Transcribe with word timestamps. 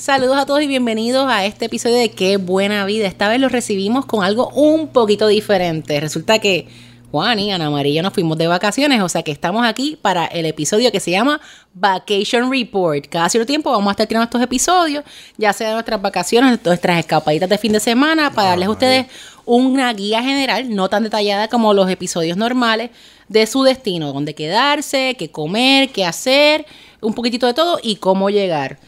Saludos 0.00 0.38
a 0.38 0.46
todos 0.46 0.62
y 0.62 0.66
bienvenidos 0.66 1.26
a 1.28 1.44
este 1.44 1.66
episodio 1.66 1.96
de 1.96 2.10
Qué 2.10 2.38
Buena 2.38 2.86
Vida. 2.86 3.06
Esta 3.06 3.28
vez 3.28 3.38
lo 3.38 3.50
recibimos 3.50 4.06
con 4.06 4.24
algo 4.24 4.48
un 4.54 4.88
poquito 4.88 5.28
diferente. 5.28 6.00
Resulta 6.00 6.38
que 6.38 6.68
Juan 7.10 7.38
y 7.38 7.52
Ana 7.52 7.68
María 7.68 8.00
nos 8.00 8.14
fuimos 8.14 8.38
de 8.38 8.46
vacaciones, 8.46 9.02
o 9.02 9.10
sea 9.10 9.22
que 9.22 9.30
estamos 9.30 9.66
aquí 9.66 9.98
para 10.00 10.24
el 10.24 10.46
episodio 10.46 10.90
que 10.90 11.00
se 11.00 11.10
llama 11.10 11.38
Vacation 11.74 12.50
Report. 12.50 13.08
Cada 13.10 13.28
cierto 13.28 13.46
tiempo 13.46 13.70
vamos 13.70 13.88
a 13.88 13.90
estar 13.90 14.06
tirando 14.06 14.24
estos 14.24 14.40
episodios, 14.40 15.04
ya 15.36 15.52
sea 15.52 15.68
de 15.68 15.74
nuestras 15.74 16.00
vacaciones, 16.00 16.58
nuestras 16.64 16.98
escapaditas 16.98 17.50
de 17.50 17.58
fin 17.58 17.72
de 17.72 17.80
semana, 17.80 18.32
para 18.32 18.48
darles 18.48 18.68
a 18.68 18.72
ustedes 18.72 19.06
una 19.44 19.92
guía 19.92 20.22
general, 20.22 20.74
no 20.74 20.88
tan 20.88 21.02
detallada 21.02 21.48
como 21.48 21.74
los 21.74 21.90
episodios 21.90 22.38
normales, 22.38 22.88
de 23.28 23.46
su 23.46 23.64
destino, 23.64 24.14
dónde 24.14 24.34
quedarse, 24.34 25.14
qué 25.18 25.30
comer, 25.30 25.90
qué 25.90 26.06
hacer, 26.06 26.64
un 27.02 27.12
poquitito 27.12 27.46
de 27.46 27.52
todo 27.52 27.78
y 27.82 27.96
cómo 27.96 28.30
llegar. 28.30 28.78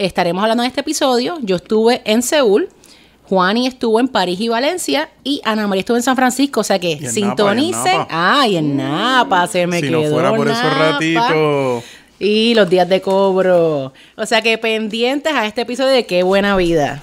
Estaremos 0.00 0.42
hablando 0.42 0.62
en 0.62 0.68
este 0.68 0.80
episodio. 0.80 1.38
Yo 1.42 1.56
estuve 1.56 2.00
en 2.06 2.22
Seúl. 2.22 2.70
Juani 3.28 3.66
estuvo 3.66 4.00
en 4.00 4.08
París 4.08 4.40
y 4.40 4.48
Valencia 4.48 5.10
y 5.22 5.42
Ana 5.44 5.66
María 5.68 5.80
estuvo 5.80 5.96
en 5.96 6.02
San 6.02 6.16
Francisco, 6.16 6.60
o 6.60 6.64
sea 6.64 6.78
que 6.78 7.08
sintonicen. 7.08 7.98
Napa, 7.98 8.48
y 8.48 8.56
en 8.56 8.76
Napa. 8.76 8.90
Ah, 8.90 9.24
Napa 9.24 9.46
se 9.46 9.66
me 9.66 9.80
si 9.80 9.88
quedó. 9.88 10.02
no 10.02 10.10
fuera 10.10 10.34
por 10.34 10.48
esos 10.48 10.62
Napa. 10.64 10.92
ratitos. 10.92 11.84
Y 12.18 12.54
los 12.54 12.68
días 12.68 12.88
de 12.88 13.00
cobro. 13.02 13.92
O 14.16 14.26
sea 14.26 14.40
que 14.40 14.56
pendientes 14.58 15.32
a 15.32 15.46
este 15.46 15.60
episodio 15.60 15.90
de 15.90 16.06
Qué 16.06 16.22
Buena 16.22 16.56
Vida. 16.56 17.02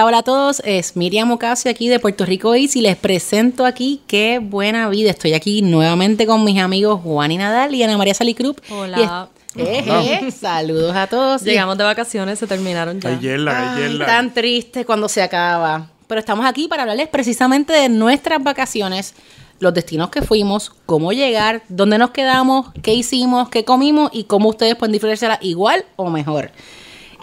Hola, 0.00 0.06
hola 0.06 0.18
a 0.18 0.22
todos. 0.22 0.62
Es 0.64 0.96
Miriam 0.96 1.30
Ocasio 1.30 1.70
aquí 1.70 1.90
de 1.90 1.98
Puerto 1.98 2.24
Rico 2.24 2.56
y 2.56 2.66
les 2.68 2.96
presento 2.96 3.66
aquí 3.66 4.00
Qué 4.06 4.38
Buena 4.38 4.88
Vida. 4.88 5.10
Estoy 5.10 5.34
aquí 5.34 5.60
nuevamente 5.60 6.26
con 6.26 6.42
mis 6.42 6.58
amigos 6.58 7.02
Juan 7.02 7.30
y 7.32 7.36
Nadal 7.36 7.74
y 7.74 7.82
Ana 7.82 7.98
María 7.98 8.14
Salicrup. 8.14 8.58
Hola. 8.70 9.28
Eh, 9.56 9.84
eh, 9.86 10.30
saludos 10.30 10.96
a 10.96 11.06
todos. 11.06 11.42
Llegamos 11.42 11.76
de 11.76 11.84
vacaciones, 11.84 12.38
se 12.38 12.46
terminaron 12.46 12.98
ya. 12.98 13.20
Hiela, 13.20 13.74
hay 13.74 13.82
Ay, 13.82 13.98
tan 13.98 14.32
triste 14.32 14.86
cuando 14.86 15.06
se 15.06 15.20
acaba. 15.20 15.90
Pero 16.06 16.18
estamos 16.18 16.46
aquí 16.46 16.66
para 16.66 16.84
hablarles 16.84 17.08
precisamente 17.08 17.74
de 17.74 17.90
nuestras 17.90 18.42
vacaciones, 18.42 19.12
los 19.58 19.74
destinos 19.74 20.08
que 20.08 20.22
fuimos, 20.22 20.72
cómo 20.86 21.12
llegar, 21.12 21.62
dónde 21.68 21.98
nos 21.98 22.12
quedamos, 22.12 22.68
qué 22.82 22.94
hicimos, 22.94 23.50
qué 23.50 23.66
comimos 23.66 24.08
y 24.14 24.24
cómo 24.24 24.48
ustedes 24.48 24.76
pueden 24.76 24.92
disfrutársela 24.92 25.38
igual 25.42 25.84
o 25.96 26.08
mejor. 26.08 26.52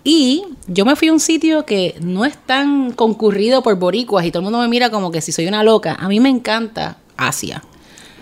Y 0.10 0.46
yo 0.68 0.86
me 0.86 0.96
fui 0.96 1.10
a 1.10 1.12
un 1.12 1.20
sitio 1.20 1.66
que 1.66 1.96
no 2.00 2.24
es 2.24 2.38
tan 2.38 2.94
concurrido 2.94 3.62
por 3.62 3.76
boricuas 3.76 4.26
y 4.26 4.32
todo 4.32 4.40
el 4.40 4.46
mundo 4.46 4.60
me 4.60 4.70
mira 4.70 4.90
como 4.90 5.12
que 5.12 5.20
si 5.20 5.34
soy 5.34 5.48
una 5.48 5.64
loca. 5.64 5.98
A 6.00 6.08
mí 6.08 6.22
me 6.22 6.30
encanta 6.30 6.96
Asia. 7.18 7.62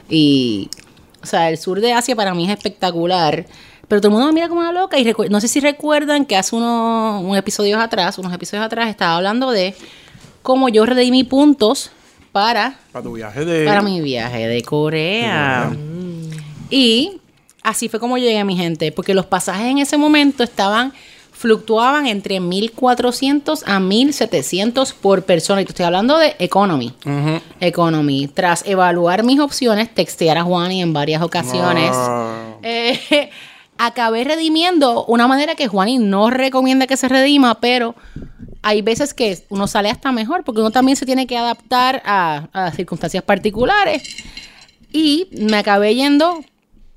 Y, 0.10 0.68
o 1.22 1.28
sea, 1.28 1.48
el 1.48 1.60
sur 1.60 1.82
de 1.82 1.94
Asia 1.94 2.16
para 2.16 2.34
mí 2.34 2.46
es 2.46 2.58
espectacular. 2.58 3.46
Pero 3.88 4.02
todo 4.02 4.08
el 4.08 4.14
mundo 4.14 4.26
me 4.26 4.34
mira 4.34 4.50
como 4.50 4.62
una 4.62 4.72
loca. 4.72 4.98
Y 4.98 5.14
no 5.30 5.40
sé 5.40 5.48
si 5.48 5.60
recuerdan 5.60 6.26
que 6.26 6.36
hace 6.36 6.56
unos, 6.56 7.22
unos 7.22 7.38
episodios 7.38 7.80
atrás, 7.80 8.18
unos 8.18 8.34
episodios 8.34 8.66
atrás, 8.66 8.90
estaba 8.90 9.18
hablando 9.18 9.52
de 9.52 9.76
cómo 10.42 10.70
yo 10.70 10.88
redimí 10.88 11.24
puntos 11.24 11.92
para, 12.32 12.80
Para 12.94 13.04
tu 13.04 13.14
viaje 13.14 13.46
de. 13.46 13.64
para 13.64 13.84
mi 13.84 14.02
viaje 14.02 14.48
de 14.48 14.64
Corea. 14.64 15.72
Y 16.72 17.22
así 17.62 17.90
fue 17.90 18.00
como 18.00 18.18
llegué, 18.18 18.44
mi 18.44 18.58
gente. 18.58 18.92
Porque 18.92 19.14
los 19.14 19.28
pasajes 19.28 19.68
en 19.68 19.78
ese 19.78 19.98
momento 19.98 20.44
estaban 20.44 20.92
fluctuaban 21.46 22.08
entre 22.08 22.40
1400 22.40 23.68
a 23.68 23.80
1700 23.80 24.94
por 24.94 25.26
persona. 25.26 25.62
Y 25.62 25.66
te 25.66 25.74
estoy 25.74 25.86
hablando 25.86 26.18
de 26.18 26.36
economy. 26.40 26.92
Economy. 27.60 28.28
Tras 28.30 28.66
evaluar 28.66 29.22
mis 29.22 29.40
opciones, 29.40 29.94
textear 29.94 30.40
a 30.40 30.44
Juani 30.44 30.82
en 30.82 30.92
varias 30.92 31.22
ocasiones. 31.22 31.96
Eh, 32.64 33.30
acabé 33.78 34.24
redimiendo 34.24 35.06
una 35.06 35.28
manera 35.28 35.54
que 35.54 35.68
Juani 35.68 36.00
no 36.00 36.32
recomienda 36.32 36.88
que 36.88 36.98
se 36.98 37.10
redima, 37.10 37.60
pero 37.60 37.94
hay 38.64 38.82
veces 38.82 39.14
que 39.14 39.38
uno 39.50 39.68
sale 39.68 39.92
hasta 39.92 40.12
mejor 40.12 40.44
porque 40.44 40.62
uno 40.62 40.72
también 40.72 40.96
se 40.96 41.06
tiene 41.06 41.28
que 41.28 41.38
adaptar 41.38 42.02
a, 42.06 42.48
a 42.54 42.72
circunstancias 42.72 43.24
particulares. 43.24 44.02
Y 44.92 45.28
me 45.32 45.58
acabé 45.58 45.94
yendo 45.94 46.44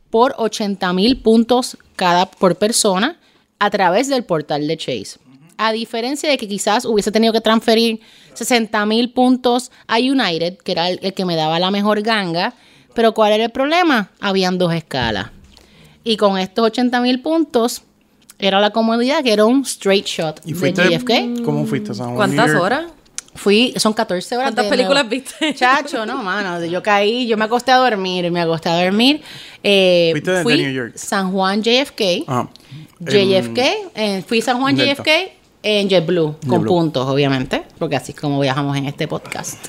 por 0.08 0.34
80 0.38 0.90
mil 0.94 1.20
puntos 1.20 1.76
cada 1.96 2.24
por 2.24 2.56
persona 2.56 3.18
a 3.58 3.70
través 3.70 4.08
del 4.08 4.24
portal 4.24 4.66
de 4.66 4.76
Chase. 4.76 5.18
A 5.56 5.72
diferencia 5.72 6.28
de 6.30 6.36
que 6.38 6.46
quizás 6.46 6.84
hubiese 6.84 7.10
tenido 7.10 7.32
que 7.32 7.40
transferir 7.40 8.00
60 8.34 8.86
mil 8.86 9.10
puntos 9.12 9.72
a 9.88 9.98
United, 9.98 10.58
que 10.58 10.72
era 10.72 10.88
el, 10.88 11.00
el 11.02 11.14
que 11.14 11.24
me 11.24 11.34
daba 11.34 11.58
la 11.58 11.70
mejor 11.72 12.02
ganga, 12.02 12.54
pero 12.94 13.12
¿cuál 13.14 13.32
era 13.32 13.44
el 13.44 13.50
problema? 13.50 14.10
Habían 14.20 14.58
dos 14.58 14.72
escalas. 14.72 15.30
Y 16.04 16.16
con 16.16 16.38
estos 16.38 16.64
80 16.66 17.00
mil 17.00 17.20
puntos 17.20 17.82
era 18.38 18.60
la 18.60 18.70
comodidad 18.70 19.24
que 19.24 19.32
era 19.32 19.44
un 19.46 19.62
straight 19.62 20.06
shot 20.06 20.40
¿Y 20.44 20.52
de 20.52 20.58
fuiste? 20.58 20.82
JFK. 20.88 21.42
¿Cómo 21.44 21.66
fuiste, 21.66 21.92
San 21.92 22.14
Juan? 22.14 22.16
¿Cuántas 22.16 22.54
horas? 22.54 22.84
Fui, 23.34 23.72
son 23.76 23.92
14 23.92 24.36
horas. 24.36 24.46
¿Cuántas 24.48 24.64
de 24.64 24.70
películas 24.70 25.04
nuevo. 25.04 25.10
viste? 25.24 25.54
Chacho, 25.54 26.06
no, 26.06 26.22
mano. 26.22 26.64
Yo 26.64 26.82
caí, 26.82 27.26
yo 27.26 27.36
me 27.36 27.44
acosté 27.44 27.70
a 27.72 27.76
dormir, 27.76 28.30
me 28.30 28.40
acosté 28.40 28.68
a 28.68 28.82
dormir. 28.84 29.22
Eh, 29.62 30.08
Fuiste 30.12 30.30
de- 30.30 30.36
de 30.38 30.42
fui 30.44 30.56
New 30.56 30.72
York. 30.72 30.92
San 30.96 31.30
Juan 31.32 31.62
JFK. 31.62 32.24
Ajá. 32.26 32.48
JFK, 33.00 33.58
eh, 33.94 34.22
fui 34.26 34.40
San 34.42 34.60
Juan 34.60 34.74
Delta. 34.76 35.02
JFK 35.02 35.32
en 35.62 35.88
JetBlue, 35.88 36.36
con 36.48 36.64
puntos, 36.64 37.06
obviamente, 37.08 37.62
porque 37.78 37.96
así 37.96 38.12
es 38.12 38.20
como 38.20 38.38
viajamos 38.40 38.76
en 38.76 38.86
este 38.86 39.08
podcast. 39.08 39.66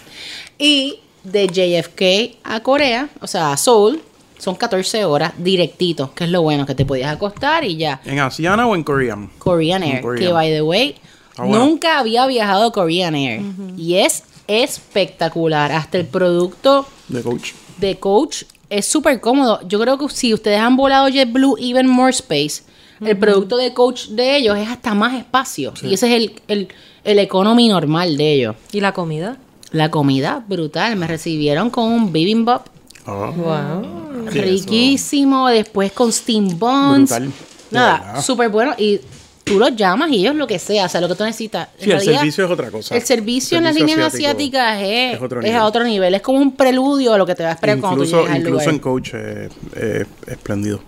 Y 0.57 1.00
de 1.23 1.47
JFK 1.47 2.38
a 2.44 2.62
Corea, 2.62 3.09
o 3.22 3.28
sea, 3.28 3.51
a 3.53 3.57
Seoul, 3.57 4.01
son 4.38 4.56
14 4.56 5.03
horas 5.06 5.34
directitos, 5.38 6.12
que 6.12 6.23
es 6.25 6.29
lo 6.29 6.41
bueno, 6.41 6.66
que 6.66 6.75
te 6.75 6.85
podías 6.85 7.12
acostar 7.13 7.63
y 7.66 7.75
ya. 7.78 8.00
¿En 8.06 8.19
Asiana 8.19 8.66
o 8.67 8.75
en 8.75 8.84
Korean? 8.84 9.29
Korean 9.40 9.84
Air, 9.84 10.01
Korean. 10.01 10.25
que 10.28 10.31
by 10.34 10.50
the 10.50 10.61
way, 10.61 10.96
Ah, 11.38 11.44
bueno. 11.46 11.66
nunca 11.66 12.00
había 12.00 12.25
viajado 12.28 12.72
Korean 12.72 13.16
Air. 13.16 13.41
Y 13.78 13.96
es 13.96 14.23
espectacular. 14.47 15.72
Hasta 15.72 15.97
el 15.97 16.06
producto 16.06 16.85
De 17.07 17.22
coach. 17.22 17.51
de 17.78 17.97
coach 17.97 18.44
es 18.69 18.85
súper 18.85 19.19
cómodo. 19.22 19.59
Yo 19.67 19.79
creo 19.79 19.97
que 19.97 20.07
si 20.09 20.34
ustedes 20.34 20.59
han 20.59 20.75
volado 20.78 21.07
JetBlue 21.09 21.56
Even 21.59 21.88
More 21.88 22.11
Space, 22.11 22.63
el 23.02 23.18
producto 23.18 23.58
de 23.58 23.74
coach 23.74 24.08
de 24.10 24.38
ellos 24.38 24.58
es 24.58 24.68
hasta 24.70 24.94
más 24.94 25.14
espacio. 25.18 25.74
Y 25.82 25.94
ese 25.94 26.08
es 26.08 26.14
el, 26.24 26.42
el, 26.48 26.68
el 27.04 27.20
economy 27.20 27.68
normal 27.70 28.18
de 28.18 28.34
ellos. 28.34 28.56
¿Y 28.72 28.82
la 28.82 28.92
comida? 28.94 29.38
La 29.72 29.90
comida, 29.92 30.44
brutal. 30.48 30.96
Me 30.96 31.08
recibieron 31.08 31.70
con 31.70 31.86
un 31.86 32.12
bibimbap 32.12 32.68
Ah. 33.06 33.32
Wow. 33.36 34.28
Riquísimo. 34.30 35.48
Después 35.50 35.92
con 35.92 36.12
steam 36.12 36.59
buns. 36.59 37.09
Brutal. 37.09 37.32
Nada, 37.72 38.00
verdad. 38.06 38.22
súper 38.24 38.50
bueno. 38.50 38.74
Y 38.78 39.00
tú 39.44 39.58
los 39.58 39.76
llamas 39.76 40.12
y 40.12 40.18
ellos 40.18 40.36
lo 40.36 40.46
que 40.46 40.59
sea, 40.59 40.86
o 40.86 40.90
sea, 40.90 41.02
lo 41.02 41.08
que 41.08 41.16
tú 41.16 41.24
necesitas. 41.24 41.70
En 41.80 41.86
Sí, 41.86 41.92
el 41.92 42.02
servicio 42.02 42.46
es 42.46 42.52
otra 42.52 42.70
cosa. 42.70 42.96
El 42.96 43.02
servicio 43.04 43.58
en 43.58 43.64
las 43.64 43.76
líneas 43.76 44.00
asiáticas 44.00 44.80
es, 44.82 45.16
es 45.16 45.22
otro 45.22 45.40
es 45.40 45.46
nivel. 45.46 45.59
a 45.62 45.66
otro 45.66 45.84
nivel. 45.84 46.14
Es 46.14 46.22
como 46.22 46.40
un 46.40 46.56
preludio 46.56 47.14
a 47.14 47.18
lo 47.18 47.26
que 47.26 47.36
te 47.36 47.44
va 47.44 47.50
a 47.50 47.54
esperar 47.54 47.80
cuando 47.80 47.98
tú 47.98 48.04
Incluso, 48.04 48.18
llegues 48.18 48.32
al 48.32 48.42
incluso 48.42 48.59
lugar. 48.59 48.74
en 48.76 48.80
coach 48.80 49.14
es 49.14 49.52
es 49.82 50.08
espléndido. 50.28 50.82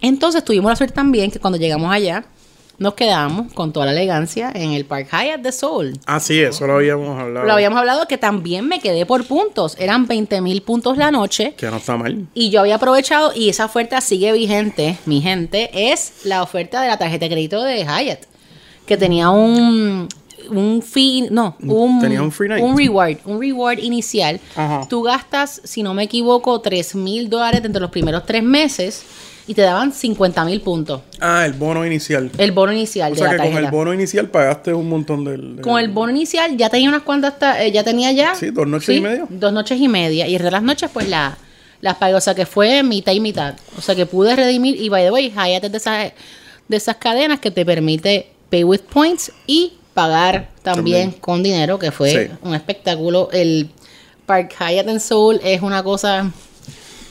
Entonces 0.00 0.44
tuvimos 0.44 0.70
la 0.70 0.76
suerte 0.76 0.94
también 0.94 1.30
que 1.30 1.38
cuando 1.38 1.58
llegamos 1.58 1.92
allá 1.92 2.24
nos 2.80 2.94
quedamos 2.94 3.52
con 3.52 3.74
toda 3.74 3.84
la 3.84 3.92
elegancia 3.92 4.50
en 4.54 4.72
el 4.72 4.86
Park 4.86 5.08
Hyatt 5.12 5.42
de 5.42 5.52
Seoul. 5.52 6.00
Ah, 6.06 6.18
sí, 6.18 6.40
eso 6.40 6.66
lo 6.66 6.76
habíamos 6.76 7.20
hablado. 7.20 7.46
Lo 7.46 7.52
habíamos 7.52 7.78
hablado 7.78 8.08
que 8.08 8.16
también 8.16 8.66
me 8.66 8.80
quedé 8.80 9.04
por 9.04 9.26
puntos. 9.26 9.76
Eran 9.78 10.06
20 10.06 10.40
mil 10.40 10.62
puntos 10.62 10.96
la 10.96 11.10
noche. 11.10 11.52
Que 11.58 11.66
no 11.66 11.76
está 11.76 11.98
mal. 11.98 12.26
Y 12.32 12.48
yo 12.48 12.60
había 12.60 12.76
aprovechado 12.76 13.32
y 13.36 13.50
esa 13.50 13.66
oferta 13.66 14.00
sigue 14.00 14.32
vigente, 14.32 14.96
mi 15.04 15.20
gente, 15.20 15.92
es 15.92 16.24
la 16.24 16.42
oferta 16.42 16.80
de 16.80 16.88
la 16.88 16.96
tarjeta 16.96 17.26
de 17.26 17.30
crédito 17.32 17.62
de 17.62 17.84
Hyatt, 17.84 18.20
que 18.86 18.96
tenía 18.96 19.28
un, 19.28 20.08
un 20.48 20.80
fee, 20.80 21.28
no, 21.30 21.58
un, 21.60 22.00
Tenía 22.00 22.22
un 22.22 22.32
free 22.32 22.48
night. 22.48 22.64
un 22.64 22.78
reward, 22.78 23.18
un 23.26 23.42
reward 23.42 23.78
inicial. 23.80 24.40
Ajá. 24.56 24.86
Tú 24.88 25.02
gastas, 25.02 25.60
si 25.64 25.82
no 25.82 25.92
me 25.92 26.04
equivoco, 26.04 26.58
3 26.62 26.94
mil 26.94 27.28
dólares 27.28 27.62
dentro 27.62 27.78
de 27.80 27.82
los 27.82 27.90
primeros 27.90 28.24
tres 28.24 28.42
meses 28.42 29.04
y 29.50 29.54
te 29.54 29.62
daban 29.62 29.92
50 29.92 30.44
mil 30.44 30.60
puntos. 30.60 31.00
Ah, 31.18 31.44
el 31.44 31.54
bono 31.54 31.84
inicial. 31.84 32.30
El 32.38 32.52
bono 32.52 32.72
inicial 32.72 33.10
o 33.10 33.14
de 33.16 33.20
sea 33.20 33.32
la 33.32 33.42
que 33.42 33.50
con 33.50 33.58
el 33.64 33.68
bono 33.70 33.92
inicial 33.92 34.28
pagaste 34.28 34.72
un 34.72 34.88
montón 34.88 35.24
del... 35.24 35.56
del- 35.56 35.64
Con 35.64 35.80
el 35.80 35.88
bono 35.88 36.12
inicial 36.12 36.56
ya 36.56 36.70
tenía 36.70 36.88
unas 36.88 37.02
cuantas, 37.02 37.36
ta- 37.38 37.60
eh, 37.64 37.72
ya 37.72 37.82
tenía 37.82 38.12
ya. 38.12 38.36
Sí, 38.36 38.50
dos 38.50 38.68
noches 38.68 38.96
y 38.96 39.00
medio. 39.00 39.26
Dos 39.28 39.52
noches 39.52 39.80
y 39.80 39.88
media. 39.88 40.28
Y 40.28 40.36
el 40.36 40.42
de 40.42 40.50
las 40.52 40.62
noches, 40.62 40.88
pues 40.92 41.08
la, 41.08 41.36
las 41.80 41.96
pagué. 41.96 42.14
O 42.14 42.20
sea 42.20 42.34
que 42.36 42.46
fue 42.46 42.84
mitad 42.84 43.10
y 43.12 43.18
mitad. 43.18 43.56
O 43.76 43.80
sea 43.80 43.96
que 43.96 44.06
pude 44.06 44.36
redimir. 44.36 44.76
Y 44.80 44.88
by 44.88 45.02
the 45.04 45.10
way, 45.10 45.30
Hyatt 45.30 45.64
es 45.64 45.72
de 45.72 45.78
esas, 45.78 46.12
de 46.68 46.76
esas 46.76 46.94
cadenas 46.96 47.40
que 47.40 47.50
te 47.50 47.66
permite 47.66 48.28
pay 48.50 48.62
with 48.62 48.82
points 48.82 49.32
y 49.48 49.72
pagar 49.94 50.50
también, 50.62 51.10
con 51.10 51.42
dinero, 51.42 51.76
que 51.80 51.90
fue 51.90 52.10
Sí. 52.28 52.32
un 52.42 52.54
espectáculo. 52.54 53.28
El 53.32 53.68
Park 54.26 54.54
Hyatt 54.60 54.86
en 54.88 55.00
Seoul 55.00 55.40
es 55.42 55.60
una 55.60 55.82
cosa 55.82 56.30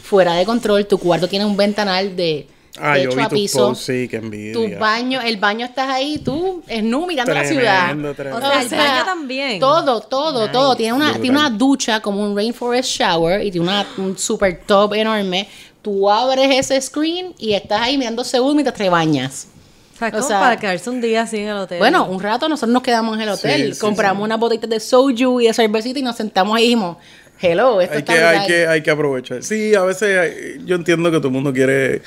fuera 0.10 0.34
de 0.34 0.46
control. 0.46 0.86
Tu 0.88 0.98
cuarto 0.98 1.28
tiene 1.28 1.46
un 1.46 1.56
ventanal 1.56 2.16
de 2.16 2.48
Ah, 2.82 2.98
yo 2.98 3.12
vi 3.14 3.22
a 3.22 3.28
tus 3.28 3.40
piso. 3.40 3.68
posts, 3.70 3.86
sí, 3.86 4.08
que 4.08 4.18
envidia. 4.18 4.54
Tu 4.54 4.80
baño, 4.80 5.20
el 5.22 5.36
baño 5.38 5.66
estás 5.66 5.90
ahí, 5.90 6.20
tú 6.20 6.64
nu 6.84 7.08
mirando 7.08 7.34
la 7.34 7.44
ciudad. 7.44 7.86
Tremendo, 7.88 8.14
tremendo. 8.14 8.48
O 8.48 8.50
sea, 8.52 8.62
el 8.62 8.70
baño 8.70 9.06
también. 9.06 9.60
Todo, 9.60 10.00
todo, 10.02 10.50
todo. 10.50 10.76
Tiene 10.76 10.94
una, 10.94 11.14
tiene 11.14 11.32
una 11.38 11.50
ducha 11.50 12.00
como 12.00 12.24
un 12.24 12.36
rainforest 12.36 12.90
shower 12.90 13.44
y 13.44 13.52
tiene 13.52 13.68
una, 13.68 13.86
un 13.98 14.18
super 14.18 14.62
tub 14.66 14.94
enorme. 14.94 15.48
Tú 15.82 16.10
abres 16.10 16.50
ese 16.58 16.80
screen 16.82 17.34
y 17.38 17.54
estás 17.54 17.82
ahí 17.82 17.98
mirando 17.98 18.24
Seúl 18.24 18.54
mientras 18.54 18.78
te 18.78 18.88
bañas. 18.90 19.48
O 19.96 19.98
sea, 20.00 20.08
O 20.08 20.12
como 20.12 20.24
sea- 20.28 20.40
para 20.40 20.58
quedarse 20.58 20.90
un 20.90 21.02
día 21.02 21.24
así 21.24 21.38
en 21.38 21.50
el 21.50 21.58
hotel. 21.58 21.80
Bueno, 21.80 22.06
un 22.06 22.22
rato 22.22 22.48
nosotros 22.48 22.72
nos 22.72 22.84
quedamos 22.84 23.16
en 23.18 23.22
el 23.24 23.30
hotel, 23.30 23.68
Sí, 23.70 23.74
sí, 23.74 23.80
compramos 23.82 24.22
sí. 24.22 24.26
unas 24.26 24.40
botellitas 24.40 24.70
de 24.70 24.80
soju 24.80 25.42
y 25.42 25.48
de 25.48 25.54
cervecita 25.54 26.00
y 26.00 26.04
nos 26.04 26.16
sentamos 26.16 26.56
ahí 26.56 26.64
y 26.64 26.66
dijimos, 26.68 26.96
hello, 27.42 27.82
esto 27.82 27.94
Hay 27.96 28.00
está 28.00 28.14
que, 28.14 28.20
hay, 28.20 28.38
brutal". 28.38 28.48
que, 28.48 28.68
hay 28.68 28.84
que 28.84 28.92
aprovechar. 28.92 29.44
Sí, 29.44 29.76
a 29.76 29.84
veces 29.84 30.18
hay- 30.18 30.66
yo 30.66 30.76
entiendo 30.76 31.10
que 31.12 31.18
todo 31.18 31.28
el 31.30 31.34
mundo 31.34 31.54
quiere 31.54 32.02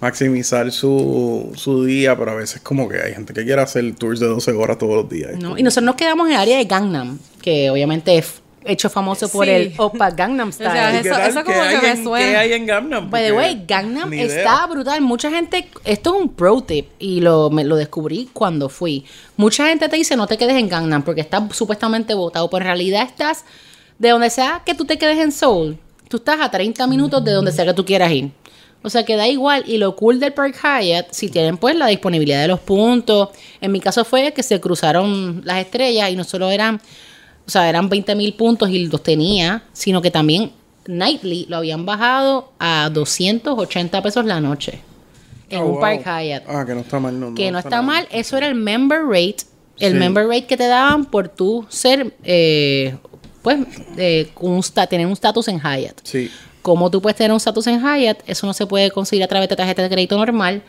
maximizar 0.00 0.70
su, 0.72 1.52
su 1.54 1.84
día, 1.84 2.16
pero 2.18 2.32
a 2.32 2.34
veces 2.34 2.60
como 2.60 2.88
que 2.88 3.00
hay 3.00 3.14
gente 3.14 3.32
que 3.32 3.44
quiere 3.44 3.62
hacer 3.62 3.94
tours 3.94 4.18
de 4.20 4.26
12 4.26 4.50
horas 4.52 4.78
todos 4.78 4.94
los 4.94 5.08
días. 5.08 5.38
¿no? 5.38 5.56
Y 5.56 5.62
nosotros 5.62 5.84
nos 5.86 5.94
quedamos 5.96 6.26
en 6.28 6.34
el 6.34 6.40
área 6.40 6.58
de 6.58 6.64
Gangnam, 6.64 7.18
que 7.40 7.70
obviamente 7.70 8.18
es 8.18 8.40
hecho 8.64 8.88
famoso 8.90 9.28
por 9.28 9.48
el 9.48 9.72
Oppa 9.76 10.10
Gangnam 10.10 10.52
Style. 10.52 10.70
sea, 10.70 10.90
¿Y 10.98 11.02
qué 11.02 11.08
eso- 11.08 11.18
eso 11.20 11.38
¿Qué 11.44 11.52
como 11.52 11.62
que 11.68 11.78
me 11.86 11.90
en- 11.90 12.04
suena. 12.04 12.26
¿Qué 12.30 12.36
hay 12.36 12.52
en 12.52 12.66
Gangnam? 12.66 13.10
By 13.10 13.24
the 13.26 13.32
way, 13.32 13.64
Gangnam 13.66 14.12
está 14.12 14.66
brutal. 14.66 15.00
Mucha 15.00 15.30
gente, 15.30 15.68
esto 15.84 16.14
es 16.16 16.22
un 16.22 16.28
pro 16.32 16.60
tip 16.62 16.86
y 17.00 17.20
lo, 17.20 17.50
me 17.50 17.64
lo 17.64 17.74
descubrí 17.76 18.28
cuando 18.32 18.68
fui. 18.68 19.04
Mucha 19.36 19.66
gente 19.68 19.88
te 19.88 19.96
dice 19.96 20.16
no 20.16 20.26
te 20.28 20.36
quedes 20.38 20.54
en 20.56 20.68
Gangnam 20.68 21.02
porque 21.02 21.20
está 21.20 21.44
supuestamente 21.52 22.14
votado, 22.14 22.48
pero 22.50 22.62
en 22.62 22.66
realidad 22.68 23.02
estás 23.04 23.44
de 24.02 24.08
donde 24.10 24.30
sea 24.30 24.62
que 24.66 24.74
tú 24.74 24.84
te 24.84 24.98
quedes 24.98 25.16
en 25.18 25.30
Seoul. 25.30 25.78
Tú 26.08 26.16
estás 26.16 26.40
a 26.40 26.50
30 26.50 26.86
minutos 26.88 27.24
de 27.24 27.30
donde 27.30 27.52
sea 27.52 27.64
que 27.64 27.72
tú 27.72 27.84
quieras 27.84 28.10
ir. 28.10 28.32
O 28.82 28.90
sea 28.90 29.04
que 29.04 29.14
da 29.14 29.28
igual. 29.28 29.62
Y 29.64 29.78
lo 29.78 29.94
cool 29.94 30.18
del 30.18 30.32
Park 30.32 30.56
Hyatt, 30.60 31.12
si 31.12 31.28
tienen 31.28 31.56
pues 31.56 31.76
la 31.76 31.86
disponibilidad 31.86 32.42
de 32.42 32.48
los 32.48 32.58
puntos. 32.58 33.28
En 33.60 33.70
mi 33.70 33.78
caso 33.78 34.04
fue 34.04 34.32
que 34.32 34.42
se 34.42 34.60
cruzaron 34.60 35.42
las 35.44 35.58
estrellas 35.58 36.10
y 36.10 36.16
no 36.16 36.24
solo 36.24 36.50
eran, 36.50 36.80
o 37.46 37.50
sea, 37.50 37.68
eran 37.68 37.88
20 37.88 38.16
mil 38.16 38.34
puntos 38.34 38.70
y 38.70 38.86
los 38.86 39.02
tenía, 39.04 39.62
sino 39.72 40.02
que 40.02 40.10
también 40.10 40.50
nightly 40.86 41.46
lo 41.48 41.58
habían 41.58 41.86
bajado 41.86 42.50
a 42.58 42.90
280 42.92 44.02
pesos 44.02 44.24
la 44.24 44.40
noche. 44.40 44.80
En 45.48 45.60
Ah, 45.60 45.64
un 45.64 45.70
wow. 45.72 45.80
Park 45.80 46.00
Hyatt. 46.04 46.42
Ah, 46.48 46.64
que 46.66 46.74
no 46.74 46.80
está 46.80 46.98
mal. 46.98 47.20
No, 47.20 47.34
que 47.36 47.52
no, 47.52 47.60
está 47.60 47.82
mal. 47.82 48.08
Eso 48.10 48.36
era 48.36 48.48
el 48.48 48.56
member 48.56 49.02
rate. 49.06 49.44
El 49.78 49.92
Sí. 49.92 49.98
member 49.98 50.26
rate 50.26 50.46
que 50.46 50.56
te 50.56 50.66
daban 50.66 51.04
por 51.04 51.28
tú 51.28 51.64
ser, 51.68 52.14
eh, 52.24 52.96
pues, 53.42 53.58
eh, 53.96 54.30
un 54.40 54.62
tener 54.88 55.06
un 55.06 55.12
status 55.12 55.48
en 55.48 55.60
Hyatt. 55.60 56.00
Sí. 56.02 56.30
Como 56.62 56.90
tú 56.90 57.02
puedes 57.02 57.16
tener 57.16 57.32
un 57.32 57.38
status 57.38 57.66
en 57.66 57.80
Hyatt, 57.80 58.20
eso 58.26 58.46
no 58.46 58.54
se 58.54 58.66
puede 58.66 58.90
conseguir 58.90 59.24
a 59.24 59.28
través 59.28 59.48
de 59.48 59.56
tarjeta 59.56 59.82
de 59.82 59.88
crédito 59.88 60.16
normal. 60.16 60.62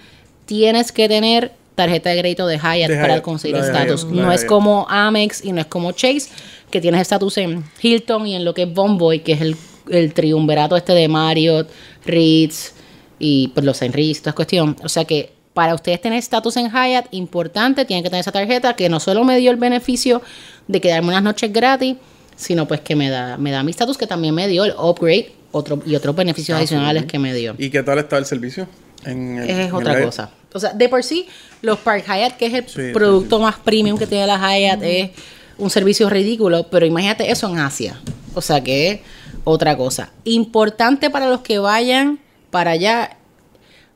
Tienes 0.45 0.91
que 0.91 1.07
tener 1.07 1.51
tarjeta 1.75 2.09
de 2.09 2.19
crédito 2.19 2.47
de 2.47 2.57
Hyatt 2.57 2.89
De 2.89 2.97
para 2.97 3.21
conseguir 3.21 3.57
la 3.57 3.65
el 3.65 3.71
de 3.71 3.79
status. 3.79 4.03
Hyatt, 4.03 4.15
la 4.15 4.21
No 4.23 4.31
es 4.31 4.41
Hyatt. 4.41 4.49
como 4.49 4.87
Amex 4.89 5.45
y 5.45 5.51
no 5.51 5.61
es 5.61 5.67
como 5.67 5.91
Chase, 5.91 6.29
que 6.71 6.81
tienes 6.81 7.01
estatus 7.01 7.37
en 7.37 7.63
Hilton 7.81 8.27
y 8.27 8.35
en 8.35 8.45
lo 8.45 8.53
que 8.53 8.63
es 8.63 8.73
Bomboy, 8.73 9.19
que 9.19 9.33
es 9.33 9.41
el, 9.41 9.55
el 9.89 10.13
triunvirato 10.13 10.75
este 10.75 10.93
de 10.93 11.07
Marriott, 11.07 11.69
Ritz 12.05 12.73
y 13.19 13.49
pues 13.49 13.65
los 13.65 13.81
Enris, 13.81 14.21
toda 14.21 14.31
es 14.31 14.35
cuestión. 14.35 14.75
O 14.83 14.89
sea 14.89 15.05
que 15.05 15.31
para 15.53 15.75
ustedes 15.75 16.01
tener 16.01 16.17
estatus 16.17 16.57
en 16.57 16.71
Hyatt, 16.71 17.07
importante, 17.11 17.85
tienen 17.85 18.03
que 18.03 18.09
tener 18.09 18.21
esa 18.21 18.31
tarjeta 18.31 18.75
que 18.75 18.89
no 18.89 18.99
solo 18.99 19.23
me 19.23 19.37
dio 19.37 19.51
el 19.51 19.57
beneficio 19.57 20.21
de 20.67 20.81
quedarme 20.81 21.09
unas 21.09 21.23
noches 21.23 21.53
gratis, 21.53 21.95
sino 22.35 22.67
pues 22.67 22.81
que 22.81 22.95
me 22.95 23.09
da, 23.09 23.37
me 23.37 23.51
da 23.51 23.63
mi 23.63 23.71
estatus 23.71 23.97
que 23.97 24.07
también 24.07 24.33
me 24.35 24.47
dio 24.47 24.65
el 24.65 24.73
upgrade 24.77 25.31
otro, 25.51 25.81
y 25.85 25.95
otros 25.95 26.15
beneficios 26.15 26.55
Ah, 26.55 26.59
adicionales 26.59 27.03
sí. 27.03 27.07
que 27.07 27.19
me 27.19 27.33
dio. 27.33 27.55
¿Y 27.57 27.69
qué 27.69 27.83
tal 27.83 27.99
está 27.99 28.17
el 28.17 28.25
servicio? 28.25 28.67
En 29.05 29.37
el- 29.37 29.49
Es 29.49 29.73
otra 29.73 30.01
cosa. 30.03 30.31
O 30.53 30.59
sea, 30.59 30.73
de 30.73 30.87
por 30.89 31.03
sí, 31.03 31.27
los 31.61 31.79
Park 31.79 32.05
Hyatt, 32.07 32.37
que 32.37 32.45
es 32.47 32.53
el 32.53 32.67
Sí, 32.67 32.87
sí, 32.87 32.93
producto 32.93 33.39
más 33.39 33.55
premium 33.57 33.97
que 33.97 34.07
tiene 34.07 34.27
la 34.27 34.37
Hyatt, 34.37 34.81
es 34.83 35.11
un 35.57 35.69
servicio 35.69 36.09
ridículo, 36.09 36.67
pero 36.69 36.85
imagínate 36.85 37.29
eso 37.31 37.49
en 37.49 37.59
Asia. 37.59 37.99
O 38.35 38.41
sea, 38.41 38.63
que 38.63 38.89
es 38.91 38.99
otra 39.43 39.75
cosa. 39.77 40.11
Importante 40.23 41.09
para 41.09 41.27
los 41.29 41.41
que 41.41 41.59
vayan 41.59 42.19
para 42.49 42.71
allá, 42.71 43.17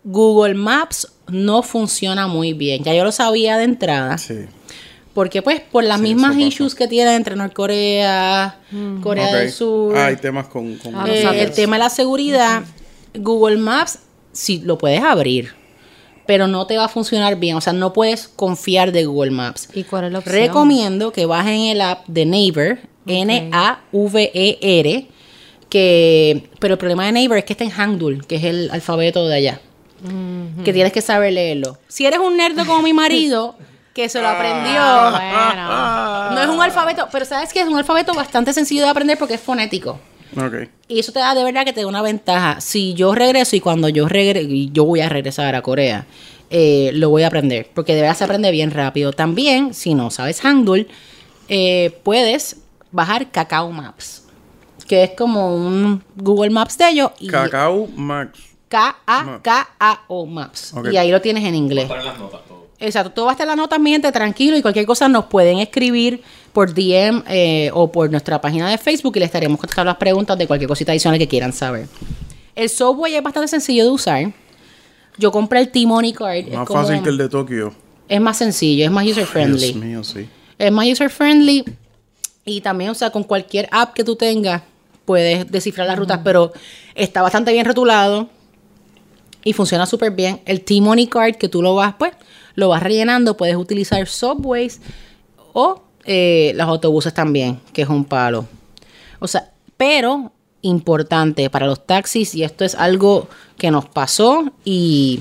Google 0.03 0.53
Maps 0.55 1.07
no 1.27 1.61
funciona 1.63 2.27
muy 2.27 2.53
bien. 2.53 2.83
Ya 2.83 2.93
yo 2.93 3.03
lo 3.03 3.11
sabía 3.11 3.57
de 3.57 3.63
entrada. 3.65 4.17
Sí. 4.17 4.45
Porque 5.17 5.41
pues 5.41 5.61
por 5.61 5.83
las 5.83 5.97
Sí, 5.97 6.03
mismas 6.03 6.37
issues 6.37 6.75
que 6.75 6.87
tiene 6.87 7.15
entre 7.15 7.35
Norcorea, 7.35 8.59
Corea 9.01 9.25
Ok. 9.25 9.31
del 9.33 9.51
Sur, 9.51 9.97
Ah, 9.97 10.05
hay 10.05 10.17
temas 10.17 10.45
con... 10.45 10.75
con 10.77 10.93
Ah, 10.93 11.05
eh, 11.09 11.41
el 11.41 11.51
tema 11.53 11.77
de 11.77 11.85
la 11.85 11.89
seguridad, 11.89 12.61
Google 13.15 13.57
Maps, 13.57 13.97
sí 14.31 14.61
lo 14.63 14.77
puedes 14.77 15.01
abrir, 15.01 15.53
pero 16.27 16.45
no 16.45 16.67
te 16.67 16.77
va 16.77 16.85
a 16.85 16.87
funcionar 16.87 17.35
bien. 17.39 17.55
O 17.55 17.61
sea, 17.61 17.73
no 17.73 17.93
puedes 17.93 18.27
confiar 18.27 18.91
de 18.91 19.05
Google 19.05 19.31
Maps. 19.31 19.69
¿Y 19.73 19.85
cuál 19.85 20.05
es 20.05 20.11
la 20.11 20.19
opción? 20.19 20.35
Recomiendo 20.35 21.11
que 21.11 21.25
bajen 21.25 21.61
el 21.61 21.81
app 21.81 22.05
de 22.05 22.25
Neighbor, 22.27 22.77
N-A-V-E-R, 23.07 24.89
E 24.93 25.07
que, 25.67 26.47
pero 26.59 26.75
el 26.75 26.77
problema 26.77 27.05
de 27.07 27.11
Neighbor 27.13 27.39
es 27.39 27.43
que 27.45 27.53
está 27.53 27.63
en 27.63 27.71
Hangul, 27.71 28.23
que 28.27 28.35
es 28.35 28.43
el 28.43 28.69
alfabeto 28.71 29.27
de 29.27 29.35
allá. 29.35 29.61
Que 30.63 30.73
tienes 30.73 30.93
que 30.93 31.01
saber 31.01 31.33
leerlo. 31.33 31.79
Si 31.87 32.05
eres 32.05 32.19
un 32.19 32.37
nerd 32.37 32.55
como 32.67 32.83
mi 32.83 32.93
marido, 32.93 33.55
que 33.97 34.09
se 34.09 34.21
lo 34.21 34.27
aprendió. 34.27 34.79
Ah, 34.79 36.29
No 36.31 36.39
es 36.39 36.47
un 36.47 36.61
alfabeto, 36.61 37.07
pero 37.11 37.25
sabes 37.25 37.51
que 37.51 37.61
es 37.61 37.67
un 37.67 37.75
alfabeto 37.79 38.13
bastante 38.13 38.53
sencillo 38.53 38.83
de 38.83 38.89
aprender 38.89 39.17
porque 39.17 39.33
es 39.33 39.41
fonético. 39.41 39.99
Ok. 40.35 40.69
Y 40.87 40.99
eso 40.99 41.11
te 41.11 41.17
da 41.17 41.33
de 41.33 41.43
verdad 41.43 41.65
que 41.65 41.73
te 41.73 41.81
da 41.81 41.87
una 41.87 42.03
ventaja. 42.03 42.61
Si 42.61 42.93
yo 42.93 43.15
regreso 43.15 43.55
y 43.55 43.59
cuando 43.59 43.89
yo 43.89 44.07
regreso, 44.07 44.47
yo 44.71 44.85
voy 44.85 45.01
a 45.01 45.09
regresar 45.09 45.55
a 45.55 45.63
Corea, 45.63 46.05
eh, 46.51 46.91
lo 46.93 47.09
voy 47.09 47.23
a 47.23 47.27
aprender. 47.27 47.71
Porque 47.73 47.95
de 47.95 48.01
verdad 48.01 48.15
se 48.15 48.23
aprende 48.25 48.51
bien 48.51 48.69
rápido. 48.69 49.13
También, 49.13 49.73
si 49.73 49.95
no 49.95 50.11
sabes 50.11 50.41
Hangul, 50.41 50.87
eh, 51.49 51.99
puedes 52.03 52.57
bajar 52.91 53.31
Kakao 53.31 53.71
Maps. 53.71 54.25
Que 54.87 55.05
es 55.05 55.11
como 55.17 55.55
un 55.55 56.03
Google 56.15 56.51
Maps 56.51 56.77
de 56.77 56.89
ellos. 56.89 57.11
Y 57.19 57.29
Cacao 57.29 57.87
Max. 57.95 58.37
K-A-K-A-O 58.69 60.25
Maps. 60.27 60.75
Y 60.91 60.97
ahí 60.97 61.09
lo 61.09 61.19
tienes 61.19 61.43
en 61.45 61.55
inglés. 61.55 61.87
Para 61.87 62.03
las 62.03 62.19
notas 62.19 62.41
todo. 62.47 62.56
Exacto, 62.79 63.11
todo 63.11 63.25
va 63.25 63.31
a 63.31 63.33
estar 63.33 63.45
en 63.45 63.49
las 63.49 63.57
notas, 63.57 63.79
mi 63.79 63.91
gente, 63.91 64.11
tranquilo. 64.11 64.55
Y 64.57 64.61
cualquier 64.61 64.85
cosa 64.85 65.07
nos 65.09 65.25
pueden 65.25 65.59
escribir 65.59 66.21
por 66.53 66.73
DM 66.73 67.23
eh, 67.27 67.71
o 67.73 67.91
por 67.91 68.09
nuestra 68.11 68.39
página 68.39 68.69
de 68.69 68.77
Facebook 68.77 69.13
y 69.15 69.19
le 69.19 69.25
estaremos 69.25 69.59
contestando 69.59 69.89
las 69.89 69.97
preguntas 69.97 70.37
de 70.37 70.45
cualquier 70.47 70.67
cosita 70.67 70.91
adicional 70.91 71.17
que 71.17 71.27
quieran 71.27 71.53
saber. 71.53 71.87
El 72.55 72.69
software 72.69 73.13
es 73.15 73.23
bastante 73.23 73.47
sencillo 73.47 73.83
de 73.85 73.89
usar. 73.91 74.31
Yo 75.17 75.31
compré 75.31 75.59
el 75.61 75.69
T-Money 75.69 76.13
Card. 76.13 76.35
es 76.37 76.53
Más 76.53 76.67
como- 76.67 76.81
fácil 76.83 77.01
que 77.01 77.09
el 77.09 77.17
de 77.17 77.29
Tokio. 77.29 77.73
Es 78.07 78.21
más 78.21 78.37
sencillo, 78.37 78.85
es 78.85 78.91
más 78.91 79.05
user 79.05 79.25
friendly. 79.25 79.71
Dios 79.73 79.75
mío, 79.83 80.03
sí. 80.03 80.29
Es 80.59 80.71
más 80.71 80.87
user 80.87 81.09
friendly 81.09 81.65
y 82.45 82.61
también, 82.61 82.91
o 82.91 82.95
sea, 82.95 83.09
con 83.09 83.23
cualquier 83.23 83.67
app 83.71 83.93
que 83.93 84.03
tú 84.03 84.15
tengas 84.15 84.61
puedes 85.05 85.49
descifrar 85.51 85.87
las 85.87 85.97
rutas, 85.97 86.19
pero 86.23 86.53
está 86.95 87.21
bastante 87.21 87.51
bien 87.51 87.65
rotulado 87.65 88.29
y 89.43 89.53
funciona 89.53 89.85
súper 89.85 90.11
bien. 90.11 90.41
El 90.45 90.61
T-Money 90.61 91.07
Card 91.07 91.35
que 91.35 91.49
tú 91.49 91.61
lo 91.61 91.75
vas, 91.75 91.95
pues, 91.97 92.11
lo 92.57 92.69
vas 92.69 92.81
rellenando, 92.81 93.37
puedes 93.37 93.55
utilizar 93.55 94.07
Subways 94.07 94.81
o 95.53 95.83
eh, 96.05 96.53
los 96.55 96.67
autobuses 96.67 97.13
también, 97.13 97.59
que 97.71 97.83
es 97.83 97.87
un 97.87 98.03
palo. 98.03 98.47
O 99.19 99.27
sea, 99.27 99.51
pero 99.77 100.31
importante 100.63 101.51
para 101.51 101.67
los 101.67 101.85
taxis, 101.85 102.33
y 102.33 102.43
esto 102.43 102.65
es 102.65 102.73
algo 102.73 103.29
que 103.57 103.69
nos 103.69 103.85
pasó, 103.85 104.51
y 104.65 105.19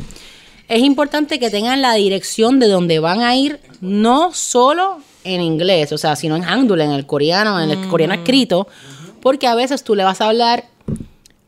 es 0.66 0.82
importante 0.82 1.38
que 1.38 1.50
tengan 1.50 1.82
la 1.82 1.92
dirección 1.92 2.58
de 2.58 2.68
donde 2.68 3.00
van 3.00 3.20
a 3.20 3.36
ir, 3.36 3.60
no 3.82 4.32
solo 4.32 5.00
en 5.22 5.42
inglés, 5.42 5.92
o 5.92 5.98
sea, 5.98 6.16
sino 6.16 6.36
en 6.36 6.42
Hangul, 6.42 6.80
en 6.80 6.92
el 6.92 7.04
coreano, 7.04 7.60
en 7.60 7.70
el 7.70 7.86
coreano 7.88 8.14
escrito, 8.14 8.66
porque 9.20 9.46
a 9.46 9.54
veces 9.54 9.84
tú 9.84 9.94
le 9.94 10.04
vas 10.04 10.22
a 10.22 10.28
hablar 10.28 10.64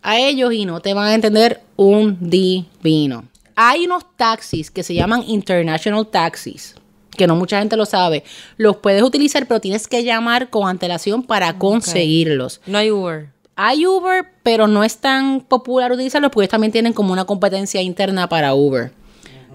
a 0.03 0.19
ellos 0.19 0.53
y 0.53 0.67
no 0.67 0.81
te 0.81 0.93
van 0.93 1.07
a 1.07 1.15
entender 1.15 1.63
un 1.77 2.19
divino. 2.21 3.25
Hay 3.61 3.87
unos 3.87 4.05
taxis 4.15 4.71
que 4.71 4.85
se 4.85 4.95
llaman 4.95 5.25
International 5.27 6.07
Taxis, 6.07 6.77
que 7.17 7.27
no 7.27 7.35
mucha 7.35 7.59
gente 7.59 7.77
lo 7.77 7.87
sabe. 7.87 8.23
Los 8.57 8.77
puedes 8.77 9.03
utilizar, 9.03 9.49
pero 9.49 9.61
tienes 9.61 9.89
que 9.89 10.05
llamar 10.05 10.49
con 10.49 10.69
antelación 10.69 11.25
para 11.25 11.59
conseguirlos. 11.59 12.61
No 12.67 12.79
hay 12.79 12.93
Uber. 12.93 13.31
Hay 13.57 13.85
Uber, 13.85 14.27
pero 14.45 14.69
no 14.69 14.85
es 14.85 14.99
tan 14.99 15.41
popular 15.41 15.91
utilizarlos 15.91 16.31
porque 16.31 16.45
ellos 16.45 16.53
también 16.53 16.71
tienen 16.71 16.93
como 16.93 17.13
una 17.13 17.25
competencia 17.25 17.83
interna 17.83 18.29
para 18.29 18.55
Uber. 18.55 18.93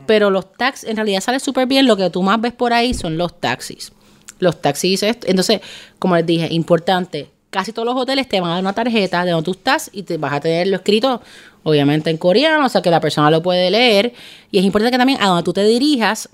Pero 0.05 0.29
los 0.29 0.51
taxis, 0.51 0.89
en 0.89 0.97
realidad 0.97 1.21
sale 1.21 1.39
súper 1.39 1.65
bien. 1.65 1.87
Lo 1.87 1.95
que 1.95 2.09
tú 2.09 2.21
más 2.23 2.41
ves 2.41 2.51
por 2.51 2.73
ahí 2.73 2.93
son 2.93 3.17
los 3.17 3.39
taxis. 3.39 3.93
Los 4.39 4.61
taxis, 4.61 5.01
entonces, 5.01 5.61
como 5.97 6.17
les 6.17 6.25
dije, 6.25 6.49
importante. 6.51 7.29
Casi 7.51 7.71
todos 7.71 7.85
los 7.85 7.95
hoteles 7.95 8.27
te 8.27 8.41
van 8.41 8.49
a 8.49 8.53
dar 8.55 8.63
una 8.63 8.73
tarjeta 8.73 9.23
de 9.23 9.31
donde 9.31 9.45
tú 9.45 9.51
estás 9.51 9.89
y 9.93 10.03
te 10.03 10.17
vas 10.17 10.33
a 10.33 10.39
tenerlo 10.41 10.75
escrito, 10.75 11.21
obviamente 11.63 12.09
en 12.09 12.17
coreano, 12.17 12.65
o 12.65 12.69
sea 12.69 12.81
que 12.81 12.89
la 12.89 12.99
persona 12.99 13.31
lo 13.31 13.41
puede 13.41 13.71
leer. 13.71 14.13
Y 14.51 14.59
es 14.59 14.65
importante 14.65 14.91
que 14.91 14.97
también 14.97 15.21
a 15.21 15.27
donde 15.27 15.43
tú 15.43 15.53
te 15.53 15.63
dirijas, 15.63 16.29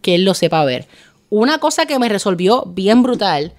que 0.00 0.14
él 0.14 0.24
lo 0.24 0.34
sepa 0.34 0.64
ver. 0.64 0.86
una 1.30 1.58
cosa 1.58 1.86
que 1.86 1.98
me 1.98 2.08
resolvió 2.08 2.64
bien 2.66 3.02
brutal, 3.02 3.52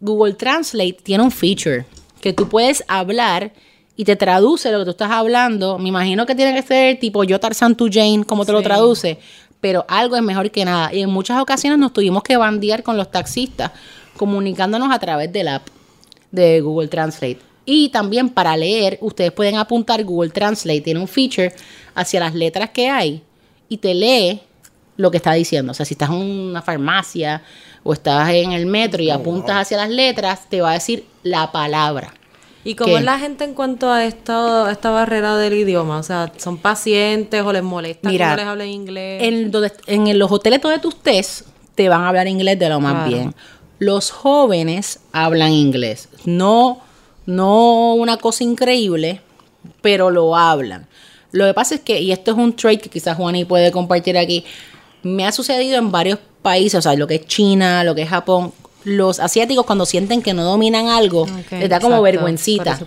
Google 0.00 0.34
Translate 0.34 0.96
tiene 1.02 1.22
un 1.24 1.30
feature 1.30 1.84
que 2.20 2.32
tú 2.32 2.48
puedes 2.48 2.82
hablar 2.88 3.52
y 3.96 4.04
te 4.04 4.16
traduce 4.16 4.70
lo 4.70 4.78
que 4.78 4.84
tú 4.84 4.90
estás 4.92 5.10
hablando. 5.10 5.78
Me 5.78 5.88
imagino 5.88 6.24
que 6.24 6.34
tiene 6.34 6.54
que 6.54 6.66
ser 6.66 6.98
tipo 6.98 7.24
yo 7.24 7.40
Tarzan 7.40 7.76
to 7.76 7.86
Jane, 7.90 8.24
como 8.24 8.46
te 8.46 8.52
lo 8.52 8.62
traduce, 8.62 9.18
pero 9.60 9.84
algo 9.88 10.16
es 10.16 10.22
mejor 10.22 10.50
que 10.50 10.64
nada. 10.64 10.94
Y 10.94 11.02
en 11.02 11.10
muchas 11.10 11.40
ocasiones 11.40 11.78
nos 11.78 11.92
tuvimos 11.92 12.22
que 12.22 12.36
bandear 12.36 12.82
con 12.82 12.96
los 12.96 13.10
taxistas, 13.10 13.72
comunicándonos 14.16 14.90
a 14.92 14.98
través 14.98 15.32
del 15.32 15.48
app 15.48 15.66
de 16.30 16.60
Google 16.60 16.88
Translate. 16.88 17.40
Y 17.70 17.90
también 17.90 18.30
para 18.30 18.56
leer, 18.56 18.96
ustedes 19.02 19.30
pueden 19.30 19.56
apuntar 19.56 20.02
Google 20.02 20.30
Translate, 20.30 20.80
tiene 20.80 21.00
un 21.00 21.06
feature 21.06 21.52
hacia 21.94 22.18
las 22.18 22.34
letras 22.34 22.70
que 22.70 22.88
hay 22.88 23.22
y 23.68 23.76
te 23.76 23.92
lee 23.94 24.40
lo 24.96 25.10
que 25.10 25.18
está 25.18 25.34
diciendo. 25.34 25.72
O 25.72 25.74
sea, 25.74 25.84
si 25.84 25.92
estás 25.92 26.08
en 26.08 26.16
una 26.16 26.62
farmacia 26.62 27.42
o 27.82 27.92
estás 27.92 28.30
en 28.30 28.52
el 28.52 28.64
metro 28.64 29.02
y 29.02 29.10
apuntas 29.10 29.56
hacia 29.56 29.76
las 29.76 29.90
letras, 29.90 30.48
te 30.48 30.62
va 30.62 30.70
a 30.70 30.72
decir 30.72 31.04
la 31.22 31.52
palabra. 31.52 32.14
¿Y 32.64 32.74
cómo 32.74 32.94
¿Qué? 32.94 33.00
es 33.00 33.04
la 33.04 33.18
gente 33.18 33.44
en 33.44 33.52
cuanto 33.52 33.90
a 33.90 34.02
esto, 34.06 34.66
esta 34.70 34.90
barrera 34.90 35.36
del 35.36 35.52
idioma? 35.52 35.98
O 35.98 36.02
sea, 36.02 36.32
¿son 36.38 36.56
pacientes 36.56 37.42
o 37.42 37.52
les 37.52 37.62
molesta 37.62 38.08
Mira, 38.08 38.28
que 38.28 38.30
no 38.30 38.36
les 38.38 38.46
hablen 38.46 38.68
inglés? 38.70 39.22
En, 39.24 39.50
donde, 39.50 39.72
en 39.88 40.18
los 40.18 40.32
hoteles 40.32 40.62
donde 40.62 40.78
tú 40.78 40.88
estés, 40.88 41.44
te 41.74 41.90
van 41.90 42.00
a 42.00 42.08
hablar 42.08 42.28
inglés 42.28 42.58
de 42.58 42.70
lo 42.70 42.80
más 42.80 42.94
Claro. 42.94 43.08
bien. 43.10 43.34
Los 43.78 44.10
jóvenes 44.10 45.00
hablan 45.12 45.52
inglés. 45.52 46.08
No, 46.24 46.80
no 47.28 47.92
una 47.92 48.16
cosa 48.16 48.42
increíble, 48.42 49.20
pero 49.82 50.10
lo 50.10 50.34
hablan. 50.34 50.86
Lo 51.30 51.44
que 51.44 51.52
pasa 51.52 51.74
es 51.74 51.82
que, 51.82 52.00
y 52.00 52.10
esto 52.10 52.30
es 52.30 52.38
un 52.38 52.56
trait 52.56 52.80
que 52.80 52.88
quizás 52.88 53.18
Juani 53.18 53.44
puede 53.44 53.70
compartir 53.70 54.16
aquí, 54.16 54.46
me 55.02 55.26
ha 55.26 55.32
sucedido 55.32 55.76
en 55.76 55.92
varios 55.92 56.18
países, 56.40 56.78
o 56.78 56.82
sea, 56.82 56.94
lo 56.94 57.06
que 57.06 57.16
es 57.16 57.26
China, 57.26 57.84
lo 57.84 57.94
que 57.94 58.02
es 58.02 58.08
Japón. 58.08 58.54
Los 58.84 59.20
asiáticos 59.20 59.66
cuando 59.66 59.84
sienten 59.84 60.22
que 60.22 60.32
no 60.32 60.42
dominan 60.42 60.86
algo, 60.86 61.26
les 61.50 61.68
da 61.68 61.80
como 61.80 61.96
exacto. 61.96 62.02
vergüencita. 62.02 62.78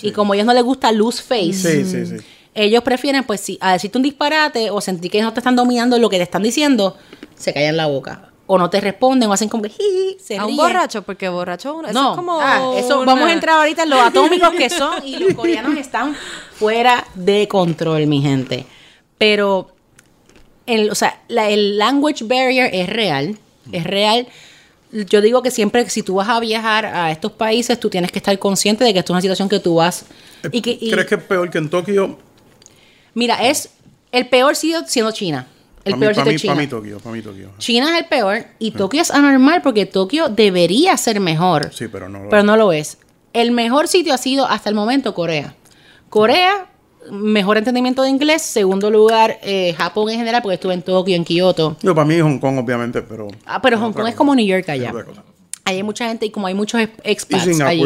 Y 0.00 0.12
como 0.12 0.32
a 0.32 0.36
ellos 0.36 0.46
no 0.46 0.54
les 0.54 0.64
gusta 0.64 0.92
loose 0.92 1.22
face, 1.22 1.52
Sí, 1.52 1.84
sí, 1.84 2.06
sí. 2.06 2.24
ellos 2.54 2.82
prefieren, 2.82 3.24
pues, 3.24 3.42
si, 3.42 3.58
a 3.60 3.72
decirte 3.74 3.98
un 3.98 4.02
disparate 4.02 4.70
o 4.70 4.80
sentir 4.80 5.10
que 5.10 5.20
no 5.20 5.34
te 5.34 5.40
están 5.40 5.56
dominando 5.56 5.98
lo 5.98 6.08
que 6.08 6.16
te 6.16 6.22
están 6.22 6.42
diciendo, 6.42 6.96
se 7.36 7.52
callan 7.52 7.76
la 7.76 7.86
boca. 7.86 8.29
O 8.52 8.58
no 8.58 8.68
te 8.68 8.80
responden 8.80 9.28
o 9.30 9.32
hacen 9.32 9.48
como 9.48 9.62
que 9.62 9.70
a 10.36 10.44
un 10.44 10.56
borracho, 10.56 11.02
porque 11.02 11.28
borracho 11.28 11.72
uno, 11.76 11.86
eso 11.88 11.94
No, 12.02 12.10
es 12.10 12.16
como 12.16 12.40
ah, 12.40 12.72
eso, 12.76 12.96
una- 13.00 13.06
vamos 13.14 13.28
a 13.28 13.32
entrar 13.32 13.58
ahorita 13.58 13.84
en 13.84 13.90
los 13.90 14.00
atómicos 14.00 14.50
que 14.50 14.68
son 14.80 15.06
y 15.06 15.16
los 15.18 15.34
coreanos 15.34 15.78
están 15.78 16.16
fuera 16.54 17.06
de 17.14 17.46
control, 17.46 18.08
mi 18.08 18.20
gente. 18.20 18.66
Pero, 19.18 19.70
el, 20.66 20.90
o 20.90 20.96
sea, 20.96 21.20
la- 21.28 21.48
el 21.48 21.78
language 21.78 22.24
barrier 22.24 22.74
es 22.74 22.88
real, 22.88 23.38
es 23.70 23.84
real. 23.84 24.26
Yo 24.90 25.20
digo 25.20 25.42
que 25.44 25.52
siempre, 25.52 25.88
si 25.88 26.02
tú 26.02 26.16
vas 26.16 26.28
a 26.28 26.40
viajar 26.40 26.86
a 26.86 27.12
estos 27.12 27.30
países, 27.30 27.78
tú 27.78 27.88
tienes 27.88 28.10
que 28.10 28.18
estar 28.18 28.36
consciente 28.40 28.82
de 28.82 28.92
que 28.92 28.98
esto 28.98 29.12
es 29.12 29.14
una 29.14 29.20
situación 29.20 29.48
que 29.48 29.60
tú 29.60 29.76
vas... 29.76 30.06
Y 30.50 30.60
que, 30.60 30.76
y- 30.80 30.90
¿Crees 30.90 31.06
que 31.06 31.14
es 31.14 31.22
peor 31.22 31.48
que 31.50 31.58
en 31.58 31.70
Tokio? 31.70 32.18
Mira, 33.14 33.46
es 33.48 33.68
el 34.10 34.26
peor 34.28 34.56
sitio 34.56 34.82
siendo 34.88 35.12
China. 35.12 35.46
El 35.84 35.98
peor 35.98 36.14
sitio 36.14 36.32
es 36.32 36.40
China. 36.42 36.52
para 36.54 36.62
mí 36.62 36.68
Tokio, 36.68 36.98
para 36.98 37.16
mí 37.16 37.22
Tokio. 37.22 37.50
China 37.58 37.94
es 37.94 38.02
el 38.02 38.08
peor 38.08 38.44
y 38.58 38.72
Tokio 38.72 39.00
es 39.00 39.10
anormal 39.10 39.62
porque 39.62 39.86
Tokio 39.86 40.28
debería 40.28 40.96
ser 40.96 41.20
mejor. 41.20 41.70
Sí, 41.72 41.88
pero 41.88 42.08
no 42.08 42.24
lo 42.24 42.28
Pero 42.28 42.40
es. 42.40 42.46
no 42.46 42.56
lo 42.56 42.72
es. 42.72 42.98
El 43.32 43.50
mejor 43.52 43.88
sitio 43.88 44.12
ha 44.12 44.18
sido 44.18 44.46
hasta 44.46 44.68
el 44.68 44.74
momento 44.74 45.14
Corea. 45.14 45.54
Corea, 46.08 46.66
mejor 47.10 47.56
entendimiento 47.56 48.02
de 48.02 48.10
inglés. 48.10 48.42
Segundo 48.42 48.90
lugar, 48.90 49.38
eh, 49.42 49.74
Japón 49.78 50.10
en 50.10 50.18
general, 50.18 50.42
porque 50.42 50.54
estuve 50.54 50.74
en 50.74 50.82
Tokio, 50.82 51.16
en 51.16 51.24
Kioto. 51.24 51.76
Yo, 51.82 51.94
para 51.94 52.04
mí 52.04 52.18
Hong 52.20 52.38
Kong, 52.38 52.58
obviamente, 52.58 53.02
pero... 53.02 53.28
Ah, 53.46 53.62
pero 53.62 53.78
Hong 53.78 53.92
Kong 53.92 54.08
es 54.08 54.14
como 54.14 54.34
New 54.34 54.44
York 54.46 54.68
allá. 54.68 54.92
Ahí 55.64 55.76
hay 55.76 55.82
mucha 55.82 56.08
gente 56.08 56.26
y 56.26 56.30
como 56.30 56.46
hay 56.46 56.54
muchos 56.54 56.80
Y 56.80 56.88
expats 57.04 57.60
allí. 57.60 57.84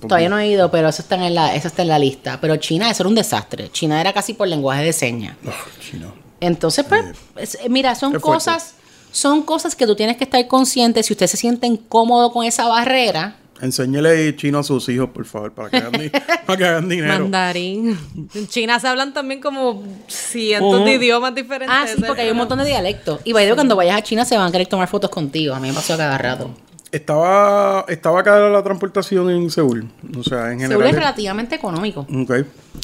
Todavía 0.00 0.28
no 0.28 0.38
he 0.38 0.48
ido, 0.48 0.70
pero 0.70 0.88
eso 0.88 1.00
está 1.00 1.14
en 1.14 1.34
la, 1.34 1.54
eso 1.54 1.68
está 1.68 1.82
en 1.82 1.88
la 1.88 1.98
lista. 1.98 2.38
Pero 2.40 2.56
China, 2.56 2.90
eso 2.90 3.02
era 3.02 3.08
un 3.08 3.14
desastre. 3.14 3.70
China 3.70 4.00
era 4.00 4.12
casi 4.12 4.34
por 4.34 4.46
lenguaje 4.46 4.84
de 4.84 4.92
señas. 4.92 5.36
Ah, 5.46 5.52
chino. 5.80 6.27
Entonces, 6.40 6.84
pues, 6.88 7.04
es- 7.36 7.58
mira, 7.70 7.94
son 7.94 8.14
Es 8.16 8.22
fuerte. 8.22 8.36
cosas, 8.44 8.74
son 9.10 9.42
cosas 9.42 9.74
que 9.74 9.86
tú 9.86 9.94
tienes 9.96 10.16
que 10.16 10.24
estar 10.24 10.46
consciente. 10.48 11.02
Si 11.02 11.12
usted 11.12 11.26
se 11.26 11.36
siente 11.36 11.66
incómodo 11.66 12.32
con 12.32 12.44
esa 12.44 12.66
barrera, 12.68 13.36
Enséñele 13.60 14.36
chino 14.36 14.60
a 14.60 14.62
sus 14.62 14.88
hijos, 14.88 15.10
por 15.10 15.24
favor, 15.24 15.52
para 15.52 15.68
que 15.68 15.76
hagan, 15.78 15.90
di- 16.00 16.10
para 16.46 16.56
que 16.56 16.64
hagan 16.64 16.88
dinero. 16.88 17.18
Mandarín. 17.24 17.98
En 18.32 18.46
China 18.46 18.78
se 18.78 18.86
hablan 18.86 19.12
también 19.12 19.40
como 19.40 19.82
cientos 20.06 20.84
de 20.84 20.92
idiomas 20.94 21.34
diferentes. 21.34 21.76
ah, 21.76 21.84
sí, 21.92 22.00
porque 22.06 22.22
hay 22.22 22.30
un 22.30 22.36
montón 22.36 22.60
de 22.60 22.66
dialectos. 22.66 23.20
Y 23.24 23.32
vaya, 23.32 23.56
cuando 23.56 23.74
vayas 23.74 23.96
a 23.98 24.02
China 24.02 24.24
se 24.24 24.36
van 24.36 24.46
a 24.46 24.52
querer 24.52 24.68
tomar 24.68 24.86
fotos 24.86 25.10
contigo. 25.10 25.56
A 25.56 25.58
mí 25.60 25.66
me 25.68 25.74
pasó 25.74 25.96
cada 25.96 26.16
rato. 26.16 26.50
Estaba, 26.92 27.84
estaba 27.88 28.22
cara 28.22 28.48
la 28.48 28.62
transportación 28.62 29.28
en 29.30 29.50
Seúl. 29.50 29.90
O 30.16 30.22
sea, 30.22 30.52
en 30.52 30.60
Seúl 30.60 30.70
general. 30.70 30.88
es 30.90 30.94
relativamente 30.94 31.54
económico. 31.56 32.06
Ok. 32.14 32.30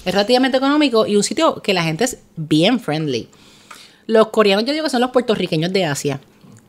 Es 0.05 0.13
relativamente 0.13 0.57
económico 0.59 1.07
y 1.07 1.15
un 1.17 1.23
sitio 1.23 1.63
que 1.63 1.73
la 1.73 1.85
gente 1.85 2.05
es 2.05 2.19
bien 2.37 2.81
friendly. 2.81 3.29
Los 4.07 4.29
coreanos 4.29 4.65
yo 4.65 4.73
digo 4.73 4.85
que 4.85 4.91
son 4.91 5.01
los 5.01 5.11
puertorriqueños 5.11 5.73
de 5.73 5.85
Asia. 5.85 6.21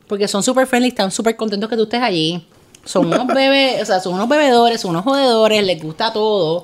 Porque 0.07 0.27
son 0.27 0.43
súper 0.43 0.67
friendly, 0.67 0.89
están 0.89 1.11
súper 1.11 1.35
contentos 1.35 1.69
que 1.69 1.75
tú 1.75 1.83
estés 1.83 2.01
allí. 2.01 2.45
Son 2.83 3.05
unos 3.07 3.27
bebés, 3.33 3.81
o 3.81 3.85
sea, 3.85 3.99
son 3.99 4.13
unos 4.13 4.29
bebedores, 4.29 4.79
son 4.81 4.91
unos 4.91 5.03
jodedores, 5.03 5.63
les 5.63 5.81
gusta 5.81 6.13
todo. 6.13 6.63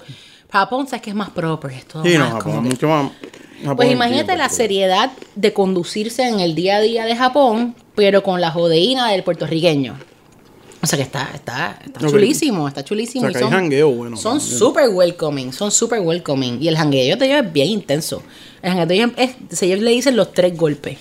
Japón, 0.52 0.86
sabes 0.88 1.02
que 1.02 1.10
es 1.10 1.16
más 1.16 1.30
proper, 1.30 1.72
es 1.72 1.86
todo 1.86 2.04
Sí, 2.04 2.14
no, 2.14 2.20
más 2.20 2.34
Japón 2.34 2.44
como 2.44 2.56
es 2.58 2.62
que- 2.64 2.70
mucho 2.70 2.88
más. 2.88 3.12
Japón 3.62 3.76
Pues 3.78 3.88
es 3.90 3.94
imagínate 3.94 4.36
la 4.38 4.50
seriedad 4.50 5.12
de 5.36 5.54
conducirse 5.54 6.28
en 6.28 6.40
el 6.40 6.56
día 6.56 6.78
a 6.78 6.82
día 6.82 7.06
de 7.06 7.16
Japón, 7.16 7.76
pero 7.96 8.24
con 8.24 8.42
la 8.42 8.52
jodeína 8.52 9.10
del 9.12 9.24
puertorriqueño. 9.24 9.98
O 10.84 10.88
sea 10.88 10.98
que 10.98 11.04
está, 11.04 11.30
está, 11.36 11.78
está 11.86 12.00
chulísimo, 12.00 12.68
está 12.68 12.84
chulísimo. 12.84 13.28
O 13.28 13.30
sea, 13.30 13.30
y 13.30 13.34
que 13.34 13.38
hay 13.38 13.44
son, 13.44 13.52
jangueo 13.54 13.92
bueno 13.92 14.18
Son 14.18 14.42
súper 14.42 14.90
welcoming, 14.90 15.54
son 15.54 15.70
súper 15.70 16.00
welcoming. 16.00 16.58
Y 16.62 16.68
el 16.70 16.76
jangueo 16.76 17.16
de 17.18 17.26
ellos 17.28 17.46
es 17.46 17.54
bien 17.54 17.68
intenso. 17.70 18.24
Ellos 18.64 19.12
es, 19.18 19.62
ellos 19.64 19.80
le 19.80 19.92
dicen 19.92 20.16
los 20.16 20.34
tres 20.34 20.56
golpes. 20.56 20.98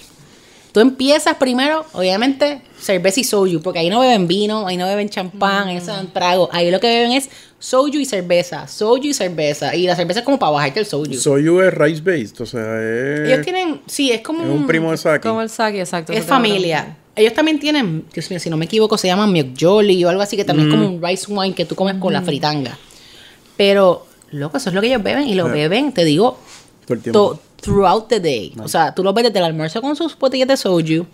Tú 0.73 0.79
empiezas 0.79 1.35
primero, 1.35 1.85
obviamente, 1.95 2.63
cerveza 2.81 3.19
y 3.21 3.25
soju, 3.25 3.61
porque 3.61 3.81
ahí 3.81 3.91
no 3.91 3.99
beben 4.01 4.29
vino, 4.29 4.69
ahí 4.69 4.77
no 4.77 4.87
beben 4.87 5.09
champán, 5.09 5.67
ahí 5.67 5.75
no 5.75 5.81
se 5.81 5.89
dan 5.91 6.13
trago. 6.13 6.49
Ahí 6.53 6.71
lo 6.71 6.79
que 6.79 6.87
beben 6.87 7.11
es 7.11 7.29
soju 7.59 7.89
y 7.99 8.05
cerveza, 8.05 8.69
soju 8.69 9.03
y 9.07 9.13
cerveza. 9.15 9.75
Y 9.75 9.87
la 9.89 9.97
cerveza 9.97 10.21
es 10.21 10.25
como 10.25 10.39
para 10.39 10.53
bajarte 10.53 10.79
el 10.81 10.87
soju. 10.87 11.13
Soyu 11.15 11.61
es 11.61 11.75
rice 11.75 12.01
based, 12.03 12.41
o 12.41 12.47
sea, 12.47 12.61
es. 12.81 13.29
Ellos 13.29 13.45
tienen, 13.45 13.81
sí, 13.87 14.13
es 14.13 14.21
como 14.21 14.43
es 14.45 14.49
un 14.49 14.65
primo 14.69 14.93
de 14.93 14.97
Saki. 14.97 15.27
Como 15.27 15.43
el 15.43 15.51
sake, 15.51 15.81
exacto. 15.81 16.13
es 16.13 16.25
familia. 16.25 16.97
Ellos 17.17 17.35
también 17.35 17.59
tienen, 17.59 18.05
Dios 18.15 18.31
mío, 18.31 18.39
si 18.39 18.49
no 18.49 18.57
me 18.57 18.67
equivoco, 18.67 18.97
se 18.97 19.09
llaman 19.09 19.35
Jolly 19.61 20.05
o 20.05 20.09
algo 20.09 20.23
así, 20.23 20.37
que 20.37 20.45
también 20.45 20.69
es 20.69 20.75
como 20.75 20.87
un 20.87 21.03
rice 21.03 21.27
wine 21.29 21.53
que 21.55 21.65
tú 21.65 21.75
comes 21.75 21.97
con 21.97 22.13
la 22.13 22.23
fritanga. 22.23 22.79
Pero, 23.57 24.07
loco, 24.31 24.57
eso 24.57 24.69
es 24.71 24.75
lo 24.75 24.81
que 24.81 24.87
ellos 24.87 25.03
beben 25.03 25.27
y 25.29 25.35
lo 25.35 25.47
Sí. 25.47 25.53
beben, 25.53 25.93
te 25.93 26.05
digo, 26.05 26.39
Todo 26.87 26.95
el 26.95 27.03
tiempo. 27.03 27.19
to- 27.33 27.43
throughout 27.61 28.09
the 28.09 28.21
day. 28.21 28.53
O 28.63 28.69
sea, 28.69 28.95
tú 28.95 29.03
lo 29.03 29.13
ves 29.13 29.25
desde 29.25 29.39
el 29.39 29.45
almuerzo 29.45 29.81
con 29.81 29.97
sus 29.97 30.19
botellas 30.19 30.49
de 30.49 30.57
soju. 30.57 31.07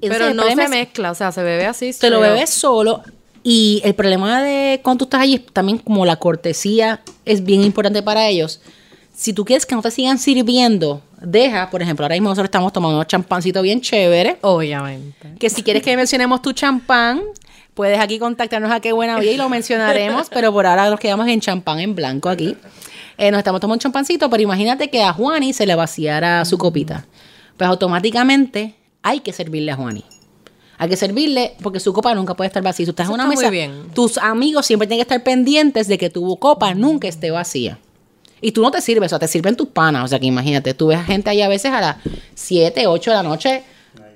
Pero 0.00 0.34
no 0.34 0.44
se 0.44 0.68
mezcla, 0.68 1.10
o 1.10 1.14
sea, 1.14 1.32
se 1.32 1.42
bebe 1.42 1.66
así. 1.66 1.92
te 1.92 2.10
lo 2.10 2.20
bebes 2.20 2.50
solo. 2.50 3.02
Y 3.42 3.80
el 3.84 3.94
problema 3.94 4.42
de 4.42 4.80
cuando 4.82 4.98
tú 4.98 5.04
estás 5.04 5.20
allí 5.20 5.36
es 5.36 5.46
también 5.52 5.78
como 5.78 6.04
la 6.04 6.16
cortesía 6.16 7.00
es 7.24 7.44
bien 7.44 7.62
importante 7.62 8.02
para 8.02 8.26
ellos. 8.26 8.60
Si 9.14 9.32
tú 9.32 9.44
quieres 9.44 9.64
que 9.64 9.74
no 9.74 9.82
te 9.82 9.90
sigan 9.90 10.18
sirviendo, 10.18 11.00
deja, 11.20 11.70
por 11.70 11.80
ejemplo, 11.80 12.04
ahora 12.04 12.16
mismo 12.16 12.28
nosotros 12.28 12.46
estamos 12.46 12.72
tomando 12.72 12.96
unos 12.96 13.06
champancitos 13.06 13.62
bien 13.62 13.80
chéveres. 13.80 14.36
Obviamente. 14.42 15.34
Que 15.38 15.48
si 15.48 15.62
quieres 15.62 15.82
que 15.82 15.96
mencionemos 15.96 16.42
tu 16.42 16.52
champán, 16.52 17.22
puedes 17.74 18.00
aquí 18.00 18.18
contactarnos 18.18 18.70
a 18.70 18.80
Qué 18.80 18.92
Buena 18.92 19.18
Vida 19.20 19.30
y 19.30 19.36
lo 19.36 19.48
mencionaremos. 19.48 20.28
pero 20.34 20.52
por 20.52 20.66
ahora 20.66 20.90
nos 20.90 20.98
quedamos 20.98 21.28
en 21.28 21.40
champán 21.40 21.78
en 21.78 21.94
blanco 21.94 22.28
aquí. 22.28 22.56
Eh, 23.18 23.30
nos 23.30 23.38
estamos 23.38 23.60
tomando 23.60 23.74
un 23.74 23.80
champancito, 23.80 24.28
pero 24.28 24.42
imagínate 24.42 24.90
que 24.90 25.02
a 25.02 25.12
Juani 25.12 25.52
se 25.52 25.66
le 25.66 25.74
vaciara 25.74 26.44
su 26.44 26.58
copita. 26.58 27.06
Pues 27.56 27.68
automáticamente 27.68 28.74
hay 29.02 29.20
que 29.20 29.32
servirle 29.32 29.72
a 29.72 29.76
Juani. 29.76 30.04
Hay 30.78 30.90
que 30.90 30.96
servirle 30.96 31.54
porque 31.62 31.80
su 31.80 31.92
copa 31.92 32.14
nunca 32.14 32.34
puede 32.34 32.48
estar 32.48 32.62
vacía. 32.62 32.84
Si 32.84 32.84
tú 32.84 32.90
estás 32.90 33.06
Eso 33.06 33.14
en 33.14 33.20
una 33.20 33.28
mesa, 33.28 33.48
bien. 33.48 33.88
tus 33.94 34.18
amigos 34.18 34.66
siempre 34.66 34.86
tienen 34.86 34.98
que 34.98 35.14
estar 35.14 35.22
pendientes 35.24 35.88
de 35.88 35.96
que 35.96 36.10
tu 36.10 36.36
copa 36.36 36.74
nunca 36.74 37.08
esté 37.08 37.30
vacía. 37.30 37.78
Y 38.42 38.52
tú 38.52 38.60
no 38.60 38.70
te 38.70 38.82
sirves, 38.82 39.06
o 39.06 39.08
sea, 39.10 39.18
te 39.18 39.28
sirven 39.28 39.56
tus 39.56 39.68
panas. 39.68 40.04
O 40.04 40.08
sea, 40.08 40.18
que 40.20 40.26
imagínate, 40.26 40.74
tú 40.74 40.88
ves 40.88 40.98
a 40.98 41.04
gente 41.04 41.30
ahí 41.30 41.40
a 41.40 41.48
veces 41.48 41.72
a 41.72 41.80
las 41.80 41.96
7, 42.34 42.86
8 42.86 43.10
de 43.10 43.16
la 43.16 43.22
noche 43.22 43.62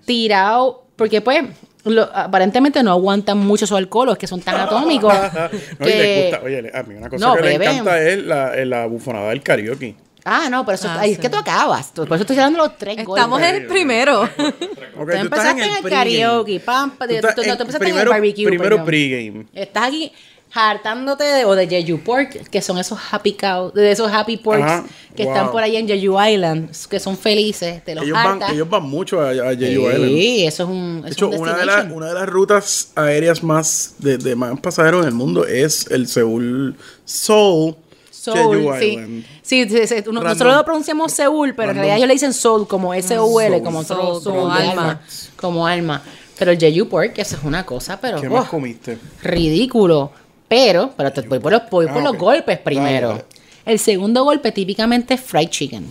tirado, 0.04 0.85
porque 0.97 1.23
pues 1.23 1.45
lo- 1.85 2.11
aparentemente 2.15 2.83
no 2.83 2.91
aguantan 2.93 3.39
mucho 3.39 3.67
su 3.67 3.77
alcohol, 3.77 4.11
o 4.11 4.13
es 4.13 4.19
que 4.19 4.27
son 4.27 4.41
tan 4.41 4.57
atómicos. 4.57 5.13
No, 5.79 5.89
y 5.89 5.93
que- 5.93 6.29
gusta, 6.31 6.45
oye, 6.45 6.71
a 6.75 6.83
mí 6.83 6.95
una 6.95 7.09
cosa 7.09 7.27
No, 7.27 7.35
que 7.37 7.43
le 7.43 7.49
beben. 7.59 7.71
encanta 7.71 8.03
es 8.03 8.19
la, 8.25 8.55
es 8.57 8.67
la 8.67 8.87
bufonada 8.87 9.31
del 9.31 9.43
karaoke. 9.43 9.95
Ah, 10.23 10.49
no, 10.51 10.67
pero 10.67 10.75
eso, 10.75 10.87
Ah, 10.87 11.01
ahí 11.01 11.13
es 11.13 11.19
que 11.19 11.31
tú 11.31 11.39
acabas. 11.39 11.93
Por 11.95 12.05
eso 12.13 12.17
estoy 12.17 12.37
de 12.37 12.51
los 12.51 12.77
tres 12.77 12.99
Estamos 12.99 13.41
en 13.41 13.55
el 13.55 13.67
primero. 13.67 14.21
Ok, 14.23 14.29
Tú 14.37 14.55
tú 15.07 15.11
empezaste 15.13 15.63
en 15.65 15.77
el 15.85 15.91
karaoke, 15.91 16.61
pam, 16.61 16.91
pa- 16.91 17.07
Tú 17.07 17.13
tú- 17.13 17.17
estás 17.17 17.35
tú- 17.37 17.41
no, 17.43 17.49
en- 17.53 17.57
tú 17.57 17.63
empezaste 17.63 17.89
en 17.89 17.99
el 17.99 18.09
barbecue. 18.09 18.45
primero 18.47 18.85
pregame. 18.85 19.47
Estás 19.55 19.89
aquí. 19.89 20.13
Hartándote 20.52 21.25
de, 21.25 21.45
o 21.45 21.54
de 21.54 21.69
Jeju 21.69 22.00
Pork, 22.00 22.49
que 22.50 22.61
son 22.61 22.78
esos 22.78 22.99
happy 23.11 23.35
cow, 23.35 23.73
de 23.73 23.90
esos 23.92 24.11
happy 24.12 24.37
porks 24.37 24.62
Ajá, 24.64 24.85
que 25.14 25.25
wow. 25.25 25.33
están 25.33 25.50
por 25.52 25.62
ahí 25.62 25.76
en 25.76 25.87
Jeju 25.87 26.21
Island, 26.21 26.71
que 26.88 26.99
son 26.99 27.16
felices, 27.16 27.85
te 27.85 27.95
los 27.95 28.04
Ellos 28.04 28.14
van, 28.14 28.42
ellos 28.52 28.69
van 28.69 28.83
mucho 28.83 29.21
a, 29.21 29.30
a 29.30 29.54
Jeju 29.57 29.83
Island. 29.90 30.04
Sí, 30.09 30.45
eso 30.47 30.62
es 30.64 30.69
un, 30.69 31.02
De 31.02 31.11
hecho, 31.12 31.28
un 31.28 31.38
una 31.38 31.52
de, 31.57 31.66
las 31.66 31.76
destination. 31.76 31.92
una 31.97 32.07
de 32.09 32.14
las 32.14 32.28
rutas 32.28 32.92
aéreas 32.97 33.42
más 33.42 33.95
de, 33.99 34.19
de 34.19 34.35
más 34.35 34.59
pasajeros 34.61 35.02
en 35.02 35.09
el 35.09 35.14
mundo 35.14 35.47
es 35.47 35.87
el 35.90 36.09
Seúl 36.09 36.76
Seoul 37.04 37.76
Seoul, 38.11 38.59
Jeju 38.59 38.75
sí. 38.78 38.87
Island. 38.87 39.25
Sí, 39.42 39.69
sí, 39.69 39.87
sí, 39.87 39.95
nosotros 40.12 40.54
lo 40.57 40.64
pronunciamos 40.64 41.12
Seúl, 41.12 41.54
pero 41.54 41.71
en 41.71 41.76
Random. 41.76 41.76
realidad 41.76 41.97
ellos 41.97 42.09
le 42.09 42.14
dicen 42.14 42.33
Soul, 42.35 42.66
como 42.69 42.92
S-O-L, 42.92 43.50
Soul. 43.57 43.64
como, 43.64 43.83
Soul, 43.85 44.00
otro- 44.00 44.33
como 44.33 44.52
alma. 44.52 45.00
Como 45.37 45.66
alma. 45.66 46.02
Pero 46.38 46.50
el 46.52 46.59
Jeju 46.59 46.88
Pork, 46.88 47.19
eso 47.19 47.37
es 47.37 47.42
una 47.45 47.64
cosa, 47.66 47.99
pero 48.00 48.21
¿Qué 48.21 48.26
oh, 48.28 48.30
más 48.33 48.49
comiste? 48.49 48.99
ridículo. 49.23 50.12
Pero, 50.50 50.90
pero 50.97 51.12
te 51.12 51.21
voy 51.23 51.38
por 51.38 51.52
los, 51.52 51.62
voy 51.71 51.87
por 51.87 51.99
Ah, 51.99 52.02
los 52.02 52.19
golpes 52.19 52.59
primero. 52.59 53.23
El 53.64 53.78
segundo 53.78 54.25
golpe 54.25 54.50
típicamente 54.50 55.14
es 55.14 55.21
fried 55.21 55.49
chicken. 55.49 55.88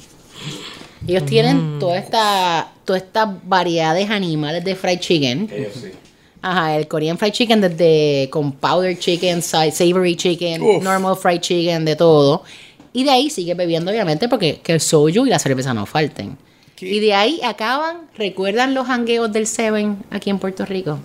Ellos 1.07 1.25
tienen 1.25 1.79
toda 1.79 1.97
esta, 1.97 2.67
toda 2.83 2.97
esta 2.99 3.37
variedad 3.45 3.95
de 3.95 4.03
animales 4.03 4.65
de 4.65 4.75
fried 4.75 4.99
chicken. 4.99 5.49
Ajá, 6.41 6.75
el 6.75 6.89
Korean 6.89 7.17
fried 7.17 7.31
chicken 7.31 7.61
desde 7.61 8.27
con 8.29 8.51
powder 8.51 8.99
chicken, 8.99 9.41
sa- 9.41 9.71
savory 9.71 10.17
chicken, 10.17 10.61
Uf. 10.61 10.83
normal 10.83 11.15
fried 11.15 11.39
chicken, 11.39 11.85
de 11.85 11.95
todo. 11.95 12.43
Y 12.91 13.05
de 13.05 13.11
ahí 13.11 13.29
sigue 13.29 13.53
bebiendo, 13.53 13.91
obviamente, 13.91 14.27
porque 14.27 14.59
que 14.61 14.73
el 14.73 14.81
soju 14.81 15.25
y 15.25 15.29
la 15.29 15.39
cerveza 15.39 15.73
no 15.73 15.85
falten. 15.85 16.37
¿Qué? 16.75 16.87
Y 16.89 16.99
de 16.99 17.13
ahí 17.13 17.39
acaban, 17.45 18.01
¿recuerdan 18.17 18.73
los 18.73 18.87
hangueos 18.89 19.31
del 19.31 19.47
Seven 19.47 19.97
aquí 20.11 20.29
en 20.29 20.39
Puerto 20.39 20.65
Rico? 20.65 20.99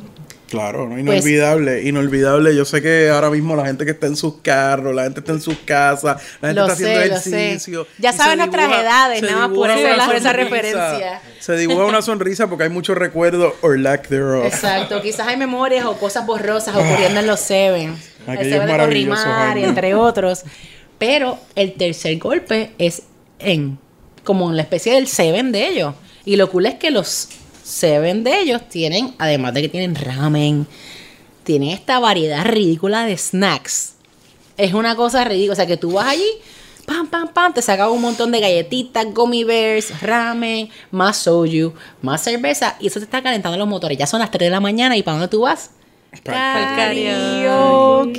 Claro, 0.55 0.89
¿no? 0.89 0.91
Pues- 0.91 1.01
inolvidable, 1.25 1.83
inolvidable. 1.83 2.55
Yo 2.57 2.65
sé 2.65 2.81
que 2.83 3.11
ahora 3.11 3.31
mismo 3.31 3.55
la 3.57 3.67
gente 3.67 3.85
que 3.85 3.91
está 3.93 4.07
en 4.07 4.17
sus 4.17 4.35
carros, 4.43 4.95
la 4.95 5.05
gente 5.05 5.21
está 5.21 5.33
en 5.33 5.41
sus 5.41 5.57
casas, 5.59 6.23
la 6.41 6.49
gente 6.49 6.61
está 6.63 6.73
haciendo 6.73 7.01
sé, 7.01 7.07
ejercicio. 7.53 7.87
Ya 7.99 8.13
saben 8.13 8.39
nuestras 8.39 8.71
edades, 8.81 9.23
nada 9.23 9.49
más 9.49 9.57
por 9.57 9.71
esa- 9.71 10.07
por 10.07 10.15
esa 10.17 10.33
referencia. 10.33 11.21
Se 11.41 11.57
dibuja 11.57 11.85
una 11.85 12.03
sonrisa 12.03 12.47
porque 12.49 12.65
hay 12.65 12.71
muchos 12.71 12.97
recuerdos 12.97 13.55
or 13.63 13.79
lack 13.79 14.09
thereof. 14.09 14.47
Exacto, 14.47 15.01
quizás 15.03 15.27
hay 15.27 15.37
memorias 15.37 15.85
o 15.87 15.97
cosas 15.99 16.27
borrosas 16.27 16.75
ocurriendo 16.77 17.21
en 17.21 17.27
los 17.27 17.41
Seven. 17.41 17.97
El 18.27 18.33
Aquellos 18.33 18.53
Seven 18.53 18.67
de 18.69 18.77
Corrimar, 18.79 19.59
entre 19.59 19.95
otros. 19.95 20.45
Pero 20.99 21.39
el 21.57 21.75
tercer 21.75 22.17
golpe 22.19 22.71
es 22.79 23.03
en 23.39 23.79
como 24.23 24.49
en 24.51 24.57
la 24.57 24.63
especie 24.63 24.95
del 24.95 25.07
Seven 25.07 25.53
de 25.53 25.69
ellos. 25.69 25.95
Y 26.25 26.37
lo 26.37 26.49
cool 26.51 26.65
es 26.67 26.75
que 26.77 26.91
los 26.91 27.29
Seven 27.65 28.25
de 28.25 28.41
ellos 28.41 28.69
tienen, 28.69 29.15
además 29.19 29.55
de 29.55 29.63
que 29.63 29.71
tienen 29.71 29.95
ramen, 29.95 30.67
tienen 31.45 31.71
esta 31.71 31.99
variedad 31.99 32.45
ridícula 32.45 33.07
de 33.07 33.17
snacks. 33.17 33.95
Es 34.59 34.75
una 34.75 34.95
cosa 34.95 35.25
ridícula. 35.25 35.55
O 35.55 35.57
sea, 35.57 35.67
que 35.67 35.79
tú 35.79 35.93
vas 35.93 36.09
allí, 36.09 36.29
pam, 36.85 37.07
pam, 37.07 37.29
pam, 37.29 37.55
te 37.55 37.63
sacan 37.63 37.91
un 37.91 38.03
montón 38.03 38.31
de 38.33 38.41
galletitas, 38.41 39.07
gummy 39.15 39.45
bears, 39.45 39.99
ramen, 40.03 40.69
más 40.91 41.17
soju, 41.17 41.73
más 42.03 42.23
cerveza, 42.23 42.77
y 42.81 42.89
eso 42.89 43.01
te 43.01 43.07
está 43.07 43.23
calentando 43.23 43.57
los 43.57 43.67
motores. 43.67 43.97
Ya 43.97 44.07
son 44.07 44.21
las 44.21 44.31
3 44.31 44.49
de 44.49 44.51
la 44.51 44.61
mañana, 44.61 44.95
¿y 44.97 45.03
para 45.03 45.17
dónde 45.17 45.29
tú 45.29 45.41
vas? 45.41 45.71
Karaoke. 46.23 48.15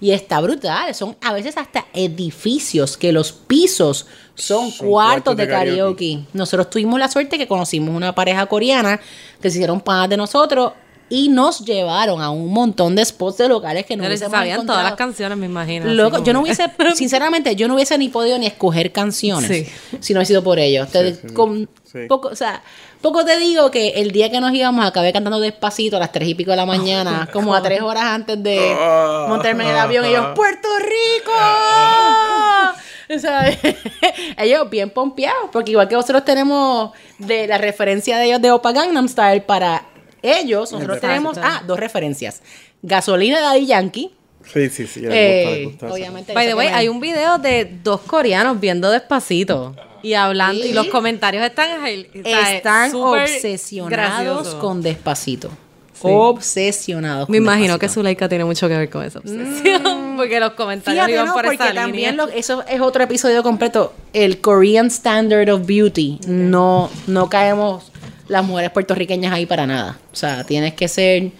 Y 0.00 0.12
está 0.12 0.40
brutal. 0.40 0.94
Son 0.94 1.16
a 1.22 1.32
veces 1.32 1.56
hasta 1.56 1.86
edificios 1.92 2.96
que 2.96 3.12
los 3.12 3.32
pisos 3.32 4.06
son, 4.34 4.70
Son 4.70 4.86
cuartos 4.88 5.36
de 5.36 5.48
karaoke. 5.48 5.70
karaoke. 5.76 6.20
Nosotros 6.32 6.70
tuvimos 6.70 6.98
la 7.00 7.08
suerte 7.08 7.36
que 7.38 7.48
conocimos 7.48 7.94
una 7.94 8.14
pareja 8.14 8.46
coreana 8.46 9.00
que 9.40 9.50
se 9.50 9.58
hicieron 9.58 9.80
panas 9.80 10.08
de 10.08 10.16
nosotros 10.16 10.72
y 11.10 11.30
nos 11.30 11.64
llevaron 11.64 12.20
a 12.20 12.28
un 12.30 12.52
montón 12.52 12.94
de 12.94 13.02
spots 13.04 13.38
de 13.38 13.48
locales 13.48 13.86
que 13.86 13.96
no 13.96 14.02
Pero 14.02 14.14
se 14.14 14.24
hubiésemos 14.26 14.38
sabían 14.38 14.66
todas 14.66 14.84
las 14.84 14.94
canciones, 14.94 15.38
me 15.38 15.46
imagino. 15.46 15.86
Loco, 15.86 16.22
yo 16.22 16.32
no 16.34 16.42
hubiese, 16.42 16.70
sinceramente, 16.94 17.56
yo 17.56 17.66
no 17.66 17.74
hubiese 17.74 17.96
ni 17.96 18.08
podido 18.10 18.38
ni 18.38 18.46
escoger 18.46 18.92
canciones 18.92 19.48
Sí. 19.48 19.66
si 20.00 20.12
no 20.12 20.18
hubiese 20.20 20.32
sido 20.32 20.44
por 20.44 20.58
ellos. 20.58 20.88
Sí, 20.92 20.98
sí. 21.26 21.32
con 21.34 21.68
Sí. 21.90 22.00
Poco, 22.06 22.28
o 22.28 22.36
sea, 22.36 22.62
poco 23.00 23.24
te 23.24 23.38
digo 23.38 23.70
que 23.70 23.88
el 23.90 24.10
día 24.12 24.30
que 24.30 24.40
nos 24.40 24.52
íbamos 24.52 24.84
acabé 24.86 25.12
cantando 25.12 25.40
despacito 25.40 25.96
a 25.96 26.00
las 26.00 26.12
tres 26.12 26.28
y 26.28 26.34
pico 26.34 26.50
de 26.50 26.56
la 26.56 26.66
mañana, 26.66 27.28
como 27.32 27.54
a 27.54 27.62
tres 27.62 27.80
horas 27.80 28.04
antes 28.04 28.42
de 28.42 28.74
Ah. 28.78 29.26
montarme 29.28 29.64
en 29.64 29.70
el 29.70 29.76
avión, 29.78 30.04
y 30.06 30.12
yo, 30.12 30.34
¡Puerto 30.34 30.68
Rico! 30.78 31.32
O 33.10 33.18
sea, 33.18 33.50
ellos 34.36 34.68
bien 34.68 34.90
pompeados, 34.90 35.48
porque 35.50 35.70
igual 35.70 35.88
que 35.88 35.94
nosotros 35.94 36.26
tenemos 36.26 36.90
de 37.18 37.46
la 37.46 37.56
referencia 37.56 38.18
de 38.18 38.26
ellos 38.26 38.42
de 38.42 38.50
Opa 38.50 38.72
Gangnam 38.72 39.08
Style, 39.08 39.40
para 39.40 39.86
ellos, 40.20 40.72
nosotros 40.72 41.00
tenemos, 41.00 41.38
ah, 41.38 41.62
dos 41.66 41.80
referencias. 41.80 42.42
Gasolina 42.82 43.38
de 43.38 43.42
Daddy 43.44 43.66
Yankee, 43.66 44.14
Sí, 44.52 44.68
sí, 44.68 44.86
sí. 44.86 45.00
eh, 45.08 45.62
gusta, 45.64 45.86
gusta 45.86 45.94
obviamente. 45.94 46.32
By 46.34 46.46
the 46.48 46.54
way, 46.54 46.68
hay 46.68 46.88
un 46.88 47.00
video 47.00 47.38
de 47.38 47.64
dos 47.82 48.00
coreanos 48.02 48.60
viendo 48.60 48.90
despacito 48.90 49.74
y 50.02 50.14
hablando 50.14 50.64
y 50.64 50.72
los 50.72 50.86
comentarios 50.88 51.44
están 51.44 51.82
ahí, 51.84 52.08
Están 52.24 52.94
obsesionados 52.94 53.90
gracioso. 53.90 54.58
con 54.58 54.82
Despacito. 54.82 55.48
Sí. 55.92 56.06
Obsesionados. 56.08 57.28
Me 57.28 57.38
imagino 57.38 57.74
que 57.78 57.86
Despacito. 57.86 57.94
Zuleika 57.94 58.28
tiene 58.28 58.44
mucho 58.44 58.68
que 58.68 58.76
ver 58.76 58.88
con 58.88 59.04
esa 59.04 59.18
obsesión, 59.18 60.14
porque 60.16 60.38
los 60.38 60.52
comentarios 60.52 61.06
Fíjate, 61.06 61.12
iban 61.12 61.26
no, 61.26 61.32
por 61.34 61.42
porque 61.44 61.56
esa 61.64 61.74
también 61.74 62.16
línea. 62.16 62.26
lo- 62.26 62.32
eso 62.32 62.62
es 62.68 62.80
otro 62.80 63.02
episodio 63.02 63.42
completo. 63.42 63.92
El 64.12 64.40
Korean 64.40 64.86
Standard 64.86 65.50
of 65.50 65.66
Beauty. 65.66 66.20
No, 66.28 66.88
no 67.08 67.28
caemos 67.28 67.90
las 68.28 68.44
mujeres 68.44 68.70
puertorriqueñas 68.70 69.32
ahí 69.32 69.46
para 69.46 69.66
nada. 69.66 69.98
O 70.12 70.16
sea, 70.16 70.44
tienes 70.44 70.74
que 70.74 70.86
ser 70.86 71.32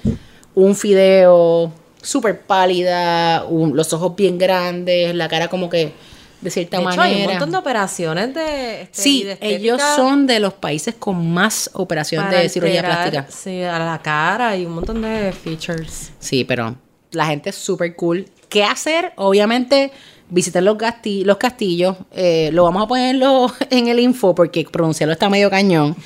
un 0.56 0.74
fideo 0.74 1.72
súper 2.02 2.40
pálida, 2.40 3.44
un- 3.48 3.76
los 3.76 3.92
ojos 3.92 4.16
bien 4.16 4.38
grandes, 4.38 5.14
la 5.14 5.28
cara 5.28 5.46
como 5.48 5.70
que 5.70 5.92
de 6.40 6.50
cierta 6.50 6.76
de 6.76 6.82
hecho, 6.84 6.96
manera. 6.96 7.04
hay 7.18 7.22
un 7.24 7.30
montón 7.30 7.50
de 7.50 7.56
operaciones 7.58 8.34
de 8.34 8.82
este, 8.82 9.02
Sí, 9.02 9.24
de 9.24 9.38
ellos 9.40 9.80
son 9.96 10.26
de 10.26 10.38
los 10.40 10.54
países 10.54 10.94
con 10.98 11.30
más 11.32 11.70
operación 11.74 12.24
para 12.26 12.38
de 12.40 12.48
cirugía 12.48 12.80
alterar, 12.80 13.10
plástica. 13.10 13.36
Sí, 13.42 13.62
a 13.62 13.78
la 13.78 14.00
cara 14.02 14.56
y 14.56 14.64
un 14.66 14.74
montón 14.76 15.02
de 15.02 15.32
features. 15.32 16.12
Sí, 16.20 16.44
pero 16.44 16.76
la 17.12 17.26
gente 17.26 17.50
es 17.50 17.56
súper 17.56 17.94
cool. 17.96 18.26
¿Qué 18.48 18.62
hacer? 18.64 19.12
Obviamente, 19.16 19.90
visitar 20.30 20.62
los, 20.62 20.76
gasti- 20.78 21.24
los 21.24 21.36
castillos. 21.38 21.96
Eh, 22.12 22.50
lo 22.52 22.64
vamos 22.64 22.84
a 22.84 22.86
ponerlo 22.86 23.52
en 23.70 23.88
el 23.88 23.98
info 23.98 24.34
porque 24.34 24.64
pronunciarlo 24.70 25.12
está 25.14 25.28
medio 25.28 25.50
cañón. 25.50 25.96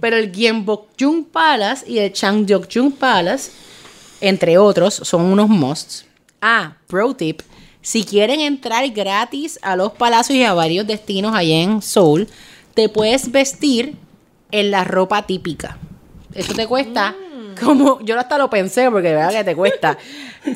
Pero 0.00 0.16
el 0.16 0.32
Gyeongbokgung 0.32 1.26
Palace 1.26 1.84
y 1.90 1.98
el 1.98 2.12
Changgyeokgung 2.12 2.92
Palace, 2.92 3.50
entre 4.20 4.56
otros, 4.58 4.94
son 4.94 5.22
unos 5.22 5.48
musts. 5.48 6.06
Ah, 6.40 6.76
pro 6.88 7.14
tip. 7.14 7.42
Si 7.82 8.04
quieren 8.04 8.40
entrar 8.40 8.88
gratis 8.90 9.58
a 9.62 9.76
los 9.76 9.92
palacios 9.92 10.38
y 10.38 10.44
a 10.44 10.54
varios 10.54 10.86
destinos 10.86 11.34
allá 11.34 11.56
en 11.56 11.82
Seoul, 11.82 12.28
te 12.74 12.88
puedes 12.88 13.30
vestir 13.30 13.96
en 14.50 14.70
la 14.70 14.84
ropa 14.84 15.26
típica. 15.26 15.78
Eso 16.34 16.54
te 16.54 16.66
cuesta 16.66 17.14
como, 17.60 18.00
yo 18.00 18.18
hasta 18.18 18.38
lo 18.38 18.48
pensé 18.48 18.90
porque 18.90 19.08
de 19.08 19.14
verdad 19.14 19.32
que 19.32 19.44
te 19.44 19.56
cuesta. 19.56 19.98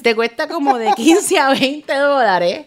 te 0.03 0.15
cuesta 0.15 0.49
como 0.49 0.79
de 0.79 0.93
15 0.97 1.39
a 1.39 1.51
20 1.51 1.95
dólares 1.95 2.67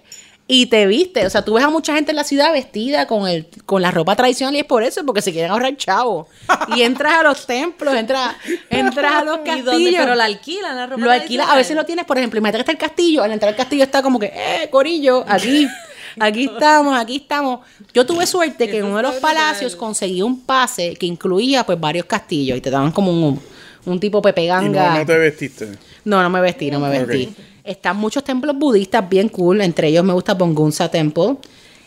y 0.52 0.66
te 0.66 0.88
viste. 0.88 1.28
O 1.28 1.30
sea, 1.30 1.46
tú 1.46 1.54
ves 1.54 1.64
a 1.64 1.70
mucha 1.70 1.94
gente 1.94 2.12
en 2.12 2.16
la 2.16 2.24
ciudad 2.24 2.52
vestida 2.52 3.06
con 3.06 3.28
el 3.28 3.46
con 3.68 3.84
la 3.84 3.92
ropa 3.92 4.16
tradicional 4.16 4.56
y 4.56 4.60
es 4.60 4.66
por 4.66 4.82
eso, 4.82 5.06
porque 5.06 5.22
se 5.22 5.32
quieren 5.32 5.52
ahorrar 5.52 5.78
chavo. 5.78 6.28
Y 6.76 6.82
entras 6.82 7.14
a 7.20 7.24
los 7.24 7.46
templos, 7.46 7.94
entras, 7.96 8.36
entras 8.72 9.14
a 9.14 9.24
los 9.24 9.38
¿Y 9.42 9.44
castillos. 9.44 9.66
dónde? 9.66 9.94
Pero 9.96 10.16
la 10.16 10.26
alquilan, 10.26 10.76
la 10.76 10.88
ropa 10.88 11.02
Lo 11.04 11.12
alquila, 11.12 11.44
a 11.52 11.56
veces 11.56 11.76
lo 11.76 11.86
tienes, 11.86 12.04
por 12.06 12.18
ejemplo, 12.18 12.40
imagínate 12.40 12.66
que 12.66 12.72
está 12.72 12.84
el 12.84 12.90
castillo, 12.90 13.22
al 13.22 13.32
entrar 13.32 13.52
al 13.52 13.56
castillo 13.56 13.84
está 13.84 14.02
como 14.02 14.18
que, 14.20 14.26
eh, 14.34 14.70
Corillo, 14.72 15.24
aquí, 15.28 15.68
aquí 16.20 16.46
estamos, 16.46 17.00
aquí 17.00 17.18
estamos. 17.18 17.60
Yo 17.94 18.08
tuve 18.08 18.26
suerte 18.26 18.68
que 18.68 18.80
en 18.80 18.86
uno 18.86 18.98
de 18.98 19.04
los 19.04 19.16
palacios 19.18 19.76
conseguí 19.76 20.24
un 20.24 20.42
pase 20.42 20.96
que 20.96 21.06
incluía 21.06 21.64
pues 21.64 21.80
varios 21.80 22.06
castillos 22.08 22.58
y 22.58 22.62
te 22.62 22.72
daban 22.72 22.92
como 22.92 23.12
un, 23.12 23.40
un 23.86 24.00
tipo 24.00 24.20
Pepe 24.20 24.46
Y 24.46 24.48
Ganga. 24.48 24.94
no, 24.94 25.00
no 25.02 25.06
te 25.06 25.16
vestiste. 25.16 25.68
No, 26.06 26.24
no 26.24 26.30
me 26.32 26.42
vestí, 26.42 26.72
no 26.72 26.80
me 26.80 26.90
vestí. 26.90 27.26
Ok. 27.28 27.46
Están 27.69 27.97
muchos 27.97 28.23
templos 28.23 28.58
budistas 28.58 29.08
bien 29.08 29.29
cool, 29.29 29.62
entre 29.62 29.89
ellos 29.89 30.03
me 30.03 30.12
gusta 30.12 30.34
Bongunsa 30.34 30.89
Temple. 30.89 31.36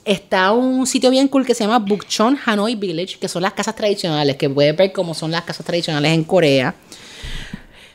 Está 0.05 0.53
un 0.53 0.87
sitio 0.87 1.11
bien 1.11 1.27
cool 1.27 1.45
que 1.45 1.57
se 1.57 1.65
llama 1.65 1.81
Bukchon 1.81 2.39
Hanoi 2.47 2.77
Village, 2.77 3.19
que 3.19 3.27
son 3.27 3.43
las 3.43 3.53
casas 3.53 3.75
tradicionales, 3.75 4.37
que 4.37 4.49
puedes 4.49 4.77
ver 4.77 4.93
cómo 4.93 5.13
son 5.13 5.33
las 5.33 5.43
casas 5.43 5.67
tradicionales 5.67 6.13
en 6.13 6.23
Corea. 6.23 6.77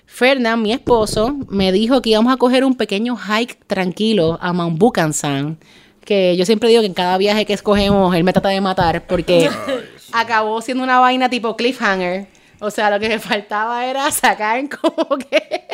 Fernand, 0.06 0.62
mi 0.62 0.74
esposo, 0.74 1.38
me 1.48 1.72
dijo 1.72 2.02
que 2.02 2.10
íbamos 2.10 2.34
a 2.34 2.36
coger 2.36 2.66
un 2.66 2.76
pequeño 2.76 3.16
hike 3.16 3.58
tranquilo 3.68 4.38
a 4.42 4.52
Mount 4.52 4.78
Bukansan, 4.78 5.58
que 6.04 6.36
yo 6.36 6.46
siempre 6.46 6.68
digo 6.68 6.82
que 6.82 6.88
en 6.88 6.94
cada 6.94 7.18
viaje 7.18 7.46
que 7.46 7.54
escogemos 7.54 8.14
él 8.14 8.26
me 8.26 8.34
trata 8.34 8.50
de 8.50 8.60
matar 8.60 9.08
porque 9.08 9.50
acabó 10.12 10.62
siendo 10.62 10.84
una 10.84 11.00
vaina 11.00 11.30
tipo 11.30 11.56
cliffhanger. 11.56 12.28
O 12.60 12.72
sea, 12.72 12.90
lo 12.90 13.00
que 13.00 13.10
me 13.10 13.20
faltaba 13.20 13.86
era 13.86 14.10
sacar 14.12 14.68
como 14.82 15.18
que, 15.18 15.68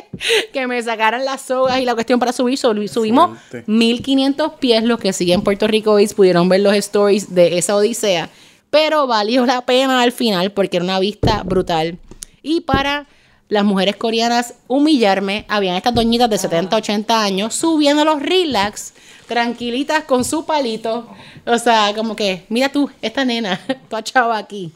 que 0.52 0.68
me 0.68 0.82
sacaran 0.82 1.24
las 1.24 1.42
sogas 1.42 1.80
y 1.80 1.86
la 1.86 1.94
cuestión 1.94 2.20
para 2.20 2.34
subir. 2.34 2.58
Subimos 2.58 3.38
Excelente. 3.38 3.72
1500 3.72 4.54
pies, 4.54 4.84
los 4.84 5.00
que 5.00 5.14
siguen 5.14 5.42
Puerto 5.42 5.68
Rico 5.68 5.96
Beach 5.96 6.14
pudieron 6.14 6.50
ver 6.50 6.62
los 6.62 6.76
stories 6.76 7.34
de 7.34 7.58
esa 7.58 7.76
odisea. 7.76 8.30
Pero 8.70 9.08
valió 9.08 9.46
la 9.46 9.66
pena 9.66 10.02
al 10.02 10.12
final 10.12 10.52
porque 10.52 10.78
era 10.78 10.84
una 10.84 11.00
vista 11.00 11.44
brutal. 11.44 12.00
Y 12.42 12.62
para 12.62 13.08
las 13.54 13.64
mujeres 13.64 13.96
coreanas 13.96 14.56
humillarme. 14.68 15.46
Habían 15.48 15.76
estas 15.76 15.94
doñitas 15.94 16.30
de 16.30 16.38
70, 16.38 16.76
80 16.76 17.24
años 17.24 17.54
subiendo 17.54 18.04
los 18.04 18.22
relax, 18.22 18.94
tranquilitas 19.28 20.04
con 20.06 20.26
su 20.26 20.46
palito. 20.46 21.08
O 21.46 21.58
sea, 21.58 21.94
como 21.96 22.16
que, 22.16 22.46
mira 22.50 22.70
tú, 22.70 22.90
esta 23.02 23.24
nena, 23.24 23.62
tu 23.90 24.02
chava 24.02 24.38
aquí. 24.38 24.72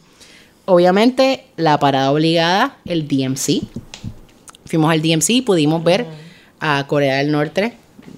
Obviamente, 0.69 1.45
la 1.55 1.79
parada 1.79 2.11
obligada, 2.11 2.77
el 2.83 3.07
DMC. 3.07 3.63
Fuimos 4.65 4.91
al 4.91 5.01
DMC 5.01 5.29
y 5.29 5.41
pudimos 5.41 5.81
ver 5.81 6.05
a 6.59 6.85
Corea 6.87 7.17
del 7.17 7.31
Norte 7.31 7.73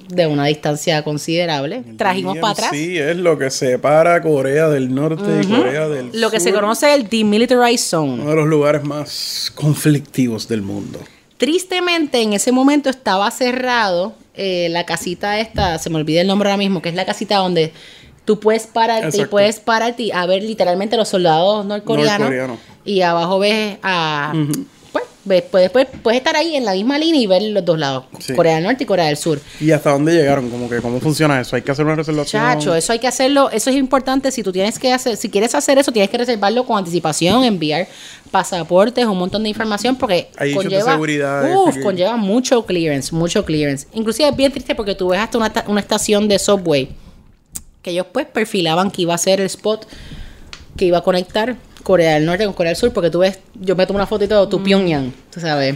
de 0.08 0.26
una 0.26 0.46
distancia 0.46 1.04
considerable. 1.04 1.84
Trajimos 1.96 2.40
para 2.40 2.54
atrás. 2.54 2.72
Sí, 2.72 2.98
es 2.98 3.16
lo 3.18 3.38
que 3.38 3.52
separa 3.52 4.20
Corea 4.24 4.68
del 4.68 4.94
Norte 4.94 5.42
y 5.44 5.46
Corea 5.46 5.88
del 5.88 6.10
Lo 6.20 6.32
que 6.32 6.40
se 6.40 6.50
Sur. 6.50 6.62
conoce 6.62 6.92
el 6.96 7.08
Demilitarized 7.08 7.86
Zone. 7.86 8.14
Uno 8.14 8.32
de 8.32 8.36
los 8.38 8.48
lugares 8.48 8.84
más 8.84 9.52
conflictivos 9.54 10.48
del 10.48 10.64
mundo. 10.64 11.00
Tristemente, 11.38 12.20
en 12.20 12.34
ese 12.34 12.52
momento 12.52 12.90
estaba 12.90 13.30
cerrado 13.30 14.16
eh, 14.34 14.70
la 14.72 14.88
casita 14.88 15.40
esta, 15.40 15.78
se 15.78 15.92
me 15.92 15.98
olvida 15.98 16.22
el 16.22 16.28
nombre 16.28 16.50
ahora 16.50 16.58
mismo, 16.58 16.82
que 16.82 16.90
es 16.90 16.96
la 16.96 17.06
casita 17.06 17.38
donde 17.38 17.74
tú 18.30 18.40
puedes 18.40 18.68
pararte 18.68 19.06
y 19.08 19.10
Exacto. 19.10 19.32
puedes 19.32 19.60
pararte 19.60 20.14
a 20.14 20.28
ver 20.28 20.44
literalmente 20.44 20.96
los 20.96 21.08
soldados 21.10 21.66
norcoreanos. 21.66 22.20
Norcoreanos. 22.20 22.60
Y 22.86 23.02
abajo 23.02 23.40
ves 23.40 23.80
a... 23.82 24.34
Pues, 24.92 25.04
ves- 25.26 25.44
puedes, 25.50 25.72
puedes, 25.72 25.88
puedes 26.04 26.20
estar 26.20 26.36
ahí 26.36 26.56
en 26.56 26.64
la 26.64 26.74
misma 26.74 27.00
línea 27.00 27.20
y 27.22 27.26
ver 27.26 27.42
los 27.42 27.66
dos 27.66 27.80
lados, 27.80 28.04
Sí. 28.20 28.36
Corea 28.36 28.56
del 28.56 28.66
Norte 28.66 28.84
y 28.84 28.86
Corea 28.86 29.06
del 29.08 29.18
Sur. 29.18 29.40
¿Y 29.60 29.72
hasta 29.72 29.90
dónde 29.90 30.14
llegaron? 30.14 30.48
Como 30.52 30.70
que, 30.70 30.78
¿Cómo 30.80 31.00
funciona 31.00 31.42
eso? 31.42 31.56
¿Hay 31.56 31.64
que 31.64 31.72
hacer 31.72 31.86
una 31.86 31.96
reservación? 31.96 32.40
Chacho, 32.44 32.76
eso 32.76 32.94
hay 32.94 33.00
que 33.00 33.08
hacerlo, 33.08 33.50
eso 33.50 33.72
es 33.72 33.76
importante. 33.78 34.32
Si 34.32 34.44
tú 34.44 34.52
tienes 34.52 34.78
que 34.78 34.94
hacer, 34.94 35.18
si 35.18 35.28
quieres 35.30 35.56
hacer 35.56 35.80
eso, 35.80 35.92
tienes 35.92 36.12
que 36.12 36.20
reservarlo 36.20 36.66
con 36.68 36.78
anticipación, 36.78 37.44
enviar 37.44 37.88
pasaportes, 38.30 39.06
un 39.08 39.18
montón 39.18 39.42
de 39.42 39.50
información, 39.50 39.96
porque 39.96 40.30
Hay 40.38 40.54
conlleva, 40.54 40.92
seguridad, 40.92 41.56
uf, 41.56 41.76
que- 41.76 41.82
conlleva 41.82 42.16
mucho 42.16 42.64
clearance, 42.66 43.14
mucho 43.16 43.44
clearance. 43.44 43.88
Inclusive 43.94 44.30
es 44.30 44.36
bien 44.36 44.52
triste 44.52 44.76
porque 44.76 44.94
tú 44.94 45.08
ves 45.10 45.20
hasta 45.20 45.38
una, 45.40 45.52
una 45.68 45.80
estación 45.82 46.28
de 46.28 46.38
subway 46.38 46.90
que 47.82 47.92
ellos 47.92 48.08
pues 48.12 48.26
perfilaban 48.26 48.92
que 48.92 49.04
iba 49.04 49.14
a 49.14 49.18
ser 49.18 49.40
el 49.40 49.46
spot 49.48 49.88
que 50.78 50.86
iba 50.86 51.00
a 51.00 51.02
conectar 51.02 51.56
Corea 51.84 52.14
del 52.16 52.26
Norte 52.26 52.46
con 52.46 52.54
Corea 52.54 52.70
del 52.72 52.78
Sur, 52.78 52.94
porque 52.94 53.10
tú 53.10 53.20
ves, 53.20 53.40
yo 53.56 53.76
me 53.76 53.86
tomo 53.86 53.98
una 53.98 54.06
foto 54.08 54.24
y 54.26 54.28
todo, 54.28 54.48
tu 54.48 54.62
Pyongyang, 54.64 55.14
tú 55.32 55.40
sabes. 55.40 55.76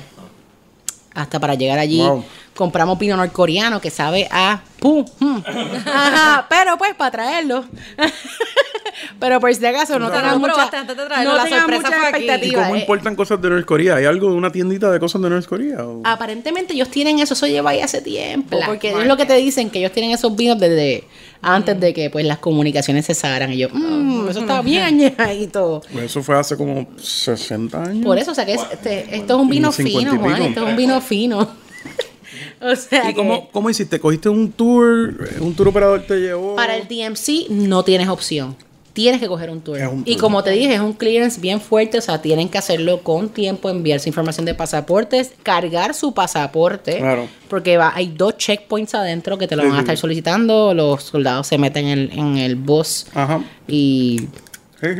Hasta 1.13 1.39
para 1.39 1.56
llegar 1.56 1.78
allí, 1.80 2.00
Wow. 2.00 2.24
compramos 2.56 2.98
vino 3.00 3.16
norcoreano 3.16 3.80
que 3.82 3.89
sabe 3.89 4.28
a 4.32 4.62
pum, 4.80 5.06
hmm. 5.20 5.38
Ajá, 5.86 6.46
pero 6.50 6.78
pues 6.78 6.94
para 6.96 7.12
traerlo. 7.12 7.66
pero 9.20 9.39
por 9.39 9.54
si 9.54 9.66
acaso 9.66 9.98
no 10.00 10.08
O 10.08 10.10
sea, 10.10 10.20
tengan 10.20 10.42
no 10.42 10.48
mucha, 10.48 10.66
de 10.84 10.96
traerlo, 10.96 11.32
no 11.32 11.38
la 11.38 11.44
tengan 11.44 11.60
sorpresa 11.62 11.84
mucha 11.84 11.98
fue 12.00 12.08
aquí. 12.08 12.18
¿Y 12.24 12.30
expectativa. 12.30 12.63
cómo 12.63 12.76
eh. 12.76 12.80
importan 12.80 13.16
cosas 13.16 13.42
de 13.42 13.50
North 13.50 13.66
Korea? 13.66 13.96
¿Hay 13.96 14.06
algo 14.06 14.30
de 14.30 14.36
una 14.36 14.52
tiendita 14.52 14.92
de 14.92 15.00
cosas 15.00 15.22
de 15.22 15.30
North 15.30 15.46
Korea? 15.46 15.86
o- 15.86 16.02
Aparentemente 16.04 16.74
ellos 16.74 16.89
tienen 16.89 17.20
eso, 17.20 17.34
eso 17.34 17.48
lleva 17.48 17.72
ahí 17.72 17.82
hace 17.82 18.02
tiempo. 18.02 18.56
Black 18.58 18.68
porque 18.70 18.89
es 18.92 19.06
lo 19.08 19.18
que 19.18 19.26
te 19.26 19.36
dicen, 19.36 19.70
que 19.70 19.80
ellos 19.80 19.92
tienen 19.92 20.12
esos 20.12 20.36
vinos 20.36 20.60
desde 20.60 21.04
antes 21.43 21.79
de 21.79 21.93
que 21.93 22.10
pues 22.10 22.25
las 22.25 22.39
comunicaciones 22.39 23.06
cesaran. 23.06 23.51
Y 23.53 23.58
yo, 23.58 23.67
mmm, 23.71 24.27
eso 24.29 24.39
está 24.39 24.62
bien 24.62 24.84
añejadito. 24.84 25.82
Eso 26.01 26.23
fue 26.23 26.38
hace 26.38 26.58
como 26.58 26.88
60 26.97 27.84
años. 27.84 28.06
Por 28.06 28.17
eso, 28.17 28.32
o 28.32 28.36
sea 28.36 28.45
que 28.45 28.53
es- 28.53 28.62
este- 28.71 29.15
esto 29.15 29.36
es 29.36 29.39
un 29.39 29.49
vino 29.49 29.71
50 29.71 29.99
y 29.99 30.06
fino, 30.12 30.19
Juan. 30.23 30.41
Esto 30.41 30.63
es 30.63 30.69
un 30.71 30.75
vino 30.75 31.01
fino. 31.01 31.49
o 32.62 32.75
sea 32.75 33.03
¿Y 33.03 33.08
que 33.10 33.15
cómo, 33.15 33.49
cómo 33.51 33.69
hiciste? 33.69 33.99
¿Cogiste 33.99 34.29
un 34.29 34.51
tour? 34.51 35.29
¿Un 35.39 35.53
tour 35.53 35.67
operador 35.67 36.03
te 36.08 36.15
llevó? 36.19 36.56
para 36.56 36.75
el 36.75 36.88
DMC 36.88 37.49
no 37.49 37.84
tienes 37.84 38.08
opción. 38.08 38.56
Tienes 38.93 39.19
que 39.19 39.27
coger 39.27 39.49
un 39.49 39.60
tour. 39.62 39.79
Un 39.91 40.03
Y 40.06 40.17
como 40.17 40.43
te 40.43 40.51
dije, 40.51 40.75
es 40.75 40.79
un 40.79 40.93
clearance 40.93 41.41
bien 41.41 41.60
fuerte, 41.60 41.97
o 41.97 42.01
sea, 42.01 42.21
tienen 42.21 42.47
que 42.47 42.60
hacerlo 42.60 43.01
con 43.01 43.29
tiempo, 43.29 43.69
enviar 43.71 43.99
su 43.99 44.08
información 44.08 44.45
de 44.45 44.53
pasaportes, 44.53 45.32
cargar 45.41 45.95
su 45.95 46.13
pasaporte, 46.13 46.97
Claro. 46.99 47.27
porque 47.49 47.77
va, 47.77 47.91
hay 47.95 48.08
dos 48.15 48.38
checkpoints 48.38 48.93
adentro 48.93 49.38
que 49.39 49.47
te 49.47 49.56
lo 49.56 49.63
Sí, 49.63 49.67
van 49.69 49.77
a 49.77 49.79
estar 49.82 49.97
solicitando, 49.97 50.75
los 50.75 51.01
soldados 51.03 51.47
se 51.47 51.58
meten 51.58 51.88
en 51.88 51.97
el, 51.99 52.12
en 52.12 52.38
el 52.38 52.56
bus 52.56 53.08
Ajá. 53.15 53.41
y. 53.67 54.27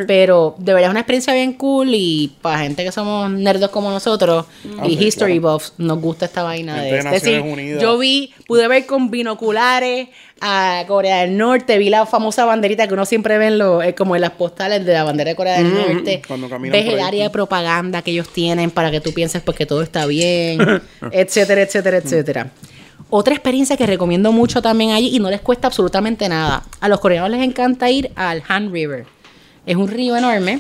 Pero 0.08 0.56
de 0.58 0.74
verdad 0.74 0.90
es 0.90 0.92
una 0.92 1.00
experiencia 1.02 1.34
bien 1.34 1.54
cool 1.54 1.90
y 1.94 2.32
para 2.42 2.60
gente 2.60 2.84
que 2.84 2.92
somos 2.92 3.30
nerdos 3.30 3.70
como 3.72 3.90
nosotros 3.90 4.46
Ah, 4.80 4.88
y 4.88 4.94
history 5.04 5.40
claro. 5.40 5.54
buffs, 5.56 5.74
nos 5.78 6.00
gusta 6.00 6.26
esta 6.26 6.44
vaina 6.44 6.82
de 6.82 6.92
de 6.92 6.98
es 7.00 7.06
decir, 7.12 7.42
Unidas. 7.42 7.82
yo 7.82 7.98
vi, 7.98 8.34
pude 8.48 8.68
ver 8.68 8.86
con 8.86 9.12
binoculares 9.12 10.08
a 10.42 10.84
Corea 10.88 11.22
del 11.22 11.38
Norte, 11.38 11.78
vi 11.78 11.90
la 11.90 12.06
famosa 12.06 12.46
banderita 12.46 12.88
que 12.88 12.94
uno 12.94 13.06
siempre 13.06 13.38
ve 13.38 13.48
en 13.48 13.58
los, 13.60 13.84
eh, 13.84 13.94
como 13.96 14.16
en 14.16 14.22
las 14.22 14.32
postales 14.32 14.86
de 14.86 14.94
la 14.94 15.04
bandera 15.04 15.30
de 15.32 15.36
Corea 15.36 15.58
del 15.58 15.68
Mm, 15.68 15.94
Norte. 15.94 16.22
cuando 16.28 16.50
Ves 16.50 16.86
el 16.88 17.00
área 17.00 17.24
de 17.26 17.30
propaganda 17.30 18.02
que 18.02 18.12
ellos 18.12 18.28
tienen 18.30 18.72
para 18.72 18.92
que 18.92 19.00
tú 19.02 19.14
pienses 19.14 19.42
pues 19.42 19.58
que 19.58 19.66
todo 19.66 19.82
está 19.82 20.06
bien, 20.06 20.60
etcétera, 21.12 21.62
etcétera, 21.62 21.98
etcétera. 21.98 22.52
Otra 23.10 23.34
experiencia 23.36 23.78
que 23.78 23.86
recomiendo 23.86 24.32
mucho 24.32 24.62
también 24.62 24.92
allí 24.92 25.16
y 25.16 25.20
no 25.20 25.30
les 25.30 25.40
cuesta 25.42 25.68
absolutamente 25.68 26.28
nada. 26.28 26.64
A 26.80 26.90
los 26.90 27.00
coreanos 27.00 27.30
les 27.30 27.42
encanta 27.44 27.90
ir 27.92 28.12
al 28.16 28.42
Han 28.48 28.72
River. 28.74 29.06
Es 29.66 29.76
un 29.76 29.88
río 29.88 30.16
enorme, 30.18 30.60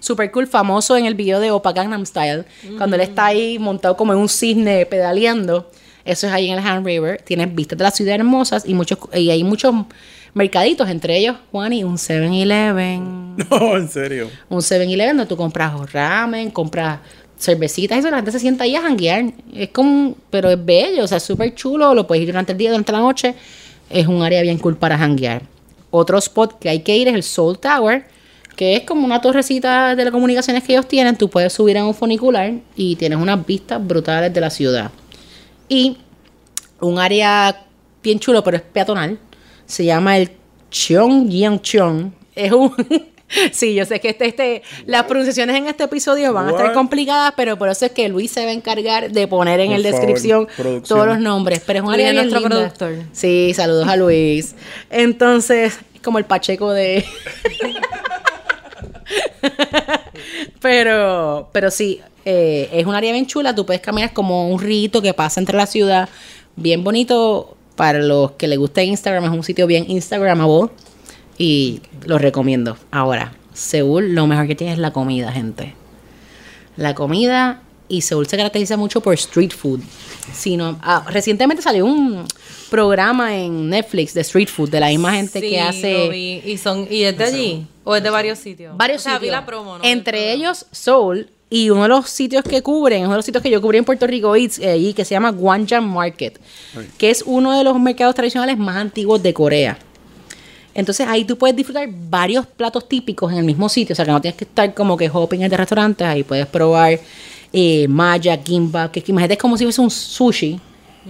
super 0.00 0.30
cool, 0.30 0.46
famoso 0.46 0.96
en 0.96 1.06
el 1.06 1.14
video 1.14 1.40
de 1.40 1.50
Opa 1.50 1.72
Gangnam 1.72 2.04
Style, 2.04 2.44
cuando 2.76 2.96
él 2.96 3.02
está 3.02 3.26
ahí 3.26 3.58
montado 3.58 3.96
como 3.96 4.12
en 4.12 4.18
un 4.18 4.28
cisne 4.28 4.86
pedaleando. 4.86 5.70
Eso 6.04 6.28
es 6.28 6.32
ahí 6.32 6.48
en 6.48 6.58
el 6.58 6.64
Han 6.64 6.84
River. 6.84 7.20
Tienes 7.22 7.52
vistas 7.54 7.76
de 7.78 7.84
la 7.84 7.90
ciudad 7.90 8.14
hermosas 8.14 8.64
y 8.66 8.74
muchos 8.74 8.98
y 9.12 9.30
hay 9.30 9.42
muchos 9.42 9.74
mercaditos, 10.34 10.88
entre 10.88 11.16
ellos, 11.16 11.36
Juan, 11.50 11.72
y 11.72 11.82
un 11.82 11.96
7-Eleven. 11.96 13.36
No, 13.50 13.76
en 13.76 13.88
serio. 13.88 14.30
Un 14.48 14.60
7-Eleven 14.60 15.16
donde 15.16 15.26
tú 15.26 15.36
compras 15.36 15.92
ramen, 15.92 16.50
compras 16.50 17.00
cervecitas 17.38 17.96
y 17.96 18.00
eso, 18.00 18.10
la 18.10 18.16
gente 18.16 18.32
se 18.32 18.38
sienta 18.38 18.64
ahí 18.64 18.76
a 18.76 18.82
janguear. 18.82 19.32
Es 19.54 19.70
como, 19.70 20.14
pero 20.30 20.50
es 20.50 20.62
bello, 20.64 21.04
o 21.04 21.06
sea, 21.08 21.18
es 21.18 21.22
súper 21.22 21.54
chulo, 21.54 21.94
lo 21.94 22.06
puedes 22.06 22.22
ir 22.22 22.28
durante 22.28 22.52
el 22.52 22.58
día, 22.58 22.70
durante 22.70 22.92
la 22.92 22.98
noche. 22.98 23.34
Es 23.90 24.06
un 24.06 24.22
área 24.22 24.42
bien 24.42 24.58
cool 24.58 24.76
para 24.76 24.96
janguear. 24.98 25.42
Otro 25.90 26.18
spot 26.18 26.58
que 26.58 26.68
hay 26.68 26.80
que 26.80 26.96
ir 26.96 27.08
es 27.08 27.14
el 27.14 27.22
Soul 27.22 27.58
Tower, 27.58 28.04
que 28.56 28.74
es 28.76 28.82
como 28.84 29.04
una 29.04 29.20
torrecita 29.20 29.90
de 29.90 29.96
telecomunicaciones 29.96 30.64
que 30.64 30.72
ellos 30.72 30.88
tienen. 30.88 31.16
Tú 31.16 31.28
puedes 31.28 31.52
subir 31.52 31.76
a 31.78 31.84
un 31.84 31.94
funicular 31.94 32.54
y 32.74 32.96
tienes 32.96 33.18
unas 33.18 33.44
vistas 33.44 33.86
brutales 33.86 34.32
de 34.32 34.40
la 34.40 34.50
ciudad. 34.50 34.90
Y 35.68 35.98
un 36.80 36.98
área 36.98 37.64
bien 38.02 38.18
chulo, 38.18 38.42
pero 38.42 38.56
es 38.56 38.62
peatonal. 38.62 39.18
Se 39.66 39.84
llama 39.84 40.16
el 40.16 40.30
Cheonggyeongcheon. 40.70 42.14
Es 42.34 42.52
un... 42.52 42.72
sí, 43.52 43.74
yo 43.74 43.84
sé 43.84 44.00
que 44.00 44.10
este, 44.10 44.26
este, 44.26 44.62
las 44.86 45.04
pronunciaciones 45.04 45.56
en 45.56 45.66
este 45.66 45.84
episodio 45.84 46.32
van 46.32 46.48
a 46.48 46.50
estar 46.52 46.72
complicadas, 46.72 47.34
pero 47.36 47.58
por 47.58 47.68
eso 47.68 47.86
es 47.86 47.92
que 47.92 48.08
Luis 48.08 48.30
se 48.30 48.44
va 48.44 48.50
a 48.50 48.54
encargar 48.54 49.10
de 49.10 49.28
poner 49.28 49.60
en 49.60 49.68
Por 49.68 49.76
el 49.76 49.82
favor, 49.82 49.98
descripción 50.00 50.48
producción. 50.56 50.82
todos 50.82 51.06
los 51.06 51.18
nombres. 51.18 51.62
Pero 51.66 51.80
es 51.80 51.84
un 51.84 51.92
área 51.92 52.12
nuestro 52.12 52.40
linda. 52.40 52.56
productor. 52.56 53.04
Sí, 53.12 53.52
saludos 53.54 53.86
a 53.88 53.96
Luis. 53.96 54.54
Entonces, 54.88 55.78
es 55.94 56.00
como 56.00 56.18
el 56.18 56.24
Pacheco 56.24 56.72
de... 56.72 57.04
pero, 60.60 61.48
pero 61.52 61.70
sí, 61.70 62.00
eh, 62.24 62.68
es 62.72 62.86
un 62.86 62.94
área 62.94 63.12
bien 63.12 63.26
chula. 63.26 63.54
Tú 63.54 63.66
puedes 63.66 63.82
caminar 63.82 64.12
como 64.12 64.48
un 64.50 64.60
rito 64.60 65.02
que 65.02 65.14
pasa 65.14 65.40
entre 65.40 65.56
la 65.56 65.66
ciudad. 65.66 66.08
Bien 66.56 66.84
bonito. 66.84 67.56
Para 67.76 67.98
los 67.98 68.32
que 68.32 68.48
les 68.48 68.58
gusta 68.58 68.82
Instagram, 68.82 69.24
es 69.24 69.30
un 69.30 69.42
sitio 69.42 69.66
bien 69.66 69.84
Instagramable. 69.88 70.70
Y 71.38 71.82
lo 72.06 72.18
recomiendo. 72.18 72.78
Ahora, 72.90 73.34
Seúl, 73.52 74.14
lo 74.14 74.26
mejor 74.26 74.46
que 74.46 74.54
tiene 74.54 74.72
es 74.72 74.78
la 74.78 74.92
comida, 74.92 75.30
gente. 75.30 75.74
La 76.76 76.94
comida. 76.94 77.62
Y 77.88 78.00
Seúl 78.00 78.26
se 78.26 78.36
caracteriza 78.36 78.76
mucho 78.76 79.00
por 79.00 79.14
street 79.14 79.52
food. 79.52 79.80
Sino, 80.32 80.78
ah, 80.82 81.04
recientemente 81.08 81.62
salió 81.62 81.86
un 81.86 82.26
programa 82.68 83.36
en 83.36 83.70
Netflix 83.70 84.12
de 84.14 84.22
street 84.22 84.48
food 84.48 84.70
de 84.70 84.80
la 84.80 84.88
misma 84.88 85.12
gente 85.12 85.40
Sí, 85.40 85.50
que 85.50 85.60
hace 85.60 85.92
lo 85.92 86.08
vi. 86.10 86.42
¿Y, 86.44 86.58
son, 86.58 86.86
¿Y 86.90 87.04
es 87.04 87.16
de 87.16 87.24
allí? 87.24 87.66
¿O 87.84 87.94
es 87.94 88.02
de 88.02 88.10
varios 88.10 88.38
sitios? 88.38 88.76
varios 88.76 89.02
o 89.02 89.04
sea, 89.04 89.12
vi 89.18 89.26
sitios. 89.26 89.32
la 89.32 89.46
promo, 89.46 89.78
¿no? 89.78 89.84
Entre 89.84 90.32
ellos, 90.32 90.66
Soul. 90.72 91.28
Y 91.48 91.70
uno 91.70 91.82
de 91.82 91.88
los 91.88 92.10
sitios 92.10 92.42
que 92.42 92.60
cubren, 92.60 93.02
uno 93.02 93.10
de 93.12 93.16
los 93.16 93.24
sitios 93.24 93.40
que 93.40 93.50
yo 93.50 93.62
cubrí 93.62 93.78
en 93.78 93.84
Puerto 93.84 94.04
Rico 94.08 94.34
Eats, 94.34 94.58
eh, 94.58 94.92
que 94.96 95.04
se 95.04 95.14
llama 95.14 95.30
Gwangjang 95.30 95.88
Market, 95.88 96.40
que 96.98 97.08
es 97.10 97.22
uno 97.24 97.56
de 97.56 97.62
los 97.62 97.78
mercados 97.78 98.16
tradicionales 98.16 98.58
más 98.58 98.76
antiguos 98.76 99.22
de 99.22 99.32
Corea. 99.32 99.78
Entonces 100.74 101.06
ahí 101.08 101.24
tú 101.24 101.38
puedes 101.38 101.56
disfrutar 101.56 101.88
varios 101.90 102.46
platos 102.46 102.88
típicos 102.88 103.32
en 103.32 103.38
el 103.38 103.44
mismo 103.44 103.68
sitio, 103.68 103.94
o 103.94 103.96
sea 103.96 104.04
que 104.04 104.10
no 104.10 104.20
tienes 104.20 104.36
que 104.36 104.44
estar 104.44 104.74
como 104.74 104.96
que 104.96 105.08
hopping 105.08 105.42
en 105.42 105.48
de 105.48 105.56
restaurantes, 105.56 106.06
ahí 106.06 106.22
puedes 106.22 106.46
probar 106.46 107.00
eh, 107.58 107.88
maya, 107.88 108.36
kimbap, 108.36 108.90
que 108.92 109.02
imagínate 109.06 109.32
es 109.34 109.40
como 109.40 109.56
si 109.56 109.64
fuese 109.64 109.80
un 109.80 109.90
sushi, 109.90 110.60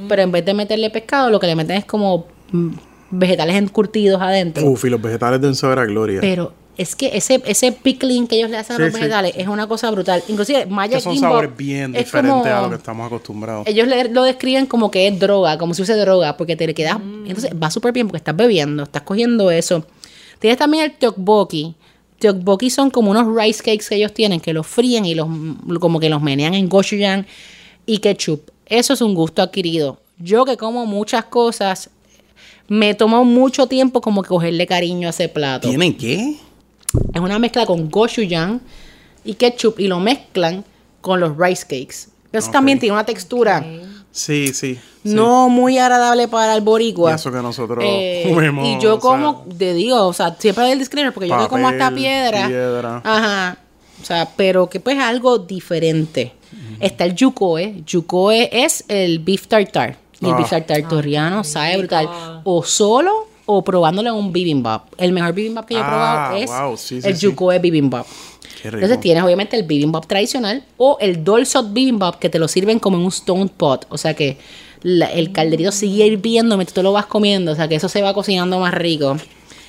pero 0.09 0.22
en 0.22 0.30
vez 0.30 0.44
de 0.44 0.54
meterle 0.54 0.90
pescado, 0.90 1.28
lo 1.28 1.40
que 1.40 1.46
le 1.48 1.56
meten 1.56 1.76
es 1.78 1.85
como 1.85 2.26
mm, 2.52 2.68
vegetales 3.11 3.56
encurtidos 3.56 4.20
adentro. 4.22 4.64
Uf, 4.64 4.85
y 4.85 4.90
los 4.90 5.02
vegetales 5.02 5.40
deben 5.40 5.56
saber 5.56 5.80
a 5.80 5.85
gloria. 5.87 6.20
Pero 6.20 6.52
es 6.76 6.94
que 6.94 7.16
ese, 7.16 7.42
ese 7.46 7.72
pickling 7.72 8.26
que 8.28 8.37
ellos 8.37 8.50
le 8.50 8.59
hacen 8.59 8.76
a 8.76 8.78
los 8.78 8.92
sí. 8.92 9.00
vegetales 9.00 9.32
es 9.37 9.48
una 9.48 9.66
cosa 9.66 9.90
brutal. 9.90 10.22
Inclusive 10.28 10.66
Maya 10.66 10.98
que 10.98 11.02
son 11.02 11.16
sabores 11.18 11.56
bien 11.56 11.96
es 11.96 12.04
diferentes 12.04 12.52
a 12.52 12.62
lo 12.62 12.68
que 12.68 12.76
estamos 12.76 13.06
acostumbrados. 13.06 13.66
Ellos 13.66 13.88
le- 13.88 14.11
lo 14.11 14.22
describen 14.22 14.66
como 14.66 14.90
que 14.90 15.09
es 15.09 15.18
droga, 15.18 15.59
como 15.59 15.74
si 15.74 15.82
fuese 15.82 15.96
droga, 15.98 16.37
porque 16.37 16.54
te 16.54 16.66
le 16.66 16.74
quedas... 16.74 16.98
Entonces 17.26 17.50
va 17.61 17.70
súper 17.72 17.92
bien 17.92 18.06
porque 18.06 18.18
estás 18.18 18.37
bebiendo, 18.37 18.82
estás 18.85 19.02
cogiendo 19.02 19.50
eso. 19.50 19.85
Tienes 20.38 20.59
también 20.59 20.85
el 20.85 20.92
tteokbokki, 20.92 21.74
tteokbokki 22.18 22.70
son 22.70 22.90
como 22.90 23.11
unos 23.11 23.26
rice 23.35 23.62
cakes 23.62 23.88
que 23.88 23.96
ellos 23.96 24.12
tienen, 24.12 24.40
que 24.40 24.52
los 24.52 24.66
fríen 24.66 25.05
y 25.05 25.14
los 25.14 25.29
como 25.81 26.00
que 26.00 26.09
los 26.09 26.22
menean 26.22 26.55
en 26.55 26.68
gochujang 26.68 27.26
y 27.85 27.98
ketchup. 27.98 28.50
Eso 28.66 28.94
es 28.94 29.00
un 29.00 29.14
gusto 29.14 29.42
adquirido. 29.42 30.00
Yo 30.18 30.44
que 30.44 30.57
como 30.57 30.87
muchas 30.87 31.24
cosas, 31.26 31.90
me 32.68 32.94
tomó 32.94 33.24
mucho 33.24 33.66
tiempo 33.66 34.00
como 34.00 34.22
que 34.22 34.29
cogerle 34.29 34.66
cariño 34.66 35.09
a 35.09 35.11
ese 35.11 35.29
plato. 35.29 35.68
¿Tienen 35.68 35.96
qué? 35.96 36.37
Es 37.12 37.20
una 37.20 37.38
mezcla 37.38 37.66
con 37.66 37.90
gochujang 37.90 38.61
y 39.24 39.35
ketchup 39.35 39.79
y 39.79 39.88
lo 39.88 40.00
mezclan 40.00 40.64
con 41.00 41.20
los 41.20 41.37
rice 41.37 41.62
cakes. 41.62 42.09
Eso 42.33 42.50
también 42.50 42.79
tiene 42.79 42.92
una 42.92 43.07
textura 43.07 43.64
Sí, 44.16 44.48
sí. 44.48 44.74
sí. 44.76 44.81
no 45.05 45.48
muy 45.50 45.76
agradable 45.79 46.26
para 46.26 46.55
el 46.57 46.62
boricua. 46.62 47.12
Y 47.12 47.14
eso 47.14 47.31
que 47.31 47.38
nosotros 47.42 47.85
Eh, 47.87 48.24
comemos, 48.33 48.66
y 48.66 48.79
yo 48.81 48.92
sea, 48.92 49.00
como, 49.00 49.44
te 49.59 49.74
digo, 49.74 50.07
o 50.07 50.12
sea, 50.14 50.35
siempre 50.38 50.64
hay 50.64 50.72
el 50.72 50.79
disclaimer 50.79 51.12
porque 51.12 51.29
yo 51.29 51.48
como 51.48 51.68
hasta 51.68 51.90
piedra. 51.90 52.46
piedra. 52.46 53.02
Ajá. 53.05 53.59
O 54.00 54.05
sea, 54.05 54.29
pero 54.37 54.68
que 54.68 54.81
pues 54.81 54.98
algo 54.98 55.38
diferente. 55.38 56.33
Está 56.81 57.05
el 57.05 57.14
yucoe. 57.14 57.83
Yucoe 57.87 58.48
es 58.52 58.85
el 58.88 59.18
beef 59.18 59.46
tartar. 59.48 59.96
Y 60.20 60.26
el 60.26 60.33
Ah. 60.33 60.37
beef 60.38 60.50
tartar 60.50 60.88
torriano 60.88 61.44
sabe 61.44 61.68
rico. 61.72 61.79
brutal. 61.81 62.09
O 62.44 62.62
solo 62.62 63.26
o 63.48 63.62
probándolo 63.62 64.09
en 64.11 64.14
un 64.16 64.33
bibimbap. 64.33 64.87
El 64.98 65.12
mejor 65.12 65.33
bibimbap 65.35 65.66
que 65.66 65.74
yo 65.74 65.81
he 65.81 65.83
Ah, 65.83 65.87
probado 65.88 66.37
es 66.37 66.50
wow, 66.50 66.76
sí, 66.76 67.00
sí, 67.00 67.09
el 67.09 67.16
sí. 67.16 67.26
yucoe 67.26 67.59
bibimbap. 67.59 68.07
Qué 68.60 68.70
rico. 68.70 68.76
Entonces 68.84 69.00
tienes 69.00 69.22
obviamente 69.22 69.56
el 69.56 69.62
bibimbap 69.64 70.06
tradicional 70.06 70.64
o 70.76 70.96
el 71.00 71.22
dolsot 71.24 71.72
bibimbap 71.72 72.18
que 72.18 72.28
te 72.30 72.38
lo 72.38 72.48
sirven 72.48 72.78
como 72.78 72.96
en 72.96 73.02
un 73.04 73.08
stone 73.08 73.50
pot. 73.56 73.86
O 73.90 73.98
sea 73.98 74.14
que 74.14 74.38
la- 74.82 75.12
el 75.12 75.32
calderito 75.32 75.72
sigue 75.72 76.06
hirviendo 76.06 76.56
mientras 76.56 76.74
tú 76.74 76.82
lo 76.82 76.92
vas 76.92 77.06
comiendo. 77.06 77.52
O 77.52 77.54
sea 77.54 77.68
que 77.68 77.74
eso 77.76 77.88
se 77.88 78.02
va 78.02 78.14
cocinando 78.14 78.58
más 78.60 78.72
rico. 78.74 79.16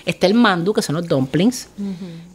Está 0.06 0.28
el 0.28 0.34
mandu, 0.34 0.73
que 0.73 0.82
son 0.82 0.95
los 0.95 1.08
dumplings. 1.08 1.67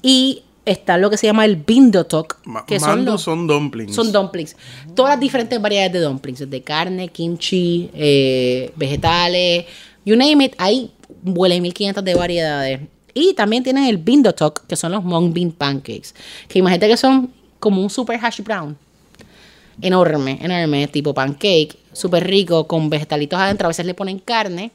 Y 0.03 0.43
está 0.65 0.97
lo 0.99 1.11
que 1.11 1.17
se 1.17 1.27
llama 1.27 1.45
el 1.45 1.57
bindotok, 1.57 2.39
Ma- 2.45 2.65
que 2.67 2.79
son 2.79 2.89
mandu 2.91 3.13
los... 3.13 3.23
son 3.23 3.47
dumplings. 3.47 3.95
Son 3.95 4.13
dumplings. 4.13 4.57
Todas 4.95 5.13
las 5.15 5.21
diferentes 5.21 5.61
variedades 5.61 5.93
de 5.93 6.01
dumplings. 6.01 6.49
De 6.51 6.63
carne, 6.63 7.09
kimchi, 7.09 7.91
eh, 7.95 8.71
vegetales. 8.77 9.65
You 10.05 10.17
name 10.17 10.45
it. 10.45 10.55
Hay 10.59 10.91
huele 11.25 11.61
1500 11.61 12.05
de 12.05 12.15
variedades. 12.15 12.81
Y 13.15 13.35
también 13.35 13.63
tienen 13.63 13.85
el 13.85 13.99
bindotok, 13.99 14.67
que 14.67 14.77
son 14.77 14.93
los 14.93 15.05
mung 15.05 15.33
bean 15.33 15.53
pancakes. 15.53 16.15
Que 16.49 16.59
imagínate 16.61 16.89
que 16.89 16.97
son 16.97 17.31
como 17.59 17.83
un 17.83 17.91
super 17.91 18.19
hash 18.25 18.41
brown. 18.41 18.77
Enorme, 19.81 20.39
enorme. 20.41 20.87
Tipo 20.89 21.15
pancake. 21.15 21.77
Súper 21.93 22.27
rico. 22.27 22.67
Con 22.67 22.89
vegetalitos 22.91 23.39
adentro. 23.39 23.67
A 23.67 23.69
veces 23.69 23.87
le 23.87 23.95
ponen 23.95 24.19
carne. 24.19 24.71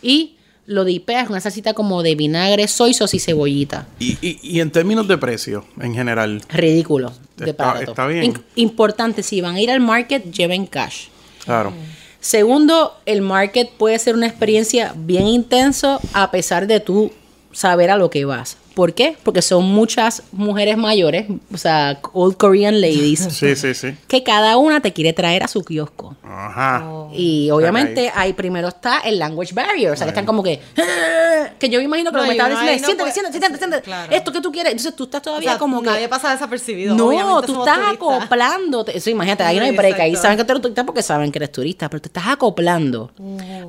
Y 0.00 0.34
lo 0.66 0.84
dipeas 0.84 1.24
con 1.24 1.32
una 1.32 1.40
salsita 1.40 1.74
como 1.74 2.02
de 2.04 2.14
vinagre, 2.14 2.68
soy 2.68 2.94
sauce 2.94 3.16
y 3.16 3.20
cebollita. 3.20 3.88
Y, 3.98 4.16
y, 4.22 4.38
y 4.42 4.60
en 4.60 4.70
términos 4.70 5.08
de 5.08 5.18
precio, 5.18 5.64
en 5.80 5.92
general. 5.94 6.40
Ridículo 6.48 7.12
de 7.36 7.50
Está- 7.50 7.80
está 7.82 8.06
bien. 8.06 8.24
In- 8.24 8.42
importante, 8.54 9.24
si 9.24 9.40
van 9.40 9.56
a 9.56 9.60
ir 9.60 9.70
al 9.72 9.80
market, 9.80 10.32
lleven 10.32 10.66
cash. 10.66 11.06
Claro. 11.44 11.72
Segundo, 12.20 12.96
el 13.06 13.22
market 13.22 13.70
puede 13.76 13.98
ser 13.98 14.14
una 14.14 14.28
experiencia 14.28 14.94
bien 14.96 15.26
intenso 15.26 16.00
a 16.12 16.30
pesar 16.30 16.68
de 16.68 16.78
tú 16.78 17.10
saber 17.52 17.90
a 17.90 17.96
lo 17.96 18.10
que 18.10 18.24
vas. 18.24 18.56
¿Por 18.74 18.94
qué? 18.94 19.16
Porque 19.22 19.42
son 19.42 19.64
muchas 19.64 20.22
mujeres 20.32 20.76
mayores, 20.76 21.26
o 21.52 21.58
sea, 21.58 22.00
old 22.12 22.36
Korean 22.36 22.80
ladies, 22.80 23.20
Sí, 23.30 23.54
sí, 23.56 23.74
sí. 23.74 23.94
que 24.08 24.22
cada 24.22 24.56
una 24.56 24.80
te 24.80 24.92
quiere 24.92 25.12
traer 25.12 25.42
a 25.42 25.48
su 25.48 25.62
kiosco. 25.64 26.16
Ajá. 26.22 26.84
Y 27.12 27.50
obviamente 27.50 28.10
ahí 28.14 28.32
primero 28.32 28.68
está 28.68 29.00
el 29.00 29.18
language 29.18 29.52
barrier, 29.54 29.90
o 29.92 29.96
sea, 29.96 30.06
que 30.06 30.10
están 30.10 30.24
como 30.26 30.42
que 30.42 30.60
"Ah", 30.78 31.50
que 31.58 31.68
yo 31.68 31.78
me 31.78 31.84
imagino 31.84 32.10
que 32.10 32.16
No, 32.16 32.22
lo 32.22 32.24
que 32.24 32.28
me 32.28 32.34
estaba 32.34 32.50
diciendo 32.50 32.72
no 32.72 32.78
siéntate, 32.86 32.96
puede- 33.02 33.12
siéntate, 33.12 33.38
siéntate, 33.38 33.58
siéntate, 33.58 33.82
Claro. 33.82 34.12
esto 34.16 34.32
que 34.32 34.40
tú 34.40 34.50
quieres, 34.52 34.72
entonces 34.72 34.96
tú 34.96 35.04
estás 35.04 35.20
O 35.20 35.24
todavía 35.24 35.50
sea, 35.50 35.58
como 35.58 35.80
que 35.82 35.86
nadie 35.90 36.08
pasa 36.08 36.30
desapercibido. 36.32 36.94
no, 36.94 37.08
obviamente 37.08 37.46
tú 37.46 37.58
estás 37.60 37.76
turistas. 37.76 37.96
acoplándote. 37.96 38.96
Eso, 38.96 39.10
imagínate, 39.10 39.42
ahí 39.44 39.58
no 39.58 39.64
hay 39.64 39.76
break. 39.76 40.00
Ahí 40.00 40.16
saben 40.16 40.38
que 40.38 40.44
tú 40.44 40.52
eres 40.52 40.62
turista 40.62 40.84
porque 40.86 41.02
saben 41.02 41.30
que 41.30 41.38
eres 41.38 41.52
turista, 41.52 41.88
pero 41.90 42.00
te 42.00 42.08
estás 42.08 42.24
acoplando 42.28 43.10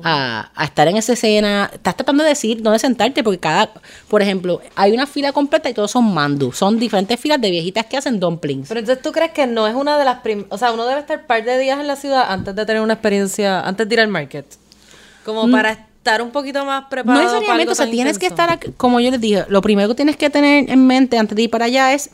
a, 0.02 0.50
a 0.54 0.64
estar 0.64 0.88
en 0.88 0.96
esa 0.96 1.12
escena. 1.12 1.70
Estás 1.72 1.96
tratando 1.96 2.22
de 2.22 2.30
decir 2.30 2.62
dónde 2.62 2.78
sentarte 2.78 3.22
porque 3.22 3.38
cada, 3.38 3.70
por 4.08 4.22
ejemplo, 4.22 4.60
hay 4.74 4.92
una 4.94 5.06
fila 5.06 5.32
completa 5.32 5.68
y 5.68 5.74
todos 5.74 5.90
son 5.90 6.12
mandu. 6.14 6.52
Son 6.52 6.78
diferentes 6.78 7.18
filas 7.20 7.40
de 7.40 7.50
viejitas 7.50 7.86
que 7.86 7.96
hacen 7.96 8.18
dumplings. 8.20 8.68
Pero 8.68 8.80
entonces 8.80 9.02
tú 9.02 9.12
crees 9.12 9.32
que 9.32 9.46
no 9.46 9.66
es 9.66 9.74
una 9.74 9.98
de 9.98 10.04
las 10.04 10.20
prim 10.20 10.44
o 10.48 10.58
sea, 10.58 10.72
uno 10.72 10.86
debe 10.86 11.00
estar 11.00 11.18
un 11.20 11.26
par 11.26 11.44
de 11.44 11.58
días 11.58 11.78
en 11.80 11.86
la 11.86 11.96
ciudad 11.96 12.24
antes 12.28 12.54
de 12.54 12.66
tener 12.66 12.82
una 12.82 12.94
experiencia, 12.94 13.60
antes 13.60 13.88
de 13.88 13.94
ir 13.94 14.00
al 14.00 14.08
market. 14.08 14.46
Como 15.24 15.50
para 15.50 15.72
estar 15.72 16.20
un 16.22 16.30
poquito 16.30 16.64
más 16.64 16.82
Mm. 16.82 16.84
no 16.84 16.88
preparado. 16.90 17.22
para 17.22 17.32
necesariamente, 17.32 17.72
o 17.72 17.74
sea, 17.74 17.90
tienes 17.90 18.18
que 18.18 18.26
estar, 18.26 18.58
como 18.76 19.00
yo 19.00 19.10
les 19.10 19.20
dije, 19.20 19.44
lo 19.48 19.62
primero 19.62 19.88
que 19.88 19.94
tienes 19.94 20.16
que 20.16 20.28
tener 20.30 20.70
en 20.70 20.86
mente 20.86 21.16
antes 21.18 21.34
de 21.34 21.42
ir 21.42 21.50
para 21.50 21.64
allá 21.64 21.94
es 21.94 22.10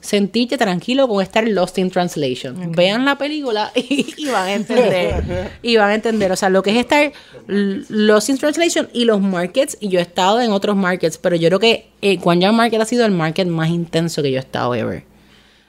sentirte 0.00 0.56
tranquilo 0.56 1.06
con 1.08 1.22
estar 1.22 1.46
Lost 1.46 1.78
in 1.78 1.90
Translation. 1.90 2.72
Vean 2.72 3.04
la 3.04 3.16
película 3.16 3.70
y, 3.74 4.14
y 4.16 4.26
van 4.26 4.48
a 4.48 4.52
entender. 4.54 5.50
y 5.62 5.76
van 5.76 5.90
a 5.90 5.94
entender. 5.94 6.32
O 6.32 6.36
sea, 6.36 6.48
lo 6.48 6.62
que 6.62 6.70
es 6.70 6.76
estar 6.76 7.12
Lost 7.46 8.28
in 8.30 8.38
Translation 8.38 8.88
y 8.92 9.04
los 9.04 9.20
markets. 9.20 9.76
Y 9.80 9.88
yo 9.88 9.98
he 9.98 10.02
estado 10.02 10.40
en 10.40 10.52
otros 10.52 10.76
markets, 10.76 11.18
pero 11.18 11.36
yo 11.36 11.48
creo 11.48 11.60
que 11.60 11.88
eh, 12.02 12.16
Gwangyang 12.16 12.54
Market 12.54 12.80
ha 12.80 12.84
sido 12.84 13.04
el 13.04 13.12
market 13.12 13.46
más 13.46 13.68
intenso 13.68 14.22
que 14.22 14.30
yo 14.30 14.38
he 14.38 14.40
estado 14.40 14.74
ever. 14.74 15.04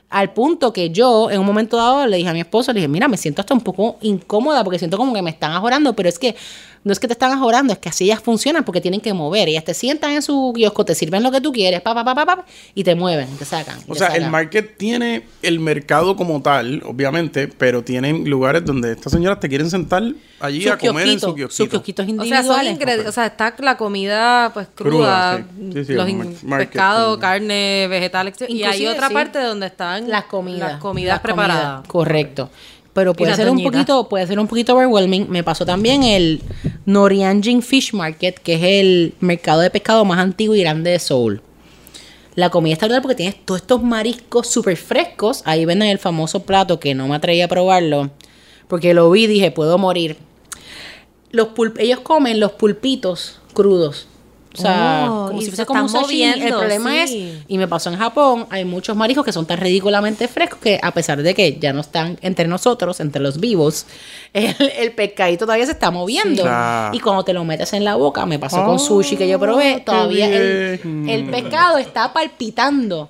Al 0.10 0.34
punto 0.34 0.74
que 0.74 0.90
yo, 0.90 1.32
en 1.32 1.40
un 1.40 1.46
momento 1.46 1.78
dado, 1.78 2.06
le 2.06 2.18
dije 2.18 2.28
a 2.30 2.34
mi 2.34 2.42
esposo, 2.42 2.74
le 2.74 2.82
dije, 2.82 2.90
mira, 2.90 3.08
me 3.08 3.16
siento 3.16 3.42
hasta 3.42 3.54
un 3.54 3.62
poco 3.62 3.98
incómoda 4.02 4.62
porque 4.62 4.78
siento 4.78 4.98
como 4.98 5.14
que 5.14 5.22
me 5.22 5.30
están 5.30 5.54
ajorando, 5.54 5.96
pero 5.96 6.10
es 6.10 6.20
que 6.20 6.36
no 6.84 6.92
es 6.92 7.00
que 7.00 7.08
te 7.08 7.14
están 7.14 7.32
ajorando, 7.32 7.74
es 7.74 7.80
que 7.80 7.90
así 7.90 8.06
ellas 8.06 8.22
funcionan 8.22 8.64
porque 8.64 8.82
tienen 8.82 9.02
que 9.02 9.14
mover. 9.14 9.48
Ellas 9.50 9.64
te 9.64 9.74
sientan 9.74 10.12
en 10.14 10.22
su 10.22 10.52
kiosco, 10.56 10.84
te 10.84 10.96
sirven 10.96 11.22
lo 11.22 11.32
que 11.32 11.40
tú 11.40 11.52
quieres, 11.52 11.82
pa, 11.82 11.94
pa, 11.94 12.04
pa, 12.04 12.16
pa, 12.16 12.26
pa, 12.26 12.46
y 12.74 12.84
te 12.84 12.96
mueven, 12.96 13.28
te 13.38 13.46
sacan. 13.46 13.78
O 13.88 13.94
te 13.94 14.00
sea, 14.00 14.08
el 14.16 14.30
market 14.30 14.78
tiene 14.78 15.24
el 15.44 15.60
mercado 15.60 16.16
como 16.16 16.42
tal, 16.42 16.82
obviamente, 16.86 17.48
pero 17.48 17.84
tienen 17.84 18.28
lugares 18.30 18.66
donde 18.66 18.94
estas 18.94 19.14
señoras 19.14 19.40
te 19.40 19.48
quieren 19.48 19.70
sentar 19.70 20.02
allí 20.40 20.68
a 20.68 20.78
comer 20.78 21.08
en 21.08 21.20
su 21.20 21.36
kiosquitos, 21.36 21.56
sus 21.56 21.70
kiosquito. 21.70 22.04
kiosquitos 22.04 22.26
O 22.26 22.30
sea, 22.30 22.44
son 22.44 22.66
individuales. 22.66 22.74
ingredientes, 22.74 23.10
o 23.10 23.12
sea, 23.12 23.26
está 23.28 23.54
la 23.60 23.78
comida 23.78 24.52
pues 24.54 24.68
Cruda, 24.74 25.44
cruda, 25.44 25.46
sí. 25.60 25.74
Sí, 25.74 25.86
sí, 25.86 25.94
los 25.94 26.58
pescado, 26.58 27.16
sí. 27.16 27.22
carne, 27.22 27.88
vegetales, 27.90 28.36
y 28.48 28.64
hay 28.64 28.88
otra 28.88 29.10
sí. 29.10 29.14
parte 29.14 29.40
donde 29.40 29.68
están 29.68 30.10
las 30.10 30.26
comidas. 30.26 30.72
las 30.74 30.82
comidas 30.82 31.16
las 31.16 31.22
preparadas. 31.22 31.64
comidas, 31.64 31.88
correcto. 31.88 32.50
Pero 32.94 33.14
puede 33.14 33.32
ser 33.38 33.50
un 33.50 33.58
poquito, 33.72 34.10
puede 34.10 34.28
ser 34.28 34.40
un 34.40 34.48
poquito 34.48 34.74
overwhelming. 34.76 35.28
Me 35.30 35.44
pasó 35.44 35.66
también 35.66 36.04
el 36.04 36.42
Norianjin 36.86 37.62
Fish 37.62 37.94
Market, 37.94 38.38
que 38.40 38.56
es 38.56 38.62
el 38.64 39.14
mercado 39.22 39.62
de 39.62 39.70
pescado 39.70 40.04
más 40.04 40.20
antiguo 40.20 40.56
y 40.56 40.62
grande 40.62 40.92
de 40.92 41.00
Seoul. 41.00 41.42
La 42.36 42.50
comida 42.50 42.74
está 42.74 42.86
brutal 42.88 43.02
porque 43.02 43.16
tienes 43.16 43.46
todos 43.46 43.62
estos 43.62 43.82
mariscos 43.84 44.48
súper 44.48 44.76
frescos. 44.78 45.42
Ahí 45.46 45.66
venden 45.66 45.90
el 45.90 46.00
famoso 46.00 46.44
plato 46.44 46.80
que 46.80 46.94
no 46.94 47.08
me 47.08 47.16
atreví 47.16 47.42
a 47.42 47.48
probarlo. 47.48 48.12
Porque 48.68 48.94
lo 48.94 49.10
vi 49.12 49.24
y 49.24 49.28
dije, 49.28 49.52
puedo 49.52 49.78
morir. 49.78 50.18
Los 51.32 51.50
pulp- 51.50 51.80
ellos 51.80 52.00
comen 52.02 52.40
los 52.40 52.54
pulpitos 52.54 53.40
crudos. 53.54 54.08
O 54.54 54.62
sea, 54.62 55.08
Oh, 55.10 55.28
como 55.28 55.40
y 55.42 55.46
si 55.46 55.46
se 55.46 55.52
fuese 55.52 55.66
como 55.66 55.82
un 55.84 55.90
sashimi. 55.90 56.24
El 56.24 56.30
moviendo, 56.40 56.58
problema 56.60 57.08
sí. 57.08 57.30
es, 57.38 57.44
y 57.48 57.58
me 57.58 57.68
pasó 57.68 57.90
en 57.90 57.98
Japón, 57.98 58.48
hay 58.50 58.66
muchos 58.66 58.96
mariscos 58.98 59.24
que 59.26 59.32
son 59.32 59.46
tan 59.46 59.58
ridículamente 59.60 60.28
frescos 60.28 60.60
que 60.60 60.80
a 60.82 60.92
pesar 60.94 61.22
de 61.24 61.34
que 61.34 61.58
ya 61.60 61.72
no 61.74 61.82
están 61.82 62.18
entre 62.22 62.48
nosotros, 62.48 63.00
entre 63.00 63.22
los 63.22 63.40
vivos, 63.40 63.86
el, 64.34 64.56
el 64.78 64.92
pescadito 64.92 65.46
todavía 65.46 65.66
se 65.66 65.72
está 65.72 65.90
moviendo. 65.92 66.44
Y 66.92 67.00
cuando 67.00 67.24
te 67.24 67.34
lo 67.34 67.44
metes 67.46 67.74
en 67.74 67.86
la 67.86 67.96
boca, 67.96 68.26
me 68.26 68.40
pasó 68.40 68.62
Oh, 68.62 68.66
con 68.66 68.80
sushi 68.80 69.16
que 69.16 69.28
yo 69.28 69.40
probé, 69.40 69.82
todavía 69.86 70.28
el, 70.28 71.30
pescado 71.32 71.78
está 71.78 72.12
palpitando. 72.14 73.10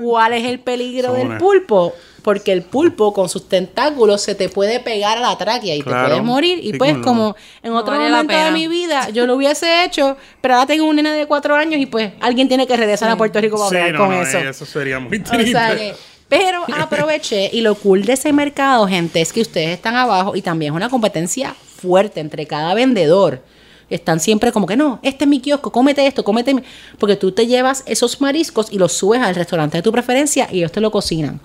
¿Cuál 0.00 0.32
es 0.34 0.44
el 0.44 0.58
peligro 0.58 1.12
del 1.12 1.36
pulpo? 1.38 1.92
Porque 2.22 2.52
el 2.52 2.62
pulpo 2.62 3.12
con 3.12 3.28
sus 3.28 3.48
tentáculos 3.48 4.22
se 4.22 4.34
te 4.34 4.48
puede 4.48 4.78
pegar 4.80 5.18
a 5.18 5.20
la 5.20 5.36
tráquea 5.36 5.74
y 5.74 5.78
te 5.82 5.90
puedes 5.90 6.22
morir. 6.22 6.58
Y 6.62 6.70
Sí, 6.72 6.78
pues 6.78 6.92
como- 6.94 7.02
como 7.04 7.36
en 7.62 7.72
No 7.72 7.78
otro 7.78 7.92
vale 7.96 8.10
la 8.10 8.18
momento 8.18 8.44
de 8.44 8.50
mi 8.52 8.68
vida 8.68 9.08
yo 9.10 9.26
lo 9.26 9.34
hubiese 9.34 9.84
hecho, 9.84 10.16
pero 10.40 10.54
ahora 10.54 10.66
tengo 10.66 10.84
un 10.86 10.96
nene 10.96 11.10
de 11.12 11.26
cuatro 11.26 11.54
años 11.56 11.80
y 11.80 11.86
pues 11.86 12.12
alguien 12.20 12.46
tiene 12.48 12.66
que 12.66 12.76
regresar 12.76 13.10
a 13.10 13.16
Puerto 13.16 13.40
Rico 13.40 13.56
para 13.56 13.70
Sí, 13.70 13.76
hablar 13.76 13.92
no, 13.92 13.98
con 13.98 14.08
no, 14.10 14.22
eso. 14.22 14.38
eso 14.38 14.64
sería 14.66 15.00
muy 15.00 15.18
O 15.18 15.22
triste. 15.22 15.50
sea 15.52 15.76
que- 15.76 15.94
pero 16.28 16.62
aproveché 16.78 17.50
y 17.52 17.60
lo 17.60 17.74
cool 17.74 18.04
de 18.04 18.12
ese 18.14 18.32
mercado, 18.32 18.86
gente, 18.86 19.20
es 19.20 19.32
que 19.32 19.40
ustedes 19.42 19.70
están 19.70 19.96
abajo 19.96 20.34
y 20.36 20.42
también 20.42 20.72
es 20.72 20.76
una 20.76 20.88
competencia 20.88 21.54
fuerte 21.76 22.20
entre 22.20 22.46
cada 22.46 22.72
vendedor. 22.74 23.42
Están 23.90 24.20
siempre 24.20 24.52
como 24.52 24.66
que 24.66 24.74
no, 24.74 24.98
este 25.02 25.24
es 25.24 25.28
mi 25.28 25.40
kiosco, 25.40 25.70
cómete 25.70 26.06
esto, 26.06 26.24
cómete. 26.24 26.54
mi-". 26.54 26.62
Porque 26.98 27.16
tú 27.16 27.32
te 27.32 27.46
llevas 27.46 27.82
esos 27.84 28.22
mariscos 28.22 28.72
y 28.72 28.78
los 28.78 28.94
subes 28.94 29.20
al 29.20 29.34
restaurante 29.34 29.76
de 29.76 29.82
tu 29.82 29.92
preferencia 29.92 30.48
y 30.50 30.58
ellos 30.58 30.72
te 30.72 30.80
lo 30.80 30.90
cocinan. 30.90 31.40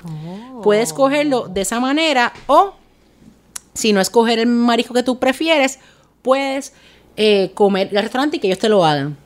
Puedes 0.62 0.94
cogerlo 0.94 1.48
de 1.48 1.62
esa 1.62 1.80
manera 1.80 2.34
o 2.48 2.74
si 3.74 3.94
no 3.94 4.02
escoger 4.02 4.40
el 4.40 4.48
marisco 4.48 4.94
que 4.94 5.04
tú 5.04 5.20
prefieres, 5.20 5.80
puedes 6.22 6.74
eh, 7.16 7.52
comer 7.54 7.90
al 7.96 8.04
restaurante 8.04 8.38
y 8.38 8.40
que 8.40 8.48
ellos 8.48 8.60
te 8.60 8.70
lo 8.70 8.84
hagan. 8.86 9.18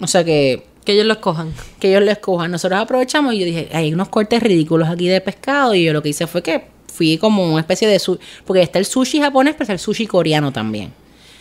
O 0.00 0.06
sea 0.06 0.24
que 0.24 0.66
Que 0.84 0.92
ellos 0.92 1.06
lo 1.06 1.12
escojan. 1.14 1.52
que 1.78 1.90
ellos 1.90 2.02
lo 2.04 2.10
escojan. 2.10 2.50
Nosotros 2.50 2.80
aprovechamos 2.80 3.34
y 3.34 3.38
yo 3.38 3.44
dije, 3.46 3.68
hay 3.72 3.92
unos 3.92 4.08
cortes 4.08 4.42
ridículos 4.42 4.88
aquí 4.88 5.06
de 5.08 5.20
pescado 5.20 5.74
y 5.74 5.84
yo 5.84 5.92
lo 5.92 6.02
que 6.02 6.08
hice 6.08 6.26
fue 6.26 6.42
que 6.42 6.64
fui 6.92 7.16
como 7.18 7.44
una 7.50 7.60
especie 7.60 7.88
de 7.88 7.98
sushi, 7.98 8.20
porque 8.44 8.62
está 8.62 8.78
el 8.78 8.84
sushi 8.86 9.20
japonés, 9.20 9.54
pero 9.54 9.64
está 9.64 9.72
el 9.72 9.78
sushi 9.78 10.06
coreano 10.06 10.52
también. 10.52 10.92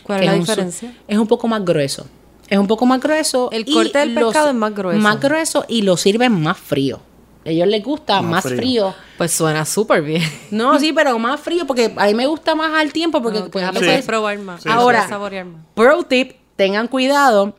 ¿Cuál 0.04 0.20
es 0.22 0.26
la 0.28 0.32
su- 0.34 0.40
diferencia? 0.40 0.96
es 1.08 1.18
un 1.18 1.28
poco 1.28 1.48
más 1.48 1.64
grueso. 1.66 2.06
es 2.48 2.58
un 2.58 2.68
poco 2.68 2.86
más 2.86 3.00
grueso. 3.02 3.50
El 3.52 3.66
corte 3.66 3.98
del 4.00 4.14
pescado 4.14 4.50
es 4.50 4.56
más 4.56 4.74
grueso. 4.76 5.00
Más 5.00 5.20
grueso 5.20 5.66
y 5.68 5.82
lo 5.82 5.98
sirven 5.98 6.32
más 6.42 6.58
frío. 6.58 7.00
A 7.46 7.50
ellos 7.50 7.68
les 7.68 7.84
gusta 7.84 8.22
Más 8.22 8.32
más, 8.32 8.44
frío. 8.44 8.58
frío. 8.58 8.96
Pues 9.18 9.32
suena 9.32 9.66
súper 9.66 10.02
bien. 10.04 10.22
No, 10.52 10.80
sí, 10.80 10.94
pero 10.94 11.18
más 11.18 11.40
frío 11.40 11.66
porque 11.66 11.92
a 11.96 12.06
mí 12.08 12.14
me 12.14 12.28
gusta 12.28 12.54
más 12.56 12.72
al 12.80 12.94
tiempo 12.94 13.22
porque 13.22 13.40
pues 13.52 13.66
a 13.66 13.72
Sí. 13.72 13.80
puedes 13.80 14.06
probar 14.06 14.38
más. 14.40 14.62
Sí, 14.64 14.70
Ahora- 14.70 15.08
saborear 15.08 15.46
más. 15.46 15.62
Pro 15.74 16.04
tip, 16.04 16.34
tengan 16.56 16.88
cuidado. 16.88 17.56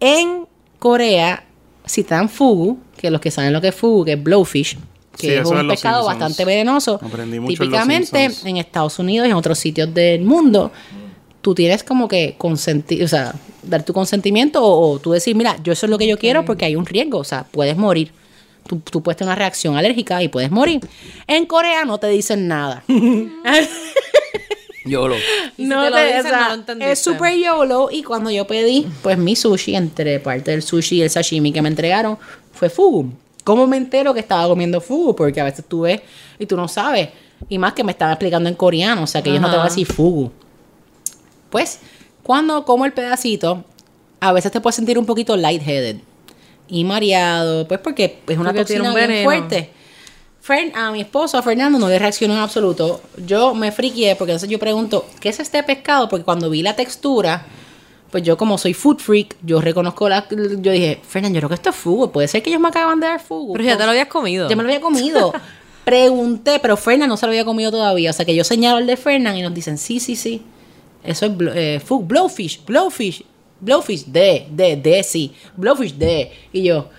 En 0.00 0.46
Corea, 0.78 1.44
si 1.86 2.04
te 2.04 2.14
dan 2.14 2.28
fugu, 2.28 2.78
que 2.96 3.10
los 3.10 3.20
que 3.20 3.30
saben 3.30 3.52
lo 3.52 3.60
que 3.60 3.68
es 3.68 3.74
fugu, 3.74 4.04
que 4.04 4.12
es 4.14 4.22
blowfish, 4.22 4.76
que 5.16 5.26
Sí, 5.28 5.30
es 5.32 5.46
un 5.46 5.66
pescado 5.68 6.04
bastante 6.04 6.44
venenoso, 6.44 7.00
en 7.02 7.46
típicamente 7.46 8.28
en 8.44 8.56
Estados 8.56 8.98
Unidos 8.98 9.26
y 9.28 9.30
en 9.30 9.36
otros 9.36 9.58
sitios 9.58 9.92
del 9.94 10.22
mundo, 10.22 10.72
tú 11.40 11.54
tienes 11.54 11.84
como 11.84 12.08
que 12.08 12.34
consentir, 12.38 13.02
o 13.04 13.08
sea, 13.08 13.34
dar 13.62 13.84
tu 13.84 13.92
consentimiento 13.92 14.62
o, 14.64 14.92
o 14.92 14.98
tú 14.98 15.12
decir, 15.12 15.34
mira, 15.36 15.56
yo 15.62 15.72
eso 15.72 15.86
es 15.86 15.90
lo 15.90 15.98
que 15.98 16.06
yo 16.06 16.18
quiero 16.18 16.44
porque 16.44 16.64
hay 16.64 16.76
un 16.76 16.86
riesgo, 16.86 17.18
o 17.18 17.24
sea, 17.24 17.44
puedes 17.50 17.76
morir. 17.76 18.12
Tú, 18.66 18.78
tú 18.78 19.02
puedes 19.02 19.16
tener 19.16 19.28
una 19.28 19.36
reacción 19.36 19.76
alérgica 19.76 20.22
y 20.22 20.28
puedes 20.28 20.50
morir. 20.50 20.80
En 21.26 21.46
Corea 21.46 21.84
no 21.84 21.98
te 21.98 22.08
dicen 22.08 22.48
nada. 22.48 22.84
YOLO. 24.84 25.16
Si 25.56 25.68
te 25.68 25.74
lo 25.74 25.84
dicen, 25.84 26.32
no 26.32 26.48
lo 26.48 26.54
entendiste. 26.54 26.92
es 26.92 26.98
super 26.98 27.34
YOLO. 27.34 27.88
Y 27.90 28.02
cuando 28.02 28.30
yo 28.30 28.46
pedí, 28.46 28.86
pues 29.02 29.18
mi 29.18 29.36
sushi, 29.36 29.76
entre 29.76 30.20
parte 30.20 30.50
del 30.50 30.62
sushi 30.62 30.96
y 30.96 31.02
el 31.02 31.10
sashimi 31.10 31.52
que 31.52 31.62
me 31.62 31.68
entregaron, 31.68 32.18
fue 32.52 32.68
fugu. 32.68 33.12
¿Cómo 33.44 33.66
me 33.66 33.76
entero 33.76 34.14
que 34.14 34.20
estaba 34.20 34.46
comiendo 34.48 34.80
fugu? 34.80 35.16
Porque 35.16 35.40
a 35.40 35.44
veces 35.44 35.64
tú 35.66 35.82
ves 35.82 36.00
y 36.38 36.46
tú 36.46 36.56
no 36.56 36.68
sabes. 36.68 37.08
Y 37.48 37.58
más 37.58 37.72
que 37.72 37.82
me 37.82 37.92
estaban 37.92 38.12
explicando 38.12 38.48
en 38.48 38.54
coreano, 38.54 39.02
o 39.02 39.06
sea 39.06 39.22
que 39.22 39.30
ellos 39.30 39.42
no 39.42 39.50
te 39.50 39.56
van 39.56 39.66
a 39.66 39.68
decir 39.68 39.86
fugu. 39.86 40.30
Pues, 41.50 41.80
cuando 42.22 42.64
como 42.64 42.84
el 42.84 42.92
pedacito, 42.92 43.64
a 44.20 44.32
veces 44.32 44.52
te 44.52 44.60
puedes 44.60 44.76
sentir 44.76 44.98
un 44.98 45.06
poquito 45.06 45.36
lightheaded 45.36 45.96
y 46.68 46.84
mareado, 46.84 47.66
pues 47.68 47.80
porque 47.80 48.20
es 48.26 48.38
una 48.38 48.50
Porque 48.50 48.60
toxina 48.60 48.88
un 48.88 48.94
bien 48.94 49.24
fuerte. 49.24 49.70
Fern- 50.46 50.72
a 50.74 50.90
mi 50.90 51.00
esposo, 51.00 51.38
a 51.38 51.42
Fernando, 51.42 51.78
no 51.78 51.88
le 51.88 51.98
reaccionó 51.98 52.34
en 52.34 52.40
absoluto. 52.40 53.00
Yo 53.26 53.54
me 53.54 53.70
friqué 53.70 54.16
porque 54.18 54.32
entonces 54.32 54.48
yo 54.48 54.58
pregunto, 54.58 55.06
¿qué 55.20 55.28
es 55.28 55.38
este 55.38 55.62
pescado? 55.62 56.08
Porque 56.08 56.24
cuando 56.24 56.50
vi 56.50 56.62
la 56.62 56.74
textura, 56.74 57.46
pues 58.10 58.24
yo 58.24 58.36
como 58.36 58.58
soy 58.58 58.74
food 58.74 58.98
freak, 58.98 59.36
yo 59.42 59.60
reconozco 59.60 60.08
la... 60.08 60.26
Yo 60.30 60.72
dije, 60.72 61.00
Fernando, 61.06 61.36
yo 61.36 61.40
creo 61.40 61.48
que 61.50 61.54
esto 61.54 61.70
es 61.70 61.76
fugo. 61.76 62.10
Puede 62.10 62.26
ser 62.28 62.42
que 62.42 62.50
ellos 62.50 62.60
me 62.60 62.68
acaban 62.68 62.98
de 62.98 63.06
dar 63.06 63.20
fugo. 63.20 63.52
Pero 63.52 63.64
ya 63.64 63.76
te 63.76 63.84
lo 63.84 63.90
habías 63.90 64.08
comido. 64.08 64.48
Ya 64.48 64.56
me 64.56 64.62
lo 64.64 64.68
había 64.68 64.80
comido. 64.80 65.32
Pregunté, 65.84 66.58
pero 66.60 66.76
Fernan 66.76 67.08
no 67.08 67.16
se 67.16 67.26
lo 67.26 67.30
había 67.30 67.44
comido 67.44 67.70
todavía. 67.70 68.10
O 68.10 68.12
sea 68.12 68.24
que 68.24 68.34
yo 68.34 68.44
señalo 68.44 68.78
el 68.78 68.86
de 68.86 68.96
Fernan 68.96 69.36
y 69.36 69.42
nos 69.42 69.52
dicen, 69.54 69.78
sí, 69.78 70.00
sí, 70.00 70.16
sí. 70.16 70.42
Eso 71.04 71.26
es 71.26 71.32
blo- 71.32 71.52
eh, 71.54 71.80
fu- 71.84 72.02
blowfish, 72.04 72.64
blowfish, 72.64 73.24
blowfish 73.62 74.04
de, 74.04 74.46
de, 74.50 74.76
de, 74.76 75.02
sí. 75.02 75.32
Blowfish 75.56 75.94
de. 75.94 76.30
Y 76.52 76.64
yo, 76.64 76.90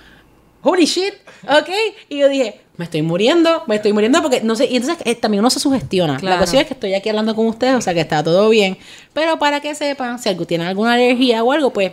holy 0.64 0.86
shit, 0.86 1.14
ok. 1.44 1.70
Y 2.10 2.18
yo 2.18 2.30
dije, 2.30 2.62
me 2.78 2.86
estoy 2.86 3.04
muriendo, 3.04 3.64
me 3.68 3.76
estoy 3.76 3.94
muriendo 3.94 4.22
porque 4.22 4.42
no 4.42 4.56
sé. 4.56 4.66
Y 4.66 4.78
entonces 4.78 4.98
eh, 5.06 5.14
también 5.14 5.42
uno 5.42 5.50
se 5.50 5.60
sugestiona. 5.60 6.18
Claro. 6.18 6.36
La 6.36 6.38
cuestión 6.40 6.62
es 6.62 6.68
que 6.68 6.74
estoy 6.74 6.96
aquí 6.96 7.10
hablando 7.10 7.36
con 7.36 7.46
ustedes, 7.46 7.76
o 7.76 7.82
sea 7.82 7.94
que 7.94 8.02
está 8.02 8.24
todo 8.24 8.50
bien. 8.50 8.78
Pero 9.14 9.38
para 9.38 9.60
que 9.60 9.76
sepan, 9.76 10.18
si 10.18 10.34
tienen 10.46 10.68
alguna 10.68 10.94
alergia 10.94 11.44
o 11.44 11.52
algo, 11.52 11.72
pues. 11.72 11.92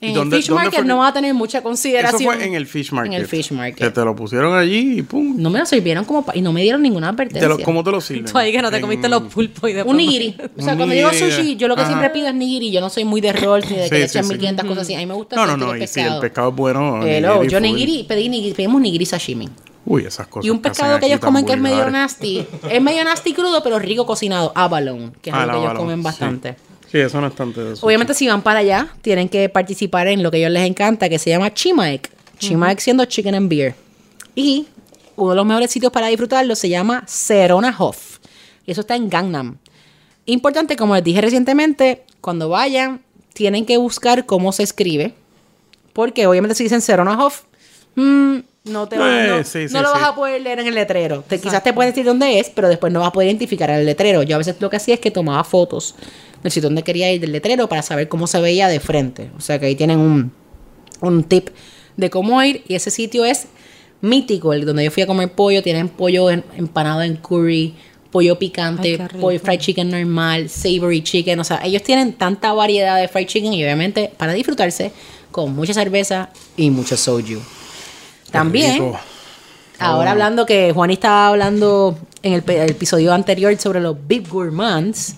En 0.00 0.14
¿Dónde- 0.14 0.36
el 0.36 0.42
fish 0.42 0.48
dónde 0.50 0.62
market 0.64 0.80
fue 0.80 0.88
no 0.88 0.98
va 0.98 1.08
a 1.08 1.12
tener 1.12 1.34
mucha 1.34 1.58
Eso 1.58 1.64
consideración. 1.64 2.22
fue 2.22 2.44
en 2.44 2.54
el 2.54 2.66
Fish 2.68 2.92
Market. 2.92 3.12
En 3.14 3.20
el 3.20 3.26
fish 3.26 3.50
market. 3.50 3.76
Que 3.78 3.90
te 3.90 4.04
lo 4.04 4.14
pusieron 4.14 4.56
allí 4.56 4.98
y 5.00 5.02
pum. 5.02 5.34
No 5.36 5.50
me 5.50 5.58
lo 5.58 5.66
sirvieron 5.66 6.04
como 6.04 6.24
pa- 6.24 6.36
y 6.36 6.40
no 6.40 6.52
me 6.52 6.62
dieron 6.62 6.82
ninguna 6.82 7.08
Te 7.08 7.14
advertencia. 7.14 7.48
lo- 7.48 7.58
¿Cómo 7.60 7.82
te 7.82 7.90
lo 7.90 8.00
sirven? 8.00 8.26
Tú 8.26 8.38
ahí 8.38 8.52
que 8.52 8.62
no 8.62 8.70
te 8.70 8.76
En- 8.76 8.82
comiste 8.82 9.08
los 9.08 9.22
pulpos 9.22 9.68
y 9.70 9.72
después... 9.72 9.90
un 9.90 9.96
nigiri. 9.96 10.36
O 10.56 10.62
sea, 10.62 10.74
Un 10.74 10.78
cuando 10.78 10.94
digo 10.94 11.12
sushi, 11.12 11.56
yo 11.56 11.66
lo 11.66 11.74
que 11.74 11.80
ajá. 11.82 11.90
siempre 11.90 12.10
pido 12.10 12.28
es 12.28 12.34
nigiri. 12.34 12.70
Yo 12.70 12.80
no 12.80 12.90
soy 12.90 13.04
muy 13.04 13.20
de 13.20 13.32
roll 13.32 13.62
ni 13.68 13.76
de 13.76 13.82
que 13.82 13.88
Sí, 13.88 13.94
le 13.94 14.04
echan 14.04 14.22
sí. 14.24 14.28
1500 14.30 14.66
cosas 14.66 14.82
así. 14.84 14.94
A 14.94 14.98
mí 14.98 15.06
me 15.06 15.14
gusta 15.14 15.34
No, 15.34 15.46
no, 15.46 15.56
no. 15.56 15.74
el 15.74 15.82
Y 15.82 15.86
si 15.88 15.98
el 15.98 16.04
pescado. 16.06 16.20
pescado 16.20 16.48
es 16.50 16.54
bueno. 16.56 17.02
Hello, 17.04 17.34
nigiri 17.34 17.50
yo 17.52 17.60
nigiri, 17.60 18.02
pedí 18.04 18.28
nigiri, 18.28 18.54
pedimos 18.54 18.80
nigiri 18.80 19.04
sashimi. 19.06 19.48
Uy, 19.84 20.04
esas 20.04 20.26
cosas. 20.26 20.46
Y 20.46 20.50
un 20.50 20.60
pescado 20.60 21.00
que 21.00 21.06
ellos 21.06 21.18
comen 21.18 21.44
que 21.46 21.54
es 21.54 21.58
medio 21.58 21.90
nasty. 21.90 22.46
es 22.70 22.80
medio 22.82 23.02
nasty 23.04 23.32
crudo, 23.32 23.62
pero 23.64 23.78
rico 23.78 24.06
cocinado. 24.06 24.52
Abalone, 24.54 25.10
que 25.22 25.30
es 25.30 25.34
Ah, 25.36 25.42
algo 25.42 25.60
que 25.60 25.66
ellos 25.66 25.78
comen 25.78 26.02
bastante. 26.02 26.56
Sí, 26.90 26.98
eso 26.98 27.20
no 27.20 27.26
es 27.26 27.34
tanto 27.34 27.62
de 27.64 27.74
eso. 27.74 27.84
Obviamente, 27.86 28.14
si 28.14 28.26
van 28.28 28.42
para 28.42 28.60
allá, 28.60 28.88
tienen 29.02 29.28
que 29.28 29.48
participar 29.48 30.06
en 30.08 30.22
lo 30.22 30.30
que 30.30 30.38
a 30.38 30.40
ellos 30.40 30.52
les 30.52 30.66
encanta, 30.66 31.08
que 31.08 31.18
se 31.18 31.30
llama 31.30 31.52
Chimaek. 31.52 32.10
Chimaek 32.38 32.78
siendo 32.80 33.04
Chicken 33.04 33.34
and 33.34 33.48
Beer. 33.50 33.74
Y 34.34 34.66
uno 35.16 35.30
de 35.30 35.36
los 35.36 35.44
mejores 35.46 35.70
sitios 35.70 35.92
para 35.92 36.06
disfrutarlo 36.06 36.54
se 36.56 36.68
llama 36.68 37.04
Serona 37.06 37.74
Hof. 37.78 38.18
Y 38.64 38.70
eso 38.72 38.80
está 38.82 38.96
en 38.96 39.08
Gangnam. 39.10 39.58
Importante, 40.26 40.76
como 40.76 40.94
les 40.94 41.04
dije 41.04 41.20
recientemente, 41.20 42.04
cuando 42.20 42.48
vayan, 42.48 43.02
tienen 43.32 43.66
que 43.66 43.76
buscar 43.76 44.24
cómo 44.26 44.52
se 44.52 44.62
escribe. 44.62 45.14
Porque 45.92 46.26
obviamente 46.26 46.54
si 46.54 46.62
dicen 46.64 46.80
Serona 46.80 47.22
Hof, 47.24 47.42
mm, 47.96 48.36
no, 48.64 48.88
te 48.88 48.98
va- 48.98 49.24
Eh, 49.24 49.28
no, 49.30 49.44
sí, 49.44 49.66
sí, 49.68 49.74
no 49.74 49.82
lo 49.82 49.88
sí. 49.88 49.94
vas 49.98 50.08
a 50.10 50.14
poder 50.14 50.40
leer 50.42 50.60
en 50.60 50.66
el 50.68 50.74
letrero. 50.74 51.24
Te- 51.26 51.40
quizás 51.40 51.62
te 51.62 51.72
pueden 51.72 51.92
decir 51.92 52.04
dónde 52.04 52.38
es, 52.38 52.50
pero 52.50 52.68
después 52.68 52.92
no 52.92 53.00
vas 53.00 53.08
a 53.08 53.12
poder 53.12 53.28
identificar 53.28 53.68
el 53.70 53.84
letrero. 53.86 54.22
Yo 54.22 54.36
a 54.36 54.38
veces 54.38 54.56
lo 54.60 54.70
que 54.70 54.76
hacía 54.76 54.94
es 54.94 55.00
que 55.00 55.10
tomaba 55.10 55.42
fotos 55.44 55.94
del 56.42 56.52
sitio 56.52 56.68
donde 56.68 56.82
quería 56.82 57.12
ir 57.12 57.20
del 57.20 57.32
letrero 57.32 57.68
para 57.68 57.82
saber 57.82 58.08
cómo 58.08 58.26
se 58.26 58.40
veía 58.40 58.68
de 58.68 58.80
frente. 58.80 59.30
O 59.36 59.40
sea 59.40 59.58
que 59.58 59.66
ahí 59.66 59.74
tienen 59.74 59.98
un, 59.98 60.32
un 61.00 61.24
tip 61.24 61.48
de 61.96 62.10
cómo 62.10 62.42
ir. 62.42 62.62
Y 62.68 62.74
ese 62.74 62.90
sitio 62.90 63.24
es 63.24 63.46
mítico, 64.00 64.52
el 64.52 64.64
donde 64.64 64.84
yo 64.84 64.90
fui 64.90 65.02
a 65.02 65.06
comer 65.06 65.32
pollo. 65.32 65.62
Tienen 65.62 65.88
pollo 65.88 66.30
en- 66.30 66.44
empanado 66.56 67.02
en 67.02 67.16
curry, 67.16 67.74
pollo 68.10 68.38
picante, 68.38 68.98
Ay, 69.00 69.20
pollo 69.20 69.40
fried 69.40 69.58
chicken 69.60 69.90
normal, 69.90 70.48
savory 70.48 71.02
chicken. 71.02 71.40
O 71.40 71.44
sea, 71.44 71.60
ellos 71.64 71.82
tienen 71.82 72.12
tanta 72.12 72.52
variedad 72.52 73.00
de 73.00 73.08
fried 73.08 73.26
chicken 73.26 73.52
y 73.52 73.62
obviamente 73.64 74.10
para 74.16 74.32
disfrutarse 74.32 74.92
con 75.30 75.54
mucha 75.54 75.74
cerveza 75.74 76.30
y 76.56 76.70
mucho 76.70 76.96
soju. 76.96 77.40
También, 78.30 78.92
ahora 79.78 80.10
hablando 80.12 80.46
que 80.46 80.72
Juan 80.72 80.90
estaba 80.90 81.28
hablando 81.28 81.98
en 82.22 82.34
el, 82.34 82.42
el 82.46 82.70
episodio 82.70 83.12
anterior 83.12 83.56
sobre 83.58 83.80
los 83.80 83.96
Big 84.06 84.28
Gourmands, 84.28 85.14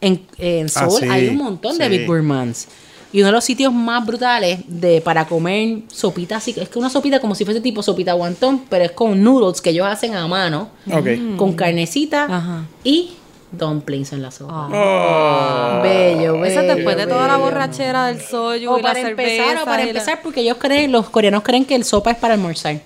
en, 0.00 0.22
en 0.38 0.66
Ah, 0.66 0.68
Seoul 0.68 1.00
sí, 1.00 1.08
hay 1.08 1.28
un 1.28 1.36
montón 1.38 1.76
de. 1.78 1.88
Big 1.88 2.06
Gourmands. 2.06 2.68
Y 3.12 3.18
uno 3.20 3.26
de 3.26 3.32
los 3.32 3.44
sitios 3.44 3.72
más 3.72 4.06
brutales 4.06 4.60
de 4.68 5.00
para 5.00 5.26
comer 5.26 5.78
sopita 5.88 6.36
así, 6.36 6.54
es 6.56 6.68
que 6.68 6.78
una 6.78 6.88
sopita 6.90 7.20
como 7.20 7.34
si 7.34 7.44
fuese 7.44 7.60
tipo 7.60 7.82
sopita 7.82 8.12
guantón, 8.12 8.62
pero 8.70 8.84
es 8.84 8.92
con 8.92 9.20
noodles 9.24 9.60
que 9.60 9.70
ellos 9.70 9.86
hacen 9.88 10.14
a 10.14 10.28
mano, 10.28 10.68
Ok. 10.88 11.36
con 11.36 11.54
carnecita 11.54 12.24
Ajá. 12.26 12.64
y 12.84 13.10
dumplings 13.50 14.12
en 14.12 14.22
la 14.22 14.30
sopa. 14.30 14.68
Oh. 14.72 15.82
Bello, 15.82 16.34
bello. 16.34 16.44
Eso 16.44 16.62
después 16.62 16.96
de 16.96 17.08
toda 17.08 17.26
la 17.26 17.36
borrachera 17.36 18.06
del 18.06 18.20
soyu 18.20 18.70
O 18.70 18.78
y 18.78 18.82
la 18.82 18.88
para 18.92 19.00
empezar, 19.00 19.34
cerveza 19.46 19.62
o 19.62 19.64
para 19.64 19.82
y 19.82 19.84
la- 19.86 19.90
empezar, 19.90 20.20
porque 20.22 20.40
ellos 20.42 20.56
creen, 20.60 20.92
los 20.92 21.10
coreanos 21.10 21.42
creen 21.42 21.64
que 21.64 21.74
el 21.74 21.82
sopa 21.82 22.12
es 22.12 22.16
para 22.16 22.34
almorzar. 22.34 22.80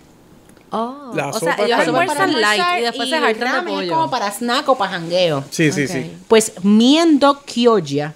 Oh, 0.76 1.12
La 1.14 1.28
o 1.28 1.32
sopa 1.32 1.54
sea, 1.54 1.64
ellos 1.64 1.78
almuerzan 1.78 2.40
light 2.40 2.80
y 2.80 2.82
después 2.82 3.08
se 3.08 3.20
de 3.20 3.34
ramen 3.34 3.84
es 3.84 3.88
como 3.88 4.10
para 4.10 4.28
snack 4.32 4.68
o 4.68 4.76
para 4.76 4.90
jangueo. 4.90 5.44
Sí, 5.48 5.70
sí, 5.70 5.86
sí. 5.86 6.10
Pues 6.26 6.52
Miendo 6.64 7.42
Kyoja 7.44 8.12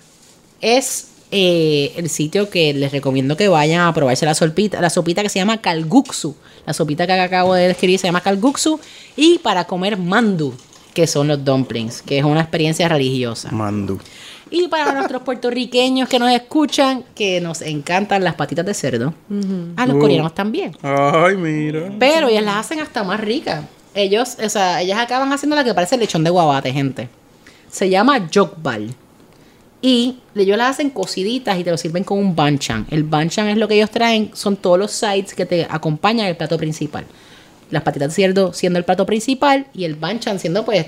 es 0.61 1.07
eh, 1.31 1.93
el 1.95 2.11
sitio 2.11 2.51
que 2.51 2.75
les 2.75 2.91
recomiendo 2.91 3.37
que 3.37 3.47
vayan 3.47 3.83
a 3.83 3.95
probarse 3.95 4.27
la 4.27 4.35
sopita, 4.35 4.81
la 4.81 4.91
sopita 4.91 5.23
que 5.23 5.29
se 5.29 5.39
llama 5.39 5.59
kalguksu. 5.59 6.35
La 6.67 6.73
sopita 6.73 7.07
que 7.07 7.13
acabo 7.13 7.55
de 7.55 7.69
describir 7.69 8.01
se 8.01 8.09
llama 8.09 8.23
kalguksu. 8.23 8.81
Y 9.15 9.39
para 9.39 9.65
comer 9.65 9.97
mandu, 9.97 10.53
que 10.95 11.07
son 11.07 11.29
los 11.29 11.45
dumplings, 11.45 12.03
que 12.03 12.19
es 12.19 12.25
una 12.25 12.41
experiencia 12.41 12.89
religiosa. 12.89 13.53
Mandu. 13.53 14.01
Y 14.51 14.69
para 14.69 14.93
nuestros 14.93 15.23
puertorriqueños 15.23 16.09
que 16.09 16.19
nos 16.19 16.31
escuchan, 16.31 17.05
que 17.15 17.41
nos 17.41 17.61
encantan 17.63 18.25
las 18.25 18.35
patitas 18.35 18.65
de 18.67 18.75
cerdo, 18.75 19.15
a 19.77 19.87
los 19.87 19.97
Uh. 19.97 20.01
coreanos 20.01 20.35
también. 20.35 20.77
Ay, 20.83 21.37
mira. 21.37 21.93
Pero 21.99 22.29
ellas 22.29 22.45
las 22.45 22.57
hacen 22.57 22.81
hasta 22.81 23.05
más 23.05 23.21
ricas. 23.21 23.65
Ellos, 23.95 24.37
o 24.43 24.49
sea, 24.49 24.81
ellas 24.81 24.99
acaban 24.99 25.33
haciendo 25.33 25.57
la 25.57 25.65
que 25.65 25.75
parece 25.75 25.97
lechón 25.97 26.25
de 26.25 26.31
guabate, 26.31 26.73
gente. 26.73 27.09
Se 27.71 27.89
llama 27.91 28.27
jokbal. 28.33 28.95
Y 29.81 30.19
ellos 30.35 30.57
las 30.59 30.71
hacen 30.71 30.91
cociditas 30.91 31.59
y 31.59 31.65
te 31.65 31.71
lo 31.71 31.77
sirven 31.79 32.03
con 32.05 32.19
un 32.19 32.35
banchan. 32.35 32.87
El 32.91 33.05
banchan 33.05 33.49
es 33.49 33.57
lo 33.57 33.69
que 33.69 33.75
ellos 33.75 33.91
traen, 33.91 34.31
son 34.35 34.57
todos 34.57 34.79
los 34.79 34.91
sides 34.91 35.35
que 35.35 35.47
te 35.47 35.67
acompañan 35.71 36.27
el 36.27 36.37
plato 36.37 36.57
principal. 36.59 37.05
Las 37.71 37.83
patitas 37.83 38.09
de 38.09 38.15
cerdo 38.15 38.53
siendo 38.53 38.79
el 38.79 38.85
plato 38.85 39.05
principal 39.07 39.67
y 39.75 39.85
el 39.85 39.95
banchan 39.95 40.39
siendo 40.41 40.65
pues 40.65 40.87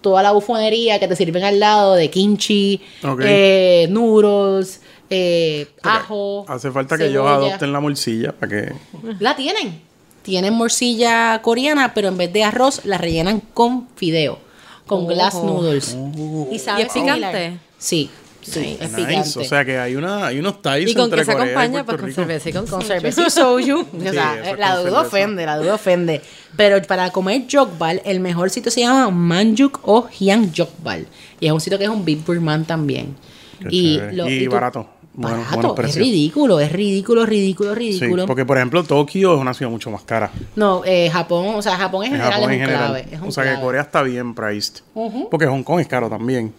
toda 0.00 0.22
la 0.22 0.32
bufonería 0.32 0.98
que 0.98 1.08
te 1.08 1.16
sirven 1.16 1.44
al 1.44 1.60
lado 1.60 1.94
de 1.94 2.10
kimchi, 2.10 2.80
Ok. 3.04 3.20
eh, 3.24 3.86
noodles, 3.90 4.80
eh, 5.10 5.66
ajo. 5.82 6.44
Hace 6.48 6.70
falta 6.70 6.96
que 6.96 7.06
ellos 7.06 7.26
adopten 7.26 7.72
la 7.72 7.80
morcilla 7.80 8.32
para 8.32 8.50
que. 8.50 8.72
La 9.18 9.36
tienen. 9.36 9.80
Tienen 10.22 10.54
morcilla 10.54 11.40
coreana, 11.42 11.94
pero 11.94 12.08
en 12.08 12.16
vez 12.18 12.32
de 12.32 12.44
arroz 12.44 12.84
la 12.84 12.98
rellenan 12.98 13.40
con 13.54 13.88
fideo, 13.96 14.38
con 14.86 15.04
Oh. 15.04 15.06
glass 15.06 15.34
noodles. 15.34 15.96
¿Y, 16.52 16.58
sabe 16.58 16.82
¿Y 16.82 16.86
es 16.86 16.92
picante? 16.92 17.12
similar. 17.32 17.52
Sí, 17.78 18.10
sí, 18.42 18.76
es 18.80 18.92
Nice. 18.92 19.38
O 19.38 19.44
sea 19.44 19.64
que 19.64 19.78
hay, 19.78 19.96
una, 19.96 20.26
hay 20.26 20.38
unos 20.38 20.60
ties 20.62 20.90
¿Y 20.90 20.94
con 20.94 21.04
entre 21.04 21.20
qué 21.20 21.24
se 21.26 21.32
Corea 21.32 21.44
acompaña? 21.60 21.84
Pues 21.84 22.00
con 22.00 22.12
cerveza 22.12 22.48
y 22.50 22.52
con 22.52 22.66
con 22.66 22.80
soju. 22.80 22.86
cerveza 22.92 23.22
y 23.26 23.30
soju. 23.30 23.80
o 23.80 24.00
sea, 24.12 24.36
la 24.58 24.76
duda 24.76 24.82
cerveza. 24.82 25.00
ofende, 25.00 25.46
la 25.46 25.56
duda 25.58 25.74
ofende. 25.74 26.20
Pero 26.56 26.80
para 26.82 27.10
comer 27.10 27.42
jokbal, 27.50 28.02
el 28.04 28.20
mejor 28.20 28.50
sitio 28.50 28.70
se 28.70 28.80
llama 28.80 29.10
Manjuk 29.10 29.80
o 29.84 30.08
Hyang 30.08 30.52
Jokbal. 30.56 31.06
Y 31.38 31.46
es 31.46 31.52
un 31.52 31.60
sitio 31.60 31.78
que 31.78 31.84
es 31.84 31.90
un 31.90 32.04
Big 32.04 32.24
Gourmand 32.24 32.66
también. 32.66 33.14
Y, 33.70 33.98
lo- 34.12 34.26
barato. 34.50 34.88
Bueno, 35.12 35.44
barato. 35.50 35.74
es 35.82 35.96
ridículo, 35.96 36.60
es 36.60 36.70
ridículo, 36.72 37.26
ridículo, 37.26 37.74
Sí, 37.74 37.78
ridículo. 37.80 38.26
porque 38.26 38.46
por 38.46 38.56
ejemplo 38.56 38.84
Tokio 38.84 39.34
es 39.34 39.40
una 39.40 39.52
ciudad 39.52 39.70
mucho 39.70 39.90
más 39.90 40.02
cara. 40.02 40.30
No, 40.56 40.82
eh, 40.84 41.10
Japón, 41.12 41.56
o 41.56 41.60
sea, 41.60 41.76
Japón 41.76 42.04
en 42.06 42.12
En 42.14 42.20
general 42.20 42.32
Japón 42.40 42.50
es 42.52 42.56
en 42.56 42.60
un 42.62 42.66
general. 42.68 42.86
clave. 43.02 43.06
Es 43.16 43.20
un 43.20 43.28
o 43.28 43.32
sea 43.32 43.54
que. 43.56 43.60
Corea 43.60 43.82
está 43.82 44.02
bien 44.02 44.34
priced. 44.34 44.76
Porque 45.30 45.46
Hong 45.46 45.62
Kong 45.64 45.80
es 45.80 45.88
caro 45.88 46.08
también. 46.08 46.54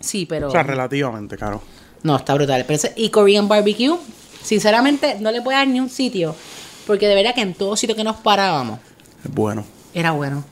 Sí, 0.00 0.26
pero... 0.26 0.48
O 0.48 0.50
sea, 0.50 0.62
relativamente 0.62 1.36
caro. 1.36 1.62
No, 2.02 2.16
está 2.16 2.34
brutal. 2.34 2.64
Pero 2.66 2.76
ese- 2.76 2.92
y 2.96 3.10
Korean 3.10 3.48
Barbecue, 3.48 3.96
sinceramente, 4.42 5.16
no 5.20 5.30
le 5.30 5.40
voy 5.40 5.54
a 5.54 5.58
dar 5.58 5.68
ni 5.68 5.80
un 5.80 5.90
sitio. 5.90 6.34
Porque 6.86 7.06
de 7.08 7.14
verdad 7.14 7.34
que 7.34 7.40
en 7.42 7.54
todo 7.54 7.76
sitio 7.76 7.94
que 7.96 8.04
nos 8.04 8.16
parábamos, 8.16 8.78
Es 9.24 9.32
bueno. 9.32 9.64
era 9.94 10.12
bueno. 10.12 10.44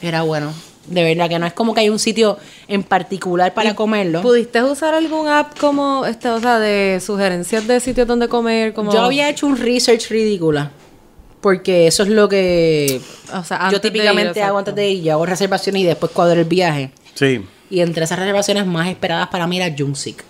Era 0.00 0.22
bueno. 0.22 0.52
De 0.86 1.02
verdad 1.04 1.28
que 1.28 1.38
no 1.38 1.46
es 1.46 1.52
como 1.52 1.74
que 1.74 1.80
hay 1.80 1.88
un 1.88 1.98
sitio 1.98 2.38
en 2.68 2.82
particular 2.82 3.54
para 3.54 3.74
comerlo. 3.74 4.22
¿Pudiste 4.22 4.62
usar 4.62 4.94
algún 4.94 5.28
app 5.28 5.58
como, 5.58 6.04
este, 6.06 6.28
o 6.28 6.40
sea, 6.40 6.58
de 6.58 7.00
sugerencias 7.04 7.66
de 7.66 7.80
sitios 7.80 8.06
donde 8.06 8.28
comer? 8.28 8.72
Como, 8.74 8.92
Yo 8.92 9.00
había 9.00 9.28
hecho 9.28 9.46
un 9.46 9.56
research 9.56 10.08
ridícula. 10.10 10.70
Porque 11.40 11.86
eso 11.86 12.02
es 12.02 12.08
lo 12.10 12.28
que 12.28 13.00
o 13.34 13.42
sea, 13.44 13.70
yo 13.70 13.76
ir, 13.76 13.80
típicamente 13.82 14.42
hago 14.42 14.58
antes 14.58 14.74
de 14.74 14.90
ir. 14.90 15.04
Yo 15.04 15.12
hago 15.14 15.26
reservaciones 15.26 15.82
y 15.82 15.84
después 15.86 16.12
cuadro 16.12 16.38
el 16.40 16.46
viaje. 16.46 16.90
Sí. 17.14 17.42
Y 17.70 17.80
entre 17.80 18.04
esas 18.04 18.18
reservaciones 18.18 18.66
más 18.66 18.88
esperadas 18.88 19.28
para 19.28 19.46
mí 19.46 19.56
era 19.60 19.74
Jungsik. 19.76 20.24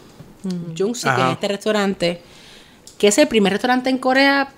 Jungsik 0.77 1.07
Ajá. 1.09 1.29
es 1.29 1.33
este 1.35 1.49
restaurante 1.49 2.21
que 2.99 3.09
es 3.09 3.17
el 3.19 3.29
primer 3.29 3.53
restaurante 3.53 3.89
en 3.91 3.99
Corea 3.99 4.53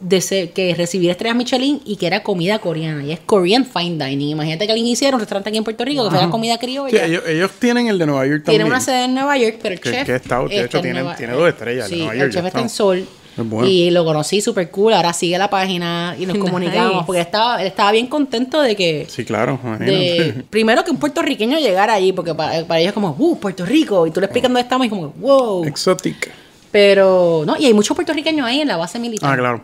de 0.00 0.20
ser- 0.20 0.52
que 0.52 0.74
recibir 0.74 1.10
estrellas 1.10 1.36
Michelin 1.36 1.80
y 1.84 1.96
que 1.96 2.06
era 2.06 2.22
comida 2.22 2.58
coreana. 2.58 3.04
Y 3.04 3.12
es 3.12 3.20
Korean 3.20 3.64
Fine 3.66 4.04
Dining. 4.04 4.30
Imagínate 4.30 4.66
que 4.66 4.72
alguien 4.72 4.88
hiciera 4.88 5.14
un 5.14 5.20
restaurante 5.20 5.50
aquí 5.50 5.58
en 5.58 5.64
Puerto 5.64 5.84
Rico 5.84 6.04
que 6.04 6.10
fuera 6.10 6.28
comida 6.30 6.54
Sí, 6.54 6.58
criolla. 6.60 7.04
ellos, 7.04 7.22
ellos 7.26 7.50
tienen 7.58 7.86
el 7.86 7.98
de 7.98 8.06
Nueva 8.06 8.26
York 8.26 8.44
también. 8.44 8.60
Tiene 8.62 8.64
una 8.70 8.80
sede 8.80 9.04
en 9.04 9.14
Nueva 9.14 9.36
York, 9.38 9.58
pero 9.62 9.74
el 9.74 9.80
Que- 9.80 9.90
chef. 9.90 10.06
que 10.06 10.14
está- 10.16 10.42
de 10.44 10.64
hecho, 10.64 10.78
en 10.78 10.82
tiene- 10.82 11.00
Nueva- 11.02 11.16
tiene 11.16 11.32
dos 11.34 11.48
estrellas, 11.48 11.84
el 11.84 11.90
Sí, 11.90 11.96
Nueva 11.98 12.12
el 12.14 12.18
York 12.20 12.32
chef 12.32 12.42
ya 12.42 12.48
está 12.48 12.60
en. 12.60 12.68
Sol. 12.70 13.06
Bueno. 13.36 13.66
Y 13.68 13.90
lo 13.90 14.04
conocí 14.04 14.40
súper 14.40 14.70
cool. 14.70 14.92
Ahora 14.92 15.12
sigue 15.12 15.38
la 15.38 15.48
página 15.48 16.14
y 16.18 16.26
nos 16.26 16.34
Nice. 16.36 16.44
comunicamos. 16.46 17.04
Porque 17.06 17.20
estaba, 17.20 17.60
él 17.60 17.66
estaba 17.66 17.92
bien 17.92 18.06
contento 18.06 18.60
de 18.60 18.76
que. 18.76 19.06
Sí, 19.08 19.24
claro. 19.24 19.58
de- 19.78 20.44
primero 20.50 20.84
que 20.84 20.90
un 20.90 20.98
puertorriqueño 20.98 21.58
llegara 21.58 21.94
allí, 21.94 22.12
porque 22.12 22.34
para, 22.34 22.64
para 22.66 22.80
ellos 22.80 22.88
es 22.90 22.94
como, 22.94 23.14
uh, 23.18 23.38
Puerto 23.38 23.64
Rico. 23.64 24.06
Y 24.06 24.10
tú 24.10 24.20
le 24.20 24.26
explicas 24.26 24.48
dónde 24.50 24.60
estamos 24.60 24.86
y 24.86 24.90
como, 24.90 25.08
wow. 25.18 25.64
Exotic. 25.64 26.30
Pero, 26.70 27.42
no, 27.46 27.56
y 27.58 27.66
hay 27.66 27.74
muchos 27.74 27.94
puertorriqueños 27.94 28.46
ahí 28.46 28.60
en 28.60 28.68
la 28.68 28.76
base 28.76 28.98
militar. 28.98 29.30
Ah, 29.32 29.36
claro. 29.36 29.62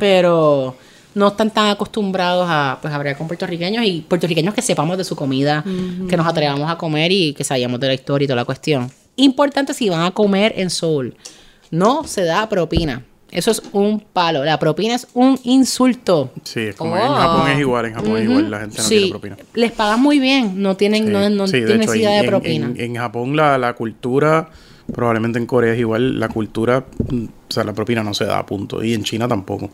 Pero 0.00 0.76
no 1.14 1.28
están 1.28 1.50
tan 1.50 1.68
acostumbrados 1.70 2.46
a 2.48 2.78
pues 2.82 2.92
hablar 2.92 3.16
con 3.16 3.26
puertorriqueños 3.26 3.84
y 3.84 4.00
puertorriqueños 4.02 4.54
que 4.54 4.62
sepamos 4.62 4.98
de 4.98 5.04
su 5.04 5.14
comida, 5.16 5.64
que 6.08 6.16
nos 6.16 6.26
atrevamos 6.26 6.70
a 6.70 6.76
comer 6.76 7.12
y 7.12 7.32
que 7.32 7.44
sabíamos 7.44 7.78
de 7.80 7.88
la 7.88 7.94
historia 7.94 8.24
y 8.24 8.28
toda 8.28 8.36
la 8.36 8.44
cuestión. 8.44 8.90
Importante 9.16 9.74
si 9.74 9.88
van 9.88 10.02
a 10.02 10.10
comer 10.10 10.52
en 10.56 10.70
Seoul, 10.70 11.14
no 11.70 12.04
se 12.04 12.24
da 12.24 12.48
propina. 12.48 13.04
Eso 13.30 13.50
es 13.50 13.60
un 13.72 14.00
palo. 14.00 14.42
La 14.42 14.58
propina 14.58 14.94
es 14.94 15.06
un 15.12 15.38
insulto. 15.44 16.32
Sí, 16.44 16.60
es 16.60 16.74
como 16.76 16.94
Oh. 16.94 16.96
en 16.96 17.12
Japón 17.12 17.50
es 17.50 17.58
igual. 17.60 17.84
En 17.86 17.94
Japón 17.94 18.16
es 18.16 18.24
igual. 18.24 18.50
La 18.50 18.60
gente 18.60 18.78
no 18.78 18.82
sí, 18.84 18.88
tiene 18.96 19.10
propina. 19.10 19.36
les 19.54 19.72
pagan 19.72 20.00
muy 20.00 20.18
bien, 20.18 20.62
no 20.62 20.76
tienen, 20.78 21.04
Sí, 21.06 21.10
no, 21.12 21.28
no 21.28 21.46
sí, 21.46 21.60
de 21.60 21.66
tienen 21.66 21.82
hecho, 21.82 21.90
necesidad 21.92 22.16
en- 22.16 22.22
de 22.22 22.28
propina. 22.28 22.66
En, 22.68 22.80
en 22.80 22.96
Japón 22.96 23.36
la, 23.36 23.58
la 23.58 23.74
cultura, 23.74 24.48
probablemente 24.94 25.38
en 25.38 25.44
Corea 25.44 25.74
es 25.74 25.78
igual, 25.78 26.18
la 26.18 26.28
cultura, 26.28 26.86
mm, 27.10 27.24
o 27.24 27.52
sea, 27.52 27.64
la 27.64 27.74
propina 27.74 28.02
no 28.02 28.14
se 28.14 28.24
da, 28.24 28.44
punto. 28.46 28.82
Y 28.82 28.94
en 28.94 29.04
China 29.04 29.28
tampoco. 29.28 29.70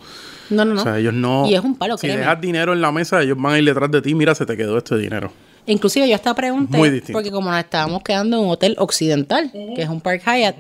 no, 0.51 0.65
no, 0.65 0.75
no. 0.75 0.81
O 0.81 0.85
sea, 0.85 0.99
ellos 0.99 1.15
no... 1.15 1.47
Y 1.49 1.55
es 1.55 1.61
un 1.63 1.77
palo, 1.77 1.97
Si 1.97 2.03
créeme. 2.09 2.23
dejas 2.23 2.41
dinero 2.41 2.73
en 2.73 2.81
la 2.81 2.91
mesa, 2.91 3.23
ellos 3.23 3.37
van 3.41 3.55
a 3.55 3.59
ir 3.61 3.65
detrás 3.67 3.89
de 3.91 4.03
ti, 4.03 4.17
mira, 4.17 4.35
se 4.35 4.45
te 4.45 4.57
quedó 4.57 4.77
este 4.79 4.99
dinero. 4.99 5.31
Inclusive 5.67 6.09
yo 6.09 6.15
hasta 6.17 6.35
pregunté, 6.35 6.77
Muy 6.77 7.01
porque 7.13 7.31
como 7.31 7.51
nos 7.51 7.61
estábamos 7.61 8.03
quedando 8.03 8.37
en 8.39 8.43
un 8.47 8.51
hotel 8.51 8.75
occidental, 8.79 9.51
que 9.53 9.81
es 9.83 9.89
un 9.89 10.01
Park 10.01 10.23
Hyatt, 10.27 10.57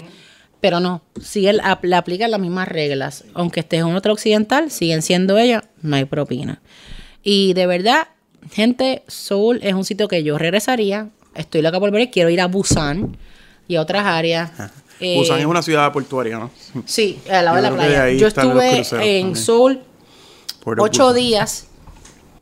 pero 0.64 0.80
no, 0.80 1.02
el- 1.34 1.60
ap- 1.62 1.84
le 1.84 1.94
aplican 1.94 2.30
las 2.30 2.40
mismas 2.40 2.66
reglas. 2.66 3.24
Aunque 3.34 3.60
estés 3.60 3.80
en 3.80 3.94
hotel 3.94 4.12
occidental, 4.12 4.70
siguen 4.70 5.02
siendo 5.02 5.36
ellas, 5.36 5.62
no 5.82 5.94
hay 5.96 6.06
propina. 6.06 6.62
Y 7.22 7.52
de 7.52 7.66
verdad, 7.66 8.08
gente, 8.50 9.02
Seoul 9.06 9.60
es 9.62 9.74
un 9.74 9.84
sitio 9.84 10.08
que 10.08 10.22
yo 10.24 10.38
regresaría. 10.38 11.10
Estoy 11.34 11.60
loca 11.60 11.78
por 11.78 11.90
ver, 11.90 12.10
quiero 12.10 12.30
ir 12.30 12.40
a 12.40 12.46
Busan 12.46 13.14
y 13.68 13.76
a 13.76 13.82
otras 13.82 14.06
áreas. 14.06 14.52
Eh, 15.00 15.16
Busan 15.18 15.38
es 15.40 15.44
una 15.44 15.60
ciudad 15.60 15.92
portuaria, 15.92 16.38
¿no? 16.38 16.50
Sí, 16.86 17.18
al 17.30 17.44
lado 17.44 17.58
Yo 17.58 17.62
de 17.62 17.68
la 17.70 17.76
playa. 17.76 18.10
Yo 18.12 18.26
estuve 18.26 19.18
en. 19.20 19.36
Seoul 19.36 19.82
ocho 20.78 21.12
días 21.12 21.66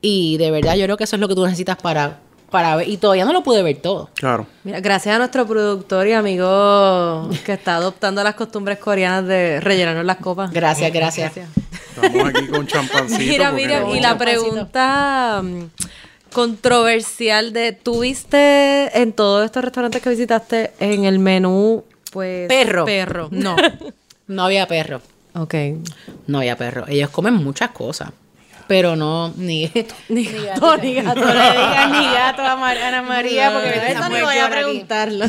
y 0.01 0.37
de 0.37 0.53
verdad 0.53 0.77
yo 0.77 0.85
creo 0.85 0.97
que 0.97 1.03
eso 1.03 1.17
es 1.17 1.21
lo 1.21 1.27
que 1.27 1.35
tú 1.35 1.45
necesitas 1.45 1.77
para, 1.77 2.21
para 2.53 2.77
ver. 2.77 2.89
Y 2.89 2.99
todavía 2.99 3.25
no 3.25 3.33
lo 3.33 3.43
pude 3.43 3.65
ver 3.65 3.79
todo. 3.79 4.11
Claro. 4.15 4.47
Mira, 4.63 4.79
gracias 4.79 5.17
a 5.17 5.19
nuestro 5.19 5.45
productor 5.45 6.07
y 6.07 6.13
amigo 6.13 7.29
que 7.45 7.55
está 7.55 7.77
adoptando 7.77 8.23
las 8.23 8.37
costumbres 8.37 8.79
coreanas 8.79 9.27
de 9.27 9.61
rellenarnos 9.61 10.05
las 10.05 10.19
copas. 10.19 10.53
Gracias, 10.53 10.93
gracias. 10.93 11.33
Estamos 11.37 12.29
aquí 12.29 12.47
con 12.47 12.67
champancito. 12.69 13.19
Mira, 13.19 13.51
mira, 13.51 13.91
y 13.91 14.01
la 14.01 14.17
pregunta 14.17 15.43
mm, 15.43 15.65
controversial 16.33 17.53
de, 17.53 17.73
¿tuviste 17.73 18.97
en 19.01 19.13
todos 19.13 19.45
estos 19.45 19.65
restaurantes 19.65 20.01
que 20.01 20.11
visitaste 20.11 20.73
en 20.79 21.05
el 21.05 21.19
menú, 21.19 21.85
pues... 22.13 22.49
Perro. 22.49 22.85
Perro. 22.85 23.29
No. 23.33 23.57
No 24.29 24.45
había 24.45 24.67
perro. 24.67 25.03
Ok. 25.35 25.55
No 26.27 26.39
había 26.39 26.57
perro. 26.57 26.87
Ellos 26.89 27.11
comen 27.11 27.35
muchas 27.35 27.71
cosas. 27.71 28.13
Pero 28.67 28.97
no, 28.97 29.33
ni, 29.37 29.71
Ni 30.09 30.25
gato, 30.25 30.77
ni 30.79 30.95
gato. 30.95 31.21
No 31.21 31.27
le 31.27 31.41
digas 31.51 31.91
ni 31.91 32.05
gato 32.15 32.43
a 32.43 32.57
Mar- 32.57 32.79
Ana 32.79 33.03
María 33.03 33.51
porque 33.53 33.69
me 33.69 33.93
Eso 33.93 34.09
ni 34.09 34.21
voy 34.23 34.39
a 34.39 34.51
preguntarlo. 34.51 35.27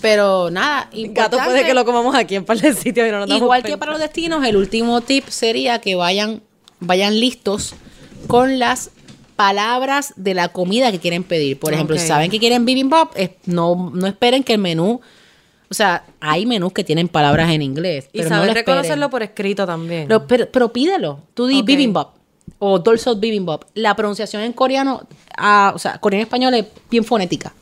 Pero 0.00 0.50
nada, 0.50 0.90
Gato 0.92 1.38
puede 1.38 1.64
que 1.64 1.72
lo 1.72 1.84
comamos 1.86 2.14
aquí 2.14 2.34
en 2.34 2.44
par 2.44 2.58
de 2.58 2.74
sitios 2.74 3.08
y 3.08 3.10
no 3.10 3.20
nos 3.26 3.30
Igual 3.30 3.62
que 3.62 3.78
para 3.78 3.92
los 3.92 4.00
destinos, 4.00 4.44
el 4.46 4.56
último 4.56 5.00
tip 5.00 5.26
sería 5.28 5.78
que 5.80 5.94
vayan, 5.94 6.42
vayan 6.80 7.18
listos 7.18 7.74
con 8.26 8.58
las 8.58 8.90
palabras 9.36 10.12
de 10.16 10.34
la 10.34 10.48
comida 10.48 10.92
que 10.92 10.98
quieren 11.00 11.24
pedir. 11.24 11.58
Por 11.58 11.72
ejemplo, 11.72 11.96
si 11.98 12.06
saben 12.06 12.30
que 12.30 12.38
quieren 12.38 12.66
bibimbap, 12.66 13.16
no, 13.46 13.90
no 13.94 14.06
esperen 14.06 14.44
que 14.44 14.52
el 14.52 14.58
menú, 14.60 15.00
o 15.74 15.76
sea, 15.76 16.04
hay 16.20 16.46
menús 16.46 16.72
que 16.72 16.84
tienen 16.84 17.08
palabras 17.08 17.50
en 17.50 17.60
inglés. 17.62 18.08
Y 18.12 18.18
pero 18.18 18.30
no 18.30 18.36
lo 18.36 18.42
esperen. 18.44 18.64
reconocerlo 18.64 19.10
por 19.10 19.24
escrito 19.24 19.66
también. 19.66 20.06
Pero, 20.06 20.24
pero, 20.28 20.48
pero 20.48 20.72
pídelo. 20.72 21.18
Tú 21.34 21.48
di 21.48 21.58
Ok. 21.60 21.66
bibimbap 21.66 22.14
o 22.60 22.78
dorsal 22.78 23.16
bibimbap. 23.18 23.64
La 23.74 23.96
pronunciación 23.96 24.42
en 24.42 24.52
coreano, 24.52 25.06
ah, 25.36 25.72
o 25.74 25.78
sea, 25.80 25.98
coreano 25.98 26.22
español 26.22 26.54
es 26.54 26.66
bien 26.88 27.02
fonética. 27.04 27.52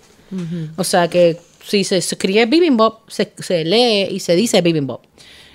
O 0.76 0.84
sea 0.84 1.08
que 1.08 1.38
si 1.66 1.84
se 1.84 1.96
escribe 1.96 2.44
bibimbap, 2.44 3.08
se, 3.08 3.32
se 3.38 3.64
lee 3.64 4.08
y 4.10 4.20
se 4.20 4.34
dice 4.36 4.60
bibimbap. 4.60 5.00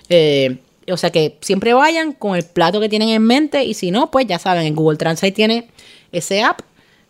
Eh, 0.10 0.58
o 0.90 0.98
sea 0.98 1.12
que 1.12 1.38
siempre 1.42 1.74
vayan 1.76 2.14
con 2.14 2.36
el 2.36 2.44
plato 2.44 2.80
que 2.80 2.90
tienen 2.90 3.10
en 3.10 3.22
mente 3.22 3.64
y 3.66 3.76
si 3.76 3.92
no, 3.92 4.10
pues 4.10 4.26
ya 4.26 4.40
saben, 4.40 4.66
en 4.66 4.74
Google 4.76 4.98
Translate 4.98 5.32
tiene 5.34 5.68
ese 6.12 6.42
app, 6.42 6.62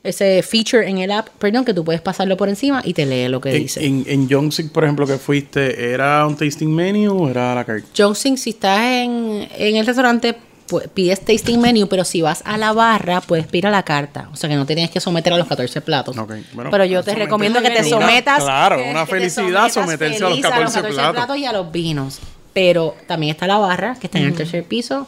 ese 0.03 0.41
feature 0.43 0.87
en 0.87 0.99
el 0.99 1.11
app, 1.11 1.27
perdón, 1.39 1.65
que 1.65 1.73
tú 1.73 1.83
puedes 1.83 2.01
pasarlo 2.01 2.37
por 2.37 2.47
encima 2.49 2.81
y 2.85 2.93
te 2.93 3.05
lee 3.05 3.27
lo 3.27 3.41
que 3.41 3.49
En, 3.55 3.61
dice. 3.63 3.85
en, 3.85 4.05
en 4.07 4.27
Yongsit, 4.29 4.71
por 4.71 4.83
ejemplo, 4.85 5.05
que 5.05 5.17
fuiste, 5.17 5.91
¿era 5.91 6.25
un 6.25 6.37
tasting 6.37 6.73
menu 6.73 7.23
o 7.25 7.29
era 7.29 7.51
a 7.51 7.55
la 7.55 7.65
carte? 7.65 7.85
Johnson, 7.97 8.37
si 8.37 8.51
estás 8.51 8.79
en, 8.81 9.47
en 9.57 9.75
el 9.75 9.85
restaurante, 9.85 10.35
pu- 10.69 10.87
pides 10.89 11.19
tasting 11.25 11.59
menu, 11.59 11.87
pero 11.87 12.05
si 12.05 12.21
vas 12.21 12.41
a 12.45 12.57
la 12.57 12.71
barra, 12.71 13.19
puedes 13.19 13.47
pedir 13.47 13.67
a 13.67 13.71
la 13.71 13.83
carta. 13.83 14.29
O 14.31 14.35
sea 14.37 14.49
que 14.49 14.55
no 14.55 14.65
tienes 14.65 14.89
que 14.91 15.01
someter 15.01 15.33
a 15.33 15.37
los 15.37 15.47
14 15.47 15.81
platos. 15.81 16.17
Ok, 16.17 16.33
bueno, 16.53 16.69
pero 16.71 16.85
yo 16.85 17.03
te 17.03 17.13
recomiendo 17.15 17.61
que 17.61 17.69
te 17.71 17.79
Una- 17.79 17.89
sometas. 17.89 18.43
claro, 18.43 18.77
que- 18.77 18.89
una 18.89 19.05
que 19.05 19.11
te 19.11 19.11
felicidad 19.19 19.69
sometas 19.69 19.73
someterse 19.73 20.17
a 20.17 20.29
los 20.29 20.29
feliz 20.29 20.45
14 20.45 20.81
platos. 21.11 21.37
y 21.37 21.45
a 21.45 21.51
los 21.51 21.71
vinos. 21.71 22.19
Pero 22.53 22.95
también 23.07 23.31
está 23.31 23.45
la 23.45 23.57
barra, 23.57 23.97
que 23.99 24.07
está 24.07 24.19
en 24.19 24.25
el 24.25 24.33
tercer 24.35 24.63
piso. 24.63 25.05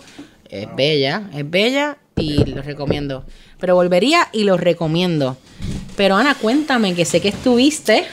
Es 0.49 0.67
bella, 0.75 1.29
es 1.33 1.49
bella 1.49 1.97
y 2.15 2.43
lo 2.45 2.61
recomiendo. 2.61 3.23
Pero 3.60 3.76
volvería 3.76 4.28
y 4.32 4.43
lo 4.43 4.57
recomiendo. 4.57 5.38
Pero 5.97 6.16
Ana, 6.16 6.36
cuéntame, 6.36 6.95
que 6.95 7.05
sé 7.05 7.22
que 7.22 7.30
estuviste. 7.30 8.05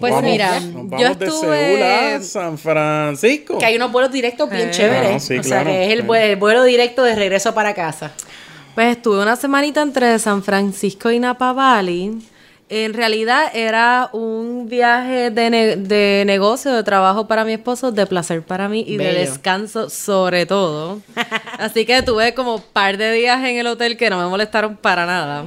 Pues 0.00 0.12
Vamos- 0.12 0.30
mira, 0.30 0.58
nos 0.60 0.72
yo 0.72 0.84
vamos 0.88 1.18
de 1.18 1.26
Seúl 1.30 1.54
estuve... 1.54 2.14
a 2.14 2.22
San 2.22 2.58
Francisco. 2.58 3.58
Que 3.58 3.66
hay 3.66 3.76
unos 3.76 3.92
vuelos 3.92 4.10
directos 4.10 4.50
bien 4.50 4.68
Eh. 4.68 4.72
chéveres. 4.72 5.16
Ah, 5.16 5.20
sí, 5.20 5.38
o 5.38 5.42
sea, 5.42 5.64
que 5.64 5.84
es 5.86 5.92
el, 5.92 6.10
el 6.14 6.36
vuelo 6.36 6.64
directo 6.64 7.02
de 7.04 7.14
regreso 7.14 7.54
para 7.54 7.74
casa. 7.74 8.10
Pues 8.74 8.96
estuve 8.96 9.22
una 9.22 9.36
semanita 9.36 9.82
entre 9.82 10.18
San 10.18 10.42
Francisco 10.42 11.10
y 11.10 11.20
Napa 11.20 11.52
Valley. 11.52 12.18
En 12.70 12.94
realidad 12.94 13.50
era 13.54 14.08
un 14.12 14.68
viaje 14.68 15.30
de, 15.30 15.50
ne- 15.50 15.76
de 15.76 16.24
negocio, 16.26 16.72
de 16.72 16.82
trabajo 16.82 17.26
para 17.28 17.44
mi 17.44 17.52
esposo, 17.52 17.92
de 17.92 18.06
placer 18.06 18.42
para 18.42 18.68
mí 18.68 18.84
y 18.88 18.96
de 18.96 19.04
descanso 19.20 19.90
sobre 19.90 20.46
todo. 20.46 21.00
Así 21.58 21.84
que 21.84 22.02
tuve 22.02 22.32
como 22.34 22.60
par 22.60 22.96
de 22.96 23.12
días 23.12 23.38
en 23.44 23.56
el 23.58 23.66
hotel 23.66 23.96
que 23.98 24.08
no 24.08 24.18
me 24.18 24.26
molestaron 24.28 24.76
para 24.76 25.04
nada. 25.04 25.44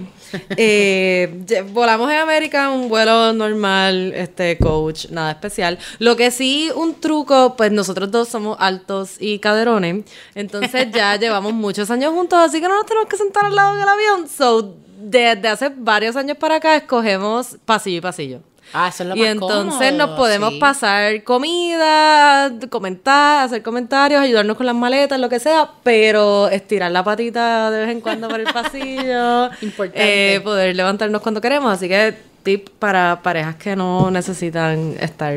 Eh, 0.57 1.63
volamos 1.71 2.11
en 2.11 2.17
América, 2.17 2.69
un 2.69 2.89
vuelo 2.89 3.31
normal, 3.33 4.11
este 4.13 4.57
coach, 4.57 5.05
nada 5.09 5.31
especial. 5.31 5.79
Lo 5.99 6.15
que 6.17 6.31
sí, 6.31 6.69
un 6.75 6.99
truco, 6.99 7.55
pues 7.55 7.71
nosotros 7.71 8.11
dos 8.11 8.27
somos 8.27 8.57
altos 8.59 9.15
y 9.19 9.39
caderones, 9.39 10.03
entonces 10.35 10.87
ya 10.91 11.15
llevamos 11.19 11.53
muchos 11.53 11.89
años 11.91 12.13
juntos, 12.13 12.39
así 12.39 12.59
que 12.59 12.67
no 12.67 12.75
nos 12.75 12.85
tenemos 12.85 13.07
que 13.09 13.17
sentar 13.17 13.45
al 13.45 13.55
lado 13.55 13.75
del 13.77 13.87
avión. 13.87 14.27
So, 14.27 14.75
desde 14.99 15.47
hace 15.47 15.71
varios 15.75 16.15
años 16.15 16.37
para 16.37 16.55
acá 16.55 16.75
escogemos 16.75 17.57
pasillo 17.65 17.97
y 17.97 18.01
pasillo. 18.01 18.39
Ah, 18.73 18.89
eso 18.89 19.03
es 19.03 19.09
lo 19.09 19.15
Y 19.15 19.19
más 19.21 19.29
entonces 19.29 19.91
cómodo, 19.91 20.07
nos 20.07 20.17
podemos 20.17 20.53
sí. 20.53 20.59
pasar 20.59 21.23
comida, 21.23 22.51
comentar, 22.69 23.45
hacer 23.45 23.63
comentarios, 23.63 24.19
ayudarnos 24.19 24.57
con 24.57 24.65
las 24.65 24.75
maletas, 24.75 25.19
lo 25.21 25.29
que 25.29 25.39
sea, 25.39 25.69
pero 25.83 26.49
estirar 26.49 26.91
la 26.91 27.01
patita 27.03 27.71
de 27.71 27.79
vez 27.81 27.89
en 27.89 28.01
cuando 28.01 28.27
por 28.27 28.39
el 28.41 28.47
pasillo. 28.51 29.45
Importante. 29.61 30.35
eh, 30.35 30.41
poder 30.41 30.75
levantarnos 30.75 31.21
cuando 31.21 31.39
queremos. 31.39 31.71
Así 31.71 31.87
que 31.87 32.13
tip 32.43 32.69
para 32.77 33.21
parejas 33.23 33.55
que 33.55 33.75
no 33.75 34.11
necesitan 34.11 34.95
estar 34.99 35.33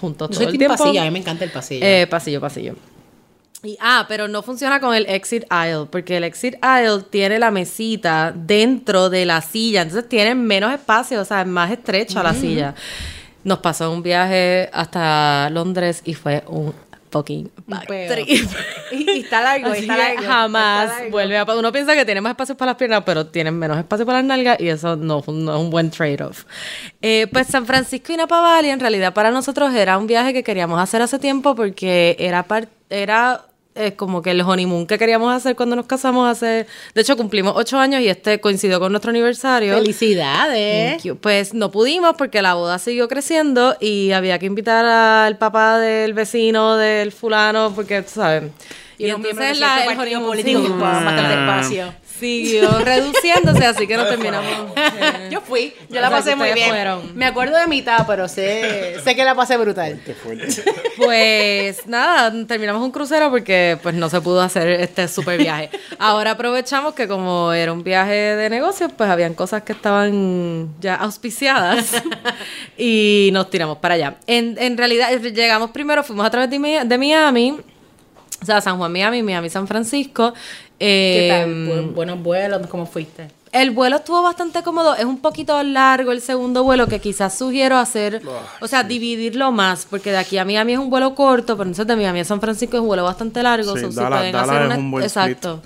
juntos 0.00 0.28
Yo 0.30 0.34
todo 0.34 0.44
soy 0.44 0.52
el 0.52 0.58
tiempo. 0.58 0.76
pasillo, 0.76 1.00
a 1.00 1.04
mí 1.04 1.10
me 1.12 1.18
encanta 1.20 1.44
el 1.44 1.50
pasillo. 1.52 1.84
Eh, 1.86 2.06
pasillo, 2.08 2.40
pasillo. 2.42 2.74
Y, 3.66 3.76
ah, 3.80 4.04
pero 4.08 4.28
no 4.28 4.42
funciona 4.42 4.78
con 4.80 4.94
el 4.94 5.06
exit 5.06 5.44
aisle, 5.50 5.86
porque 5.90 6.16
el 6.16 6.24
exit 6.24 6.54
aisle 6.62 7.02
tiene 7.10 7.38
la 7.38 7.50
mesita 7.50 8.32
dentro 8.34 9.10
de 9.10 9.24
la 9.26 9.40
silla, 9.40 9.82
entonces 9.82 10.08
tiene 10.08 10.34
menos 10.34 10.72
espacio, 10.72 11.20
o 11.20 11.24
sea, 11.24 11.40
es 11.40 11.46
más 11.46 11.70
estrecha 11.70 12.22
la 12.22 12.32
silla. 12.34 12.74
Nos 13.44 13.58
pasó 13.58 13.92
un 13.92 14.02
viaje 14.02 14.70
hasta 14.72 15.50
Londres 15.50 16.02
y 16.04 16.14
fue 16.14 16.42
un 16.48 16.74
fucking 17.10 17.50
back 17.66 17.86
peo. 17.86 18.12
trip. 18.12 18.28
y, 18.92 19.10
y 19.10 19.20
está 19.20 19.40
largo, 19.40 19.68
Así 19.68 19.82
está 19.82 19.96
largo. 19.96 20.22
jamás 20.24 20.84
está 20.84 20.94
largo. 20.98 21.10
vuelve 21.12 21.38
a 21.38 21.44
Uno 21.44 21.72
piensa 21.72 21.94
que 21.94 22.04
tiene 22.04 22.20
más 22.20 22.30
espacio 22.30 22.56
para 22.56 22.72
las 22.72 22.76
piernas, 22.78 23.02
pero 23.06 23.26
tienen 23.26 23.58
menos 23.58 23.78
espacio 23.78 24.04
para 24.04 24.18
las 24.18 24.26
nalgas 24.26 24.60
y 24.60 24.68
eso 24.68 24.96
no, 24.96 25.22
no 25.26 25.54
es 25.56 25.60
un 25.60 25.70
buen 25.70 25.90
trade-off. 25.90 26.44
Eh, 27.02 27.26
pues 27.32 27.46
San 27.46 27.66
Francisco 27.66 28.12
y 28.12 28.16
Napa 28.16 28.40
Valley 28.40 28.70
en 28.70 28.80
realidad 28.80 29.14
para 29.14 29.30
nosotros 29.30 29.72
era 29.74 29.96
un 29.98 30.06
viaje 30.06 30.32
que 30.32 30.42
queríamos 30.42 30.80
hacer 30.80 31.00
hace 31.02 31.18
tiempo 31.18 31.54
porque 31.54 32.16
era, 32.18 32.44
era 32.90 33.42
eh, 33.76 33.92
como 33.94 34.22
que 34.22 34.30
el 34.32 34.40
honeymoon 34.40 34.86
que 34.86 34.98
queríamos 34.98 35.34
hacer 35.34 35.54
cuando 35.56 35.76
nos 35.76 35.86
casamos 35.86 36.28
hace... 36.30 36.66
De 36.94 37.00
hecho, 37.02 37.16
cumplimos 37.16 37.54
ocho 37.56 37.78
años 37.78 38.00
y 38.00 38.08
este 38.08 38.40
coincidió 38.40 38.80
con 38.80 38.92
nuestro 38.92 39.10
aniversario. 39.10 39.74
Felicidades. 39.74 40.92
Thank 40.96 41.02
you. 41.04 41.16
Pues 41.16 41.54
no 41.54 41.70
pudimos 41.70 42.14
porque 42.16 42.42
la 42.42 42.54
boda 42.54 42.78
siguió 42.78 43.08
creciendo 43.08 43.76
y 43.80 44.12
había 44.12 44.38
que 44.38 44.46
invitar 44.46 44.84
al 44.84 45.38
papá 45.38 45.78
del 45.78 46.14
vecino, 46.14 46.76
del 46.76 47.12
fulano, 47.12 47.72
porque, 47.74 48.02
tú 48.02 48.10
¿sabes? 48.14 48.44
Y, 48.98 49.08
los 49.08 49.18
miembros 49.18 49.46
de 49.48 49.54
la- 49.56 49.84
el 49.84 49.98
honeymoon 49.98 50.26
político 50.26 50.60
ocupaban 50.60 51.04
bastante 51.04 51.34
espacio. 51.34 51.94
Siguió 52.18 52.78
reduciéndose, 52.78 53.64
así 53.66 53.86
que 53.86 53.96
nos 53.96 54.08
terminamos. 54.08 54.72
Yo 55.30 55.40
fui, 55.40 55.74
yo 55.88 56.00
la 56.00 56.10
pasé 56.10 56.36
muy 56.36 56.52
bien. 56.52 56.68
fueron. 56.68 57.16
Me 57.16 57.26
acuerdo 57.26 57.58
de 57.58 57.66
mitad, 57.66 58.06
pero 58.06 58.28
sé, 58.28 58.96
sé 59.02 59.16
que 59.16 59.24
la 59.24 59.34
pasé 59.34 59.56
brutal. 59.56 60.00
Pues 60.96 61.86
nada, 61.86 62.32
terminamos 62.46 62.82
un 62.82 62.90
crucero 62.90 63.30
porque 63.30 63.78
pues 63.82 63.94
no 63.94 64.08
se 64.08 64.20
pudo 64.20 64.40
hacer 64.40 64.68
este 64.68 65.08
super 65.08 65.38
viaje. 65.38 65.68
Ahora 65.98 66.32
aprovechamos 66.32 66.94
que 66.94 67.06
como 67.06 67.52
era 67.52 67.72
un 67.72 67.84
viaje 67.84 68.14
de 68.14 68.48
negocios, 68.48 68.90
pues 68.96 69.10
habían 69.10 69.34
cosas 69.34 69.62
que 69.62 69.72
estaban 69.72 70.74
ya 70.80 70.94
auspiciadas 70.94 72.02
y 72.78 73.30
nos 73.32 73.50
tiramos 73.50 73.78
para 73.78 73.94
allá. 73.94 74.16
En, 74.26 74.56
en 74.58 74.78
realidad 74.78 75.10
llegamos 75.20 75.70
primero, 75.70 76.02
fuimos 76.02 76.26
a 76.26 76.30
través 76.30 76.48
de 76.50 76.98
Miami, 76.98 77.58
o 78.42 78.44
sea, 78.44 78.60
San 78.60 78.76
Juan, 78.76 78.92
Miami, 78.92 79.22
Miami, 79.22 79.48
San 79.48 79.66
Francisco. 79.66 80.34
¿Qué 80.78 81.26
tal? 81.30 81.42
Em, 81.50 81.68
Bu- 81.68 81.94
buenos 81.94 82.22
vuelos, 82.22 82.66
¿cómo 82.68 82.86
fuiste? 82.86 83.28
el 83.52 83.70
vuelo 83.70 83.96
estuvo 83.96 84.20
bastante 84.20 84.62
cómodo, 84.62 84.94
es 84.96 85.06
un 85.06 85.18
poquito 85.18 85.62
largo 85.62 86.12
el 86.12 86.20
segundo 86.20 86.62
vuelo 86.62 86.88
que 86.88 87.00
quizás 87.00 87.38
sugiero 87.38 87.78
hacer, 87.78 88.20
o 88.60 88.68
sea, 88.68 88.82
dividirlo 88.82 89.50
más, 89.50 89.86
porque 89.88 90.10
de 90.10 90.18
aquí 90.18 90.36
a 90.36 90.44
Miami 90.44 90.74
es 90.74 90.78
un 90.78 90.90
vuelo 90.90 91.14
corto, 91.14 91.56
pero 91.56 91.62
entonces 91.70 91.86
de 91.86 91.96
Miami 91.96 92.20
a 92.20 92.24
San 92.26 92.38
Francisco 92.38 92.76
es 92.76 92.82
un 92.82 92.88
vuelo 92.88 93.04
bastante 93.04 93.42
largo, 93.42 93.72
Sí, 93.74 93.80
so, 93.80 93.90
si 93.92 93.96
pueden 93.96 94.10
Dallas 94.32 94.42
hacer 94.50 94.60
es 94.60 94.66
una, 94.66 94.76
un 94.76 94.90
buen 94.90 95.04
exacto, 95.04 95.62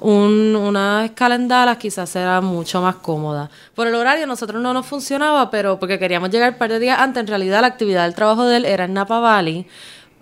un- 0.00 0.56
una 0.56 1.04
escala 1.04 1.34
en 1.34 1.46
Dallas 1.48 1.76
quizás 1.76 2.08
será 2.08 2.40
mucho 2.40 2.80
más 2.80 2.94
cómoda. 2.96 3.50
Por 3.74 3.88
el 3.88 3.94
horario 3.94 4.26
nosotros 4.26 4.62
no 4.62 4.72
nos 4.72 4.86
funcionaba, 4.86 5.50
pero 5.50 5.78
porque 5.78 5.98
queríamos 5.98 6.30
llegar 6.30 6.52
un 6.52 6.58
par 6.58 6.70
de 6.70 6.78
días 6.78 6.98
antes, 6.98 7.20
en 7.20 7.26
realidad 7.26 7.60
la 7.60 7.66
actividad 7.66 8.04
del 8.04 8.14
trabajo 8.14 8.46
de 8.46 8.56
él 8.56 8.64
era 8.64 8.86
en 8.86 8.94
Napa 8.94 9.18
Valley, 9.20 9.66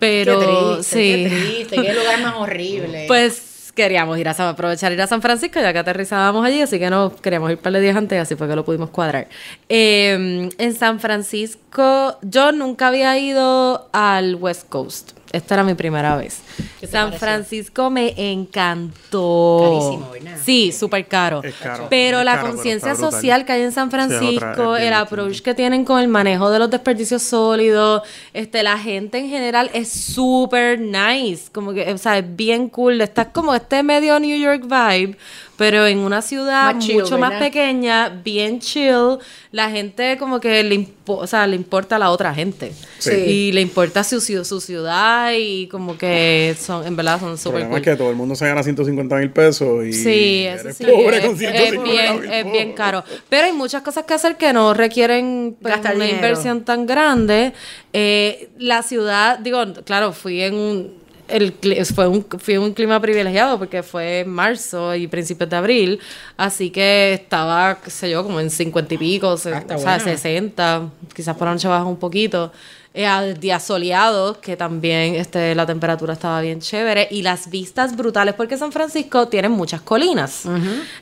pero 0.00 0.40
qué 0.40 0.44
triste, 0.46 0.82
sí. 0.82 1.30
qué 1.30 1.36
triste, 1.68 1.76
qué 1.82 1.94
lugar 1.94 2.20
más 2.20 2.34
horrible. 2.36 3.04
Pues 3.06 3.51
queríamos 3.74 4.18
ir 4.18 4.28
a 4.28 4.34
San, 4.34 4.48
aprovechar 4.48 4.92
ir 4.92 5.00
a 5.00 5.06
San 5.06 5.22
Francisco 5.22 5.60
ya 5.60 5.72
que 5.72 5.78
aterrizábamos 5.78 6.44
allí, 6.44 6.60
así 6.60 6.78
que 6.78 6.90
no 6.90 7.14
queríamos 7.14 7.50
ir 7.50 7.58
para 7.58 7.78
el 7.78 7.82
días 7.82 7.96
antes, 7.96 8.20
así 8.20 8.36
fue 8.36 8.48
que 8.48 8.56
lo 8.56 8.64
pudimos 8.64 8.90
cuadrar. 8.90 9.28
Eh, 9.68 10.50
en 10.56 10.74
San 10.74 11.00
Francisco, 11.00 12.18
yo 12.22 12.52
nunca 12.52 12.88
había 12.88 13.18
ido 13.18 13.88
al 13.92 14.36
West 14.36 14.68
Coast. 14.68 15.12
Esta 15.32 15.54
era 15.54 15.64
mi 15.64 15.74
primera 15.74 16.16
vez. 16.16 16.42
¿Qué 16.80 16.86
te 16.86 16.92
San? 16.92 17.12
Francisco 17.12 17.90
me 17.90 18.14
encantó. 18.16 19.60
Carísimo, 19.62 20.10
¿verdad? 20.12 20.38
Sí, 20.44 20.72
súper 20.72 21.06
caro. 21.06 21.42
Es 21.42 21.54
caro, 21.54 21.86
Pero 21.90 22.18
es 22.20 22.24
la 22.24 22.40
conciencia 22.40 22.94
social 22.94 23.44
que 23.44 23.52
hay 23.52 23.62
en 23.62 23.72
San 23.72 23.90
Francisco, 23.90 24.76
el 24.76 24.92
approach 24.92 25.40
que 25.40 25.54
tienen 25.54 25.84
con 25.84 26.00
el 26.00 26.08
manejo 26.08 26.50
de 26.50 26.58
los 26.58 26.70
desperdicios 26.70 27.22
sólidos, 27.22 28.02
este, 28.32 28.62
la 28.62 28.78
gente 28.78 29.18
en 29.18 29.28
general 29.28 29.70
es 29.72 29.90
súper 29.90 30.80
nice, 30.80 31.44
como 31.52 31.72
que, 31.72 31.92
o 31.92 31.98
sea, 31.98 32.18
es 32.18 32.36
bien 32.36 32.68
cool, 32.68 33.00
estás 33.00 33.28
como 33.32 33.54
este 33.54 33.82
medio 33.82 34.18
New 34.18 34.36
York 34.38 34.62
vibe, 34.62 35.16
pero 35.56 35.86
en 35.86 35.98
una 35.98 36.22
ciudad 36.22 36.74
Más 36.74 36.84
chill, 36.84 37.02
mucho 37.02 37.18
más 37.18 37.34
pequeña, 37.34 38.08
bien 38.08 38.58
chill, 38.58 39.18
la 39.52 39.70
gente 39.70 40.16
como 40.18 40.40
que 40.40 40.62
le, 40.64 40.74
impo- 40.76 41.18
o 41.20 41.26
sea, 41.26 41.46
le 41.46 41.54
importa 41.56 41.96
a 41.96 41.98
la 42.00 42.10
otra 42.10 42.34
gente. 42.34 42.72
Sí. 42.98 43.10
Y 43.12 43.52
le 43.52 43.60
importa 43.60 44.02
su, 44.02 44.20
su 44.20 44.60
ciudad 44.60 45.30
y 45.38 45.68
como 45.68 45.96
que 45.98 46.41
son, 46.58 46.86
en 46.86 46.94
verdad 46.96 47.18
son 47.20 47.32
El 47.32 47.38
súper 47.38 47.52
problema 47.62 47.70
cool. 47.70 47.78
es 47.78 47.84
que 47.84 47.96
todo 47.96 48.10
el 48.10 48.16
mundo 48.16 48.34
se 48.34 48.46
gana 48.46 48.62
150 48.62 49.16
mil 49.16 49.30
pesos 49.30 49.84
y 49.86 49.92
Sí, 49.92 50.44
eso 50.46 50.60
eres 50.64 50.76
sí. 50.76 50.84
pobre 50.84 51.16
es, 51.18 51.24
con 51.24 51.32
es 51.32 51.38
150 51.38 51.82
bien, 51.82 52.20
mil 52.20 52.30
es 52.32 52.52
bien 52.52 52.72
caro. 52.72 53.02
Pero 53.28 53.46
hay 53.46 53.52
muchas 53.52 53.82
cosas 53.82 54.04
que 54.04 54.14
hacer 54.14 54.36
que 54.36 54.52
no 54.52 54.74
requieren 54.74 55.56
pues, 55.60 55.74
Gastar 55.74 55.96
una 55.96 56.04
dinero. 56.04 56.26
inversión 56.26 56.64
tan 56.64 56.86
grande. 56.86 57.52
Eh, 57.92 58.48
la 58.58 58.82
ciudad, 58.82 59.38
digo, 59.38 59.62
claro, 59.84 60.12
fui 60.12 60.40
en 60.42 60.54
un. 60.54 61.02
El, 61.28 61.54
fue 61.94 62.08
un, 62.08 62.26
fui 62.40 62.54
en 62.54 62.60
un 62.60 62.74
clima 62.74 63.00
privilegiado 63.00 63.58
porque 63.58 63.82
fue 63.82 64.20
en 64.20 64.28
marzo 64.28 64.94
y 64.94 65.06
principios 65.06 65.48
de 65.48 65.56
abril, 65.56 66.00
así 66.36 66.68
que 66.68 67.14
estaba, 67.14 67.78
qué 67.82 67.88
sé 67.90 68.10
yo, 68.10 68.22
como 68.22 68.38
en 68.38 68.50
50 68.50 68.92
y 68.94 68.98
pico, 68.98 69.36
se- 69.38 69.54
Ah, 69.54 69.62
o 69.64 69.78
sea, 69.78 69.96
bueno. 69.96 70.04
60, 70.04 70.90
quizás 71.14 71.34
por 71.36 71.46
la 71.46 71.54
noche 71.54 71.68
baja 71.68 71.84
un 71.84 71.96
poquito. 71.96 72.52
Eh, 72.94 73.34
días 73.40 73.62
soleados, 73.62 74.36
que 74.38 74.54
también 74.54 75.14
este, 75.14 75.54
la 75.54 75.64
temperatura 75.64 76.12
estaba 76.12 76.42
bien 76.42 76.60
chévere, 76.60 77.08
y 77.10 77.22
las 77.22 77.48
vistas 77.48 77.96
brutales, 77.96 78.34
porque 78.34 78.58
San 78.58 78.70
Francisco 78.70 79.28
tiene 79.28 79.48
muchas 79.48 79.80
colinas. 79.80 80.42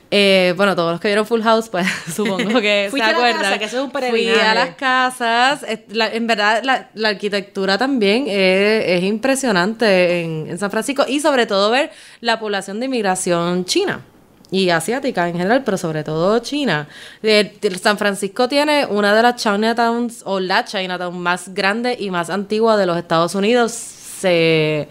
Eh, 0.09 0.53
bueno, 0.55 0.73
todos 0.73 0.93
los 0.93 1.01
que 1.01 1.09
vieron 1.09 1.25
Full 1.25 1.41
House, 1.41 1.67
pues 1.67 1.85
supongo 2.15 2.61
que 2.61 2.89
se 2.95 3.01
acuerdan. 3.03 3.41
casa, 3.41 3.59
que 3.59 3.65
eso 3.65 3.77
es 3.79 3.83
un 3.83 3.91
Fui 3.91 4.29
a 4.29 4.53
las 4.55 4.75
casas. 4.75 5.65
La- 5.89 6.07
en 6.13 6.27
verdad, 6.27 6.61
la, 6.63 6.89
la 6.93 7.09
arquitectura 7.09 7.77
también 7.77 8.25
es, 8.27 8.85
es 8.85 9.03
impresionante 9.03 10.21
en, 10.21 10.47
en 10.49 10.57
San 10.57 10.71
Francisco, 10.71 11.03
y 11.07 11.19
sobre 11.19 11.45
todo 11.45 11.71
ver 11.71 11.91
la 12.21 12.39
población 12.39 12.79
de 12.79 12.85
inmigración 12.85 13.65
china 13.65 14.05
y 14.51 14.69
asiática 14.69 15.27
en 15.29 15.37
general, 15.37 15.63
pero 15.63 15.77
sobre 15.77 16.03
todo 16.03 16.37
China. 16.39 16.87
Eh, 17.23 17.57
San 17.81 17.97
Francisco 17.97 18.49
tiene 18.49 18.85
una 18.85 19.15
de 19.15 19.23
las 19.23 19.37
Chinatowns 19.41 20.23
o 20.25 20.39
la 20.41 20.65
Chinatown 20.65 21.17
más 21.17 21.53
grande 21.53 21.95
y 21.97 22.11
más 22.11 22.29
antigua 22.29 22.75
de 22.77 22.85
los 22.85 22.97
Estados 22.97 23.33
Unidos. 23.33 23.71
Se, 23.71 24.89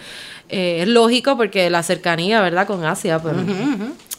eh, 0.48 0.78
es 0.82 0.88
lógico 0.88 1.36
porque 1.36 1.68
la 1.70 1.82
cercanía, 1.82 2.40
¿verdad? 2.40 2.66
Con 2.66 2.84
Asia. 2.84 3.20
Pero, 3.22 3.36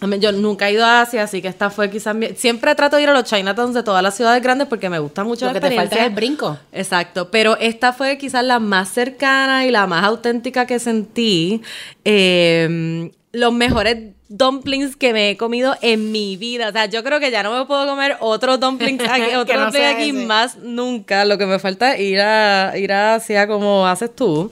mean, 0.08 0.22
Yo 0.22 0.32
nunca 0.32 0.70
he 0.70 0.74
ido 0.74 0.86
a 0.86 1.02
Asia, 1.02 1.24
así 1.24 1.42
que 1.42 1.48
esta 1.48 1.70
fue 1.70 1.90
quizás... 1.90 2.16
mi- 2.16 2.30
Siempre 2.36 2.74
trato 2.76 2.96
de 2.98 3.04
ir 3.04 3.10
a 3.10 3.14
los 3.14 3.24
Chinatowns 3.26 3.74
de 3.74 3.84
todas 3.84 4.02
las 4.04 4.16
ciudades 4.16 4.42
grandes 4.44 4.68
porque 4.68 4.90
me 4.90 5.00
gusta 5.00 5.24
mucho 5.24 5.46
Lo 5.48 5.54
la 5.54 5.60
que 5.60 5.70
te 5.70 5.76
falta 5.76 5.96
es 5.98 6.06
el 6.08 6.14
brinco. 6.14 6.58
Exacto, 6.72 7.30
pero 7.32 7.58
esta 7.58 7.94
fue 7.94 8.18
quizás 8.18 8.44
la 8.44 8.60
más 8.60 8.90
cercana 8.90 9.66
y 9.66 9.72
la 9.72 9.86
más 9.88 10.04
auténtica 10.06 10.66
que 10.66 10.80
sentí. 10.80 11.62
Eh, 12.06 13.12
los 13.34 13.54
mejores 13.54 13.98
dumplings 14.32 14.96
que 14.96 15.14
me 15.14 15.30
he 15.32 15.38
comido 15.38 15.76
en 15.82 16.12
mi 16.12 16.38
vida. 16.38 16.70
O 16.70 16.72
sea, 16.72 16.86
yo 16.86 17.04
creo 17.04 17.20
que 17.20 17.30
ya 17.32 17.44
no 17.44 17.58
me 17.58 17.66
puedo 17.66 17.86
comer 17.88 18.18
otro 18.20 18.58
dumplings 18.58 19.04
aquí, 19.10 19.36
otro 19.36 19.56
no 19.58 19.64
dumpling 19.66 19.84
aquí 19.86 20.10
ese. 20.10 20.26
más 20.26 20.58
nunca. 20.58 21.26
Lo 21.26 21.38
que 21.38 21.46
me 21.46 21.60
falta 21.60 21.94
es 21.96 22.00
ir 22.02 22.20
a 22.22 22.74
ir 22.78 22.92
a 22.94 23.16
Asia 23.16 23.48
como 23.48 23.86
haces 23.88 24.16
tú. 24.16 24.50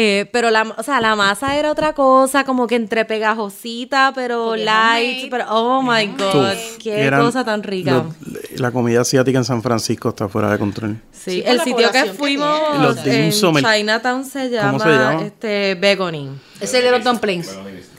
Eh, 0.00 0.26
pero 0.32 0.50
la, 0.52 0.62
o 0.76 0.82
sea, 0.84 1.00
la 1.00 1.16
masa 1.16 1.56
era 1.58 1.72
otra 1.72 1.92
cosa, 1.92 2.44
como 2.44 2.68
que 2.68 2.76
entre 2.76 3.04
pegajosita, 3.04 4.12
pero 4.14 4.44
Porque 4.44 4.60
es 4.60 4.64
light, 4.66 5.26
pero 5.28 5.46
oh 5.48 5.82
my 5.82 6.06
god, 6.16 6.52
Uf, 6.52 6.76
qué 6.78 7.10
cosa 7.18 7.44
tan 7.44 7.64
rica. 7.64 8.04
los- 8.22 8.60
la 8.60 8.70
comida 8.70 9.00
asiática 9.00 9.38
en 9.38 9.44
San 9.44 9.60
Francisco 9.60 10.10
está 10.10 10.28
fuera 10.28 10.52
de 10.52 10.58
control. 10.58 11.00
Sí, 11.10 11.42
el 11.44 11.60
sitio 11.62 11.90
que 11.90 12.04
fuimos 12.12 12.60
en 13.04 13.24
el- 13.24 13.32
Chinatown 13.32 14.24
se 14.24 14.50
llama, 14.50 14.70
¿Cómo 14.70 14.84
se 14.84 14.88
llama? 14.90 15.22
este 15.24 15.74
Begony. 15.74 16.28
Ese 16.60 16.80
de 16.80 16.92
los 16.92 17.02
dumplings. 17.02 17.50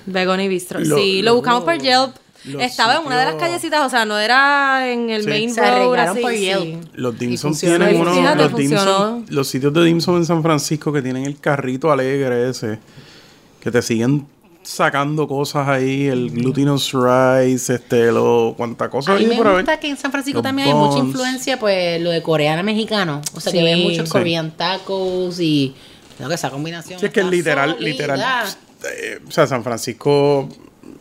Begony 0.06 0.48
Bistro. 0.48 0.80
Lo- 0.80 0.98
sí, 0.98 1.22
lo- 1.22 1.32
lo 1.32 1.36
buscamos 1.36 1.64
por 1.64 1.78
Yelp. 1.78 2.16
Estaba 2.60 2.96
en 2.96 3.06
una 3.06 3.20
de 3.20 3.26
las 3.26 3.36
callecitas, 3.36 3.86
o 3.86 3.90
sea, 3.90 4.06
no 4.06 4.18
era 4.18 4.90
en 4.90 5.10
el 5.10 5.24
Sí. 5.24 5.30
main 5.30 5.54
Se 5.54 5.60
road. 5.62 6.00
así, 6.00 6.22
por 6.22 6.32
sí. 6.32 6.78
Los 6.94 7.16
Y 7.16 7.18
dim 7.18 7.38
sum 7.38 7.50
funcionó. 7.52 7.86
tienen 7.86 8.14
fíjate, 8.14 8.76
los, 8.76 9.30
los 9.30 9.48
sitios 9.48 9.74
de 9.74 9.84
dim 9.84 10.00
sum 10.00 10.16
en 10.18 10.26
San 10.26 10.42
Francisco 10.42 10.94
que 10.94 11.02
tienen 11.02 11.26
el 11.26 11.38
carrito 11.40 11.92
alegre 11.92 12.50
ese 12.50 12.80
que 13.60 13.70
te 13.72 13.82
siguen 13.82 14.26
sacando 14.64 15.28
cosas 15.28 15.68
ahí, 15.68 16.08
el 16.08 16.30
glutinous 16.32 16.94
rice, 16.94 17.74
este, 17.76 18.10
lo, 18.12 18.54
cuánta 18.56 18.90
cosa 18.90 19.12
A 19.12 19.16
mí 19.16 19.24
hay 19.24 19.30
me 19.32 19.36
por 19.36 19.54
gusta 19.56 19.78
que 19.80 19.90
en 19.90 19.98
San 19.98 20.12
Francisco 20.12 20.38
Los 20.38 20.44
también 20.44 20.70
hay 20.70 20.74
mucha 20.76 21.00
influencia, 21.00 21.60
pues, 21.60 22.00
lo 22.02 22.10
de 22.12 22.22
coreano 22.22 22.64
mexicano. 22.64 23.22
O 23.34 23.40
sea, 23.42 23.52
que 23.52 23.60
Sí. 23.60 23.64
ven 23.66 23.80
muchos 23.82 24.06
Sí. 24.08 24.12
Korean 24.14 24.52
tacos 24.52 25.40
y... 25.42 25.76
Creo 26.18 26.30
que 26.30 26.36
esa 26.36 26.50
combinación 26.50 27.00
Sí, 27.00 27.06
es 27.08 27.12
que 27.12 27.20
está 27.22 27.32
literal, 27.32 27.76
literal. 27.80 28.20
Eh, 28.86 29.20
o 29.28 29.32
sea, 29.32 29.48
San 29.48 29.64
Francisco 29.64 30.48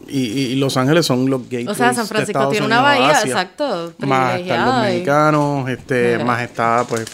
y, 0.09 0.55
Los 0.57 0.77
Ángeles 0.77 1.05
son 1.07 1.29
los 1.29 1.43
gateways 1.45 1.69
O 1.69 1.75
sea, 1.75 1.93
San 1.95 2.07
Francisco 2.07 2.49
tiene 2.49 2.67
una 2.67 2.81
Unidos 2.81 2.99
bahía, 2.99 3.11
Asia. 3.19 3.31
exacto, 3.31 3.93
Más 3.99 4.41
están 4.41 4.67
los 4.67 4.83
mexicanos, 4.85 5.69
este, 5.69 6.25
más 6.25 6.43
está, 6.43 6.85
pues, 6.89 7.05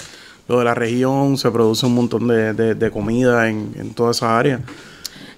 lo 0.46 0.58
de 0.58 0.64
la 0.64 0.74
región, 0.74 1.36
se 1.38 1.50
produce 1.50 1.86
un 1.86 1.94
montón 1.94 2.28
de, 2.28 2.52
de- 2.52 2.74
de 2.74 2.90
comida 2.90 3.48
en, 3.48 3.74
en 3.78 3.94
toda 3.94 4.10
esa 4.12 4.38
área. 4.38 4.60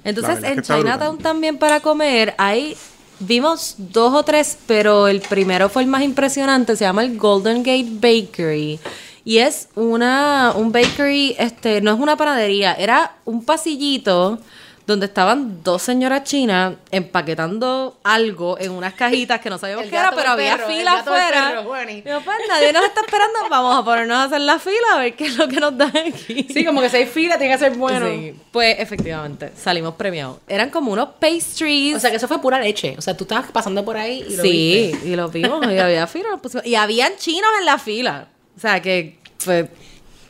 Entonces, 0.05 0.43
en 0.45 0.63
Chinatown 0.63 1.19
también 1.19 1.59
para 1.59 1.81
comer, 1.81 2.35
hay 2.39 2.77
vimos 3.19 3.77
dos 3.79 4.13
o 4.15 4.23
tres, 4.23 4.59
pero 4.67 5.09
el 5.09 5.21
primero 5.23 5.69
fue 5.69 5.83
el 5.83 5.89
más 5.89 6.03
impresionante, 6.03 6.77
se 6.77 6.85
llama 6.85 7.03
el 7.03 7.17
Golden 7.17 7.59
Gate 7.63 7.89
Bakery. 7.95 8.79
Y 9.25 9.39
es 9.39 9.69
una 9.75 10.53
un 10.55 10.71
bakery, 10.71 11.35
este, 11.39 11.81
no 11.81 11.93
es 11.93 11.99
una 11.99 12.17
panadería, 12.17 12.75
era 12.75 13.17
un 13.25 13.45
pasillito 13.45 14.39
donde 14.87 15.07
estaban 15.07 15.65
dos 15.65 15.83
señoras 15.83 16.23
chinas 16.23 16.75
empaquetando 16.93 17.99
algo 18.05 18.57
en 18.61 18.71
unas 18.71 18.95
cajitas 18.95 19.41
que 19.41 19.51
no 19.51 19.59
sabíamos 19.59 19.87
qué 19.87 19.97
era, 19.97 20.13
pero 20.13 20.31
había 20.31 20.57
perro, 20.57 20.69
fila 20.69 20.93
afuera. 21.01 21.65
Digo, 21.87 22.21
pues 22.25 22.39
nadie 22.49 22.73
nos 22.73 22.85
está 22.85 23.01
esperando, 23.01 23.39
vamos 23.51 23.77
a 23.77 23.85
ponernos 23.85 24.17
a 24.17 24.25
hacer 24.25 24.41
la 24.43 24.61
fila 24.61 24.87
a 24.95 24.99
ver 24.99 25.17
qué 25.17 25.27
es 25.27 25.37
lo 25.37 25.49
que 25.49 25.59
nos 25.59 25.77
dan 25.77 25.97
aquí. 25.97 26.47
Sí, 26.53 26.65
como 26.65 26.81
que 26.81 26.89
seis 26.89 27.11
filas 27.11 27.39
tiene 27.39 27.55
que 27.55 27.59
ser 27.59 27.77
bueno. 27.77 28.07
Sí, 28.07 28.35
pues 28.53 28.77
efectivamente, 28.79 29.51
salimos 29.57 29.97
premiados. 29.97 30.39
Eran 30.47 30.71
como 30.71 30.93
unos 30.93 31.09
pastries. 31.19 31.97
O 31.97 32.01
sea, 32.01 32.11
que 32.11 32.17
eso 32.17 32.29
fue 32.29 32.41
pura 32.41 32.61
leche. 32.61 32.95
O 32.97 33.03
sea, 33.03 33.17
tú 33.17 33.25
estabas 33.25 33.51
pasando 33.51 33.85
por 33.85 33.97
ahí 33.97 34.25
y 34.29 34.37
lo 34.37 34.43
sí, 34.43 34.91
viste. 34.93 35.09
y 35.09 35.17
lo 35.17 35.29
vimos, 35.29 35.67
y 35.67 35.79
había 35.79 36.07
fila, 36.07 36.29
y 36.65 36.77
habían 36.77 37.17
chinos 37.17 37.51
en 37.59 37.67
la 37.67 37.79
fila. 37.79 38.29
O 38.57 38.61
sea, 38.61 38.81
que 38.81 39.19
pues, 39.45 39.67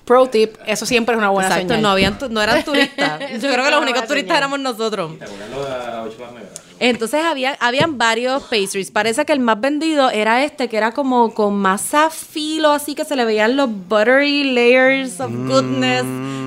Pro 0.06 0.26
tip, 0.28 0.54
eso 0.66 0.86
siempre 0.86 1.14
es 1.14 1.18
una 1.18 1.28
buena 1.30 1.48
exacto, 1.48 1.68
señal. 1.68 1.82
no 1.82 1.88
habían 1.90 2.18
tu- 2.18 2.28
no 2.30 2.40
eran 2.40 2.64
turistas. 2.64 3.20
Yo 3.42 3.52
creo 3.52 3.64
que 3.64 3.70
los 3.70 3.82
únicos 3.82 4.06
turistas 4.06 4.36
señal. 4.36 4.36
éramos 4.38 4.60
nosotros. 4.60 5.18
¿Te 5.18 5.24
acuerdas 5.24 5.50
lo 5.50 5.64
de? 5.64 6.65
Entonces 6.78 7.24
había, 7.24 7.54
habían 7.60 7.98
varios 7.98 8.42
pastries. 8.44 8.90
Parece 8.90 9.24
que 9.24 9.32
el 9.32 9.40
más 9.40 9.60
vendido 9.60 10.10
era 10.10 10.44
este, 10.44 10.68
que 10.68 10.76
era 10.76 10.92
como 10.92 11.32
con 11.32 11.54
masa 11.56 12.10
filo, 12.10 12.70
así 12.70 12.94
que 12.94 13.04
se 13.04 13.16
le 13.16 13.24
veían 13.24 13.56
los 13.56 13.70
buttery 13.88 14.44
layers 14.52 15.20
of 15.20 15.30
goodness, 15.46 16.04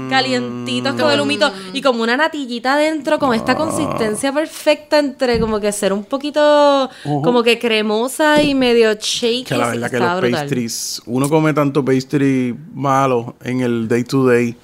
calientitos 0.09 0.93
con 0.95 1.11
el 1.11 1.19
humito, 1.19 1.51
y 1.73 1.81
como 1.81 2.03
una 2.03 2.17
natillita 2.17 2.73
adentro, 2.73 3.17
con 3.19 3.33
esta 3.33 3.55
consistencia 3.55 4.31
perfecta 4.31 4.99
entre 4.99 5.39
como 5.39 5.59
que 5.59 5.71
ser 5.71 5.93
un 5.93 6.03
poquito 6.03 6.89
como 7.03 7.43
que 7.43 7.57
cremosa 7.57 8.41
y 8.41 8.53
medio 8.53 8.93
shaky. 8.93 9.43
Que 9.45 9.57
la 9.57 9.69
verdad 9.69 9.89
que 9.91 9.99
los 9.99 10.17
brutal. 10.17 10.41
pastries, 10.41 11.01
uno 11.05 11.29
come 11.29 11.53
tanto 11.53 11.83
pastry 11.83 12.55
malo 12.73 13.35
en 13.43 13.61
el 13.61 13.87
day 13.87 14.03
to 14.03 14.27
day 14.27 14.55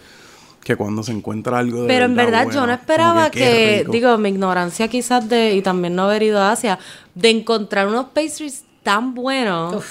que 0.66 0.76
cuando 0.76 1.03
se 1.03 1.11
encuentra 1.11 1.59
algo 1.59 1.84
de 1.84 1.88
Pero 1.88 2.05
en 2.05 2.16
verdad 2.16 2.45
bueno, 2.45 2.59
yo 2.59 2.66
no 2.66 2.74
esperaba 2.74 3.30
que, 3.30 3.86
digo, 3.91 4.18
mi 4.18 4.30
ignorancia 4.30 4.88
quizás 4.88 5.30
de, 5.30 5.53
y 5.53 5.61
también 5.61 5.95
no 5.95 6.05
haber 6.05 6.24
ido 6.24 6.39
a 6.41 6.51
Asia, 6.51 6.80
de 7.13 7.30
encontrar 7.30 7.88
unos 7.88 8.07
pastries 8.07 8.63
tan 8.82 9.13
buenos. 9.13 9.86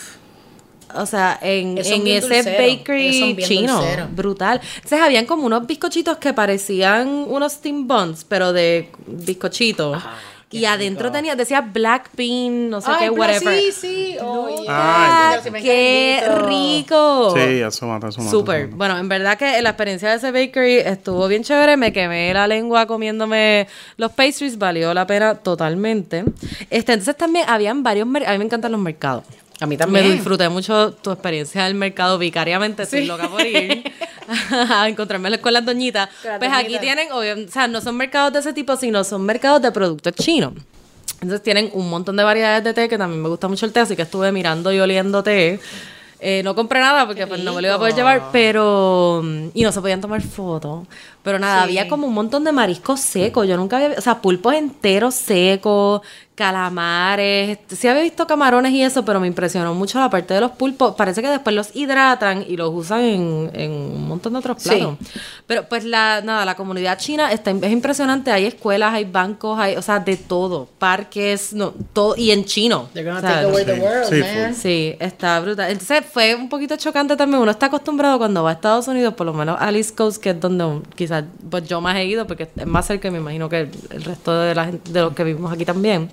O 0.97 1.07
sea, 1.07 1.39
en, 1.41 1.79
en 1.79 2.07
ese 2.09 2.43
bakery 2.59 3.37
chino. 3.39 3.77
dulceros. 3.77 4.15
Brutal. 4.17 4.61
Entonces 4.75 5.01
habían 5.01 5.27
como 5.27 5.47
unos 5.47 5.65
bizcochitos 5.65 6.19
que 6.19 6.33
parecían 6.33 7.09
unos 7.09 7.53
steam 7.53 7.87
buns, 7.87 8.25
pero 8.25 8.53
de 8.53 8.91
bizcochito. 9.07 9.97
Y 10.59 10.65
adentro 10.65 11.11
tenía, 11.13 11.35
decía 11.37 11.61
black 11.61 12.11
bean, 12.17 12.71
no 12.71 12.81
sé 12.81 12.91
Ay, 12.91 12.97
qué, 13.01 13.11
whatever. 13.11 13.59
Sí, 13.61 13.73
sí. 13.73 14.17
Ay, 14.21 14.65
Ah, 14.69 15.37
¡Qué 15.61 16.23
rico! 16.47 17.35
Sí, 17.37 17.61
eso 17.61 17.87
mata, 17.87 18.09
eso 18.09 18.21
mata. 18.21 18.31
Súper. 18.31 18.69
Bueno, 18.69 18.97
en 18.99 19.09
verdad 19.09 19.37
que 19.39 19.61
la 19.63 19.71
experiencia 19.71 20.11
de 20.11 20.17
ese 20.17 20.31
bakery 20.33 20.77
estuvo 20.79 21.27
bien 21.29 21.43
chévere. 21.43 21.77
Me 21.77 21.93
quemé 21.93 22.33
la 22.33 22.47
lengua 22.47 22.87
comiéndome 22.87 23.67
los 23.97 24.13
pastries. 24.13 24.59
Valió 24.59 24.95
la 24.95 25.07
pena 25.07 25.35
totalmente. 25.35 26.25
Este, 26.71 26.93
entonces 26.93 27.17
también 27.17 27.47
habían 27.49 27.83
varios... 27.83 28.07
A 28.07 28.33
mí 28.33 28.39
me 28.39 28.45
encantan 28.45 28.73
los 28.73 28.81
mercados. 28.81 29.25
A 29.61 29.67
mí 29.67 29.75
Me 29.75 29.77
también. 29.79 30.11
disfruté 30.13 30.49
mucho 30.49 30.93
tu 30.95 31.13
experiencia 31.13 31.65
del 31.65 31.75
mercado 31.75 32.19
vicariamente. 32.19 32.83
Estoy 32.83 33.05
loca 33.07 33.29
por 33.29 33.47
ir 33.47 33.85
a 34.51 34.89
encontrarme 34.89 35.39
con 35.41 35.53
las 35.53 35.65
doñitas. 35.65 36.09
Las 36.25 36.39
Pues 36.39 36.51
aquí 36.53 36.79
tienen, 36.79 37.11
obvio- 37.13 37.47
o 37.47 37.51
sea, 37.51 37.67
no 37.69 37.81
son 37.81 37.97
mercados 37.97 38.33
de 38.33 38.39
ese 38.41 38.53
tipo, 38.53 38.77
sino 38.77 39.05
son 39.05 39.23
mercados 39.23 39.63
de 39.63 39.73
productos 39.73 40.13
chinos. 40.15 40.53
Entonces 41.15 41.43
tienen 41.43 41.71
un 41.73 41.89
montón 41.89 42.17
de 42.17 42.23
variedades 42.25 42.65
de 42.65 42.75
té, 42.75 42.89
que 42.89 42.99
también 42.99 43.23
me 43.23 43.29
gusta 43.29 43.49
mucho 43.49 43.65
el 43.67 43.73
té, 43.73 43.81
así 43.81 43.97
que 43.97 44.03
estuve 44.03 44.31
mirando 44.33 44.73
y 44.73 44.81
oliendo 44.81 45.23
té. 45.23 45.59
Eh, 46.21 46.43
no 46.43 46.55
compré 46.55 46.81
nada 46.81 47.07
porque 47.07 47.27
pues, 47.27 47.41
no 47.43 47.53
me 47.53 47.61
lo 47.61 47.69
iba 47.69 47.75
a 47.77 47.79
poder 47.79 47.95
llevar, 47.95 48.23
pero... 48.33 49.23
Y 49.53 49.63
no 49.63 49.73
se 49.73 49.81
podían 49.81 50.01
tomar 50.01 50.23
fotos. 50.23 50.87
Pero 51.25 51.39
nada, 51.41 51.59
Sí. 51.59 51.65
había 51.65 51.89
como 51.89 52.07
un 52.07 52.15
montón 52.15 52.45
de 52.45 52.53
mariscos 52.53 53.01
secos. 53.01 53.49
Yo 53.49 53.57
nunca 53.57 53.79
había... 53.79 53.99
O 53.99 54.01
sea, 54.01 54.21
pulpos 54.21 54.55
enteros 54.55 55.15
secos, 55.17 56.03
calamares. 56.35 57.59
Sí 57.69 57.89
había 57.89 58.03
visto 58.03 58.27
camarones 58.27 58.73
y 58.73 58.83
eso, 58.83 59.05
pero 59.05 59.21
me 59.21 59.27
impresionó 59.27 59.75
mucho 59.75 59.99
la 60.01 60.11
parte 60.11 60.35
de 60.35 60.41
los 60.41 60.53
pulpos. 60.53 60.95
Parece 60.97 61.23
que 61.23 61.29
después 61.29 61.55
los 61.55 61.75
hidratan 61.75 62.45
y 62.47 62.57
los 62.57 62.71
usan 62.75 63.01
en, 63.01 63.51
en 63.55 63.71
un 63.73 64.09
montón 64.09 64.33
de 64.35 64.39
otros 64.41 64.57
Sí. 64.63 64.69
platos. 64.71 64.97
Pero 65.47 65.69
pues 65.69 65.85
la, 65.85 66.21
nada, 66.23 66.45
la 66.45 66.55
comunidad 66.57 66.99
china 66.99 67.33
está, 67.33 67.51
es 67.51 67.73
impresionante. 67.73 68.31
Hay 68.31 68.47
escuelas, 68.47 68.93
hay 68.95 69.05
bancos, 69.05 69.59
hay, 69.59 69.77
o 69.77 69.83
sea, 69.83 70.01
de 70.01 70.17
todo. 70.17 70.69
Parques, 70.79 71.53
no, 71.53 71.73
todo, 71.93 72.15
y 72.17 72.31
en 72.31 72.45
chino. 72.45 72.89
They're 72.93 73.09
gonna 73.09 73.19
O 73.19 73.23
sea, 73.23 73.43
take 73.43 73.51
away 73.51 73.65
the 73.65 73.75
sí, 73.77 73.81
world, 73.81 74.05
sí, 74.09 74.21
man. 74.21 74.55
Sí, 74.55 74.97
está 75.01 75.41
brutal. 75.41 75.71
Entonces 75.71 76.05
fue 76.13 76.35
un 76.35 76.49
poquito 76.49 76.77
chocante 76.77 77.17
también. 77.17 77.41
Uno 77.43 77.51
está 77.51 77.67
acostumbrado 77.67 78.19
cuando 78.19 78.43
va 78.43 78.51
a 78.51 78.53
Estados 78.55 78.89
Unidos, 78.89 79.15
por 79.15 79.27
lo 79.27 79.33
menos 79.35 79.57
a 79.61 79.71
East 79.71 79.97
Coast, 79.97 80.21
que 80.23 80.31
es 80.31 80.41
donde 80.41 80.65
um, 80.65 80.83
pues, 81.51 81.69
yo 81.69 81.81
más 81.81 81.97
he 81.97 82.05
ido, 82.07 82.27
porque 82.27 82.49
es 82.57 82.67
más 82.67 82.87
cerca 82.87 83.11
me 83.11 83.19
imagino 83.19 83.49
que 83.49 83.61
el, 83.61 83.71
el 83.91 84.05
resto 84.05 84.41
de, 84.41 84.55
la, 84.55 84.71
de 84.71 85.01
los 85.01 85.15
que 85.15 85.25
vivimos 85.25 85.53
aquí 85.53 85.65
también. 85.65 86.11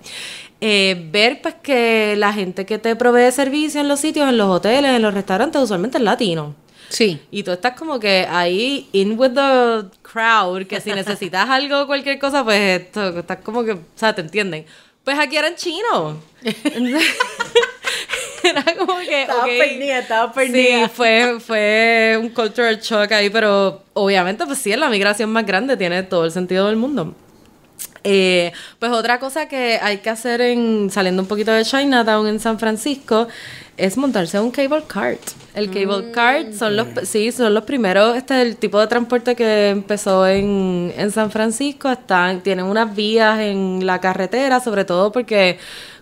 Eh, 0.63 1.07
ver 1.11 1.41
pues 1.41 1.55
que 1.55 2.15
la 2.15 2.31
gente 2.31 2.67
que 2.67 2.77
te 2.77 2.95
provee 2.95 3.31
servicio 3.31 3.81
en 3.81 3.87
los 3.87 3.99
sitios, 3.99 4.29
en 4.29 4.37
los 4.37 4.47
hoteles, 4.47 4.95
en 4.95 5.01
los 5.01 5.11
restaurantes, 5.11 5.59
usualmente 5.59 5.97
es 5.97 6.03
latino. 6.03 6.53
Sí. 6.89 7.19
Y 7.31 7.41
tú 7.41 7.51
estás 7.51 7.75
como 7.75 7.99
que 7.99 8.27
ahí 8.29 8.87
in 8.91 9.17
with 9.17 9.31
the 9.31 9.87
crowd, 10.03 10.67
que 10.67 10.79
si 10.79 10.91
necesitas 10.93 11.49
algo, 11.49 11.87
cualquier 11.87 12.19
cosa, 12.19 12.43
pues 12.43 12.81
esto, 12.81 13.19
estás 13.19 13.39
como 13.39 13.63
que, 13.63 13.71
o 13.71 13.79
sea, 13.95 14.13
te 14.13 14.21
entienden. 14.21 14.65
Pues 15.03 15.17
aquí 15.17 15.35
eran 15.35 15.55
chinos. 15.55 16.17
Era 18.49 18.63
como 18.77 18.97
que, 18.99 19.21
Estaba 19.21 19.41
ok. 19.41 19.49
perdida, 19.57 19.99
estaba 19.99 20.33
Sí, 20.33 20.39
perdida. 20.51 20.89
fue, 20.89 21.37
fue 21.39 22.17
un 22.21 22.29
cultural 22.29 22.79
shock 22.79 23.11
ahí, 23.11 23.29
pero 23.29 23.83
obviamente, 23.93 24.45
pues 24.45 24.59
sí, 24.59 24.71
es 24.71 24.77
la 24.79 24.89
migración 24.89 25.31
más 25.31 25.45
grande, 25.45 25.77
tiene 25.77 26.03
todo 26.03 26.25
el 26.25 26.31
sentido 26.31 26.67
del 26.67 26.75
mundo. 26.75 27.15
Eh, 28.03 28.51
pues 28.79 28.91
otra 28.91 29.19
cosa 29.19 29.47
que 29.47 29.77
hay 29.79 29.97
que 29.99 30.09
hacer 30.09 30.41
en 30.41 30.89
saliendo 30.89 31.21
un 31.21 31.27
poquito 31.27 31.51
de 31.51 31.63
Chinatown 31.63 32.25
en 32.27 32.39
San 32.39 32.57
Francisco 32.57 33.27
es 33.77 33.95
montarse 33.95 34.37
a 34.37 34.41
un 34.41 34.49
cable 34.49 34.81
cart. 34.87 35.19
El 35.53 35.69
cable 35.69 36.09
cart 36.11 36.51
son 36.53 36.75
los 36.77 36.87
sí, 37.03 37.31
son 37.31 37.53
los 37.53 37.63
primeros 37.63 38.17
este 38.17 38.41
el 38.41 38.57
tipo 38.57 38.79
de 38.79 38.87
transporte 38.87 39.35
que 39.35 39.69
empezó 39.69 40.25
en, 40.27 40.91
en 40.97 41.11
San 41.11 41.29
Francisco, 41.29 41.91
están 41.91 42.41
tienen 42.41 42.65
unas 42.65 42.95
vías 42.95 43.39
en 43.39 43.85
la 43.85 44.01
carretera, 44.01 44.59
sobre 44.59 44.83
todo 44.83 45.11
porque 45.11 45.59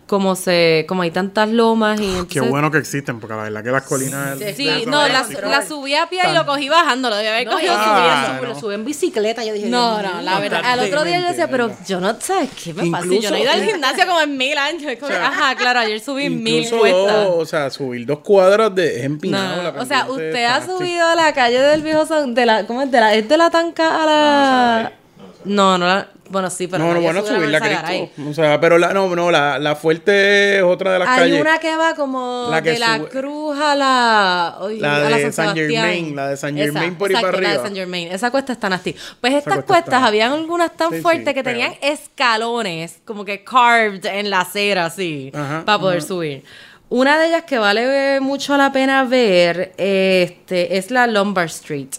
como 0.09 0.35
se 0.35 0.85
como 0.89 1.03
hay 1.03 1.11
tantas 1.11 1.47
lomas 1.49 1.99
y 1.99 2.03
Qué 2.03 2.09
entonces- 2.17 2.49
bueno 2.49 2.71
que 2.71 2.79
existen, 2.79 3.19
porque 3.19 3.35
la 3.35 3.43
verdad 3.43 3.63
que 3.63 3.69
las 3.69 3.83
colinas. 3.83 4.39
Sí, 4.57 4.67
no, 4.87 5.07
la, 5.07 5.23
subí 5.63 5.93
a 5.93 6.09
pie 6.09 6.21
y 6.27 6.33
lo 6.33 6.47
cogí 6.47 6.67
bajando, 6.67 7.11
lo 7.11 7.15
debía 7.15 7.35
haber 7.35 7.45
No, 7.45 7.53
cogido 7.53 7.73
Ah, 7.77 8.25
subí, 8.25 8.41
no. 8.47 8.53
lo 8.53 8.59
subí 8.59 8.73
en 8.73 8.85
bicicleta. 8.85 9.45
Yo 9.45 9.53
dije, 9.53 9.67
no, 9.67 10.01
no, 10.01 10.21
la 10.23 10.39
verdad. 10.39 10.61
Al 10.65 10.79
otro 10.79 11.03
día 11.03 11.19
yo 11.21 11.27
decía, 11.27 11.47
pero 11.47 11.69
yo 11.87 11.99
no, 12.01 12.19
¿sabes 12.19 12.49
qué 12.61 12.73
me 12.73 12.89
pasa? 12.89 13.05
Yo 13.21 13.29
no 13.29 13.35
he 13.35 13.41
ido 13.43 13.51
al 13.51 13.63
gimnasio 13.63 14.07
como 14.07 14.19
en 14.21 14.35
mil 14.35 14.57
años. 14.57 14.91
Ajá, 15.21 15.55
claro, 15.55 15.81
ayer 15.81 15.99
subí 15.99 16.27
mil 16.31 16.63
Incluso 16.63 16.79
cuestas. 16.79 17.25
dos, 17.27 17.35
o 17.37 17.45
sea, 17.45 17.69
subir 17.69 18.05
dos 18.07 18.19
cuadras 18.19 18.73
de 18.73 19.03
empinado. 19.03 19.61
la 19.61 19.69
o 19.79 19.85
sea, 19.85 20.07
usted 20.09 20.43
ha 20.45 20.65
subido 20.65 21.05
a 21.05 21.13
la 21.15 21.31
calle 21.33 21.59
del 21.61 21.83
viejo 21.83 22.07
San, 22.07 22.33
de 22.33 22.47
la, 22.47 22.65
¿cómo 22.65 22.81
es? 22.81 22.89
De 22.89 22.99
la, 22.99 23.13
¿Es 23.13 23.29
de 23.29 23.37
la 23.37 23.51
tanca 23.51 24.01
a 24.01 24.05
la...? 24.07 24.91
No, 25.45 25.77
no, 25.77 25.85
la, 25.85 26.07
bueno, 26.29 26.49
sí, 26.49 26.67
pero 26.67 26.83
No, 26.83 26.93
no, 26.93 26.99
sube 26.99 27.19
a 27.19 27.23
subir 27.35 27.49
la. 27.49 27.59
Cristo. 27.59 28.29
O 28.29 28.33
sea, 28.33 28.59
pero 28.61 28.77
la, 28.77 28.93
no, 28.93 29.15
no, 29.15 29.31
la, 29.31 29.57
la 29.59 29.75
fuerte 29.75 30.57
es 30.57 30.63
otra 30.63 30.93
de 30.93 30.99
las 30.99 31.07
Hay 31.09 31.19
calles. 31.31 31.41
una 31.41 31.57
que 31.59 31.75
va 31.75 31.95
como 31.95 32.47
La 32.51 32.61
que 32.61 32.71
de 32.71 32.79
la 32.79 32.97
sube- 32.99 33.09
Cruz 33.09 33.59
a 33.59 33.75
la... 33.75 34.57
ay, 34.61 34.79
La 34.79 34.95
a 34.95 35.09
de 35.09 35.31
San 35.31 35.47
San. 35.47 35.55
Germain, 35.55 36.15
la 36.15 36.29
de 36.29 36.37
San 36.37 36.55
Germain 36.55 36.95
por 36.95 37.09
ahí 37.09 37.15
exacto, 37.15 37.31
para 37.31 37.41
la 37.41 37.49
de 37.49 37.55
arriba. 37.55 37.67
San 37.67 37.75
Germain. 37.75 38.07
Esa 38.11 38.31
cuesta 38.31 38.53
está 38.53 38.69
nasty. 38.69 38.95
Pues 39.19 39.33
estas 39.33 39.53
cuesta 39.55 39.65
cuestas, 39.65 39.93
está- 39.95 40.05
habían 40.07 40.31
algunas 40.33 40.71
tan 40.77 40.89
Sí, 40.89 40.95
sí, 40.97 41.01
fuertes 41.01 41.33
que 41.33 41.43
pero- 41.43 41.57
tenían 41.59 41.73
escalones, 41.81 42.99
como 43.05 43.25
que 43.25 43.43
carved 43.43 44.05
en 44.05 44.29
la 44.29 44.41
acera, 44.41 44.85
así, 44.85 45.31
Ajá, 45.33 45.63
para 45.65 45.79
poder 45.79 46.01
subir. 46.01 46.43
Una 46.89 47.19
de 47.19 47.27
ellas 47.27 47.43
que 47.43 47.57
vale 47.59 48.19
mucho 48.19 48.57
la 48.57 48.71
pena 48.71 49.03
ver 49.03 49.73
este, 49.77 50.77
es 50.77 50.89
la 50.91 51.05
Lombard 51.07 51.45
Street. 51.47 51.89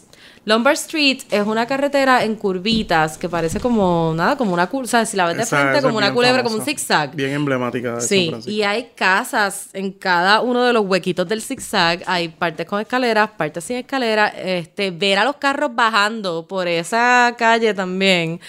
Lombard 0.50 0.74
Street 0.74 1.20
es 1.30 1.46
una 1.46 1.64
carretera 1.64 2.24
en 2.24 2.34
curvitas 2.34 3.16
que 3.16 3.28
parece 3.28 3.60
como 3.60 4.12
nada, 4.16 4.36
como 4.36 4.52
una 4.52 4.66
curva, 4.66 4.84
o 4.84 4.88
sea, 4.88 5.06
si 5.06 5.16
la 5.16 5.26
ves 5.26 5.36
de 5.36 5.42
Esa- 5.44 5.56
frente, 5.56 5.78
esa 5.78 5.86
como 5.86 5.98
una 5.98 6.12
culebra, 6.12 6.42
como 6.42 6.56
un 6.56 6.64
zigzag. 6.64 7.14
Bien 7.14 7.30
emblemática 7.30 7.94
de 7.94 8.00
Sí, 8.00 8.32
y 8.46 8.62
hay 8.62 8.90
casas 8.96 9.68
en 9.74 9.92
cada 9.92 10.40
uno 10.40 10.64
de 10.64 10.72
los 10.72 10.84
huequitos 10.84 11.28
del 11.28 11.40
zigzag. 11.40 12.02
Hay 12.06 12.30
partes 12.30 12.66
con 12.66 12.80
escaleras, 12.80 13.30
partes 13.36 13.62
sin 13.62 13.76
escaleras. 13.76 14.32
Este, 14.36 14.90
ver 14.90 15.18
a 15.18 15.24
los 15.24 15.36
carros 15.36 15.70
bajando 15.72 16.46
por 16.48 16.66
esa 16.66 17.32
calle 17.38 17.72
también. 17.72 18.40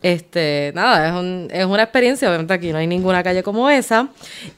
Este, 0.00 0.70
nada, 0.74 1.08
es, 1.08 1.12
un- 1.14 1.48
es 1.52 1.64
una 1.66 1.82
experiencia. 1.82 2.28
Obviamente 2.28 2.54
aquí 2.54 2.70
no 2.72 2.78
hay 2.78 2.86
ninguna 2.86 3.22
calle 3.22 3.42
como 3.42 3.68
esa. 3.68 4.08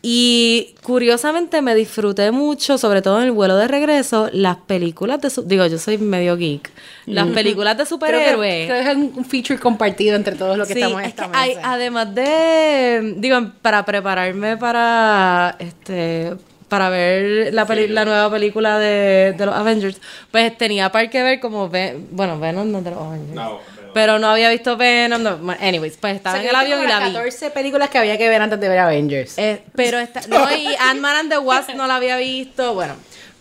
Y 0.03 0.74
curiosamente 0.82 1.62
me 1.62 1.74
disfruté 1.74 2.30
mucho, 2.30 2.76
sobre 2.78 3.01
todo 3.03 3.18
en 3.18 3.24
el 3.24 3.32
vuelo 3.32 3.57
de 3.57 3.66
regreso, 3.68 4.28
las 4.32 4.57
películas 4.59 5.20
de. 5.20 5.30
su- 5.30 5.43
digo, 5.43 5.64
yo 5.66 5.78
soy 5.78 5.99
medio 5.99 6.36
geek. 6.36 6.70
Las 7.07 7.26
películas 7.28 7.76
de 7.78 7.84
Creo 7.84 7.86
que, 7.86 7.88
superhéroes. 8.07 8.66
creo 8.68 8.84
que 8.84 8.91
es 8.91 8.97
un 8.97 9.24
feature 9.24 9.59
compartido 9.59 10.14
entre 10.16 10.36
todos 10.36 10.57
los 10.59 10.68
que 10.68 10.74
Sí, 10.74 10.80
estamos 10.80 11.01
en 11.01 11.09
es 11.09 11.14
que 11.14 11.22
esta 11.24 11.38
hay- 11.41 11.57
además 11.62 12.14
de, 12.14 13.14
digo, 13.16 13.38
para 13.62 13.84
prepararme 13.84 14.57
para 14.57 15.57
este 15.59 16.34
para 16.68 16.88
ver 16.88 17.53
la, 17.53 17.66
peli- 17.66 17.88
la 17.88 18.05
nueva 18.05 18.30
película 18.30 18.78
de, 18.78 19.34
de 19.36 19.45
los 19.47 19.53
Avengers, 19.57 20.01
pues 20.30 20.57
tenía 20.57 20.93
par 20.93 21.11
que 21.11 21.20
ver 21.20 21.41
como 21.41 21.68
Ven- 21.68 22.07
bueno, 22.12 22.38
Venom 22.38 22.70
no 22.70 22.78
es 22.78 22.84
de 22.84 22.91
los 22.93 23.01
Avengers. 23.03 23.34
No, 23.34 23.59
pero- 23.93 24.18
no 24.18 24.28
había 24.28 24.49
visto 24.51 24.76
Venom, 24.76 25.22
no, 25.22 25.36
bueno, 25.38 25.61
anyways, 25.62 25.97
pues 25.97 26.14
O 26.14 26.16
estaba 26.16 26.36
sea, 26.36 26.43
en 26.43 26.49
que 26.49 26.51
el 26.51 26.57
avión 26.57 26.82
y 26.84 26.86
la 26.88 26.99
vi. 27.01 27.12
14 27.12 27.51
películas 27.51 27.88
que 27.91 27.99
había 27.99 28.16
que 28.18 28.28
ver 28.28 28.43
antes 28.43 28.61
de 28.61 28.68
ver 28.68 28.78
Avengers. 28.78 29.38
Eh, 29.38 29.62
pero 29.74 29.99
esta, 29.99 30.20
no, 30.28 30.51
y 30.57 30.68
Ant-Man 30.78 31.16
and 31.16 31.30
the 31.30 31.38
Wasp 31.38 31.70
no 31.74 31.86
la 31.86 31.97
había 31.97 32.16
visto. 32.16 32.74
Bueno, 32.74 32.95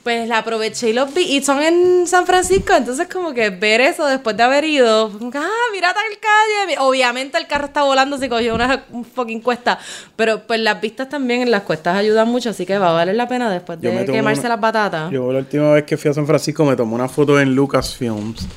pues 0.04 0.28
la 0.30 0.38
aproveché 0.40 0.90
y 0.90 0.94
los 0.94 1.14
vi. 1.14 1.22
Y 1.24 1.44
son 1.44 1.62
en 1.62 2.08
San 2.08 2.26
Francisco, 2.26 2.74
entonces 2.74 3.08
como 3.12 3.34
que 3.34 3.50
ver 3.50 3.82
eso 3.82 4.06
después 4.08 4.36
de 4.38 4.44
haber 4.44 4.64
ido, 4.64 5.12
ah, 5.36 5.48
mira 5.74 5.94
tal 5.94 6.04
calle. 6.20 6.78
Obviamente 6.80 7.38
el 7.38 7.48
carro 7.48 7.66
está 7.66 7.84
volando, 7.84 8.18
se 8.18 8.30
cogió 8.30 8.56
una 8.56 8.86
fucking 9.14 9.42
cuesta. 9.42 9.78
Pero 10.16 10.48
pues 10.48 10.62
las 10.62 10.80
vistas 10.80 11.10
también 11.10 11.42
en 11.42 11.52
las 11.52 11.64
cuestas 11.64 11.98
ayudan 11.98 12.30
mucho, 12.30 12.50
así 12.52 12.66
que 12.66 12.78
va 12.78 12.92
a 12.92 12.94
valer 12.94 13.16
la 13.16 13.28
pena 13.28 13.52
después 13.52 13.80
de 13.82 14.06
quemarse 14.06 14.40
una- 14.42 14.50
las 14.50 14.60
batatas. 14.62 15.12
Yo 15.12 15.32
la 15.34 15.40
última 15.40 15.74
vez 15.74 15.84
que 15.84 15.98
fui 15.98 16.10
a 16.10 16.14
San 16.14 16.26
Francisco 16.26 16.64
me 16.64 16.76
tomé 16.78 16.96
una 16.96 17.10
foto 17.10 17.40
en 17.40 17.54
Lucasfilms. 17.54 18.48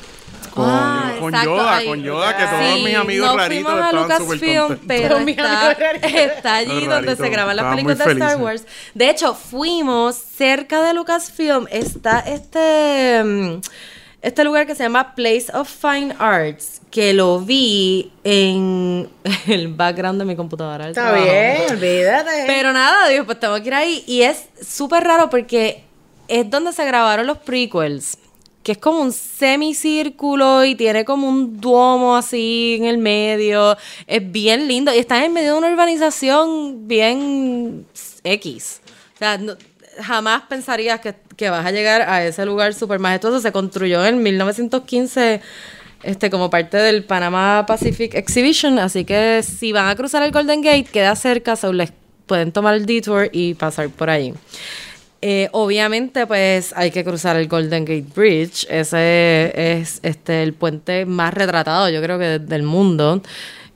Con, 0.54 0.64
Ah, 0.68 1.14
con. 1.18 1.32
Yoda, 1.32 1.76
Ay, 1.76 1.86
con 1.86 2.02
Yoda, 2.02 2.36
que 2.36 2.44
todos 2.44 2.74
sí, 2.76 2.82
mis 2.84 2.94
amigos 2.96 3.30
no 3.30 3.36
raritos 3.38 3.72
fuimos 3.72 3.84
estaban 3.86 4.02
Lucasfilm, 4.02 4.66
contentos. 4.68 4.86
pero 4.86 5.18
está, 5.18 5.72
está 6.02 6.54
allí 6.56 6.86
donde 6.86 7.16
se 7.16 7.28
graban 7.30 7.56
las 7.56 7.66
películas 7.66 7.98
de 7.98 8.12
Star. 8.12 8.36
Wars. 8.36 8.64
De 8.94 9.10
hecho, 9.10 9.34
fuimos 9.34 10.14
cerca 10.16 10.82
de 10.82 10.92
Lucasfilm, 10.94 11.66
está 11.70 12.20
este, 12.20 13.22
mm, 13.24 13.60
este 14.20 14.44
lugar 14.44 14.66
que 14.66 14.74
se 14.74 14.82
llama 14.82 15.14
Place 15.14 15.46
of 15.54 15.68
Fine 15.68 16.14
Arts, 16.18 16.80
que 16.90 17.14
lo 17.14 17.40
vi 17.40 18.12
en 18.22 19.08
el 19.46 19.68
background 19.68 20.18
de 20.18 20.24
mi 20.26 20.36
computadora. 20.36 20.88
Está 20.88 21.02
trabajo. 21.12 21.24
bien, 21.24 21.62
olvídate. 21.70 22.44
Pero 22.46 22.72
nada, 22.74 23.08
digo, 23.08 23.24
pues 23.24 23.40
tengo 23.40 23.54
que 23.62 23.68
ir 23.68 23.74
ahí. 23.74 24.04
Y 24.06 24.22
es 24.22 24.44
súper 24.66 25.02
raro 25.04 25.30
porque 25.30 25.82
es 26.28 26.48
donde 26.50 26.72
se 26.72 26.84
grabaron 26.84 27.26
los 27.26 27.38
prequels. 27.38 28.18
Que 28.62 28.72
es 28.72 28.78
como 28.78 29.00
un 29.00 29.12
semicírculo 29.12 30.64
y 30.64 30.74
tiene 30.74 31.04
como 31.04 31.28
un 31.28 31.60
duomo 31.60 32.16
así 32.16 32.76
en 32.78 32.84
el 32.84 32.98
medio. 32.98 33.76
Es 34.06 34.30
bien 34.30 34.68
lindo. 34.68 34.94
Y 34.94 34.98
está 34.98 35.24
en 35.24 35.32
medio 35.32 35.52
de 35.52 35.58
una 35.58 35.72
urbanización 35.72 36.86
bien 36.86 37.86
X. 38.22 38.80
O 39.14 39.18
sea, 39.18 39.40
jamás 40.00 40.42
pensarías 40.48 41.00
que, 41.00 41.14
que 41.36 41.50
vas 41.50 41.66
a 41.66 41.70
llegar 41.70 42.02
a 42.02 42.24
ese 42.24 42.46
lugar 42.46 42.74
súper 42.74 42.98
majestuoso. 42.98 43.40
Se 43.40 43.52
construyó 43.52 44.04
en 44.04 44.22
1915 44.22 45.40
este, 46.02 46.30
como 46.30 46.50
parte 46.50 46.76
del 46.76 47.04
Panama 47.04 47.64
Pacific 47.66 48.14
Exhibition. 48.14 48.78
Así 48.78 49.04
que 49.04 49.42
si 49.42 49.72
van 49.72 49.88
a 49.88 49.96
cruzar 49.96 50.22
el 50.22 50.32
Golden 50.32 50.60
Gate, 50.62 50.84
queda 50.84 51.14
cerca, 51.16 51.56
so 51.56 51.72
les 51.72 51.92
pueden 52.26 52.52
tomar 52.52 52.74
el 52.74 52.86
detour 52.86 53.28
y 53.32 53.54
pasar 53.54 53.88
por 53.90 54.10
ahí. 54.10 54.34
Eh, 55.24 55.48
obviamente, 55.52 56.26
pues 56.26 56.72
hay 56.76 56.90
que 56.90 57.04
cruzar 57.04 57.36
el 57.36 57.46
Golden 57.46 57.84
Gate 57.84 58.06
Bridge. 58.14 58.66
Ese 58.68 59.52
es 59.54 60.00
este 60.02 60.42
el 60.42 60.52
puente 60.52 61.06
más 61.06 61.32
retratado, 61.32 61.88
yo 61.88 62.02
creo 62.02 62.18
que 62.18 62.40
del 62.40 62.64
mundo. 62.64 63.22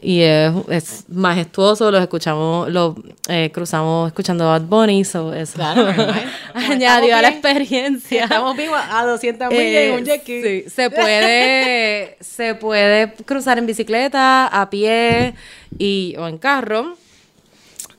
Y 0.02 0.22
es, 0.22 0.52
es 0.68 1.04
majestuoso, 1.08 1.90
los 1.90 2.02
escuchamos, 2.02 2.68
lo 2.70 2.96
eh, 3.28 3.50
cruzamos 3.52 4.08
escuchando 4.08 4.46
Bad 4.46 4.62
Bunny, 4.62 5.04
so 5.04 5.32
eso 5.32 5.54
Claro, 5.54 5.86
añadió 6.54 7.16
a 7.16 7.22
la 7.22 7.28
experiencia. 7.28 8.24
Estamos 8.24 8.56
vivos 8.56 8.78
a 8.90 9.06
200 9.06 9.48
millas 9.48 9.62
Eh, 9.62 9.88
en 9.88 9.94
un 9.94 10.04
jet 10.04 10.22
ski. 10.22 10.42
sí, 10.42 10.64
se 10.68 10.90
puede, 10.90 12.16
se 12.20 12.54
puede 12.56 13.14
cruzar 13.24 13.58
en 13.58 13.66
bicicleta, 13.66 14.48
a 14.48 14.68
pie 14.68 15.34
y, 15.78 16.14
o 16.18 16.26
en 16.26 16.38
carro. 16.38 16.96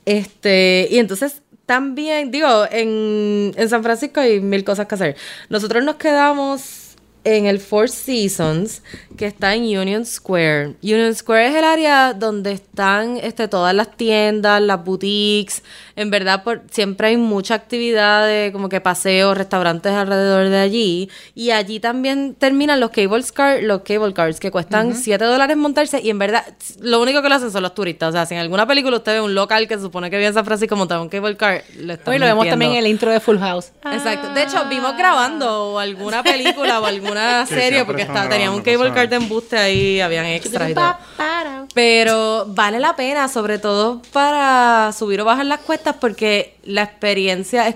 Este, 0.05 0.87
y 0.91 0.99
entonces 0.99 1.41
también, 1.67 2.31
digo, 2.31 2.65
en, 2.71 3.53
en 3.55 3.69
San 3.69 3.83
Francisco 3.83 4.21
hay 4.21 4.39
mil 4.39 4.63
cosas 4.63 4.87
que 4.87 4.95
hacer. 4.95 5.17
Nosotros 5.49 5.83
nos 5.83 5.97
quedamos 5.97 6.86
en 7.23 7.45
el 7.45 7.59
Four 7.59 7.89
Seasons, 7.89 8.81
que 9.17 9.25
está 9.25 9.53
en 9.53 9.63
Union 9.63 10.05
Square. 10.05 10.75
Union 10.81 11.13
Square 11.13 11.47
es 11.47 11.55
el 11.55 11.65
área 11.65 12.13
donde 12.13 12.53
están 12.53 13.17
este, 13.17 13.49
todas 13.49 13.73
las 13.73 13.97
tiendas, 13.97 14.61
las 14.61 14.83
boutiques. 14.83 15.61
En 15.97 16.09
verdad, 16.09 16.43
por, 16.43 16.61
siempre 16.71 17.09
hay 17.09 17.17
mucha 17.17 17.55
actividad 17.55 18.25
de 18.25 18.51
como 18.53 18.69
que 18.69 18.79
paseos, 18.79 19.37
restaurantes 19.37 19.91
alrededor 19.91 20.47
de 20.49 20.57
allí. 20.57 21.09
Y 21.35 21.51
allí 21.51 21.79
también 21.81 22.33
terminan 22.33 22.79
los 22.79 22.91
cable, 22.91 23.23
car, 23.33 23.61
los 23.61 23.81
cable 23.81 24.13
cars, 24.13 24.39
que 24.39 24.49
cuestan 24.49 24.95
7 24.95 25.25
dólares 25.25 25.57
montarse. 25.57 25.99
Y 26.01 26.09
en 26.09 26.19
verdad, 26.19 26.45
lo 26.79 27.01
único 27.01 27.21
que 27.21 27.27
lo 27.27 27.35
hacen 27.35 27.51
son 27.51 27.63
los 27.63 27.73
turistas. 27.73 28.09
O 28.09 28.11
sea, 28.13 28.25
si 28.25 28.35
en 28.35 28.39
alguna 28.39 28.65
película 28.65 28.97
usted 28.97 29.13
ve 29.13 29.21
un 29.21 29.35
local 29.35 29.67
que 29.67 29.75
se 29.75 29.81
supone 29.81 30.09
que 30.09 30.15
vive 30.15 30.27
en 30.27 30.33
San 30.33 30.45
Francisco 30.45 30.75
montado 30.75 31.01
un 31.01 31.09
cable 31.09 31.35
car, 31.35 31.63
le 31.77 31.93
están 31.93 32.13
Hoy 32.13 32.19
lo 32.19 32.25
vemos 32.25 32.47
también 32.47 32.71
en 32.71 32.77
el 32.77 32.87
intro 32.87 33.11
de 33.11 33.19
Full 33.19 33.39
House. 33.39 33.71
Exacto. 33.91 34.33
De 34.33 34.43
hecho, 34.43 34.63
vimos 34.69 34.95
grabando 34.95 35.77
alguna 35.77 36.23
película 36.23 36.79
o 36.79 36.85
alguna 37.07 37.16
Sí, 37.47 37.53
serie 37.55 37.85
porque 37.85 38.03
está, 38.03 38.29
tenían 38.29 38.53
un 38.53 38.61
cable 38.61 38.77
cosas. 38.77 38.93
car 38.93 39.09
de 39.09 39.15
embuste 39.15 39.57
ahí, 39.57 39.99
habían 39.99 40.25
extra 40.25 40.69
y 40.69 40.73
todo. 40.73 40.97
Pero 41.73 42.45
vale 42.47 42.79
la 42.79 42.95
pena, 42.95 43.27
sobre 43.27 43.59
todo 43.59 44.01
para 44.11 44.91
subir 44.97 45.21
o 45.21 45.25
bajar 45.25 45.45
las 45.45 45.59
cuestas, 45.59 45.95
porque 45.99 46.55
la 46.63 46.83
experiencia 46.83 47.67
es. 47.67 47.75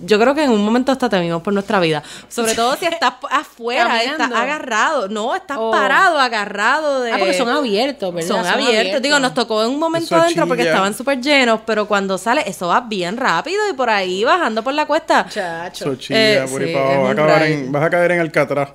Yo 0.00 0.18
creo 0.20 0.34
que 0.34 0.44
en 0.44 0.50
un 0.50 0.64
momento 0.64 0.92
hasta 0.92 1.08
temimos 1.08 1.42
por 1.42 1.52
nuestra 1.52 1.80
vida. 1.80 2.02
Sobre 2.28 2.54
todo 2.54 2.76
si 2.76 2.86
estás 2.86 3.14
afuera, 3.30 4.02
estás 4.02 4.30
agarrado. 4.32 5.08
No, 5.08 5.34
estás 5.34 5.56
Oh. 5.60 5.70
parado, 5.70 6.18
agarrado 6.18 7.02
de. 7.02 7.12
Ah, 7.12 7.16
porque 7.18 7.34
son 7.34 7.48
abiertos, 7.48 8.12
¿verdad? 8.14 8.28
Son, 8.28 8.46
abiertos. 8.46 9.02
Digo, 9.02 9.18
nos 9.18 9.34
tocó 9.34 9.62
en 9.64 9.70
un 9.70 9.78
momento 9.78 10.06
Eso 10.06 10.16
adentro 10.16 10.46
porque 10.46 10.62
estaban 10.64 10.94
súper 10.94 11.20
llenos, 11.20 11.60
pero 11.66 11.86
cuando 11.86 12.18
sale, 12.18 12.42
eso 12.46 12.68
va 12.68 12.80
bien 12.80 13.16
rápido 13.16 13.60
y 13.70 13.72
por 13.72 13.90
ahí 13.90 14.24
bajando 14.24 14.62
por 14.62 14.74
la 14.74 14.86
cuesta. 14.86 15.26
Chacho. 15.28 15.84
Eso 15.92 15.96
chilla, 15.96 16.44
Eh, 16.44 16.46
por 16.50 16.60
ahí 16.62 16.68
sí, 16.68 16.74
para 16.74 16.84
es 16.92 16.96
abajo. 16.96 17.02
Vas 17.02 17.08
a, 17.08 17.12
un 17.12 17.18
acabar 17.20 17.42
ride. 17.42 17.54
en, 17.54 17.72
vas 17.72 17.82
a 17.84 17.90
caer 17.90 18.10
en 18.12 18.20
Alcatraz. 18.20 18.68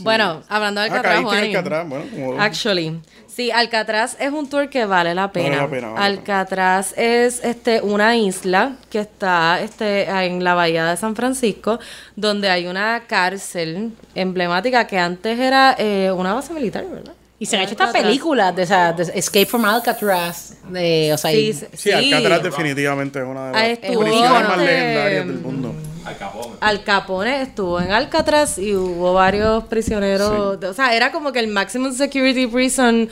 Bueno, 0.00 0.42
hablando 0.48 0.80
de 0.80 0.88
Ah, 0.88 0.90
Alcatraz, 0.94 1.16
en 1.18 1.24
Juani. 1.24 1.46
Alcatraz. 1.48 1.88
Bueno, 1.88 2.04
como... 2.10 2.40
Actually, 2.40 3.00
sí, 3.26 3.50
Alcatraz 3.50 4.16
es 4.20 4.30
un 4.32 4.48
tour 4.48 4.68
que 4.68 4.84
vale 4.84 5.14
la 5.14 5.30
pena. 5.32 5.56
la 5.56 5.68
pena, 5.68 5.88
vale 5.88 5.98
la 6.00 6.04
Alcatraz 6.06 6.94
es 6.96 7.42
este 7.44 7.80
una 7.82 8.16
isla 8.16 8.72
que 8.90 9.00
está 9.00 9.60
este 9.60 10.04
en 10.08 10.42
la 10.44 10.54
bahía 10.54 10.84
de 10.86 10.96
San 10.96 11.14
Francisco, 11.16 11.78
donde 12.16 12.48
hay 12.50 12.66
una 12.66 13.02
cárcel 13.06 13.92
emblemática 14.14 14.86
que 14.86 14.98
antes 14.98 15.38
era 15.38 15.74
eh, 15.78 16.10
una 16.14 16.34
base 16.34 16.52
militar, 16.52 16.84
¿verdad? 16.90 17.12
Y 17.38 17.46
se 17.46 17.56
han 17.56 17.62
hecho 17.62 17.72
estas 17.72 17.90
películas 17.92 18.54
de, 18.54 18.64
esa, 18.64 18.92
de 18.92 19.02
Escape 19.14 19.46
from 19.46 19.64
Alcatraz. 19.64 20.56
De, 20.68 21.10
o 21.14 21.16
sea, 21.16 21.30
Sí, 21.30 21.38
y- 21.38 21.52
sí, 21.54 21.66
Sí, 21.74 21.90
Alcatraz 21.90 22.42
definitivamente 22.42 23.18
es 23.18 23.24
una 23.24 23.50
de 23.50 23.58
Ah, 23.58 23.68
las 23.68 23.78
prisiones 23.78 24.20
más 24.30 24.58
legendarias 24.58 25.26
del 25.26 25.38
mundo. 25.38 25.74
Al 26.04 26.16
Capón. 26.16 26.48
Al 26.60 26.82
Capone 26.84 27.42
estuvo 27.42 27.80
en 27.80 27.90
Alcatraz 27.92 28.58
y 28.58 28.74
hubo 28.74 29.12
varios 29.14 29.64
prisioneros. 29.64 30.58
de- 30.60 30.66
o 30.68 30.74
sea, 30.74 30.94
era 30.94 31.12
como 31.12 31.32
que 31.32 31.38
el 31.40 31.48
maximum 31.48 31.92
security 31.92 32.46
prison 32.46 33.08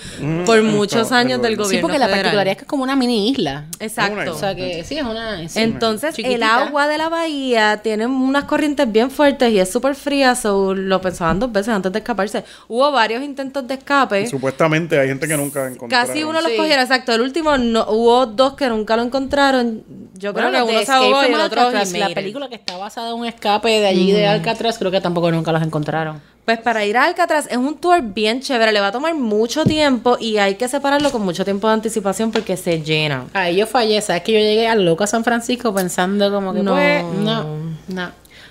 por 0.46 0.62
muchos 0.62 1.02
está 1.02 1.18
años 1.18 1.42
del 1.42 1.56
gobierno. 1.56 1.78
sí, 1.78 1.82
porque 1.82 1.98
la 1.98 2.08
particularidad 2.08 2.52
es 2.52 2.56
que 2.58 2.62
es 2.64 2.68
como 2.68 2.82
una 2.82 2.96
mini 2.96 3.30
isla. 3.30 3.66
Exacto. 3.80 4.34
O 4.34 4.38
sea 4.38 4.54
que 4.54 4.84
sí, 4.84 4.96
es 4.98 5.04
una. 5.04 5.48
sí, 5.48 5.60
Entonces, 5.60 6.14
el 6.18 6.42
agua 6.42 6.88
de 6.88 6.98
la 6.98 7.08
bahía 7.08 7.80
tiene 7.82 8.06
unas 8.06 8.44
corrientes 8.44 8.90
bien 8.90 9.10
fuertes 9.10 9.50
y 9.52 9.58
es 9.58 9.70
súper 9.70 9.94
fría, 9.94 10.34
so 10.34 10.74
lo 10.74 11.00
pensaban 11.00 11.38
dos 11.38 11.52
veces 11.52 11.68
antes 11.74 11.92
de 11.92 11.98
escaparse. 11.98 12.44
Hubo 12.68 12.90
varios 12.92 13.22
intentos 13.22 13.66
de 13.68 13.74
escape. 13.74 14.22
Y 14.22 14.26
supuestamente 14.28 14.98
hay 14.98 15.08
gente 15.08 15.28
que 15.28 15.36
nunca 15.36 15.66
encontró. 15.66 15.88
Casi 15.88 16.24
uno 16.24 16.40
los 16.40 16.50
Sí. 16.50 16.56
cogieron, 16.56 16.82
exacto. 16.82 17.12
El 17.12 17.20
último, 17.20 17.56
no, 17.58 17.84
hubo 17.90 18.26
dos 18.26 18.54
que 18.54 18.68
nunca 18.68 18.96
lo 18.96 19.02
encontraron. 19.02 19.82
Yo 20.14 20.32
Bueno, 20.32 20.48
creo 20.48 20.66
que 20.66 20.72
uno 20.72 20.82
se 20.84 20.92
ahogó 20.92 21.22
y 21.22 21.26
el 21.32 21.40
otro 21.40 21.70
La 21.70 22.08
película 22.14 22.48
que 22.48 22.54
está 22.56 22.76
basada 22.78 23.10
en 23.10 23.16
un 23.16 23.26
escape 23.26 23.68
de 23.68 23.86
allí 23.86 24.12
de 24.12 24.26
Alcatraz, 24.26 24.78
creo 24.78 24.90
que 24.90 25.00
tampoco 25.00 25.30
nunca 25.30 25.52
los 25.52 25.62
encontraron. 25.62 26.20
Pues 26.44 26.58
para 26.58 26.84
ir 26.86 26.96
a 26.96 27.04
Alcatraz 27.04 27.46
es 27.50 27.58
un 27.58 27.76
tour 27.76 28.00
bien 28.00 28.40
chévere, 28.40 28.72
le 28.72 28.80
va 28.80 28.86
a 28.86 28.92
tomar 28.92 29.14
mucho 29.14 29.64
tiempo 29.64 30.16
y 30.18 30.38
hay 30.38 30.54
que 30.54 30.66
separarlo 30.66 31.10
con 31.12 31.22
mucho 31.22 31.44
tiempo 31.44 31.66
de 31.68 31.74
anticipación 31.74 32.32
porque 32.32 32.56
se 32.56 32.80
llena. 32.82 33.26
Ahí 33.34 33.56
yo 33.56 33.66
fallé, 33.66 34.00
¿sabes? 34.00 34.22
Que 34.22 34.32
yo 34.32 34.38
llegué 34.38 34.66
a 34.66 34.74
loca 34.74 35.06
San 35.06 35.24
Francisco 35.24 35.74
pensando 35.74 36.32
como 36.32 36.54
que 36.54 36.62
No. 36.62 36.72
pues, 36.72 37.04
no, 37.04 37.44
no. 37.88 38.10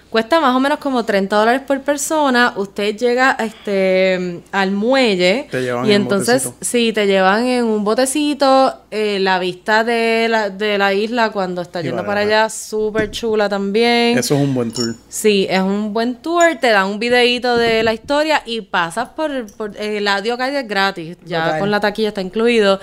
Cuesta 0.10 0.39
más 0.39 0.55
o 0.55 0.60
menos 0.60 0.80
como 0.80 1.03
30 1.03 1.36
dólares 1.36 1.62
por 1.68 1.82
persona. 1.82 2.53
Usted 2.55 2.95
llega 2.95 3.36
este, 3.39 4.41
al 4.51 4.72
muelle 4.72 5.47
Te 5.51 5.62
llevan 5.62 5.86
y 5.86 5.91
en 5.93 6.03
entonces, 6.03 6.49
sí, 6.62 6.93
te 6.93 7.08
llevan 7.08 7.45
en 7.45 7.66
un 7.66 7.84
botecito. 7.84 8.82
eh, 8.89 9.20
la 9.20 9.38
vista 9.38 9.84
de 9.84 10.28
la, 10.30 10.49
de 10.49 10.78
la 10.78 10.93
isla 10.93 11.32
cuando 11.32 11.62
está 11.62 11.82
Y 11.82 11.84
yendo 11.84 11.97
vale 11.97 12.08
para 12.08 12.26
la 12.26 12.43
allá, 12.43 12.49
súper 12.49 13.12
chula 13.12 13.49
también. 13.49 14.18
Eso 14.18 14.36
es 14.36 14.41
un 14.41 14.53
buen 14.53 14.72
tour. 14.72 14.95
Sí, 15.10 15.45
es 15.49 15.62
un 15.62 15.93
buen 15.93 16.16
tour, 16.16 16.58
te 16.62 16.70
dan 16.70 16.88
un 16.88 16.99
videíto 16.99 17.58
de 17.58 17.84
la 17.84 17.93
historia 17.93 18.43
y 18.45 18.62
pasas 18.62 19.10
por, 19.10 19.51
por 19.53 19.76
eh, 19.76 19.97
el 19.97 20.08
audio 20.08 20.38
es 20.39 20.68
gratis, 20.68 21.18
ya 21.26 21.60
con 21.60 21.70
la 21.70 21.80
taquilla 21.80 22.10
está 22.10 22.22
incluido. 22.22 22.80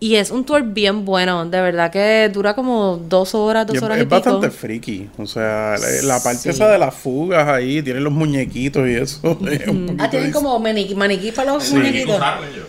Y 0.00 0.14
es 0.14 0.30
un 0.30 0.44
tour 0.44 0.62
bien 0.62 1.04
bueno, 1.04 1.44
de 1.44 1.60
verdad 1.60 1.90
que 1.90 2.30
dura 2.32 2.54
como 2.54 2.98
dos 3.08 3.34
horas, 3.34 3.66
dos 3.66 3.74
Y 3.74 3.78
es, 3.78 3.82
horas 3.82 3.96
es 3.98 4.02
y 4.02 4.06
pico. 4.06 4.14
bastante 4.14 4.50
friki. 4.50 5.08
O 5.18 5.26
sea, 5.26 5.74
la, 5.76 6.02
la 6.16 6.22
parte 6.22 6.38
Sí. 6.38 6.48
esa 6.50 6.68
de 6.68 6.78
las 6.78 6.94
fugas 6.94 7.48
ahí, 7.48 7.82
tienen 7.82 8.04
los 8.04 8.12
muñequitos 8.12 8.86
y 8.88 8.94
eso. 8.94 9.36
es 9.50 9.62
Ah, 9.98 10.08
tienen 10.08 10.30
como 10.30 10.56
maniquí, 10.60 10.94
maniquí 10.94 11.32
para 11.32 11.52
los 11.54 11.64
Sí. 11.64 11.74
muñequitos. 11.74 12.16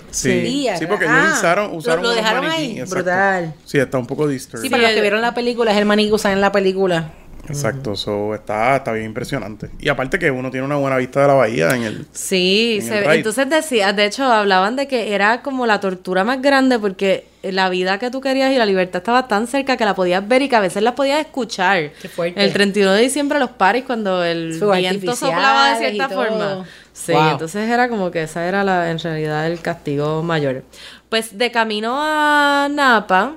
Sí, 0.10 0.32
Sí, 0.42 0.68
sí, 0.80 0.86
porque 0.88 1.06
ah, 1.08 1.20
ellos 1.26 1.38
usaron, 1.38 1.72
lo- 1.72 1.78
usaron 1.78 2.02
lo 2.04 2.10
unos 2.10 2.16
dejaron 2.24 2.46
maniquí, 2.48 2.64
ahí, 2.64 2.72
exacto. 2.80 2.96
brutal. 2.96 3.54
Sí, 3.64 3.78
está 3.78 3.98
un 4.00 4.08
poco 4.08 4.28
disturbed. 4.28 4.64
Sí, 4.64 4.70
para 4.72 4.82
los 4.84 4.92
que 4.94 5.02
vieron 5.02 5.22
la 5.22 5.36
película, 5.36 5.72
es 5.72 5.78
el 5.78 5.86
maniquí 5.86 6.10
que 6.10 6.16
usan 6.16 6.32
en 6.32 6.42
la 6.42 6.52
película. 6.52 7.12
Exacto, 7.50 7.96
so, 7.96 8.34
está, 8.36 8.78
está 8.78 8.92
bien 8.94 9.08
impresionante. 9.08 9.70
Y 9.80 9.90
aparte 9.90 10.20
que 10.20 10.32
uno 10.32 10.52
tiene 10.52 10.66
una 10.66 10.76
buena 10.78 10.98
vista 10.98 11.22
de 11.22 11.28
la 11.28 11.34
bahía 11.34 11.70
en 11.76 11.84
el... 11.84 12.06
Sí, 12.12 12.78
en 12.80 12.88
se 12.88 12.94
el 12.98 13.02
ve- 13.02 13.08
ride. 13.08 13.18
entonces 13.18 13.50
decía, 13.50 13.92
de 13.94 14.06
hecho 14.06 14.24
hablaban 14.26 14.76
de 14.76 14.88
que 14.88 15.14
era 15.14 15.42
como 15.42 15.66
la 15.66 15.80
tortura 15.80 16.24
más 16.24 16.42
grande 16.42 16.78
porque 16.80 17.28
la 17.42 17.70
vida 17.70 17.98
que 18.00 18.12
tú 18.12 18.22
querías 18.22 18.52
y 18.52 18.58
la 18.58 18.66
libertad 18.66 18.98
estaba 19.00 19.28
tan 19.28 19.48
cerca 19.48 19.78
que 19.78 19.86
la 19.86 19.96
podías 19.96 20.28
ver 20.28 20.42
y 20.42 20.50
que 20.50 20.56
a 20.56 20.60
veces 20.60 20.84
la 20.84 20.94
podías 20.96 21.20
escuchar. 21.20 21.92
Qué 22.02 22.10
fuerte. 22.10 22.44
El 22.44 22.52
31 22.54 22.92
de 22.94 23.02
diciembre 23.02 23.40
los 23.40 23.52
paris 23.52 23.84
cuando 23.86 24.24
el 24.24 24.54
Fuegos 24.60 24.78
viento 24.78 25.16
soplaba 25.16 25.70
de 25.74 25.90
cierta 25.90 26.10
forma. 26.10 26.66
Sí, 26.94 27.14
Wow. 27.14 27.30
entonces 27.32 27.70
era 27.70 27.88
como 27.88 28.12
que 28.12 28.24
esa 28.24 28.46
era 28.46 28.64
la, 28.66 28.92
en 28.92 29.00
realidad 29.00 29.48
el 29.48 29.62
castigo 29.62 30.22
mayor. 30.22 30.64
Pues 31.08 31.38
de 31.38 31.50
camino 31.50 31.96
a 31.98 32.68
Napa, 32.70 33.36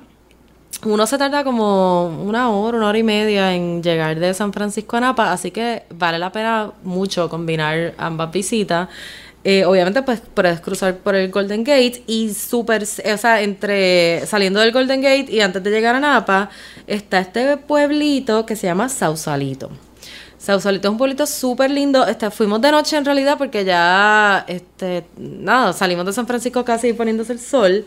uno 0.85 1.07
se 1.07 1.19
tarda 1.19 1.45
como 1.45 2.07
una 2.07 2.51
hora, 2.51 2.79
una 2.79 2.89
hora 2.89 2.99
y 2.99 3.03
media 3.03 3.55
en 3.55 3.83
llegar 3.83 4.19
de 4.19 4.35
San 4.35 4.53
Francisco 4.53 4.97
a 4.97 5.01
Napa, 5.01 5.33
así 5.33 5.51
que 5.51 5.85
vale 5.91 6.19
la 6.19 6.33
pena 6.33 6.73
mucho 6.83 7.29
combinar 7.29 7.95
ambas 7.99 8.33
visitas. 8.33 8.89
Eh, 9.45 9.65
obviamente, 9.65 10.03
pues 10.03 10.21
puedes 10.21 10.61
cruzar 10.61 10.99
por 10.99 11.17
el 11.17 11.31
Golden 11.31 11.65
Gate 11.65 12.05
y 12.07 12.33
súper, 12.33 12.83
o 12.83 13.17
sea, 13.17 13.43
entre 13.43 14.25
saliendo 14.27 14.61
del 14.61 14.73
Golden 14.73 15.03
Gate 15.03 15.27
y 15.29 15.41
antes 15.41 15.63
de 15.63 15.71
llegar 15.71 15.95
a 15.97 16.01
Napa, 16.01 16.51
está 16.87 17.19
este 17.19 17.57
pueblito 17.57 18.47
que 18.47 18.57
se 18.57 18.67
llama 18.67 18.89
Sausalito. 18.89 19.71
Sausalito 20.43 20.89
es 20.89 20.93
un 20.93 20.99
pueblito 20.99 21.25
súper 21.25 21.71
lindo. 21.71 22.05
Este, 22.05 22.29
fuimos 22.33 22.61
de 22.61 22.73
noche 22.73 22.97
en 22.97 23.05
realidad 23.05 23.39
porque 23.39 23.65
ya, 23.65 24.45
este, 24.49 25.05
nada, 25.17 25.73
salimos 25.73 26.05
de 26.05 26.13
San 26.13 26.27
Francisco 26.27 26.65
casi 26.65 26.93
poniéndose 26.93 27.33
el 27.33 27.39
sol. 27.39 27.85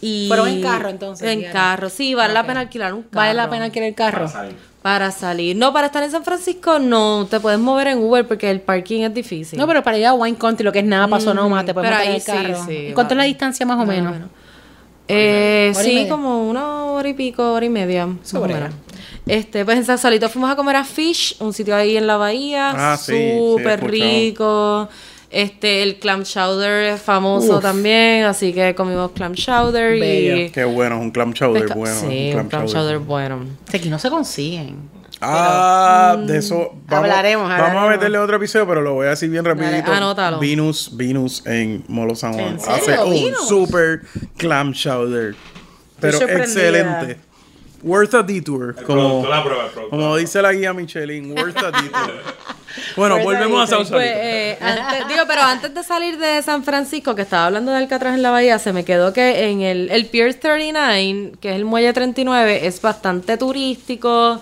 Y 0.00 0.26
Fueron 0.28 0.48
en 0.48 0.62
carro, 0.62 0.88
entonces, 0.90 1.28
En 1.28 1.50
carro, 1.50 1.88
sí, 1.88 2.14
vale 2.14 2.34
la 2.34 2.46
pena 2.46 2.60
alquilar 2.60 2.92
un 2.92 3.02
carro. 3.02 3.14
Vale 3.14 3.34
la 3.34 3.48
pena 3.48 3.64
alquilar 3.66 3.88
el 3.88 3.94
carro. 3.94 4.18
Para 4.18 4.28
salir. 4.28 4.56
Para 4.82 5.10
salir. 5.10 5.56
No, 5.56 5.72
para 5.72 5.86
estar 5.86 6.02
en 6.02 6.10
San 6.10 6.22
Francisco 6.22 6.78
no 6.78 7.26
te 7.28 7.40
puedes 7.40 7.58
mover 7.58 7.88
en 7.88 7.98
Uber 7.98 8.26
porque 8.28 8.50
el 8.50 8.60
parking 8.60 9.02
es 9.02 9.14
difícil. 9.14 9.58
No, 9.58 9.66
pero 9.66 9.82
para 9.82 9.98
ir 9.98 10.06
a 10.06 10.12
Wine 10.14 10.36
Country, 10.36 10.64
lo 10.64 10.70
que 10.70 10.78
es 10.80 10.84
Napa, 10.84 11.18
Sonoma, 11.18 11.64
te 11.64 11.74
puedes 11.74 11.90
pero 11.90 11.98
meter 12.00 12.12
ahí 12.12 12.16
el 12.18 12.24
carro. 12.24 12.64
sí, 12.66 12.72
sí, 12.76 12.86
¿En 12.88 12.94
¿Cuánto 12.94 13.14
es 13.14 13.18
la 13.18 13.24
distancia 13.24 13.66
más 13.66 13.78
o 13.80 13.86
menos? 13.86 14.14
Eh, 15.08 15.72
sí, 15.74 16.06
como 16.08 16.48
una 16.48 16.84
hora 16.84 17.08
y 17.08 17.14
pico, 17.14 17.52
hora 17.52 17.64
y 17.64 17.70
media. 17.70 18.08
Sobre. 18.22 18.54
Este, 19.26 19.64
pues 19.64 19.78
en 19.78 19.84
Sausalito 19.84 20.28
fuimos 20.28 20.50
a 20.50 20.56
comer 20.56 20.76
a 20.76 20.84
Fish, 20.84 21.36
un 21.40 21.52
sitio 21.52 21.74
ahí 21.74 21.96
en 21.96 22.06
la 22.06 22.16
bahía, 22.16 22.92
Ah, 22.92 22.96
sí, 22.96 23.12
sí, 23.12 23.18
escuchado. 23.18 24.88
Este, 25.30 25.82
el 25.82 25.98
clam 25.98 26.22
chowder 26.22 26.84
es 26.94 27.02
famoso 27.02 27.56
Uf. 27.56 27.62
también, 27.62 28.24
así 28.24 28.52
que 28.52 28.74
comimos 28.74 29.10
clam 29.12 29.34
chowder 29.34 29.96
y. 29.96 30.50
Qué 30.50 30.64
bueno, 30.64 30.96
es 30.96 31.02
un 31.02 31.10
clam 31.10 31.32
chowder 31.32 31.64
pesca- 31.64 31.74
bueno. 31.74 32.00
sí, 32.00 32.32
un 32.34 32.48
clam 32.48 32.66
chowder 32.66 32.98
bueno. 32.98 33.36
O 33.66 33.70
sea, 33.70 33.80
aquí 33.80 33.88
no 33.88 33.98
se 33.98 34.08
consiguen. 34.08 34.96
Ah, 35.20 36.16
de 36.26 36.38
eso 36.38 36.74
vamos, 36.86 37.04
Hablaremos, 37.10 37.48
Vamos 37.48 37.84
a 37.84 37.88
meterle 37.88 38.18
otro 38.18 38.36
episodio, 38.36 38.66
pero 38.68 38.82
lo 38.82 38.94
voy 38.94 39.06
a 39.06 39.10
decir 39.10 39.30
bien 39.30 39.44
rapidito. 39.44 39.90
anótalo. 39.90 40.38
Venus, 40.38 40.90
Venus 40.94 41.44
en 41.46 41.82
Molo 41.88 42.14
San 42.14 42.34
Juan. 42.34 42.48
¿En 42.48 42.60
serio? 42.60 43.02
Hace 43.02 43.08
un 43.08 43.34
super 43.48 44.02
clam 44.36 44.72
chowder. 44.74 45.34
Pero 46.00 46.18
excelente. 46.20 47.18
Worth 47.82 48.14
a 48.14 48.22
detour. 48.22 48.74
El 48.78 48.84
Como, 48.84 49.00
productor 49.22 49.30
la 49.30 49.44
prueba, 49.44 49.64
el 49.66 49.70
productor. 49.70 49.98
como 50.00 50.16
dice 50.16 50.42
la 50.42 50.52
guía 50.52 50.72
Michelin, 50.72 51.32
worth 51.38 51.56
a 51.58 51.70
detour. 51.70 52.12
bueno, 52.96 53.18
volvemos 53.20 53.62
a 53.62 53.66
Sausalito. 53.66 53.96
Pues, 53.96 54.10
eh, 54.14 54.58
antes- 54.60 55.08
digo, 55.08 55.22
pero 55.28 55.42
antes 55.42 55.72
de 55.74 55.82
salir 55.84 56.18
de 56.18 56.42
San 56.42 56.64
Francisco, 56.64 57.14
que 57.14 57.22
estaba 57.22 57.46
hablando 57.46 57.70
de 57.72 57.78
Alcatraz 57.78 58.14
en 58.14 58.22
la 58.22 58.30
bahía, 58.30 58.58
se 58.58 58.72
me 58.72 58.84
quedó 58.84 59.12
que 59.12 59.50
en 59.50 59.60
el, 59.60 59.90
el 59.90 60.06
Pier 60.06 60.34
39, 60.34 61.32
que 61.40 61.50
es 61.50 61.56
el 61.56 61.64
muelle 61.64 61.92
39, 61.92 62.66
es 62.66 62.80
bastante 62.80 63.36
turístico. 63.36 64.40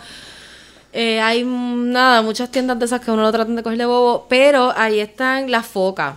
Eh, 0.92 1.20
hay 1.20 1.42
nada, 1.44 2.22
muchas 2.22 2.50
tiendas 2.50 2.78
de 2.78 2.84
esas 2.84 3.00
que 3.00 3.10
uno 3.10 3.22
lo 3.22 3.32
tratan 3.32 3.56
de 3.56 3.62
coger 3.64 3.78
de 3.78 3.84
bobo, 3.86 4.26
pero 4.28 4.72
ahí 4.76 5.00
están 5.00 5.50
las 5.50 5.66
focas, 5.66 6.14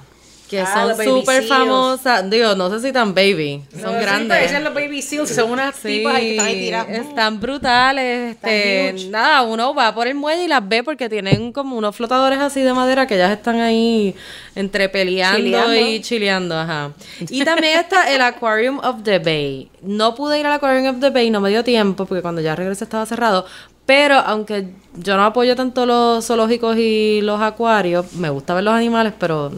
que 0.50 0.62
Ah, 0.62 0.94
son 0.96 1.04
súper 1.04 1.44
famosas. 1.44 2.30
Digo, 2.30 2.56
no 2.56 2.70
sé 2.70 2.80
si 2.88 2.94
tan 2.94 3.14
baby, 3.14 3.62
son 3.72 3.82
No, 3.82 3.90
sí, 3.92 3.96
grandes. 4.06 4.30
parecen 4.38 4.64
los 4.64 4.74
baby 4.74 5.02
seals, 5.02 5.30
son 5.34 5.52
unas 5.52 5.76
Sí, 5.76 5.88
tipas 6.00 6.16
ahí 6.16 6.24
que 6.26 6.32
están 6.32 6.46
ahí 6.48 6.56
tiradas. 6.60 6.90
están 6.98 7.40
brutales. 7.40 8.36
Este, 8.36 8.96
nada, 9.10 9.42
uno 9.42 9.74
va 9.76 9.94
por 9.94 10.08
el 10.08 10.16
muelle 10.16 10.44
y 10.46 10.48
las 10.48 10.68
ve 10.68 10.84
porque 10.84 11.10
tienen 11.10 11.52
como 11.52 11.76
unos 11.78 11.96
flotadores 11.96 12.40
así 12.40 12.62
de 12.62 12.74
madera 12.74 13.08
que 13.08 13.16
ellas 13.16 13.32
están 13.32 13.60
ahí 13.60 14.16
entre 14.56 14.90
peleando 14.90 15.38
Chileando. 15.38 15.76
y 15.76 16.02
chileando, 16.02 16.58
ajá. 16.58 16.92
Y 17.30 17.44
también 17.44 17.80
está 17.80 18.14
el 18.14 18.22
Aquarium 18.22 18.80
of 18.80 19.04
the 19.04 19.20
Bay. 19.20 19.70
No 19.82 20.16
pude 20.16 20.40
ir 20.40 20.46
al 20.46 20.54
Aquarium 20.54 20.88
of 20.96 21.02
the 21.02 21.10
Bay, 21.10 21.30
no 21.30 21.42
me 21.42 21.50
dio 21.50 21.64
tiempo 21.64 22.06
porque 22.06 22.22
cuando 22.22 22.42
ya 22.42 22.56
regresé 22.56 22.86
estaba 22.86 23.06
cerrado. 23.06 23.46
Pero 23.86 24.16
aunque 24.16 24.68
yo 24.96 25.16
no 25.16 25.24
apoyo 25.24 25.56
tanto 25.56 25.86
los 25.86 26.26
zoológicos 26.26 26.76
y 26.78 27.22
los 27.22 27.42
acuarios, 27.42 28.14
me 28.14 28.30
gusta 28.30 28.54
ver 28.54 28.64
los 28.66 28.74
animales, 28.74 29.14
pero 29.18 29.52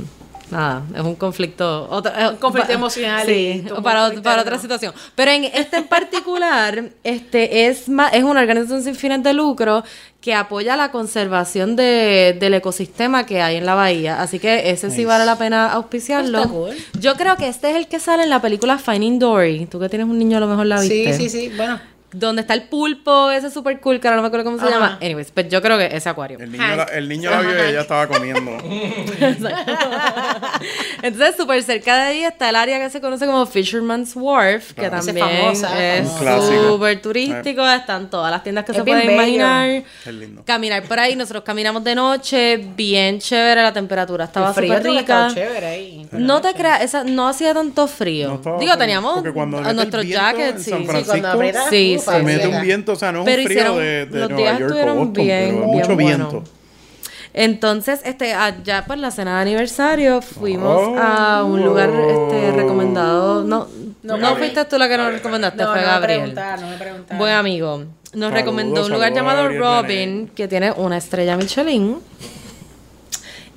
nada, 0.52 0.84
es 0.96 1.02
un 1.02 1.16
conflicto. 1.16 1.88
Otro, 1.90 2.12
Un 2.32 2.38
conflicto 2.38 2.68
pa- 2.70 2.74
emocional 2.74 3.26
Sí, 3.26 3.64
y 3.66 3.82
para, 3.82 4.12
para 4.22 4.42
otra 4.42 4.58
situación. 4.60 4.94
Pero 5.16 5.32
en 5.32 5.46
este 5.46 5.78
en 5.78 5.88
particular, 5.88 6.84
este 7.04 7.68
es 7.68 7.88
más, 7.90 8.14
es 8.14 8.24
una 8.24 8.42
organización 8.42 8.84
sin 8.84 8.96
fines 8.96 9.24
de 9.24 9.34
lucro 9.34 9.84
que 10.22 10.34
apoya 10.34 10.76
la 10.76 10.92
conservación 10.92 11.76
de, 11.78 12.36
del 12.40 12.54
ecosistema 12.54 13.26
que 13.26 13.42
hay 13.42 13.56
en 13.56 13.66
la 13.66 13.74
bahía. 13.76 14.22
Así 14.22 14.38
que 14.40 14.70
ese 14.70 14.92
sí 14.92 15.06
vale 15.06 15.26
la 15.26 15.38
pena 15.38 15.72
auspiciarlo. 15.72 16.44
Cool. 16.50 16.76
Yo 17.00 17.16
creo 17.16 17.38
que 17.38 17.48
este 17.48 17.70
es 17.72 17.78
el 17.78 17.88
que 17.88 18.00
sale 18.02 18.24
en 18.24 18.30
la 18.30 18.42
película 18.42 18.78
Finding 18.78 19.18
Dory. 19.18 19.66
Tú 19.68 19.80
que 19.80 19.88
tienes 19.88 20.08
un 20.10 20.20
niño 20.20 20.36
a 20.38 20.40
lo 20.42 20.48
mejor 20.48 20.66
la 20.66 20.82
viste. 20.82 21.14
Sí, 21.14 21.30
sí, 21.30 21.50
sí. 21.50 21.54
Bueno, 21.56 21.80
Donde 22.12 22.42
está 22.42 22.56
el 22.56 22.64
pulpo, 22.64 23.30
ese 23.30 23.52
super 23.52 23.80
cool, 23.80 24.00
que 24.00 24.08
ahora 24.08 24.16
no 24.16 24.24
me 24.24 24.28
acuerdo 24.30 24.46
cómo 24.46 24.58
se 24.58 24.64
Ajá. 24.66 24.74
llama. 24.74 24.98
Anyways, 25.02 25.30
pero 25.32 25.48
yo 25.48 25.62
creo 25.62 25.78
que 25.78 25.96
ese 25.96 26.10
acuario. 26.10 26.40
El 26.40 26.52
niño, 26.52 26.76
la, 26.76 26.84
el 26.86 27.08
niño 27.08 27.30
la 27.30 27.42
vio 27.42 27.52
y 27.52 27.70
ella 27.70 27.82
estaba 27.82 28.08
comiendo. 28.08 28.52
Entonces, 31.10 31.36
súper 31.38 31.62
cerca 31.64 31.96
de 31.98 32.02
ahí 32.04 32.24
está 32.24 32.50
el 32.50 32.56
área 32.56 32.80
que 32.80 32.90
se 32.90 33.02
conoce 33.02 33.26
como 33.26 33.46
Fisherman's 33.46 34.16
Wharf, 34.16 34.70
que 34.70 34.74
Claro. 34.76 34.98
Es 34.98 35.06
también 35.06 35.28
famosa, 35.28 35.96
es 35.98 36.08
súper 36.68 37.02
turístico. 37.02 37.68
Están 37.70 38.10
todas 38.10 38.32
las 38.32 38.44
tiendas 38.44 38.66
que 38.66 38.72
Es 38.72 38.78
se 38.78 38.84
pueden 38.84 39.08
bello. 39.08 39.14
imaginar. 39.22 39.84
Qué 40.04 40.12
lindo. 40.12 40.44
Caminar 40.46 40.84
por 40.84 41.00
ahí, 41.00 41.16
nosotros 41.16 41.44
caminamos 41.44 41.84
de 41.84 41.96
noche, 41.96 42.58
bien 42.76 43.20
chévere, 43.20 43.62
la 43.64 43.74
temperatura 43.74 44.26
estaba 44.26 44.54
súper 44.54 44.84
rica. 44.84 45.00
estar 45.28 45.34
chévere 45.34 45.66
ahí. 45.66 46.08
No 46.12 46.42
te 46.42 46.54
creas, 46.54 46.82
esa, 46.82 47.04
no 47.04 47.28
hacía 47.28 47.54
tanto 47.54 47.88
frío. 47.88 48.40
No 48.44 48.58
Digo, 48.60 48.78
teníamos 48.78 49.24
nuestros 49.74 50.06
jackets, 50.08 50.64
sí. 50.64 50.72
Sí. 50.72 50.86
Cuando 51.06 51.40
Sí. 51.70 51.98
Se 52.00 52.24
mete 52.24 52.48
un 52.48 52.62
viento, 52.62 52.94
o 52.94 52.96
sea, 52.96 53.12
no 53.12 53.20
es 53.20 53.26
Pero 53.26 53.42
un 53.42 53.48
frío 53.48 53.60
hicieron- 53.60 53.78
de, 53.78 54.06
de 54.06 54.20
los 54.20 54.30
Nueva 54.30 54.38
días 54.38 54.52
York 54.60 54.62
o 54.62 54.66
estuvieron 54.68 54.98
Boston, 54.98 55.14
bien, 55.14 55.40
pero 55.50 55.60
bien 55.60 55.78
mucho 55.80 55.96
viento. 55.96 56.44
Entonces, 57.34 58.02
este, 58.06 58.34
allá 58.34 58.86
por 58.86 58.98
la 58.98 59.12
cena 59.12 59.36
de 59.36 59.42
aniversario 59.44 60.22
fuimos 60.22 60.78
Oh. 60.90 60.98
a 60.98 61.44
un 61.44 61.64
lugar 61.64 61.90
este, 61.90 62.52
recomendado. 62.54 63.44
No, 63.44 63.68
no, 64.02 64.18
Gabriel. 64.18 64.38
fuiste 64.38 64.66
tú 64.66 64.78
la 64.78 64.88
que 64.90 64.98
nos 64.98 65.12
recomendaste, 65.14 65.58
No, 65.64 65.72
fue 65.72 65.82
no 65.82 65.86
me 65.88 65.92
Gabriel. 65.92 66.20
preguntaron, 66.22 66.62
no 66.62 66.70
me 66.72 66.78
preguntaron. 66.78 67.18
Buen 67.20 67.34
amigo. 67.34 67.78
Nos 67.78 68.12
Saludos, 68.12 68.34
recomendó 68.34 68.86
un 68.86 68.92
lugar 68.92 69.14
llamado 69.14 69.44
Gabriel 69.44 69.62
Robin, 69.62 70.28
que 70.36 70.48
tiene 70.48 70.72
una 70.72 70.98
estrella 70.98 71.38
Michelin. 71.38 71.98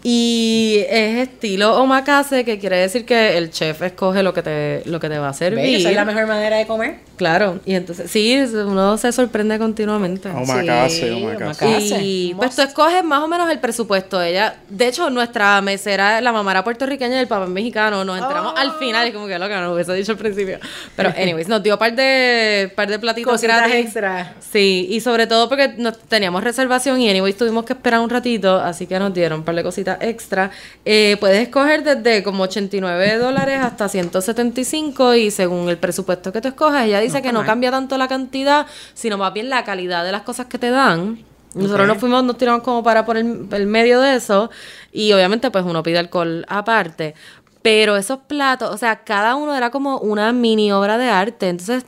Y 0.04 0.84
es 0.90 1.28
estilo 1.28 1.80
omakase, 1.80 2.44
que 2.44 2.58
quiere 2.58 2.76
decir 2.76 3.06
que 3.06 3.38
el 3.38 3.50
chef 3.50 3.82
escoge 3.82 4.22
lo 4.24 4.34
que 4.34 4.42
te, 4.42 4.82
lo 4.86 4.98
que 4.98 5.08
te 5.08 5.16
va 5.18 5.28
a 5.28 5.32
servir. 5.32 5.60
Bello, 5.62 5.78
esa 5.78 5.90
es 5.90 5.96
la 5.96 6.04
mejor 6.04 6.26
manera 6.26 6.56
de 6.56 6.66
comer. 6.66 6.96
Claro, 7.22 7.60
y 7.64 7.74
entonces, 7.76 8.10
sí, 8.10 8.36
uno 8.52 8.98
se 8.98 9.12
sorprende 9.12 9.56
continuamente. 9.56 10.28
Omakase, 10.28 10.88
Sí, 10.90 11.10
omakase. 11.24 11.64
omakase. 11.64 12.02
Y 12.02 12.34
pues 12.34 12.56
tú 12.56 12.62
escoges 12.62 13.04
más 13.04 13.20
o 13.22 13.28
menos 13.28 13.48
el 13.48 13.60
presupuesto. 13.60 14.20
Ella, 14.20 14.56
de 14.68 14.88
hecho, 14.88 15.08
nuestra 15.08 15.60
mesera, 15.62 16.20
la 16.20 16.32
mamá 16.32 16.50
era 16.50 16.64
puertorriqueña 16.64 17.14
y 17.14 17.20
el 17.20 17.28
papá 17.28 17.44
es 17.44 17.50
mexicano. 17.50 18.04
Nos 18.04 18.18
enteramos 18.20 18.54
al 18.56 18.72
final, 18.72 19.06
y 19.06 19.12
como 19.12 19.28
que 19.28 19.38
loca, 19.38 19.60
no 19.60 19.68
lo 19.68 19.74
hubiese 19.74 19.94
dicho 19.94 20.10
al 20.10 20.18
principio. 20.18 20.58
Pero, 20.96 21.10
anyways, 21.16 21.46
nos 21.46 21.62
dio 21.62 21.78
par 21.78 21.94
de, 21.94 22.72
par 22.74 22.88
de 22.88 22.98
platitos 22.98 23.30
Cositas 23.32 23.58
gratis. 23.58 23.84
extra. 23.84 24.34
Sí, 24.52 24.88
y 24.90 25.00
sobre 25.00 25.28
todo 25.28 25.48
porque 25.48 25.68
nos, 25.78 25.96
teníamos 26.00 26.42
reservación 26.42 27.00
y 27.00 27.08
anyways 27.08 27.36
tuvimos 27.36 27.64
que 27.64 27.74
esperar 27.74 28.00
un 28.00 28.10
ratito, 28.10 28.56
así 28.56 28.88
que 28.88 28.98
nos 28.98 29.14
dieron 29.14 29.38
un 29.38 29.44
par 29.44 29.54
de 29.54 29.62
cositas 29.62 29.98
extra. 30.00 30.50
Eh, 30.84 31.16
puedes 31.20 31.40
escoger 31.40 31.84
desde 31.84 32.24
como 32.24 32.42
89 32.42 33.18
dólares 33.18 33.60
hasta 33.62 33.88
175 33.88 35.14
y 35.14 35.30
según 35.30 35.68
el 35.68 35.76
presupuesto 35.76 36.32
que 36.32 36.40
tú 36.40 36.48
escojas, 36.48 36.86
ella 36.86 37.00
dice 37.00 37.11
que 37.20 37.32
no 37.32 37.44
cambia 37.44 37.70
tanto 37.70 37.98
la 37.98 38.08
cantidad, 38.08 38.66
sino 38.94 39.18
más 39.18 39.32
bien 39.34 39.50
la 39.50 39.64
calidad 39.64 40.04
de 40.04 40.12
las 40.12 40.22
cosas 40.22 40.46
que 40.46 40.58
te 40.58 40.70
dan. 40.70 41.18
Nosotros 41.54 41.86
nos 41.86 41.98
fuimos, 41.98 42.24
nos 42.24 42.38
tiramos 42.38 42.62
como 42.62 42.82
para 42.82 43.04
por 43.04 43.18
el, 43.18 43.46
el 43.50 43.66
medio 43.66 44.00
de 44.00 44.14
eso 44.14 44.50
y 44.90 45.12
obviamente 45.12 45.50
pues 45.50 45.64
uno 45.66 45.82
pide 45.82 45.98
alcohol 45.98 46.46
aparte. 46.48 47.14
Pero 47.60 47.96
esos 47.96 48.20
platos, 48.20 48.74
o 48.74 48.78
sea, 48.78 49.04
cada 49.04 49.36
uno 49.36 49.54
era 49.54 49.70
como 49.70 49.98
una 49.98 50.32
mini 50.32 50.72
obra 50.72 50.98
de 50.98 51.08
arte. 51.10 51.48
Entonces, 51.48 51.84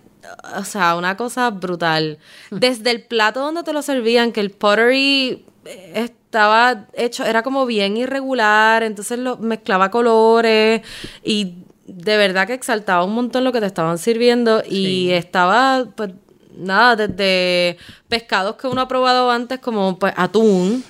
o 0.57 0.65
sea, 0.65 0.97
una 0.97 1.17
cosa 1.17 1.51
brutal. 1.51 2.19
Desde 2.51 2.91
el 2.91 3.03
plato 3.03 3.41
donde 3.41 3.63
te 3.63 3.73
lo 3.73 3.83
servían, 3.83 4.33
que 4.33 4.41
el 4.41 4.51
pottery 4.51 5.45
eh, 5.65 5.93
estaba 5.95 6.87
hecho, 6.95 7.25
era 7.25 7.43
como 7.43 7.67
bien 7.67 7.97
irregular, 7.97 8.83
entonces 8.83 9.19
lo 9.19 9.37
mezclaba 9.39 9.91
colores 9.91 10.83
y 11.23 11.64
de 11.87 12.17
verdad 12.17 12.47
que 12.47 12.55
exaltaba 12.55 13.05
un 13.05 13.15
montón 13.15 13.45
lo 13.45 13.53
que 13.53 13.61
te 13.61 13.67
estaban 13.67 13.99
sirviendo 13.99 14.63
y 14.69 15.11
estaba, 15.11 15.87
pues, 15.95 16.11
nada, 16.57 16.97
desde 16.97 17.77
pescados 18.09 18.57
que 18.57 18.67
uno 18.69 18.81
ha 18.81 18.89
probado 18.89 19.31
antes, 19.31 19.59
como 19.59 19.99
pues 19.99 20.15
atún, 20.17 20.85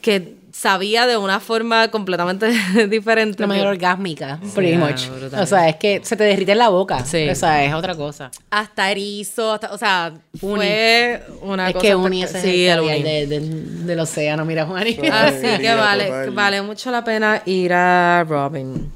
que 0.00 0.36
sabía 0.52 1.06
de 1.06 1.16
una 1.16 1.38
forma 1.38 1.88
completamente 1.88 2.48
diferente. 2.88 3.40
La 3.42 3.46
mayor 3.46 3.66
orgásmica, 3.68 4.40
pretty 4.54 4.74
ah, 4.74 4.78
much. 4.78 5.08
brutal. 5.08 5.42
O 5.42 5.46
sea, 5.46 5.68
es 5.68 5.76
que 5.76 6.00
se 6.02 6.16
te 6.16 6.24
derrite 6.24 6.52
en 6.52 6.58
la 6.58 6.68
boca. 6.68 7.04
Sí. 7.04 7.28
O 7.28 7.34
sea, 7.34 7.64
es 7.64 7.72
otra 7.74 7.94
cosa. 7.94 8.30
hasta 8.50 8.90
erizo, 8.90 9.52
hasta- 9.52 9.72
o 9.72 9.78
sea, 9.78 10.14
fue 10.40 11.22
una 11.42 11.68
es 11.68 11.74
cosa 11.74 11.86
que 11.86 11.94
Uni 11.94 12.22
es 12.24 12.30
sí, 12.32 12.66
el 12.66 12.78
el 12.88 13.02
de- 13.04 13.26
del- 13.26 13.86
del 13.86 14.00
océano, 14.00 14.44
mira, 14.44 14.66
Juani. 14.66 14.98
Así 15.12 15.46
que 15.60 15.74
vale, 15.74 16.06
total. 16.06 16.30
vale 16.30 16.62
mucho 16.62 16.90
la 16.90 17.04
pena 17.04 17.42
ir 17.44 17.72
a 17.72 18.24
Robin. 18.28 18.90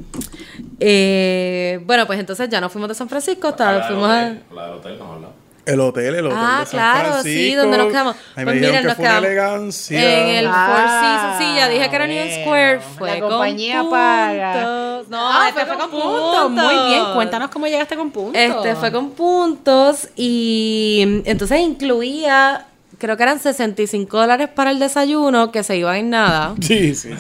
Eh, 0.85 1.81
bueno, 1.85 2.07
pues 2.07 2.19
entonces 2.19 2.49
ya 2.49 2.61
nos 2.61 2.73
fuimos 2.73 2.89
de 2.89 2.95
San 2.97 3.09
Francisco, 3.09 3.49
hasta, 3.49 3.67
La 3.67 3.73
del 3.79 3.83
fuimos 3.85 4.11
a... 4.11 4.17
hotel, 4.19 4.43
La 4.53 4.63
del 4.67 4.75
hotel 4.75 4.99
no 4.99 5.13
hablado. 5.13 5.33
El 5.65 5.79
hotel, 5.79 6.15
el 6.17 6.27
hotel 6.27 6.39
Ah, 6.41 6.57
de 6.59 6.67
San 6.67 6.71
claro, 6.73 7.09
sí, 7.09 7.13
Francisco. 7.23 7.61
donde 7.63 7.79
nos 7.79 7.87
quedamos. 7.87 8.17
Ahí 8.35 8.45
Pues 8.45 8.47
me 8.47 8.53
miren, 8.55 8.81
que 8.81 8.83
nos 8.83 8.95
fue 8.97 9.05
una 9.05 9.11
quedamos 9.13 9.29
elegancia. 9.29 10.21
En 10.23 10.29
el 10.39 10.47
Ah, 10.53 10.67
Four 10.67 10.89
Seasons, 10.91 11.39
sí, 11.39 11.57
ya 11.57 11.69
dije 11.69 11.89
que 11.89 11.97
era 11.97 12.05
Union. 12.05 12.29
Square, 12.43 12.81
fue 12.99 13.09
La 13.15 13.21
con 13.21 13.31
compañía 13.31 13.85
paga. 13.89 14.53
puntos. 14.55 15.09
No, 15.09 15.19
Ah, 15.33 15.47
este 15.51 15.65
fue 15.67 15.79
con 15.79 15.91
puntos. 15.93 16.43
puntos. 16.47 16.65
Muy 16.65 16.89
bien, 16.91 17.03
cuéntanos 17.15 17.51
cómo 17.51 17.67
llegaste 17.69 17.95
con 17.97 18.11
puntos. 18.11 18.43
Este 18.43 18.75
fue 18.75 18.91
con 18.91 19.11
puntos 19.11 20.09
y 20.17 21.23
entonces 21.27 21.61
incluía, 21.61 22.67
creo 23.03 23.17
que 23.17 23.23
eran 23.25 23.41
65 23.41 24.17
dólares 24.17 24.49
para 24.55 24.71
el 24.71 24.79
desayuno, 24.79 25.51
que 25.53 25.63
se 25.65 25.77
iba 25.77 25.99
en 25.99 26.09
nada. 26.11 26.55
Sí, 26.63 26.95
sí. 26.95 27.11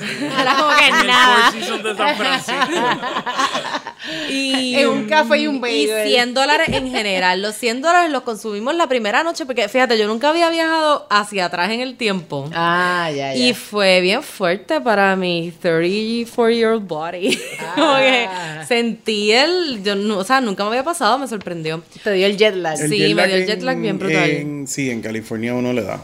Era 0.40 0.54
como 0.54 0.70
que 0.78 0.86
En 0.86 1.06
nada. 1.08 1.50
Four 1.50 1.60
Seasons 1.60 1.82
de 1.84 1.96
San 1.96 2.16
Francisco. 2.16 2.80
Y, 4.28 4.74
En 4.74 4.88
un 4.88 5.04
café 5.04 5.38
y 5.38 5.46
un 5.46 5.60
bagel. 5.60 6.08
Y 6.08 6.10
100 6.14 6.34
dólares 6.34 6.68
en 6.70 6.90
general. 6.90 7.40
Los 7.40 7.54
100 7.54 7.82
dólares 7.82 8.10
los 8.10 8.22
consumimos 8.22 8.74
la 8.74 8.88
primera 8.88 9.22
noche 9.22 9.46
porque, 9.46 9.68
fíjate, 9.68 9.96
yo 9.96 10.08
nunca 10.08 10.30
había 10.30 10.50
viajado 10.50 11.06
hacia 11.08 11.44
atrás 11.46 11.70
en 11.70 11.80
el 11.80 11.96
tiempo. 11.96 12.50
Ah, 12.52 13.08
ya, 13.14 13.32
ya. 13.32 13.36
Y 13.36 13.54
fue 13.54 14.00
bien 14.00 14.22
fuerte 14.24 14.80
para 14.80 15.14
mi 15.14 15.52
34-year-old 15.62 16.86
body. 16.86 17.38
Como 17.76 17.96
que 17.98 18.28
sentí 18.66 19.30
el... 19.32 19.82
Yo, 19.84 19.94
no- 19.94 20.18
o 20.18 20.24
sea, 20.24 20.40
nunca 20.40 20.64
me 20.64 20.70
había 20.70 20.84
pasado, 20.84 21.16
me 21.18 21.28
sorprendió. 21.28 21.82
Te 22.02 22.12
dio 22.12 22.26
el 22.26 22.36
jet 22.36 22.56
lag. 22.56 22.76
Sí, 22.76 22.98
jet 22.98 23.14
me 23.14 23.26
dio 23.28 23.36
el 23.36 23.46
jet 23.46 23.62
lag 23.62 23.78
bien 23.80 23.98
brutal. 24.00 24.28
en- 24.30 24.66
sí, 24.66 24.90
en 24.90 25.00
California 25.00 25.54
uno 25.54 25.71
le 25.72 25.82
da. 25.82 26.00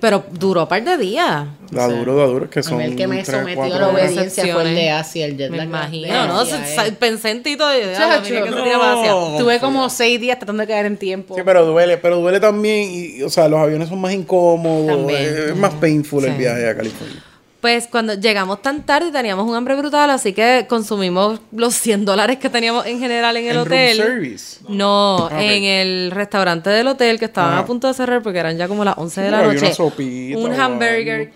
Pero 0.00 0.22
duró 0.32 0.62
un 0.64 0.68
par 0.68 0.84
de 0.84 0.96
días. 0.98 1.46
Da 1.70 1.88
duro, 1.88 2.14
da 2.14 2.26
duro, 2.26 2.44
es 2.44 2.50
que 2.50 2.60
A 2.60 2.62
son 2.62 2.78
mí 2.78 2.84
el 2.84 2.94
que 2.96 3.06
me 3.06 3.22
tres, 3.22 3.38
sometió 3.38 3.56
cuatro 3.56 3.76
a 3.76 3.80
la 3.80 3.88
obediencia 3.88 4.52
fue 4.52 4.62
el 4.62 4.74
de. 4.74 4.90
Asia, 4.90 5.24
el 5.24 5.36
jet 5.38 5.50
Me 5.50 5.56
lag. 5.56 5.66
imagino, 5.66 6.26
¿no? 6.26 6.44
Sí, 6.44 6.52
Se- 6.52 6.88
eh. 6.88 6.92
pensé 6.92 7.30
en 7.30 7.42
ti 7.42 7.56
todo. 7.56 7.76
y, 7.76 7.80
Chacho, 7.96 8.22
mira 8.28 8.42
que 8.44 8.50
se 8.50 8.54
no. 8.54 8.62
tiraba 8.62 8.92
hacia- 8.92 9.38
Tuve 9.38 9.58
como 9.58 9.88
seis 9.88 10.20
días 10.20 10.38
tratando 10.38 10.60
de 10.60 10.66
caer 10.68 10.86
en 10.86 10.96
tiempo. 10.98 11.34
Sí, 11.34 11.40
pero 11.44 11.64
duele, 11.64 11.96
pero 11.96 12.18
duele 12.20 12.38
también. 12.38 12.90
Y, 12.92 13.22
o 13.22 13.30
sea, 13.30 13.48
los 13.48 13.58
aviones 13.58 13.88
son 13.88 14.00
más 14.00 14.12
incómodos. 14.12 14.86
También. 14.98 15.22
Es 15.48 15.56
más 15.56 15.72
painful 15.74 16.24
el 16.26 16.32
Sí. 16.32 16.38
viaje 16.38 16.68
a 16.68 16.76
California. 16.76 17.22
Pues 17.66 17.88
cuando 17.88 18.14
llegamos 18.14 18.62
tan 18.62 18.86
tarde 18.86 19.10
teníamos 19.10 19.44
un 19.44 19.56
hambre 19.56 19.74
brutal, 19.74 20.08
así 20.10 20.32
que 20.32 20.66
consumimos 20.68 21.40
los 21.50 21.74
100 21.74 22.04
dólares 22.04 22.38
que 22.38 22.48
teníamos 22.48 22.86
en 22.86 23.00
general 23.00 23.36
en 23.38 23.44
el 23.46 23.56
En 23.56 23.58
hotel. 23.58 23.98
room 23.98 24.06
service. 24.08 24.58
No, 24.68 25.28
en 25.32 25.64
el 25.64 26.12
restaurante 26.12 26.70
del 26.70 26.86
hotel 26.86 27.18
que 27.18 27.24
estaban 27.24 27.58
a 27.58 27.66
punto 27.66 27.88
de 27.88 27.94
cerrar 27.94 28.22
porque 28.22 28.38
eran 28.38 28.56
ya 28.56 28.68
como 28.68 28.84
las 28.84 28.96
11 28.96 29.20
de 29.20 29.30
la 29.32 29.38
pero 29.38 29.48
había 29.50 29.60
noche. 29.62 29.66
una 29.66 29.90
sopita 29.90 30.38
un 30.38 30.52
hamburger. 30.60 31.32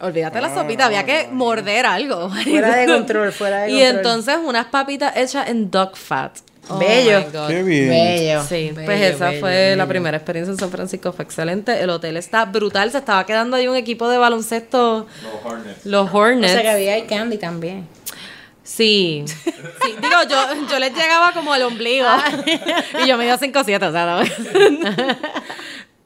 Olvídate 0.00 0.40
la 0.40 0.54
sopita, 0.54 0.86
había 0.86 1.04
que 1.04 1.28
morder 1.32 1.84
algo. 1.84 2.30
Fuera 2.30 2.74
de 2.74 2.86
control, 2.86 3.30
fuera 3.32 3.58
de 3.64 3.68
Y 3.70 3.72
control. 3.74 3.96
entonces 3.96 4.36
unas 4.42 4.66
papitas 4.68 5.14
hechas 5.18 5.50
en 5.50 5.70
duck 5.70 5.96
fat. 5.96 6.32
Oh 6.68 6.78
Bello. 6.78 7.24
Qué 7.48 7.62
bien. 7.62 7.88
Bello. 7.88 8.42
Sí, 8.44 8.72
pues 8.74 9.00
esa 9.00 9.28
bello, 9.30 9.40
fue 9.40 9.74
la 9.76 9.86
primera 9.86 10.16
experiencia 10.16 10.52
en 10.52 10.58
San 10.58 10.70
Francisco, 10.70 11.12
fue 11.12 11.24
excelente. 11.24 11.80
El 11.80 11.90
hotel 11.90 12.16
está 12.16 12.44
brutal, 12.44 12.90
se 12.90 12.98
estaba 12.98 13.24
quedando 13.26 13.56
ahí 13.56 13.68
un 13.68 13.76
equipo 13.76 14.08
de 14.08 14.18
baloncesto, 14.18 15.06
Los 15.22 15.44
Hornets. 15.52 15.86
los 15.86 16.10
O 16.12 16.16
Hornets. 16.16 16.52
sea 16.52 16.62
que 16.62 16.68
había 16.68 16.96
el 16.96 17.06
candy 17.06 17.38
también. 17.38 17.86
Sí. 18.62 19.24
sí. 19.26 19.54
Digo, 20.02 20.16
yo, 20.28 20.36
yo 20.70 20.78
les 20.78 20.92
llegaba 20.94 21.32
como 21.32 21.54
el 21.54 21.62
ombligo. 21.62 22.06
y 23.02 23.08
yo 23.08 23.16
me 23.16 23.24
dio 23.24 23.38
5 23.38 23.62
7, 23.64 23.86
o 23.86 23.92
sea, 23.92 24.04
¿no? 24.06 24.20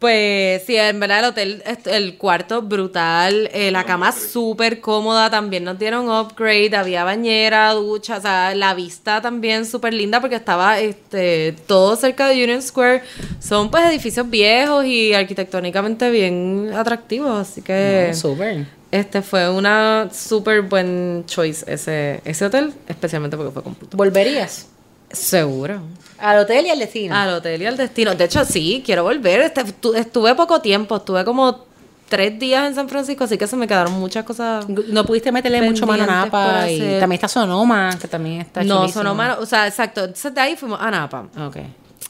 Pues 0.02 0.64
sí, 0.64 0.76
en 0.76 0.98
verdad 0.98 1.20
el 1.20 1.24
hotel, 1.26 1.62
el 1.84 2.18
cuarto 2.18 2.60
brutal, 2.60 3.48
eh, 3.52 3.70
la 3.70 3.84
cama 3.84 4.10
súper 4.10 4.80
cómoda, 4.80 5.30
también 5.30 5.62
nos 5.62 5.78
dieron 5.78 6.10
upgrade, 6.10 6.74
había 6.74 7.04
bañera, 7.04 7.70
ducha, 7.70 8.16
o 8.16 8.20
sea, 8.20 8.52
la 8.56 8.74
vista 8.74 9.20
también 9.20 9.64
súper 9.64 9.94
linda 9.94 10.20
porque 10.20 10.34
estaba 10.34 10.80
este, 10.80 11.54
todo 11.68 11.94
cerca 11.94 12.26
de 12.26 12.42
Union 12.42 12.60
Square. 12.60 13.04
Son 13.38 13.70
pues 13.70 13.84
edificios 13.84 14.28
viejos 14.28 14.84
y 14.86 15.14
arquitectónicamente 15.14 16.10
bien 16.10 16.72
atractivos, 16.74 17.38
así 17.38 17.62
que... 17.62 18.06
No, 18.08 18.16
súper. 18.16 18.66
Este 18.90 19.22
fue 19.22 19.48
una 19.50 20.08
súper 20.12 20.62
buen 20.62 21.22
choice 21.28 21.64
ese, 21.72 22.20
ese 22.24 22.46
hotel, 22.46 22.74
especialmente 22.88 23.36
porque 23.36 23.52
fue 23.52 23.62
con 23.62 23.76
punto. 23.76 23.96
¿Volverías? 23.96 24.66
Seguro. 25.12 25.80
Al 26.22 26.38
hotel 26.38 26.66
y 26.66 26.70
al 26.70 26.78
destino. 26.78 27.14
Al 27.16 27.30
hotel 27.34 27.60
y 27.62 27.66
al 27.66 27.76
destino. 27.76 28.14
De 28.14 28.24
hecho, 28.24 28.44
sí, 28.44 28.82
quiero 28.86 29.02
volver. 29.02 29.40
Este- 29.40 29.64
tu- 29.72 29.94
estuve 29.94 30.34
poco 30.34 30.60
tiempo, 30.60 30.96
estuve 30.96 31.24
como 31.24 31.64
tres 32.08 32.38
días 32.38 32.68
en 32.68 32.74
San 32.74 32.88
Francisco, 32.88 33.24
así 33.24 33.36
que 33.38 33.46
se 33.46 33.56
me 33.56 33.66
quedaron 33.66 33.92
muchas 33.94 34.24
cosas. 34.24 34.68
No 34.68 35.04
pudiste 35.04 35.32
meterle 35.32 35.62
mucho 35.62 35.86
mano 35.86 36.04
a 36.04 36.06
Napa. 36.06 36.70
Y 36.70 36.78
también 37.00 37.12
está 37.14 37.26
Sonoma, 37.28 37.90
que 38.00 38.06
también 38.06 38.42
está 38.42 38.62
No, 38.62 38.80
chulísimo. 38.82 39.02
Sonoma, 39.02 39.36
o 39.40 39.46
sea, 39.46 39.66
exacto. 39.66 40.00
Entonces 40.02 40.34
de 40.34 40.40
ahí 40.40 40.56
fuimos 40.56 40.78
a 40.80 40.90
Napa. 40.90 41.26
Ok. 41.46 41.56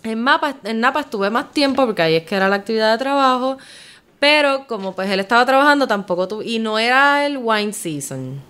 En, 0.03 0.21
Mapa, 0.21 0.57
en 0.65 0.81
Napa 0.81 1.01
estuve 1.01 1.31
más 1.31 1.53
tiempo 1.53 1.87
porque 1.87 2.03
ahí 2.03 2.15
es 2.17 2.25
que 2.25 2.35
era 2.35 2.49
la 2.49 2.57
actividad 2.57 2.93
de 2.93 2.99
trabajo, 2.99 3.57
pero 4.19 4.67
como 4.67 4.95
pues 4.95 5.09
él 5.11 5.21
estaba 5.21 5.47
trabajando 5.47 5.87
tampoco 5.87 6.27
tuve, 6.29 6.45
y 6.49 6.59
no 6.59 6.79
era 6.79 7.25
el 7.25 7.39
wine 7.39 7.73
season. 7.73 8.41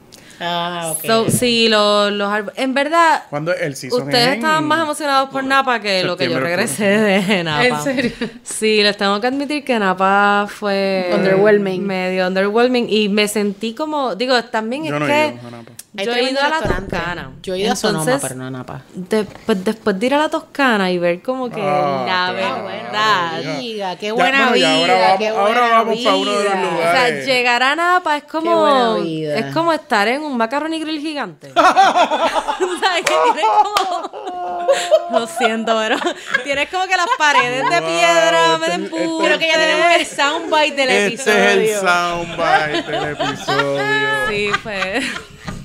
Ah, 0.44 0.92
ok. 0.92 1.04
So, 1.06 1.30
sí, 1.30 1.68
los, 1.68 2.10
los 2.12 2.28
árboles- 2.30 2.58
en 2.58 2.74
verdad, 2.74 3.22
Cuando 3.30 3.54
el 3.54 3.76
season 3.76 4.02
Ustedes 4.02 4.26
en- 4.28 4.34
estaban 4.34 4.64
más 4.64 4.80
emocionados 4.82 5.30
por 5.30 5.44
Napa 5.44 5.80
que 5.80 6.02
lo 6.04 6.16
que 6.16 6.28
yo 6.28 6.40
regresé 6.40 6.84
de 6.84 7.44
Napa. 7.44 7.64
¿En 7.66 7.80
serio? 7.82 8.10
Sí, 8.42 8.82
les 8.82 8.96
tengo 8.96 9.20
que 9.20 9.26
admitir 9.28 9.64
que 9.64 9.78
Napa 9.78 10.46
fue 10.48 11.10
Underwhelming. 11.14 11.86
medio 11.86 12.26
underwhelming 12.26 12.86
y 12.88 13.08
me 13.08 13.28
sentí 13.28 13.74
como, 13.74 14.14
digo, 14.14 14.42
también 14.44 14.84
Yo 14.84 14.94
es 14.94 15.00
no 15.00 15.06
he 15.06 15.08
que 15.08 15.34
ido 15.38 15.48
a 15.48 15.50
Napa. 15.50 15.70
Hay 15.94 16.06
yo 16.06 16.14
he 16.14 16.22
ido 16.30 16.40
a 16.40 16.48
la. 16.48 16.60
Toscana. 16.62 17.32
Yo 17.42 17.52
he 17.54 17.58
ido 17.58 17.72
a 17.74 17.76
Sonoma, 17.76 18.04
Entonces, 18.04 18.26
pero 18.26 18.40
no 18.40 18.46
a 18.46 18.50
Napa. 18.50 18.80
de- 18.94 19.24
pues, 19.24 19.62
después 19.62 20.00
de 20.00 20.06
ir 20.06 20.14
a 20.14 20.18
la 20.20 20.28
Toscana 20.30 20.90
y 20.90 20.96
ver 20.96 21.20
como 21.20 21.50
que 21.50 21.60
Ah, 21.62 22.04
la 22.06 22.32
verdad. 22.32 23.56
Amiga, 23.56 23.96
qué 23.96 24.10
buena 24.10 24.52
vida. 24.52 24.74
ahora 24.74 24.94
vamos- 25.02 25.18
qué 25.18 25.28
ahora 25.28 25.42
buena 25.60 25.68
vamos 25.70 25.98
pa' 26.02 26.14
uno 26.16 26.30
de 26.30 26.44
los 26.44 26.52
vida. 26.54 26.62
O 26.62 26.76
sea, 26.78 26.92
lugares. 26.92 27.26
llegar 27.26 27.62
a 27.62 27.76
Napa 27.76 28.16
es 28.16 28.22
buena 28.32 28.50
como 28.50 28.94
vida. 29.02 29.36
es 29.36 29.54
como 29.54 29.72
estar 29.74 30.08
en 30.08 30.22
un 30.22 30.34
macaroni 30.38 30.80
grill 30.80 30.98
gigante. 31.00 31.52
o 31.56 31.60
sea, 31.60 32.94
que 32.96 33.02
tienes 33.34 33.44
como 33.62 34.66
Lo 35.20 35.26
siento, 35.26 35.76
pero 35.78 35.96
tienes 36.42 36.70
como 36.70 36.86
que 36.86 36.96
las 36.96 37.06
paredes 37.18 37.68
de 37.68 37.80
Wow, 37.80 37.88
piedra 37.90 38.58
me 38.58 38.66
este- 38.66 38.78
den 38.78 38.84
este- 38.84 39.24
Creo 39.26 39.38
que 39.38 39.46
ya 39.46 39.54
tenemos 39.58 39.86
el 39.94 40.06
soundbite 40.06 40.74
del 40.76 40.88
Este 40.88 41.06
episodio. 41.08 41.34
es 41.38 41.70
el 41.70 41.80
soundbite 41.80 42.82
del 42.90 43.04
episodio. 43.12 44.28
Sí, 44.30 44.48
fue 44.62 45.02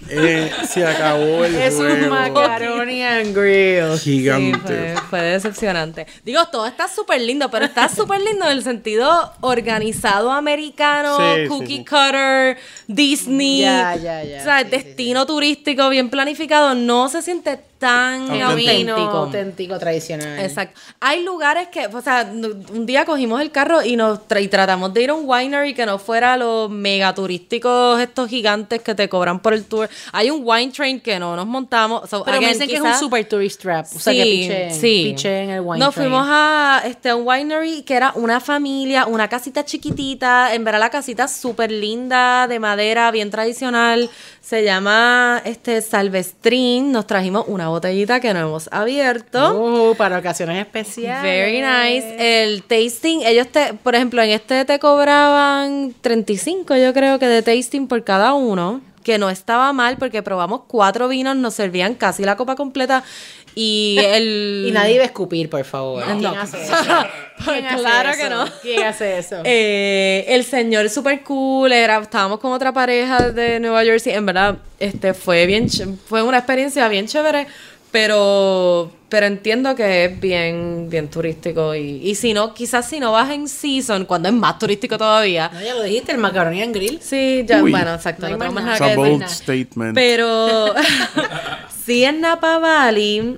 Eh, 0.09 0.51
se 0.67 0.85
acabó 0.85 1.43
el 1.45 1.55
Es 1.55 1.75
un 1.75 1.87
juego. 1.87 2.09
macaroni 2.09 3.03
and 3.03 3.35
grill. 3.35 3.97
Sí, 3.97 4.19
Gigante. 4.19 4.57
fue, 4.59 4.95
fue 5.09 5.21
decepcionante. 5.21 6.07
Digo, 6.23 6.45
todo 6.47 6.65
está 6.67 6.87
súper 6.87 7.21
lindo, 7.21 7.49
pero 7.51 7.65
está 7.65 7.89
súper 7.89 8.21
lindo 8.21 8.45
en 8.45 8.51
el 8.51 8.63
sentido 8.63 9.33
organizado 9.41 10.31
americano, 10.31 11.17
Sí, 11.17 11.47
cookie 11.47 11.77
sí. 11.77 11.85
cutter, 11.85 12.57
Disney. 12.87 13.61
Ya, 13.61 13.95
ya, 13.95 14.23
ya. 14.23 14.39
O 14.39 14.43
sea, 14.43 14.59
Sí, 14.59 14.65
sí, 14.65 14.69
destino 14.71 15.25
turístico 15.25 15.89
bien 15.89 16.09
planificado. 16.09 16.73
No 16.75 17.09
se 17.09 17.21
siente 17.21 17.59
tan 17.79 18.21
Auténtico. 18.31 18.45
auténtico. 18.49 18.97
auténtico, 19.17 19.79
tradicional. 19.79 20.39
Exacto. 20.39 20.79
Hay 20.99 21.23
lugares 21.23 21.67
que, 21.69 21.85
o 21.87 22.01
sea, 22.01 22.29
un 22.33 22.85
día 22.85 23.05
cogimos 23.05 23.39
el 23.41 23.51
carro 23.51 23.83
y 23.83 23.95
nos 23.95 24.19
tra- 24.27 24.41
y 24.41 24.47
tratamos 24.47 24.93
de 24.93 25.03
ir 25.03 25.09
a 25.09 25.13
un 25.13 25.23
winery 25.29 25.73
que 25.73 25.85
no 25.85 25.99
fuera 25.99 26.37
los 26.37 26.69
mega 26.69 27.13
turísticos 27.13 27.99
estos 27.99 28.29
gigantes 28.29 28.81
que 28.81 28.95
te 28.95 29.07
cobran 29.07 29.39
por 29.39 29.53
el 29.53 29.65
tour. 29.65 29.89
Hay 30.11 30.29
un 30.29 30.41
wine 30.43 30.71
train 30.71 30.99
que 30.99 31.19
no 31.19 31.35
nos 31.35 31.45
montamos. 31.45 32.09
So, 32.09 32.23
Pero 32.23 32.41
me 32.41 32.47
dicen 32.49 32.67
que 32.67 32.75
es 32.75 32.81
un 32.81 32.93
super 32.95 33.27
tourist 33.27 33.61
trap. 33.61 33.85
O 33.95 33.99
sea, 33.99 34.13
que 34.13 34.23
piché, 34.23 34.71
sí. 34.71 35.11
piché 35.11 35.43
en 35.43 35.49
el 35.51 35.61
wine 35.61 35.79
Nos 35.83 35.93
train. 35.93 36.09
fuimos 36.09 36.27
a 36.29 36.81
este, 36.85 37.13
un 37.13 37.27
winery 37.27 37.83
que 37.83 37.93
era 37.95 38.11
una 38.15 38.39
familia, 38.39 39.05
una 39.05 39.27
casita 39.27 39.63
chiquitita. 39.63 40.53
En 40.55 40.63
verdad, 40.63 40.79
la 40.79 40.89
casita 40.89 41.27
súper 41.27 41.71
linda, 41.71 42.47
de 42.47 42.59
madera, 42.59 43.11
bien 43.11 43.29
tradicional. 43.29 44.09
Se 44.41 44.63
llama 44.63 45.41
este 45.45 45.81
Salvestrín. 45.81 46.91
Nos 46.91 47.05
trajimos 47.05 47.45
una 47.47 47.66
botellita 47.69 48.19
que 48.19 48.33
no 48.33 48.39
hemos 48.39 48.69
abierto. 48.71 49.91
Oh, 49.91 49.95
para 49.95 50.19
ocasiones 50.19 50.59
especiales. 50.59 51.23
Very 51.23 51.61
nice. 51.61 52.43
El 52.43 52.63
tasting, 52.63 53.21
ellos 53.23 53.47
te, 53.47 53.73
por 53.73 53.95
ejemplo, 53.95 54.21
en 54.21 54.31
este 54.31 54.65
te 54.65 54.79
cobraban 54.79 55.93
35, 56.01 56.75
yo 56.75 56.93
creo 56.93 57.19
que 57.19 57.27
de 57.27 57.41
tasting 57.41 57.87
por 57.87 58.03
cada 58.03 58.33
uno, 58.33 58.81
que 59.03 59.17
no 59.17 59.29
estaba 59.29 59.71
mal 59.73 59.97
porque 59.97 60.21
probamos 60.21 60.61
cuatro 60.67 61.07
vinos, 61.07 61.35
nos 61.35 61.53
servían 61.53 61.95
casi 61.95 62.23
la 62.23 62.35
copa 62.35 62.55
completa 62.55 63.03
y 63.59 63.97
el 63.99 64.65
Y 64.69 64.71
nadie 64.71 64.93
iba 64.95 65.03
a 65.03 65.07
escupir, 65.07 65.49
por 65.49 65.63
favor. 65.65 66.03
¿Quién 66.05 66.21
No. 66.21 66.29
hace 66.39 66.61
eso? 66.63 66.73
¿Quién 67.43 67.65
hace 67.65 67.77
Claro 67.81 68.09
eso? 68.09 68.19
que 68.21 68.29
no. 68.29 68.45
¿Quién 68.61 68.83
hace 68.83 69.17
eso? 69.17 69.37
Eh, 69.43 70.25
el 70.27 70.43
señor 70.43 70.89
super 70.89 71.23
cool, 71.23 71.71
era, 71.73 71.97
estábamos 71.99 72.39
con 72.39 72.51
otra 72.53 72.71
pareja 72.71 73.31
de 73.31 73.59
Nueva 73.59 73.83
Jersey, 73.83 74.13
en 74.13 74.25
verdad, 74.27 74.57
este 74.79 75.13
fue 75.15 75.45
bien, 75.47 75.67
fue 76.07 76.21
una 76.21 76.37
experiencia 76.37 76.87
bien 76.87 77.07
chévere, 77.07 77.47
pero, 77.91 78.91
pero 79.09 79.25
entiendo 79.25 79.73
que 79.75 80.05
es 80.05 80.19
bien, 80.19 80.87
bien 80.89 81.07
turístico 81.09 81.73
y, 81.73 82.01
y 82.03 82.15
si 82.15 82.33
no, 82.33 82.53
quizás 82.53 82.87
si 82.87 82.99
no 82.99 83.11
vas 83.13 83.31
en 83.31 83.47
season, 83.47 84.05
cuando 84.05 84.27
es 84.29 84.35
más 84.35 84.59
turístico 84.59 84.97
todavía, 84.97 85.49
no, 85.53 85.61
ya 85.61 85.73
lo 85.73 85.83
dijiste, 85.83 86.11
el 86.11 86.17
macaroni 86.17 86.61
and 86.61 86.75
grill. 86.75 86.99
sí, 87.01 87.43
ya, 87.47 87.63
Uy. 87.63 87.71
bueno, 87.71 87.93
exacto, 87.95 88.27
No 88.27 88.33
no, 88.33 88.37
tengo 88.39 88.53
más 88.53 88.63
nada. 88.65 88.77
que 88.77 89.01
decir. 89.45 89.67
Pero 89.93 90.73
sí 91.85 92.03
en 92.03 92.21
Napa 92.21 92.57
Valley, 92.59 93.37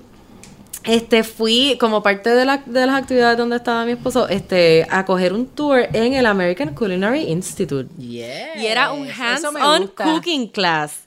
este 0.93 1.23
fui 1.23 1.77
como 1.79 2.01
parte 2.03 2.29
de, 2.31 2.45
la- 2.45 2.63
de 2.65 2.85
las 2.85 3.01
actividades 3.01 3.37
donde 3.37 3.55
estaba 3.57 3.85
mi 3.85 3.91
esposo, 3.93 4.27
este, 4.27 4.85
a 4.89 5.05
coger 5.05 5.33
un 5.33 5.47
tour 5.47 5.87
en 5.93 6.13
el 6.13 6.25
American 6.25 6.73
Culinary 6.73 7.21
Institute. 7.29 7.89
Y 7.97 8.21
era 8.65 8.91
un 8.91 9.07
hands-on 9.09 9.87
cooking 9.95 10.47
class. 10.47 11.05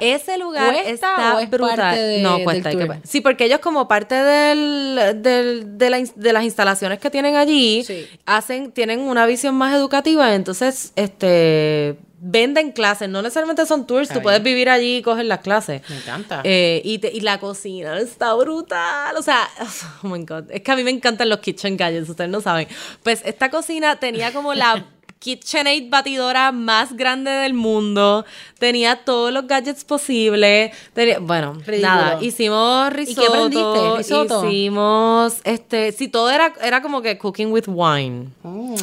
Ese 0.00 0.36
lugar 0.36 0.72
¿Cuesta 0.74 0.90
está 0.90 1.40
es 1.42 1.48
brutal. 1.48 1.76
parte 1.76 2.00
de- 2.00 2.22
no, 2.22 2.42
cuesta. 2.42 2.70
hay 2.70 2.76
que 2.76 2.88
sí, 3.04 3.20
porque 3.20 3.44
ellos 3.44 3.60
como 3.60 3.86
parte 3.86 4.16
del, 4.16 5.22
del- 5.22 5.78
de, 5.78 5.90
la 5.90 6.00
ins- 6.00 6.14
de 6.16 6.32
las 6.32 6.42
instalaciones 6.42 6.98
que 6.98 7.08
tienen 7.08 7.36
allí, 7.36 7.84
Sí. 7.84 8.06
hacen, 8.26 8.72
tienen 8.72 8.98
una 9.00 9.26
visión 9.26 9.54
más 9.54 9.72
educativa, 9.76 10.34
entonces, 10.34 10.92
este 10.96 11.96
venden 12.24 12.70
clases, 12.70 13.08
no 13.08 13.20
necesariamente 13.20 13.66
son 13.66 13.84
tours, 13.84 14.02
Está 14.02 14.14
tú 14.14 14.20
bien. 14.20 14.22
puedes 14.24 14.42
vivir 14.44 14.70
allí 14.70 14.98
y 14.98 15.02
coger 15.02 15.24
las 15.26 15.40
clases. 15.40 15.82
Me 15.90 15.96
encanta. 15.96 16.40
Eh, 16.44 16.80
y, 16.84 16.98
te- 16.98 17.10
y 17.12 17.20
la 17.20 17.40
cocina 17.40 17.98
está 17.98 18.32
brutal. 18.34 19.16
O 19.16 19.22
sea, 19.22 19.48
oh 20.04 20.08
my 20.08 20.24
god. 20.24 20.44
Es 20.50 20.62
que 20.62 20.70
a 20.70 20.76
mí 20.76 20.84
me 20.84 20.92
encantan 20.92 21.28
los 21.28 21.40
kitchen 21.40 21.76
gadgets, 21.76 22.08
ustedes 22.08 22.30
no 22.30 22.40
saben. 22.40 22.68
Pues 23.02 23.22
esta 23.24 23.50
cocina 23.50 23.96
tenía 23.96 24.32
como 24.32 24.54
la 24.54 24.86
KitchenAid 25.18 25.88
batidora 25.88 26.50
más 26.52 26.96
grande 26.96 27.30
del 27.30 27.54
mundo. 27.54 28.24
Tenía 28.58 29.04
todos 29.04 29.32
los 29.32 29.46
gadgets 29.46 29.84
posibles. 29.84 30.72
Tenía- 30.94 31.18
bueno, 31.20 31.54
Ridículo. 31.54 31.80
nada. 31.94 32.18
Hicimos 32.22 32.88
¿Y 32.88 32.94
risotto. 32.94 33.20
qué 33.20 33.26
aprendiste? 33.28 33.96
¿Risotto? 33.98 34.44
Hicimos, 34.48 35.36
este, 35.44 35.92
sí, 35.92 36.06
todo 36.08 36.30
era, 36.30 36.52
era 36.62 36.82
como 36.82 37.02
que 37.02 37.18
cooking 37.18 37.50
with 37.52 37.64
wine. 37.68 38.28
Mm. 38.42 38.74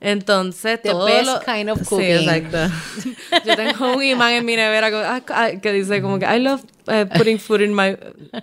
Entonces, 0.00 0.80
The 0.82 0.90
todo 0.90 1.06
best 1.06 1.26
lo- 1.26 1.40
kind 1.40 1.70
of 1.70 1.78
Sí, 1.80 1.84
cooking. 1.86 2.28
exacto. 2.28 2.74
Yo 3.44 3.56
tengo 3.56 3.96
un 3.96 4.02
imán 4.02 4.32
en 4.34 4.44
mi 4.44 4.54
nevera 4.56 4.90
que, 4.90 4.96
ah, 4.96 5.22
ah, 5.28 5.48
que 5.60 5.72
dice 5.72 6.02
como 6.02 6.18
que 6.18 6.26
I 6.26 6.38
love 6.38 6.62
eh, 6.88 7.06
putting 7.16 7.38
food 7.38 7.62
in 7.62 7.74
my 7.74 7.96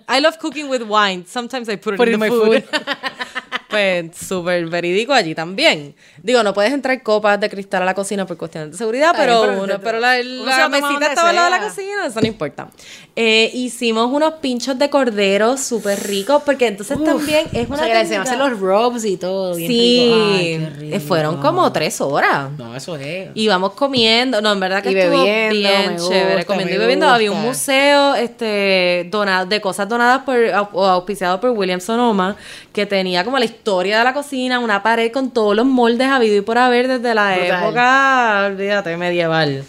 I 0.08 0.20
love 0.20 0.38
cooking 0.40 0.68
with 0.68 0.82
wine. 0.82 1.24
Sometimes 1.26 1.68
I 1.68 1.76
put 1.76 1.94
it 1.94 1.96
Put 1.98 2.08
in 2.08 2.14
in 2.14 2.20
my 2.20 2.28
food. 2.28 2.64
food. 2.64 2.80
pues 3.74 4.16
súper 4.16 4.66
verídico 4.66 5.12
allí 5.12 5.34
también. 5.34 5.94
Digo, 6.22 6.42
no 6.42 6.54
puedes 6.54 6.72
entrar 6.72 7.02
copas 7.02 7.38
de 7.40 7.50
cristal 7.50 7.82
a 7.82 7.84
la 7.84 7.94
cocina 7.94 8.26
por 8.26 8.36
cuestiones 8.36 8.70
de 8.72 8.76
seguridad, 8.78 9.12
pero, 9.16 9.42
bien, 9.42 9.50
pero- 9.54 9.64
uno, 9.64 9.74
pero 9.82 10.00
la, 10.00 10.16
uno 10.22 10.44
la 10.46 10.68
mesita 10.68 11.06
estaba 11.08 11.30
al 11.30 11.34
lado 11.36 11.46
de 11.46 11.50
la 11.50 11.58
sea. 11.58 11.68
cocina, 11.68 12.06
eso 12.06 12.20
no 12.20 12.26
importa. 12.26 12.68
Eh, 13.16 13.50
hicimos 13.54 14.10
unos 14.12 14.34
pinchos 14.34 14.78
de 14.78 14.90
cordero 14.90 15.56
súper 15.56 16.02
ricos, 16.06 16.42
porque 16.44 16.66
entonces 16.66 17.02
también 17.04 17.46
es 17.52 17.68
O 17.70 17.74
una 17.74 17.84
sea, 17.84 18.00
que 18.00 18.06
se 18.08 18.16
hacen 18.16 18.38
los 18.38 18.58
rubs 18.58 19.04
y 19.04 19.16
todo. 19.16 19.54
Bien 19.54 19.70
Sí, 19.70 20.04
rico. 20.04 20.16
Ay, 20.34 20.58
qué 20.58 20.70
rico. 20.80 20.96
eh, 20.96 21.00
fueron 21.00 21.36
como 21.40 21.70
tres 21.72 22.00
horas. 22.00 22.50
No, 22.58 22.74
eso 22.74 22.96
es. 22.96 23.30
Íbamos 23.34 23.72
comiendo, 23.72 24.40
no, 24.40 24.52
en 24.52 24.60
verdad 24.60 24.82
que 24.82 24.92
Y 24.92 24.98
estuvo 24.98 25.18
bebiendo, 25.24 25.54
bien 25.54 25.90
me 25.92 25.96
chévere, 25.96 26.44
comiendo 26.44 26.74
y 26.74 26.78
bebiendo. 26.78 27.08
Había 27.08 27.30
un 27.32 27.42
museo 27.42 28.14
este, 28.14 29.06
donado, 29.10 29.46
de 29.46 29.60
cosas 29.60 29.88
donadas 29.88 30.22
por, 30.24 30.36
o 30.72 30.84
auspiciado 30.86 31.40
por 31.40 31.50
William 31.50 31.80
Sonoma, 31.80 32.36
que 32.72 32.86
tenía 32.86 33.24
como 33.24 33.38
la 33.38 33.44
historia 33.44 33.63
de 33.64 34.04
la 34.04 34.12
cocina, 34.14 34.58
una 34.60 34.82
pared 34.82 35.10
con 35.10 35.30
todos 35.30 35.56
los 35.56 35.66
moldes 35.66 36.08
habido 36.08 36.36
y 36.36 36.40
por 36.42 36.58
haber 36.58 36.86
desde 36.88 37.14
la 37.14 37.34
Brutal. 37.36 37.62
época, 37.64 38.44
olvídate, 38.46 38.96
medieval. 38.96 39.64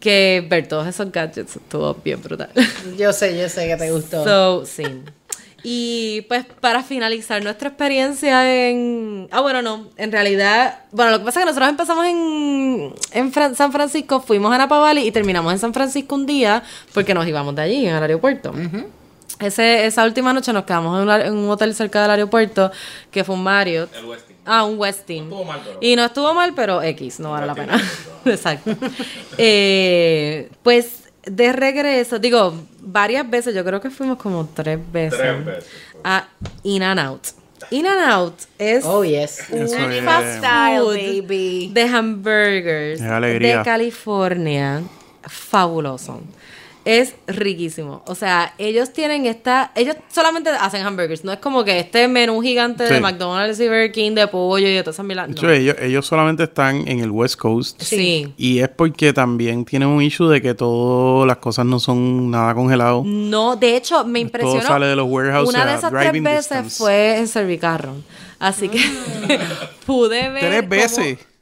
Que 0.00 0.44
ver 0.48 0.68
todos 0.68 0.86
esos 0.86 1.10
gadgets 1.10 1.56
estuvo 1.56 1.94
bien 2.04 2.22
brutal. 2.22 2.50
Yo 2.98 3.12
sé, 3.12 3.36
yo 3.38 3.48
sé 3.48 3.66
que 3.66 3.76
te 3.76 3.90
gustó. 3.90 4.22
So, 4.24 4.66
sí. 4.66 4.84
Y 5.68 6.20
pues 6.28 6.44
para 6.60 6.82
finalizar 6.84 7.42
nuestra 7.42 7.68
experiencia 7.70 8.68
en... 8.68 9.26
Ah, 9.32 9.40
bueno, 9.40 9.62
no. 9.62 9.88
En 9.96 10.12
realidad... 10.12 10.80
Bueno, 10.92 11.10
lo 11.10 11.18
que 11.18 11.24
pasa 11.24 11.40
es 11.40 11.44
que 11.44 11.50
nosotros 11.50 11.70
empezamos 11.70 12.06
en, 12.06 12.94
en 13.12 13.32
Fran- 13.32 13.54
San 13.56 13.72
Francisco, 13.72 14.20
fuimos 14.20 14.52
a 14.54 14.58
Napa 14.58 14.78
Valley 14.78 15.08
y 15.08 15.10
terminamos 15.10 15.52
en 15.52 15.58
San 15.58 15.74
Francisco 15.74 16.14
un 16.14 16.26
día 16.26 16.62
porque 16.94 17.14
nos 17.14 17.26
íbamos 17.26 17.56
de 17.56 17.62
allí, 17.62 17.86
en 17.86 17.96
el 17.96 18.02
aeropuerto. 18.02 18.52
Ese, 19.38 19.84
esa 19.86 20.04
última 20.04 20.32
noche 20.32 20.52
nos 20.52 20.64
quedamos 20.64 20.96
en, 20.96 21.02
un 21.04 21.10
ar- 21.10 21.26
en 21.26 21.34
un 21.34 21.50
hotel 21.50 21.74
cerca 21.74 22.00
del 22.02 22.10
aeropuerto 22.12 22.70
que 23.10 23.22
fue 23.24 23.34
un 23.34 23.42
Marriott. 23.42 23.94
El 23.94 24.06
Westin. 24.06 24.36
Ah, 24.46 24.64
un 24.64 24.78
Westin. 24.78 25.28
No 25.28 25.34
estuvo 25.36 25.44
mal, 25.44 25.60
pero- 25.64 25.78
Y 25.80 25.96
no 25.96 26.04
estuvo 26.04 26.34
mal, 26.34 26.52
pero 26.54 26.82
X, 26.82 27.20
no 27.20 27.32
vale 27.32 27.46
la 27.46 27.54
pena. 27.54 27.82
Exacto. 28.24 28.74
Eh, 29.36 30.48
pues 30.62 31.04
de 31.24 31.52
regreso, 31.52 32.18
digo, 32.18 32.54
varias 32.80 33.28
veces, 33.28 33.54
yo 33.54 33.64
creo 33.64 33.80
que 33.80 33.90
fuimos 33.90 34.16
como 34.18 34.46
tres 34.54 34.78
veces. 34.92 35.18
Tres 35.18 35.44
veces. 35.44 35.70
A 36.04 36.28
In 36.62 36.82
and 36.82 37.00
Out. 37.00 37.22
In 37.70 37.86
and 37.86 38.00
Out 38.10 38.34
es 38.58 38.84
Oh, 38.84 39.02
yes. 39.04 39.40
Eso 39.50 39.76
un 39.76 39.92
es- 39.92 40.04
fast 40.04 40.38
Style, 40.38 40.80
food 40.80 41.22
baby. 41.22 41.70
de 41.72 41.82
hamburgers 41.82 43.00
de 43.00 43.60
California. 43.64 44.82
Fabuloso. 45.22 46.20
Es 46.86 47.16
riquísimo. 47.26 48.04
O 48.06 48.14
sea, 48.14 48.54
ellos 48.58 48.92
tienen 48.92 49.26
esta. 49.26 49.72
Ellos 49.74 49.96
solamente 50.08 50.50
hacen 50.50 50.86
hamburgers. 50.86 51.24
No 51.24 51.32
es 51.32 51.40
como 51.40 51.64
que 51.64 51.80
este 51.80 52.06
menú 52.06 52.40
gigante 52.40 52.84
de. 52.84 53.00
McDonald's 53.00 53.58
y 53.58 53.64
Burger 53.64 53.90
King 53.90 54.12
de 54.12 54.28
pollo 54.28 54.68
y 54.68 54.72
de 54.72 54.82
todas 54.84 54.94
esas 54.94 55.04
milas. 55.04 55.26
De 55.26 55.34
no. 55.34 55.38
hecho, 55.40 55.50
ellos, 55.50 55.76
ellos 55.80 56.06
solamente 56.06 56.44
están 56.44 56.86
en 56.86 57.00
el 57.00 57.10
West 57.10 57.40
Coast. 57.40 57.82
Sí. 57.82 58.32
Y 58.36 58.60
es 58.60 58.68
porque 58.68 59.12
también 59.12 59.64
tienen 59.64 59.88
un 59.88 60.00
issue 60.00 60.28
de 60.28 60.40
que 60.40 60.54
todas 60.54 61.26
las 61.26 61.38
cosas 61.38 61.66
no 61.66 61.80
son 61.80 62.30
nada 62.30 62.54
congelado. 62.54 63.02
No, 63.04 63.56
de 63.56 63.76
hecho, 63.76 64.04
me 64.04 64.20
impresionó. 64.20 64.60
Todo 64.60 64.68
sale 64.68 64.86
de 64.86 64.94
los 64.94 65.08
warehouses 65.10 65.52
Una 65.52 65.66
de 65.66 65.74
esas 65.74 65.90
tres 65.90 66.12
veces 66.12 66.36
distance. 66.38 66.78
fue 66.78 67.18
en 67.18 67.26
Servicarro. 67.26 67.94
Así 68.38 68.68
que 68.68 68.78
pude 69.86 70.28
ver. 70.28 70.32
Veces. 70.34 70.48
Tres 70.48 70.68
veces. 70.68 71.35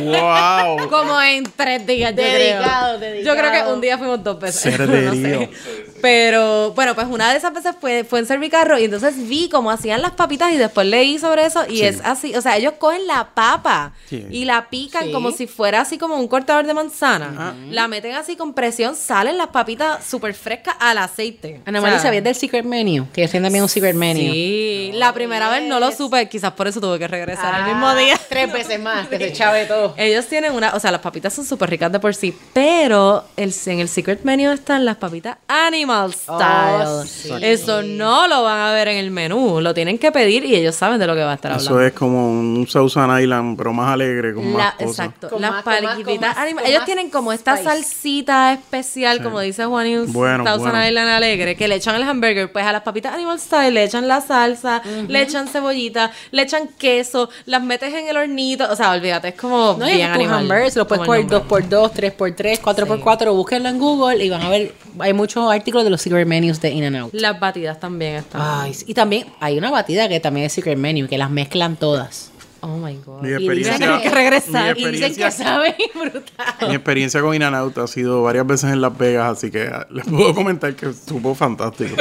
¡Wow! 0.00 0.88
Como 0.88 1.20
en 1.20 1.44
tres 1.56 1.86
días, 1.86 2.10
yo 2.14 2.22
Dedicado, 2.22 2.98
creo. 2.98 3.10
dedicado. 3.10 3.34
Yo 3.36 3.40
creo 3.40 3.52
que 3.66 3.72
un 3.72 3.80
día 3.80 3.98
fuimos 3.98 4.22
dos 4.22 4.38
veces. 4.38 4.62
Cerderío. 4.76 5.12
No 5.22 5.46
sé. 5.52 5.92
Pero 6.02 6.72
bueno, 6.72 6.96
pues 6.96 7.06
una 7.08 7.30
de 7.30 7.36
esas 7.38 7.52
veces 7.54 7.76
fue, 7.80 8.02
fue 8.02 8.18
en 8.18 8.26
Servicarro 8.26 8.76
y 8.76 8.84
entonces 8.86 9.28
vi 9.28 9.48
cómo 9.48 9.70
hacían 9.70 10.02
las 10.02 10.10
papitas 10.10 10.52
y 10.52 10.56
después 10.56 10.84
leí 10.84 11.16
sobre 11.20 11.46
eso 11.46 11.64
y 11.68 11.82
es 11.82 12.00
así, 12.02 12.34
o 12.34 12.40
sea, 12.42 12.56
ellos 12.56 12.74
cogen 12.80 13.06
la 13.06 13.28
papa 13.34 13.92
Sí. 14.08 14.26
y 14.28 14.44
la 14.44 14.68
pican 14.68 15.04
Sí. 15.04 15.12
como 15.12 15.30
si 15.30 15.46
fuera 15.46 15.80
así 15.80 15.98
como 15.98 16.16
un 16.16 16.26
cortador 16.26 16.66
de 16.66 16.74
manzana. 16.74 17.54
La 17.70 17.86
meten 17.86 18.16
así 18.16 18.34
con 18.34 18.52
presión, 18.52 18.96
salen 18.96 19.38
las 19.38 19.48
papitas 19.48 20.04
súper 20.04 20.34
frescas 20.34 20.74
al 20.80 20.98
aceite. 20.98 21.60
Ana 21.66 21.78
O 21.78 21.82
María, 21.82 21.98
sea, 21.98 22.08
¿sabías 22.08 22.24
del 22.24 22.34
secret 22.34 22.64
menu? 22.64 23.06
Que 23.12 23.22
hacen 23.24 23.40
también 23.44 23.62
un 23.62 23.68
secret 23.68 23.94
menu. 23.94 24.18
Sí, 24.20 24.90
la 24.94 25.12
primera 25.12 25.50
vez 25.50 25.62
no 25.68 25.78
lo 25.78 25.92
supe, 25.92 26.28
quizás 26.28 26.50
por 26.52 26.66
eso 26.66 26.80
tuve 26.80 26.98
que 26.98 27.06
regresar 27.06 27.60
el 27.60 27.66
mismo 27.66 27.94
día. 27.94 28.16
Ah, 28.18 28.20
Tres 28.50 28.66
veces 28.68 28.80
más, 28.82 29.08
que 29.08 29.18
se 29.18 29.32
chave 29.34 29.64
todo. 29.66 29.94
Ellos 29.96 30.26
tienen 30.26 30.52
una, 30.52 30.74
o 30.74 30.80
sea, 30.80 30.90
las 30.90 31.00
papitas 31.00 31.32
son 31.32 31.44
súper 31.44 31.70
ricas 31.70 31.90
de 31.92 31.98
por 32.00 32.14
sí, 32.14 32.36
pero 32.52 33.24
el, 33.36 33.54
en 33.66 33.80
el 33.80 33.88
secret 33.88 34.22
menu 34.24 34.50
están 34.50 34.84
las 34.84 34.96
papitas 34.96 35.36
animal 35.48 36.12
style. 36.12 36.86
Oh, 36.86 37.04
sí. 37.04 37.30
Eso 37.40 37.82
no 37.82 38.28
lo 38.28 38.42
van 38.42 38.60
a 38.60 38.72
ver 38.72 38.88
en 38.88 38.96
el 38.98 39.10
menú, 39.10 39.60
lo 39.60 39.74
tienen 39.74 39.98
que 39.98 40.10
pedir 40.12 40.44
y 40.44 40.54
ellos 40.54 40.74
saben 40.74 40.98
de 40.98 41.06
lo 41.06 41.14
que 41.14 41.22
va 41.22 41.32
a 41.32 41.34
estar 41.34 41.52
Eso 41.52 41.70
hablando. 41.70 41.86
es 41.88 41.92
como 41.92 42.30
un 42.30 42.66
Southern 42.68 43.20
Island, 43.20 43.56
pero 43.56 43.72
más 43.72 43.92
alegre, 43.92 44.34
con 44.34 44.52
La- 44.52 44.58
más 44.58 44.74
cosas. 44.74 44.88
exacto, 45.06 45.28
Con 45.30 45.40
las 45.42 45.50
más- 45.50 45.62
con 45.64 45.72
más- 45.72 45.80
con 45.94 46.02
papitas 46.04 46.20
más- 46.28 46.38
anima- 46.38 46.62
con 46.62 46.70
Ellos 46.70 46.84
tienen 46.84 47.10
como 47.10 47.32
esta 47.32 47.56
spice. 47.56 47.70
salsita 47.70 48.52
especial, 48.52 49.22
como 49.22 49.40
dice 49.40 49.64
Juan 49.64 49.86
y 49.86 49.96
Bueno, 49.98 50.44
Thousand 50.44 50.70
bueno. 50.72 50.86
Island 50.86 51.08
Alegre, 51.10 51.56
que 51.56 51.68
le 51.68 51.76
echan 51.76 51.94
el 51.94 52.02
hamburger, 52.02 52.50
pues 52.52 52.64
a 52.64 52.72
las 52.72 52.82
papitas 52.82 53.14
animal 53.14 53.38
style 53.38 53.74
le 53.74 53.84
echan 53.84 54.08
la 54.08 54.20
salsa, 54.20 54.82
le 55.08 55.22
echan 55.22 55.48
cebollita, 55.48 56.10
le 56.30 56.42
echan 56.42 56.68
queso, 56.78 57.28
las 57.46 57.62
metes 57.62 57.92
en 57.94 58.08
el 58.08 58.16
hornito, 58.32 58.66
o 58.70 58.74
sea, 58.76 58.90
olvídate, 58.92 59.28
es 59.28 59.34
como 59.34 59.76
No, 59.78 59.86
bien 59.86 60.10
animal. 60.10 60.40
hamburgers 60.40 60.76
lo 60.76 60.86
puedes 60.86 61.04
coger 61.06 61.30
nombre. 61.30 61.68
2x2, 61.68 61.92
3x3, 61.92 62.60
4x4, 62.60 63.32
búsquenlo 63.34 63.68
en 63.68 63.78
Google 63.78 64.24
y 64.24 64.30
van 64.30 64.42
a 64.42 64.48
ver, 64.48 64.74
hay 64.98 65.12
muchos 65.12 65.50
artículos 65.50 65.84
de 65.84 65.90
los 65.90 66.00
secret 66.02 66.26
menus 66.26 66.60
de 66.60 66.70
In 66.70 66.84
and 66.84 66.96
Out. 66.96 67.14
Las 67.14 67.38
batidas 67.38 67.78
también 67.78 68.16
están. 68.16 68.40
Ay, 68.42 68.76
y 68.86 68.94
también 68.94 69.26
hay 69.40 69.58
una 69.58 69.70
batida 69.70 70.08
que 70.08 70.18
también 70.20 70.46
es 70.46 70.52
secret 70.52 70.76
menu, 70.78 71.06
que 71.06 71.18
las 71.18 71.30
mezclan 71.30 71.76
todas. 71.76 72.31
Oh 72.64 72.76
my 72.76 72.94
god. 73.04 73.22
Mi 73.22 73.30
Y 73.30 73.32
experiencia, 73.32 73.72
dicen 73.74 73.88
que 73.88 73.94
hay 73.94 74.02
que 74.02 74.10
regresar. 74.10 74.76
mi 74.76 74.82
Y 74.82 74.86
dicen 74.92 75.14
que 75.16 75.24
experiencia- 75.24 75.30
saben 75.44 75.74
brutal. 75.94 76.68
Mi 76.68 76.74
experiencia 76.76 77.20
con 77.20 77.34
In-N-Out 77.34 77.78
ha 77.78 77.86
sido 77.88 78.22
varias 78.22 78.46
veces 78.46 78.70
en 78.72 78.80
Las 78.80 78.96
Vegas, 78.96 79.36
así 79.38 79.50
que 79.50 79.68
les 79.90 80.06
puedo 80.06 80.32
comentar 80.34 80.74
que 80.76 80.86
estuvo 80.90 81.34
fantástico. 81.34 81.96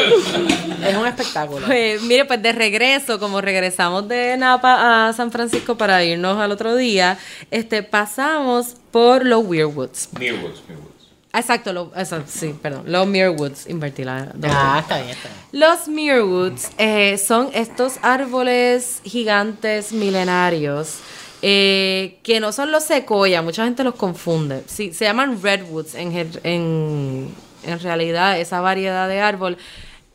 Es 0.85 0.95
un 0.95 1.07
espectáculo. 1.07 1.65
Pues, 1.65 2.01
mire, 2.03 2.25
pues 2.25 2.41
de 2.43 2.51
regreso, 2.51 3.19
como 3.19 3.41
regresamos 3.41 4.07
de 4.07 4.37
Napa 4.37 5.07
a 5.09 5.13
San 5.13 5.31
Francisco 5.31 5.77
para 5.77 6.03
irnos 6.03 6.37
al 6.39 6.51
otro 6.51 6.75
día, 6.75 7.17
este 7.49 7.81
pasamos 7.83 8.75
por 8.91 9.25
los 9.25 9.43
Weirwoods. 9.45 10.09
Mirwoods, 10.19 10.61
Mirwoods. 10.67 10.90
Exacto, 11.33 11.71
lo, 11.71 11.91
eso, 11.95 12.21
sí, 12.27 12.53
perdón. 12.61 12.83
Los 12.87 13.07
Muirwoods, 13.07 13.67
invertí 13.69 14.03
la 14.03 14.33
Ah, 14.43 14.79
está 14.81 14.97
bien, 14.97 15.09
está 15.09 15.29
bien. 15.29 15.61
Los 15.61 15.87
Muirwoods 15.87 16.71
eh, 16.77 17.17
son 17.17 17.49
estos 17.53 17.93
árboles 18.01 19.01
gigantes 19.05 19.93
milenarios 19.93 20.99
eh, 21.41 22.19
que 22.21 22.39
no 22.39 22.51
son 22.51 22.71
los 22.71 22.83
secoya, 22.83 23.41
mucha 23.41 23.63
gente 23.63 23.83
los 23.83 23.95
confunde. 23.95 24.63
Sí, 24.67 24.93
se 24.93 25.05
llaman 25.05 25.41
redwoods 25.41 25.95
en, 25.95 26.11
en, 26.43 27.33
en 27.63 27.79
realidad, 27.79 28.39
esa 28.39 28.61
variedad 28.61 29.07
de 29.07 29.21
árbol. 29.21 29.57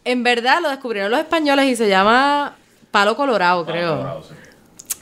En 0.05 0.23
verdad 0.23 0.61
lo 0.63 0.69
descubrieron 0.69 1.11
los 1.11 1.19
españoles 1.19 1.67
y 1.67 1.77
se 1.77 1.89
llama 1.89 2.55
palo 2.93 3.17
colorado, 3.17 3.67
creo 3.67 3.97
Colorado, 3.97 4.23
sí. 4.23 4.35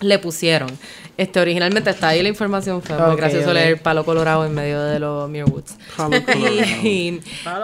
le 0.00 0.18
pusieron. 0.18 0.70
Este, 1.16 1.38
originalmente 1.40 1.90
está 1.90 2.08
ahí 2.08 2.22
la 2.22 2.28
información, 2.28 2.82
fue 2.82 2.96
muy 2.98 3.12
Ok, 3.12 3.16
gracioso 3.18 3.48
ok. 3.48 3.54
leer 3.54 3.80
Palo 3.80 4.04
Colorado 4.04 4.44
en 4.46 4.52
medio 4.54 4.82
de 4.82 4.98
los 4.98 5.30
Muirwoods. 5.30 5.76
Palo 5.96 6.16
Colorado. 6.26 6.56
y, 6.82 7.20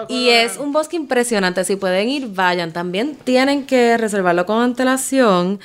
y 0.08 0.28
es 0.28 0.56
un 0.56 0.72
bosque 0.72 0.94
impresionante. 0.96 1.64
Si 1.64 1.74
pueden 1.76 2.08
ir, 2.08 2.28
vayan. 2.28 2.72
También 2.72 3.16
tienen 3.24 3.66
que 3.66 3.96
reservarlo 3.96 4.46
con 4.46 4.62
antelación. 4.62 5.58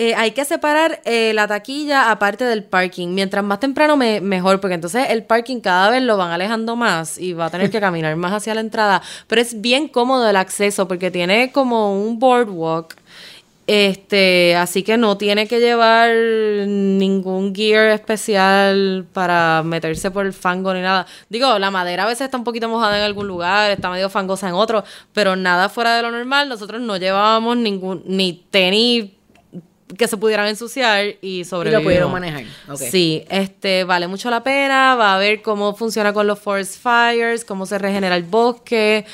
Eh, 0.00 0.14
hay 0.14 0.30
que 0.30 0.44
separar 0.44 1.00
eh, 1.04 1.32
la 1.34 1.48
taquilla 1.48 2.10
aparte 2.12 2.44
del 2.44 2.62
parking. 2.62 3.08
Mientras 3.14 3.42
más 3.44 3.58
temprano, 3.58 3.96
me- 3.96 4.20
mejor, 4.20 4.60
porque 4.60 4.74
entonces 4.74 5.06
el 5.10 5.24
parking 5.24 5.58
cada 5.60 5.90
vez 5.90 6.02
lo 6.02 6.16
van 6.16 6.30
alejando 6.30 6.76
más 6.76 7.18
y 7.18 7.32
va 7.32 7.46
a 7.46 7.50
tener 7.50 7.68
que 7.70 7.80
caminar 7.80 8.14
más 8.16 8.32
hacia 8.32 8.54
la 8.54 8.60
entrada. 8.60 9.02
Pero 9.26 9.40
es 9.40 9.60
bien 9.60 9.88
cómodo 9.88 10.28
el 10.30 10.36
acceso 10.36 10.86
porque 10.86 11.10
tiene 11.10 11.50
como 11.52 12.00
un 12.00 12.18
boardwalk. 12.20 12.96
Este, 13.68 14.56
así 14.56 14.82
que 14.82 14.96
no 14.96 15.18
tiene 15.18 15.46
que 15.46 15.60
llevar 15.60 16.10
ningún 16.66 17.54
gear 17.54 17.90
especial 17.90 19.06
para 19.12 19.62
meterse 19.62 20.10
por 20.10 20.24
el 20.24 20.32
fango 20.32 20.72
ni 20.72 20.80
nada. 20.80 21.06
Digo, 21.28 21.58
la 21.58 21.70
madera 21.70 22.04
a 22.04 22.06
veces 22.06 22.22
está 22.22 22.38
un 22.38 22.44
poquito 22.44 22.66
mojada 22.70 22.96
en 22.96 23.04
algún 23.04 23.28
lugar, 23.28 23.70
está 23.70 23.90
medio 23.90 24.08
fangosa 24.08 24.48
en 24.48 24.54
otro, 24.54 24.84
pero 25.12 25.36
nada 25.36 25.68
fuera 25.68 25.94
de 25.96 26.02
lo 26.02 26.10
normal. 26.10 26.48
Nosotros 26.48 26.80
no 26.80 26.96
llevábamos 26.96 27.58
ningún 27.58 28.02
ni 28.06 28.42
tenis 28.50 29.10
que 29.96 30.06
se 30.08 30.16
pudieran 30.16 30.46
ensuciar 30.48 31.06
y 31.22 31.40
Y 31.40 31.44
sobrevivimos. 31.44 31.82
lo 31.82 31.86
pudieron 31.88 32.12
manejar. 32.12 32.44
Sí, 32.76 33.24
este 33.30 33.84
vale 33.84 34.06
mucho 34.08 34.28
la 34.30 34.42
pena, 34.42 34.94
va 34.96 35.14
a 35.14 35.18
ver 35.18 35.40
cómo 35.42 35.74
funciona 35.74 36.12
con 36.12 36.26
los 36.26 36.38
forest 36.38 36.82
fires, 36.82 37.44
cómo 37.44 37.64
se 37.66 37.78
regenera 37.78 38.16
el 38.16 38.24
bosque. 38.24 39.04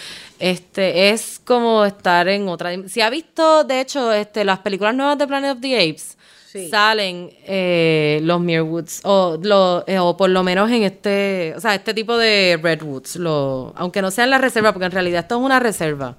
Este 0.41 1.11
es 1.11 1.41
como 1.45 1.85
estar 1.85 2.29
en 2.29 2.49
otra 2.49 2.71
Si 2.89 3.01
ha 3.01 3.09
visto, 3.11 3.65
de 3.65 3.81
hecho, 3.81 4.13
este 4.13 4.45
las 4.45 4.59
películas 4.59 4.95
nuevas 4.95 5.17
de 5.19 5.27
Planet 5.27 5.53
of 5.53 5.61
the 5.61 5.77
Apes, 5.77 6.17
Sí. 6.51 6.69
salen 6.71 7.31
eh, 7.47 8.21
los 8.23 8.41
Muirwoods 8.41 9.01
o, 9.03 9.39
lo- 9.43 9.83
eh, 9.89 9.99
o 9.99 10.17
por 10.17 10.31
lo 10.31 10.45
menos 10.45 10.71
en 10.71 10.85
este, 10.85 11.53
o 11.57 11.61
sea, 11.61 11.75
este 11.75 11.93
tipo 11.95 12.17
de 12.17 12.59
redwoods, 12.63 13.17
lo, 13.17 13.73
aunque 13.77 14.01
no 14.03 14.13
sea 14.13 14.23
en 14.23 14.31
la 14.31 14.39
reserva, 14.39 14.73
porque 14.73 14.87
en 14.87 14.93
realidad 14.93 15.23
esto 15.23 15.35
es 15.37 15.41
una 15.43 15.59
reserva. 15.59 16.17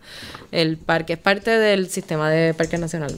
El 0.51 0.75
parque 0.77 1.13
es 1.13 1.19
parte 1.19 1.51
del 1.57 1.89
sistema 1.89 2.29
de 2.29 2.53
parque 2.53 2.77
nacional. 2.77 3.15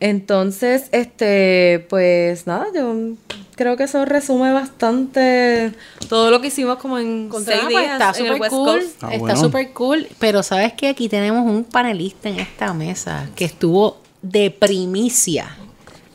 Entonces, 0.00 0.88
este, 0.92 1.86
pues 1.90 2.46
nada, 2.46 2.66
yo 2.74 3.14
creo 3.54 3.76
que 3.76 3.84
eso 3.84 4.06
resume 4.06 4.52
bastante 4.52 5.72
todo 6.08 6.30
lo 6.30 6.40
que 6.40 6.48
hicimos 6.48 6.78
como 6.78 6.98
en 6.98 7.28
Contra 7.28 7.56
seis 7.56 7.68
días 7.68 7.92
está 7.92 8.18
en 8.18 8.26
el 8.26 8.32
súper 8.32 8.40
West 8.40 8.50
cool. 8.50 8.66
Coast. 8.66 9.02
Ah, 9.02 9.08
está 9.08 9.18
bueno. 9.18 9.36
súper 9.40 9.72
cool. 9.72 10.08
Pero 10.18 10.42
sabes 10.42 10.72
que 10.72 10.88
aquí 10.88 11.10
tenemos 11.10 11.44
un 11.44 11.64
panelista 11.64 12.30
en 12.30 12.40
esta 12.40 12.72
mesa 12.72 13.28
que 13.36 13.44
estuvo 13.44 13.98
de 14.22 14.50
primicia 14.50 15.54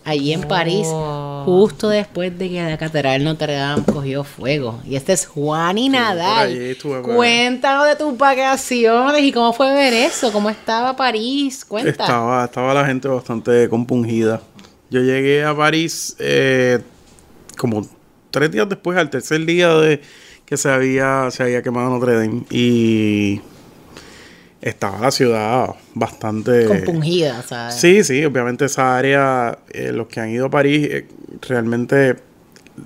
allí 0.05 0.31
en 0.33 0.41
París, 0.43 0.87
Oh. 0.89 1.41
justo 1.45 1.89
después 1.89 2.37
de 2.37 2.49
que 2.49 2.61
la 2.63 2.77
Catedral 2.77 3.23
Notre 3.23 3.53
Dame 3.55 3.83
cogió 3.91 4.23
fuego. 4.23 4.79
Y 4.87 4.95
este 4.95 5.13
es 5.13 5.25
Juan 5.25 5.77
y 5.77 5.89
Nadal. 5.89 6.47
allí. 6.47 6.75
Cuéntanos 7.03 7.87
de 7.87 7.95
tus 7.95 8.17
vacaciones 8.17 9.21
y 9.23 9.31
cómo 9.31 9.51
fue 9.51 9.73
ver 9.73 9.93
eso, 9.93 10.31
cómo 10.31 10.49
estaba 10.49 10.95
París. 10.95 11.65
Cuenta. 11.65 11.89
Estaba, 11.89 12.45
estaba 12.45 12.73
la 12.73 12.85
gente 12.85 13.07
bastante 13.07 13.67
compungida. 13.67 14.41
Yo 14.89 15.01
llegué 15.01 15.43
a 15.43 15.55
París 15.57 16.15
eh, 16.19 16.79
como 17.57 17.85
tres 18.31 18.51
días 18.51 18.69
después, 18.69 18.97
al 18.97 19.09
tercer 19.09 19.43
día 19.45 19.73
de 19.75 20.01
que 20.45 20.57
se 20.57 20.69
había, 20.69 21.29
se 21.31 21.41
había 21.41 21.63
quemado 21.63 21.89
Notre 21.89 22.13
Dame. 22.13 22.43
Y 22.51 23.41
estaba 24.65 24.99
la 24.99 25.11
ciudad 25.11 25.75
bastante... 25.93 26.65
Compungida, 26.65 27.41
¿sabes? 27.43 27.75
Sí, 27.75 28.03
sí, 28.03 28.25
obviamente 28.25 28.65
esa 28.65 28.97
área, 28.97 29.59
eh, 29.69 29.91
los 29.93 30.07
que 30.07 30.19
han 30.19 30.29
ido 30.31 30.47
a 30.47 30.49
París, 30.49 30.87
eh, 30.89 31.07
realmente 31.47 32.15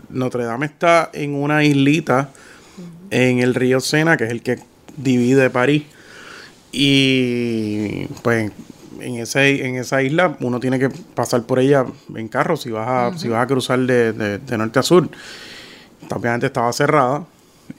Notre 0.09 0.43
Dame 0.43 0.65
está 0.65 1.09
en 1.13 1.33
una 1.35 1.63
islita 1.63 2.29
en 3.11 3.39
el 3.39 3.55
río 3.55 3.79
Sena, 3.79 4.17
que 4.17 4.25
es 4.25 4.31
el 4.31 4.41
que 4.43 4.59
divide 4.97 5.49
París. 5.49 5.83
Y 6.71 8.05
pues 8.21 8.51
en, 8.99 9.15
ese, 9.15 9.65
en 9.65 9.75
esa 9.77 10.03
isla 10.03 10.35
uno 10.41 10.59
tiene 10.59 10.77
que 10.79 10.89
pasar 10.89 11.43
por 11.43 11.59
ella 11.59 11.85
en 12.15 12.27
carro 12.27 12.57
si 12.57 12.69
vas 12.71 12.87
a, 12.87 13.17
si 13.17 13.27
vas 13.29 13.43
a 13.43 13.47
cruzar 13.47 13.79
de, 13.79 14.13
de- 14.13 14.37
de 14.37 14.57
norte 14.57 14.79
a 14.79 14.83
sur. 14.83 15.09
Obviamente 16.13 16.45
estaba 16.47 16.71
cerrada. 16.73 17.25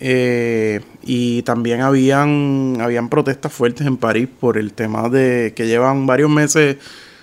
Eh, 0.00 0.80
y 1.02 1.42
también 1.42 1.82
habían, 1.82 2.78
habían 2.80 3.08
protestas 3.10 3.52
fuertes 3.52 3.86
en 3.86 3.96
París 3.98 4.28
por 4.40 4.56
el 4.56 4.72
tema 4.72 5.08
de 5.08 5.52
que 5.54 5.66
llevan 5.66 6.06
varios 6.06 6.30
meses 6.30 6.76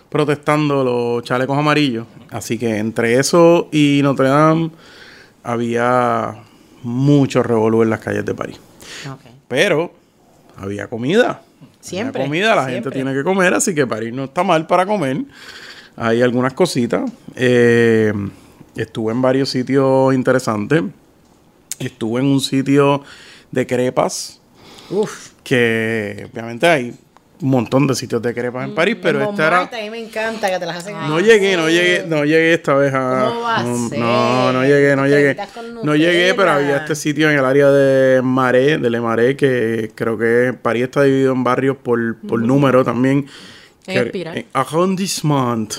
protestando 0.10 0.84
los 0.84 1.24
chalecos 1.24 1.58
amarillos. 1.58 2.06
Así 2.30 2.58
que 2.58 2.78
entre 2.78 3.20
eso 3.20 3.68
y 3.72 3.99
Notre 4.04 4.30
Dame 4.30 4.70
había 5.44 6.36
mucho 6.84 7.44
revolú 7.44 7.82
en 7.84 7.90
las 7.90 7.99
calles 7.99 8.26
de 8.26 8.34
París. 8.36 8.60
Pero 9.48 9.91
había 10.58 10.88
comida. 10.88 11.41
Siempre, 11.80 12.22
Había 12.22 12.28
comida, 12.30 12.56
la 12.56 12.66
siempre. 12.68 12.74
gente 12.76 12.91
tiene 12.91 13.14
que 13.14 13.24
comer, 13.24 13.54
así 13.54 13.74
que 13.74 13.88
París 13.88 14.14
no 14.14 14.26
está 14.26 14.44
mal 14.44 14.68
para 14.68 14.86
comer. 14.86 15.24
Hay 15.95 16.22
algunas 16.22 16.54
cositas. 16.54 17.10
Eh, 17.36 18.14
estuve 18.76 19.14
en 19.14 19.22
varios 19.22 19.49
sitios 19.49 20.14
interesantes. 20.14 20.84
Estuve 21.80 22.22
en 22.22 22.28
un 22.28 22.41
sitio 22.41 23.04
de 23.52 23.68
crepas 23.68 24.40
Uf. 24.90 25.32
que 25.44 26.28
obviamente 26.32 26.68
hay 26.68 26.94
un 27.40 27.49
montón 27.49 27.86
de 27.86 27.94
sitios 27.94 28.22
de 28.22 28.34
crepas 28.34 28.68
en 28.68 28.74
París, 28.74 28.98
pero 29.02 29.22
En 29.22 29.30
esta 29.30 29.48
era... 29.48 29.62
A 29.62 29.82
mí 29.82 29.90
me 29.91 29.99
encanta 29.99 30.49
que 30.49 30.58
te 30.58 30.66
las 30.66 30.78
hacen 30.78 30.95
ahí. 30.95 31.08
No 31.08 31.20
llegué, 31.20 31.56
no 31.56 31.70
llegué, 31.70 32.04
no 32.08 32.26
llegué 32.26 32.54
esta 32.54 32.74
vez 32.74 32.94
a... 32.94 33.26
¿Cómo 33.30 33.41
va 33.41 33.58
a 33.58 33.64
no, 33.64 33.90
ser? 33.90 33.99
no, 33.99 34.54
no 34.54 34.64
llegué, 34.64 34.95
no 34.95 35.08
llegué. 35.08 35.38
No 35.84 35.95
llegué, 35.95 36.34
pero 36.34 36.52
había 36.52 36.78
este 36.78 36.95
sitio 36.95 37.30
en 37.30 37.38
el 37.38 37.45
área 37.45 37.70
de 37.70 38.22
Marais, 38.24 38.82
de 38.82 38.90
Le 38.90 38.99
Marais, 38.99 39.38
que 39.38 39.91
creo 39.94 40.18
que 40.18 40.56
París 40.60 40.86
está 40.86 41.04
dividido 41.04 41.34
en 41.34 41.44
barrios 41.44 41.78
por, 41.78 42.18
por 42.22 42.41
número 42.41 42.84
también. 42.84 43.28
En 43.86 44.45
arrondissement. 44.54 45.76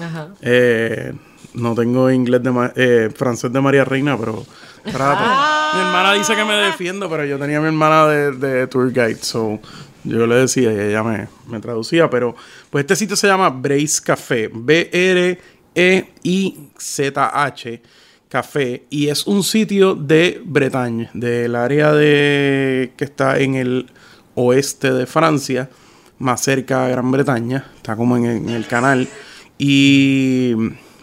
Ajá. 0.00 0.28
Eh, 0.40 1.12
no 1.54 1.74
tengo 1.74 2.10
inglés 2.10 2.42
de 2.42 2.70
eh, 2.76 3.10
francés 3.14 3.52
de 3.52 3.60
María 3.60 3.84
Reina, 3.84 4.16
pero 4.16 4.44
trato. 4.84 5.22
Ah. 5.24 5.72
Mi 5.74 5.80
hermana 5.80 6.12
dice 6.14 6.34
que 6.34 6.44
me 6.44 6.54
defiendo, 6.54 7.08
pero 7.08 7.24
yo 7.24 7.38
tenía 7.38 7.58
a 7.58 7.60
mi 7.60 7.68
hermana 7.68 8.06
de, 8.06 8.32
de 8.32 8.66
tour 8.66 8.92
guide, 8.92 9.22
so 9.22 9.58
yo 10.04 10.26
le 10.26 10.34
decía 10.34 10.72
y 10.72 10.78
ella 10.78 11.02
me, 11.02 11.28
me 11.46 11.60
traducía, 11.60 12.10
pero 12.10 12.34
pues 12.70 12.82
este 12.82 12.96
sitio 12.96 13.16
se 13.16 13.28
llama 13.28 13.48
Brace 13.50 14.02
Café, 14.04 14.50
B 14.52 14.90
R 14.92 15.40
E 15.74 16.12
I 16.24 16.70
Z 16.76 17.44
H 17.44 17.82
Café 18.28 18.84
y 18.90 19.08
es 19.08 19.26
un 19.26 19.42
sitio 19.42 19.94
de 19.94 20.42
Bretaña, 20.44 21.10
del 21.14 21.54
área 21.54 21.92
de 21.92 22.92
que 22.96 23.04
está 23.04 23.38
en 23.38 23.54
el 23.54 23.90
oeste 24.34 24.92
de 24.92 25.06
Francia, 25.06 25.70
más 26.18 26.42
cerca 26.42 26.84
a 26.84 26.88
Gran 26.88 27.10
Bretaña, 27.10 27.64
está 27.76 27.94
como 27.94 28.16
en, 28.16 28.24
en 28.26 28.48
el 28.48 28.66
canal 28.66 29.08
y 29.56 30.54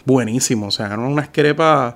buenísimo, 0.05 0.67
o 0.67 0.71
sea, 0.71 0.87
eran 0.87 0.99
unas 0.99 1.29
crepas, 1.29 1.95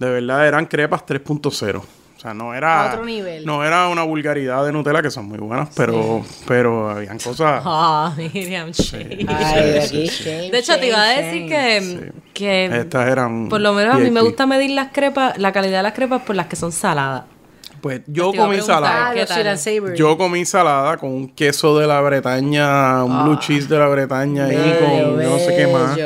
de 0.00 0.10
verdad 0.10 0.48
eran 0.48 0.66
crepas 0.66 1.06
3.0. 1.06 1.76
O 1.76 2.22
sea, 2.22 2.34
no 2.34 2.52
era 2.54 2.90
Otro 2.92 3.04
nivel. 3.06 3.46
no 3.46 3.64
era 3.64 3.88
una 3.88 4.02
vulgaridad 4.02 4.64
de 4.66 4.72
Nutella 4.72 5.00
que 5.00 5.10
son 5.10 5.26
muy 5.26 5.38
buenas, 5.38 5.70
pero 5.74 6.22
pero 6.46 6.90
habían 6.90 7.18
cosas 7.18 7.62
Ah, 7.66 8.12
Miriam 8.16 8.70
Shea. 8.72 9.06
Ay, 9.28 9.70
de 9.70 9.80
aquí, 9.80 10.04
shame, 10.06 10.50
De 10.50 10.58
hecho, 10.58 10.78
te 10.78 10.88
iba 10.88 11.02
a 11.02 11.08
decir 11.08 11.48
shame. 11.48 11.48
que, 11.48 12.12
que 12.34 12.66
estas 12.80 13.08
eran 13.08 13.48
por 13.48 13.60
lo 13.60 13.72
menos 13.72 13.94
a 13.94 13.98
mí 13.98 14.10
me 14.10 14.20
gusta 14.20 14.44
medir 14.46 14.72
las 14.72 14.88
crepas, 14.92 15.38
la 15.38 15.52
calidad 15.52 15.78
de 15.78 15.82
las 15.84 15.94
crepas 15.94 16.20
por 16.22 16.36
las 16.36 16.46
que 16.46 16.56
son 16.56 16.72
saladas. 16.72 17.24
Pues 17.80 18.02
yo 18.06 18.32
comí 18.34 18.60
salada. 18.60 19.14
Ah. 19.16 19.94
Yo 19.96 20.18
comí 20.18 20.44
salada 20.44 20.98
con 20.98 21.10
un 21.10 21.28
queso 21.28 21.78
de 21.78 21.86
la 21.86 22.00
Bretaña, 22.02 23.02
un 23.02 23.24
blue 23.24 23.38
cheese 23.38 23.66
de 23.68 23.78
la 23.78 23.88
Bretaña 23.88 24.46
Bello, 24.46 24.78
con 24.80 25.22
no 25.22 25.38
sé 25.38 25.56
qué 25.56 25.66
más. 25.66 25.98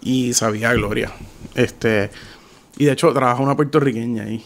Y 0.00 0.32
sabía 0.34 0.70
a 0.70 0.74
gloria. 0.74 1.10
Este, 1.56 2.10
y 2.76 2.84
de 2.86 2.92
hecho 2.92 3.12
trabaja 3.12 3.42
una 3.42 3.56
puertorriqueña 3.56 4.24
ahí. 4.24 4.44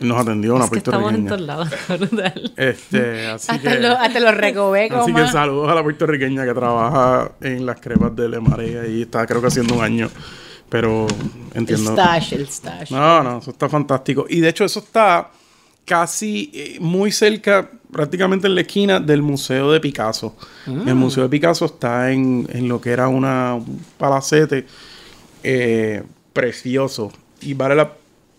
Nos 0.00 0.18
atendió 0.20 0.56
una 0.56 0.64
es 0.64 0.70
que 0.70 0.78
estamos 0.78 1.12
en 1.14 1.26
puertorriqueña. 1.26 1.68
todos 1.88 2.12
lados. 2.12 2.52
Este, 2.56 3.26
así 3.28 3.52
Hasta, 3.52 3.70
que, 3.70 3.80
los, 3.80 3.96
hasta 3.96 4.20
los 4.20 4.34
recovecos 4.34 4.98
así 5.02 5.14
que 5.14 5.26
saludos 5.28 5.70
a 5.70 5.74
la 5.74 5.82
puertorriqueña 5.82 6.44
que 6.44 6.54
trabaja 6.54 7.32
en 7.40 7.64
las 7.66 7.80
crepas 7.80 8.14
de 8.16 8.28
Le 8.28 8.40
Marais 8.40 8.88
y 8.90 9.02
está 9.02 9.26
creo 9.26 9.40
que 9.40 9.46
haciendo 9.48 9.74
un 9.74 9.84
año. 9.84 10.10
Pero 10.68 11.06
El 11.52 11.58
entiendo. 11.58 11.92
stash, 11.92 12.32
el 12.32 12.48
stash. 12.48 12.90
No, 12.90 13.22
no, 13.22 13.38
eso 13.38 13.50
está 13.50 13.68
fantástico. 13.68 14.24
Y 14.28 14.40
de 14.40 14.48
hecho 14.48 14.64
eso 14.64 14.80
está 14.80 15.30
casi 15.84 16.50
eh, 16.54 16.78
muy 16.80 17.12
cerca, 17.12 17.68
prácticamente 17.92 18.46
en 18.46 18.54
la 18.54 18.62
esquina 18.62 18.98
del 18.98 19.20
Museo 19.20 19.70
de 19.70 19.80
Picasso. 19.80 20.34
El 20.66 20.94
Museo 20.94 21.24
de 21.24 21.28
Picasso 21.28 21.66
está 21.66 22.10
en, 22.10 22.48
en 22.50 22.68
lo 22.68 22.80
que 22.80 22.90
era 22.90 23.08
una, 23.08 23.54
un 23.54 23.84
palacete 23.98 24.66
eh, 25.42 26.02
precioso. 26.32 27.12
Y 27.42 27.54
vale 27.54 27.74
la, 27.74 27.92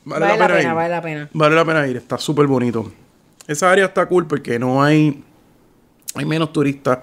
vale 0.06 0.26
Vale 0.26 0.38
la 0.38 0.48
pena, 0.48 0.62
ir. 0.62 0.74
vale 0.76 0.90
la 0.90 1.02
pena. 1.02 1.30
Vale 1.34 1.56
la 1.56 1.66
pena 1.66 1.88
ir, 1.88 1.98
está 1.98 2.18
súper 2.18 2.48
bonito. 2.48 2.92
Esa 3.48 3.72
área 3.72 3.86
está 3.86 4.06
cool 4.06 4.26
porque 4.28 4.58
no 4.58 4.82
hay, 4.84 5.22
hay 6.16 6.26
menos 6.26 6.54
turistas 6.54 7.00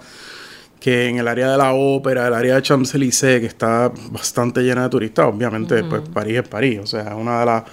que 0.79 1.07
en 1.09 1.17
el 1.19 1.27
área 1.27 1.51
de 1.51 1.57
la 1.57 1.73
ópera, 1.73 2.27
el 2.27 2.33
área 2.33 2.55
de 2.55 2.61
Champs-Élysées, 2.63 3.39
que 3.39 3.45
está 3.45 3.91
bastante 4.09 4.61
llena 4.61 4.83
de 4.83 4.89
turistas. 4.89 5.27
Obviamente, 5.27 5.83
pues 5.83 6.01
París 6.09 6.39
es 6.39 6.47
París, 6.47 6.79
o 6.81 6.87
sea, 6.87 7.01
es 7.09 7.13
una 7.13 7.39
de 7.41 7.45
las 7.45 7.63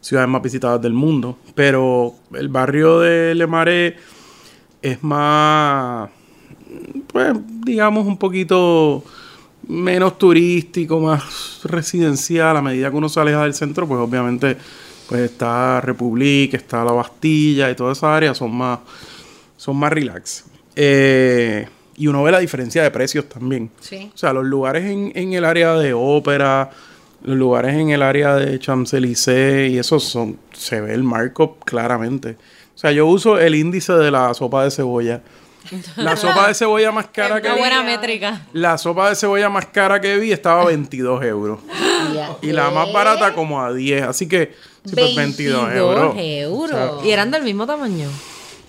ciudades 0.00 0.28
más 0.28 0.40
visitadas 0.42 0.80
del 0.80 0.92
mundo. 0.92 1.38
Pero 1.56 2.14
el 2.34 2.48
barrio 2.48 3.00
de 3.00 3.34
Le 3.34 3.46
Marais 3.48 3.94
es 4.80 5.02
más, 5.02 6.08
pues, 7.08 7.32
digamos, 7.64 8.06
un 8.06 8.16
poquito 8.16 9.02
menos 9.68 10.18
turístico, 10.18 11.00
más 11.00 11.60
residencial. 11.64 12.56
A 12.56 12.62
medida 12.62 12.90
que 12.90 12.96
uno 12.96 13.08
se 13.08 13.20
aleja 13.20 13.42
del 13.42 13.54
centro, 13.54 13.86
pues 13.86 14.00
obviamente 14.00 14.56
pues 15.08 15.22
está 15.22 15.80
Republic, 15.80 16.54
está 16.54 16.84
la 16.84 16.92
Bastilla 16.92 17.70
y 17.70 17.74
toda 17.74 17.92
esa 17.92 18.16
área 18.16 18.34
son 18.34 18.54
más, 18.54 18.78
son 19.56 19.76
más 19.76 19.92
relax. 19.92 20.44
Eh, 20.74 21.66
y 21.96 22.06
uno 22.06 22.22
ve 22.22 22.32
la 22.32 22.38
diferencia 22.38 22.82
de 22.82 22.90
precios 22.90 23.28
también. 23.28 23.70
Sí. 23.80 24.10
O 24.14 24.16
sea, 24.16 24.32
los 24.32 24.44
lugares 24.44 24.84
en, 24.84 25.12
en 25.14 25.34
el 25.34 25.44
área 25.44 25.74
de 25.74 25.92
ópera, 25.92 26.70
los 27.24 27.36
lugares 27.36 27.74
en 27.74 27.90
el 27.90 28.02
área 28.02 28.36
de 28.36 28.58
Champs-Élysées 28.58 29.70
y 29.70 29.78
esos 29.78 30.04
son, 30.04 30.38
se 30.52 30.80
ve 30.80 30.94
el 30.94 31.02
markup 31.02 31.64
claramente. 31.64 32.36
O 32.74 32.78
sea, 32.78 32.90
yo 32.92 33.06
uso 33.06 33.38
el 33.38 33.54
índice 33.54 33.92
de 33.92 34.10
la 34.10 34.32
sopa 34.34 34.64
de 34.64 34.70
cebolla. 34.70 35.22
La 35.96 36.16
sopa 36.16 36.48
de 36.48 36.54
cebolla 36.54 36.90
más 36.92 37.06
cara 37.08 37.40
que 37.40 37.46
Una 37.48 37.54
vi, 37.54 37.60
buena 37.60 37.82
métrica. 37.82 38.42
la 38.52 38.78
sopa 38.78 39.08
de 39.10 39.16
cebolla 39.16 39.48
más 39.48 39.66
cara 39.66 40.00
que 40.00 40.16
vi 40.18 40.32
estaba 40.32 40.62
a 40.62 40.66
22 40.66 41.24
euros. 41.24 41.60
Y 42.42 42.52
la 42.52 42.70
más 42.70 42.92
barata 42.92 43.32
como 43.32 43.62
a 43.62 43.72
10. 43.72 44.02
Así 44.02 44.26
que, 44.28 44.54
sí, 44.84 44.94
pues 44.94 45.14
22 45.14 45.72
euros. 45.74 46.14
euros. 46.18 47.04
Y 47.04 47.10
eran 47.10 47.30
del 47.30 47.42
mismo 47.44 47.66
tamaño. 47.66 48.08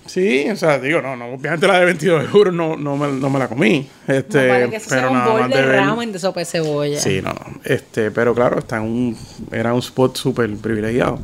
Sí, 0.06 0.46
o 0.50 0.56
sea, 0.56 0.78
digo, 0.78 1.00
no, 1.02 1.16
no, 1.16 1.26
obviamente 1.32 1.66
la 1.66 1.78
de 1.80 1.86
22 1.86 2.32
euros 2.34 2.54
no, 2.54 2.76
no, 2.76 2.96
me, 2.96 3.08
no 3.08 3.30
me 3.30 3.38
la 3.38 3.48
comí. 3.48 3.88
Este, 4.06 4.42
No 4.42 4.48
parece 4.48 4.70
que 4.70 4.76
eso 4.76 4.88
sea 4.90 4.98
pero 4.98 5.10
un 5.10 5.16
nada 5.18 5.30
bol 5.32 5.40
más 5.40 5.50
de 5.50 5.56
de 5.56 5.62
ver- 5.66 5.76
ramen 5.80 6.12
de 6.12 6.18
sopa 6.18 6.40
de 6.40 6.46
cebolla. 6.46 7.00
Sí, 7.00 7.20
no, 7.22 7.30
no. 7.30 7.60
Este, 7.64 8.10
pero 8.10 8.34
claro, 8.34 8.58
está 8.58 8.76
en 8.76 8.82
un, 8.82 9.18
era 9.50 9.72
un 9.74 9.80
spot 9.80 10.16
súper 10.16 10.54
privilegiado. 10.56 11.18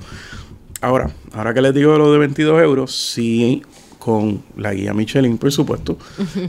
Ahora, 0.81 1.11
ahora 1.35 1.53
que 1.55 1.61
les 1.61 1.75
digo 1.75 1.97
lo 1.99 2.11
de 2.11 2.19
22 2.19 2.61
euros, 2.63 2.95
sí, 2.95 3.63
con 4.01 4.43
la 4.57 4.75
guía 4.75 4.93
Michelin, 4.93 5.39
por 5.39 5.53
supuesto, 5.53 5.97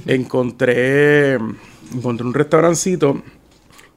encontré, 0.07 1.33
encontré 1.93 2.25
un 2.25 2.33
restaurancito 2.33 3.21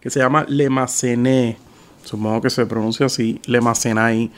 que 0.01 0.10
se 0.10 0.20
llama 0.20 0.44
Le 0.48 0.68
Macené. 0.68 1.56
Supongo 2.05 2.43
que 2.43 2.51
se 2.51 2.66
pronuncia 2.66 3.06
así, 3.06 3.40
Le 3.47 3.60
Macenay. 3.62 4.31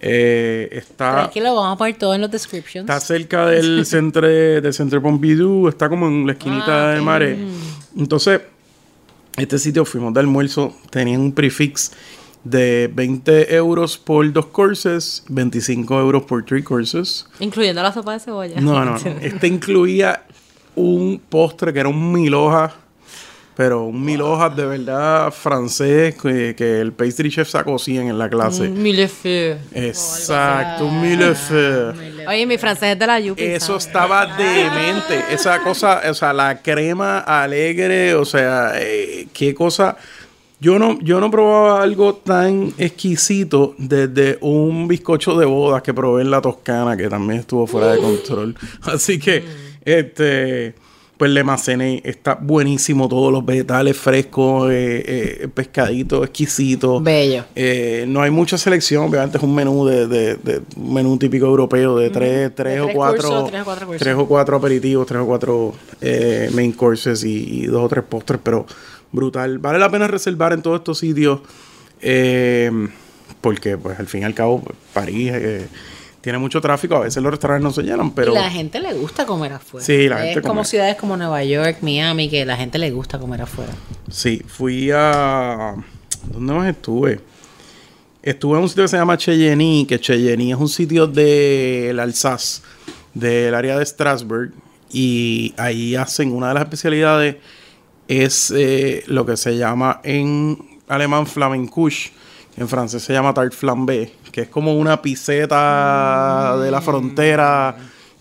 Eh, 0.00 0.68
está, 0.72 1.12
Tranquilo, 1.14 1.54
vamos 1.54 1.74
a 1.74 1.78
poner 1.78 1.96
todo 1.96 2.14
en 2.14 2.22
los 2.22 2.30
descriptions. 2.30 2.88
Está 2.90 2.98
cerca 2.98 3.46
del 3.46 3.86
centro 3.86 4.26
del 4.26 4.74
centro 4.74 5.00
Pompidou, 5.00 5.68
está 5.68 5.88
como 5.88 6.08
en 6.08 6.26
la 6.26 6.32
esquinita 6.32 6.90
Ah, 6.90 6.94
de 6.94 7.00
Mare. 7.00 7.38
Entonces, 7.96 8.40
este 9.36 9.58
sitio 9.60 9.84
fuimos 9.84 10.12
de 10.12 10.20
almuerzo, 10.20 10.74
tenía 10.90 11.18
un 11.18 11.30
prefix 11.32 11.92
de 12.44 12.90
20 12.92 13.54
euros 13.54 13.98
por 13.98 14.30
dos 14.32 14.46
courses, 14.46 15.24
25 15.28 16.00
euros 16.00 16.24
por 16.24 16.44
tres 16.44 16.64
courses. 16.64 17.26
Incluyendo 17.40 17.82
la 17.82 17.92
sopa 17.92 18.14
de 18.14 18.20
cebolla. 18.20 18.60
No, 18.60 18.84
no, 18.84 18.98
no. 18.98 19.10
Este 19.20 19.46
incluía 19.46 20.24
un 20.74 21.20
postre 21.28 21.72
que 21.72 21.80
era 21.80 21.88
un 21.88 22.12
mil 22.12 22.34
hojas, 22.34 22.72
pero 23.54 23.84
un 23.84 24.02
mil 24.02 24.20
hojas 24.22 24.56
de 24.56 24.64
verdad 24.64 25.30
francés 25.30 26.14
que, 26.14 26.54
que 26.56 26.80
el 26.80 26.92
pastry 26.92 27.30
chef 27.30 27.48
sacó 27.48 27.78
100 27.78 28.08
en 28.08 28.18
la 28.18 28.28
clase. 28.28 28.68
Mm, 28.68 28.82
Millefeuille. 28.82 29.58
Exacto, 29.74 30.86
un 30.86 31.00
millefeuille. 31.00 32.26
Oye, 32.26 32.46
mi 32.46 32.58
francés 32.58 32.94
es 32.94 32.98
de 32.98 33.06
la 33.06 33.20
Yupi. 33.20 33.42
Eso 33.42 33.76
estaba 33.76 34.26
demente. 34.26 35.22
Esa 35.30 35.62
cosa, 35.62 36.00
o 36.08 36.14
sea, 36.14 36.32
la 36.32 36.60
crema 36.62 37.18
alegre, 37.18 38.14
o 38.14 38.24
sea, 38.24 38.72
eh, 38.76 39.28
qué 39.32 39.54
cosa. 39.54 39.96
Yo 40.62 40.78
no, 40.78 40.96
yo 41.00 41.18
no 41.18 41.28
probaba 41.28 41.82
algo 41.82 42.14
tan 42.14 42.72
exquisito 42.78 43.74
desde 43.78 44.38
un 44.42 44.86
bizcocho 44.86 45.36
de 45.36 45.44
bodas 45.44 45.82
que 45.82 45.92
probé 45.92 46.22
en 46.22 46.30
la 46.30 46.40
Toscana, 46.40 46.96
que 46.96 47.08
también 47.08 47.40
estuvo 47.40 47.66
fuera 47.66 47.90
de 47.92 47.98
control. 47.98 48.54
Así 48.82 49.18
que, 49.18 49.42
este, 49.84 50.74
pues 51.16 51.32
le 51.32 51.42
macené. 51.42 52.00
Está 52.04 52.34
buenísimo, 52.40 53.08
todos 53.08 53.32
los 53.32 53.44
vegetales 53.44 53.96
frescos, 53.96 54.70
eh, 54.70 55.02
eh, 55.42 55.48
pescadito, 55.52 56.22
exquisito. 56.22 57.00
Bello. 57.00 57.44
Eh, 57.56 58.04
no 58.06 58.22
hay 58.22 58.30
mucha 58.30 58.56
selección, 58.56 59.04
obviamente 59.04 59.38
es 59.38 59.42
un 59.42 59.54
menú 59.56 59.84
de, 59.84 60.06
de- 60.06 60.36
de- 60.36 60.62
un 60.76 60.94
menú 60.94 61.16
típico 61.18 61.46
europeo 61.46 61.96
de 61.98 62.10
tres, 62.10 62.54
tres, 62.54 62.80
o 62.80 62.84
tres 62.84 62.94
cuatro, 62.96 63.28
cursos, 63.28 63.50
tres 63.50 63.62
o 63.62 63.64
cuatro 63.64 63.86
cursos. 63.88 64.02
tres 64.02 64.14
o 64.16 64.26
cuatro 64.26 64.56
aperitivos, 64.58 65.06
tres 65.08 65.20
o 65.22 65.26
cuatro 65.26 65.74
eh, 66.00 66.50
main 66.54 66.70
courses 66.72 67.24
y, 67.24 67.62
y 67.62 67.66
dos 67.66 67.84
o 67.84 67.88
tres 67.88 68.04
postres, 68.08 68.40
pero 68.44 68.64
brutal. 69.12 69.58
Vale 69.58 69.78
la 69.78 69.90
pena 69.90 70.08
reservar 70.08 70.52
en 70.52 70.62
todos 70.62 70.78
estos 70.80 70.98
sitios 70.98 71.40
eh, 72.00 72.70
porque, 73.40 73.76
pues, 73.78 73.98
al 73.98 74.06
fin 74.06 74.22
y 74.22 74.24
al 74.24 74.34
cabo, 74.34 74.60
pues, 74.62 74.76
París 74.92 75.30
eh, 75.34 75.68
tiene 76.20 76.38
mucho 76.38 76.60
tráfico. 76.60 76.96
A 76.96 77.00
veces 77.00 77.22
los 77.22 77.30
restaurantes 77.32 77.62
no 77.64 77.72
se 77.72 77.82
llenan, 77.82 78.12
pero 78.12 78.32
y 78.32 78.34
la 78.34 78.50
gente 78.50 78.80
le 78.80 78.92
gusta 78.94 79.26
comer 79.26 79.52
afuera. 79.52 79.84
Sí, 79.84 80.08
la 80.08 80.18
gente 80.18 80.40
Es 80.40 80.42
como 80.42 80.60
come. 80.60 80.64
ciudades 80.64 80.96
como 80.96 81.16
Nueva 81.16 81.42
York, 81.44 81.78
Miami, 81.82 82.28
que 82.28 82.44
la 82.44 82.56
gente 82.56 82.78
le 82.78 82.90
gusta 82.90 83.18
comer 83.18 83.42
afuera. 83.42 83.72
Sí, 84.10 84.42
fui 84.46 84.90
a. 84.92 85.74
¿Dónde 86.32 86.52
más 86.52 86.68
estuve? 86.68 87.20
Estuve 88.22 88.56
en 88.56 88.62
un 88.62 88.68
sitio 88.68 88.84
que 88.84 88.88
se 88.88 88.96
llama 88.96 89.16
Cheyenne, 89.16 89.84
que 89.88 89.98
Cheyenne 89.98 90.52
es 90.52 90.56
un 90.56 90.68
sitio 90.68 91.08
del 91.08 91.98
Alsace, 91.98 92.62
del 93.14 93.52
área 93.54 93.76
de 93.76 93.84
Strasbourg. 93.84 94.52
y 94.92 95.52
ahí 95.56 95.96
hacen 95.96 96.32
una 96.32 96.48
de 96.48 96.54
las 96.54 96.62
especialidades 96.62 97.36
es 98.20 98.52
eh, 98.56 99.02
lo 99.06 99.24
que 99.24 99.36
se 99.36 99.56
llama 99.56 100.00
en 100.04 100.58
alemán 100.88 101.26
flamencuche, 101.26 102.10
en 102.56 102.68
francés 102.68 103.02
se 103.02 103.12
llama 103.12 103.32
tarte 103.32 103.56
flambé, 103.56 104.12
que 104.30 104.42
es 104.42 104.48
como 104.48 104.74
una 104.76 105.00
piseta 105.00 106.56
de 106.58 106.70
la 106.70 106.80
frontera 106.80 107.76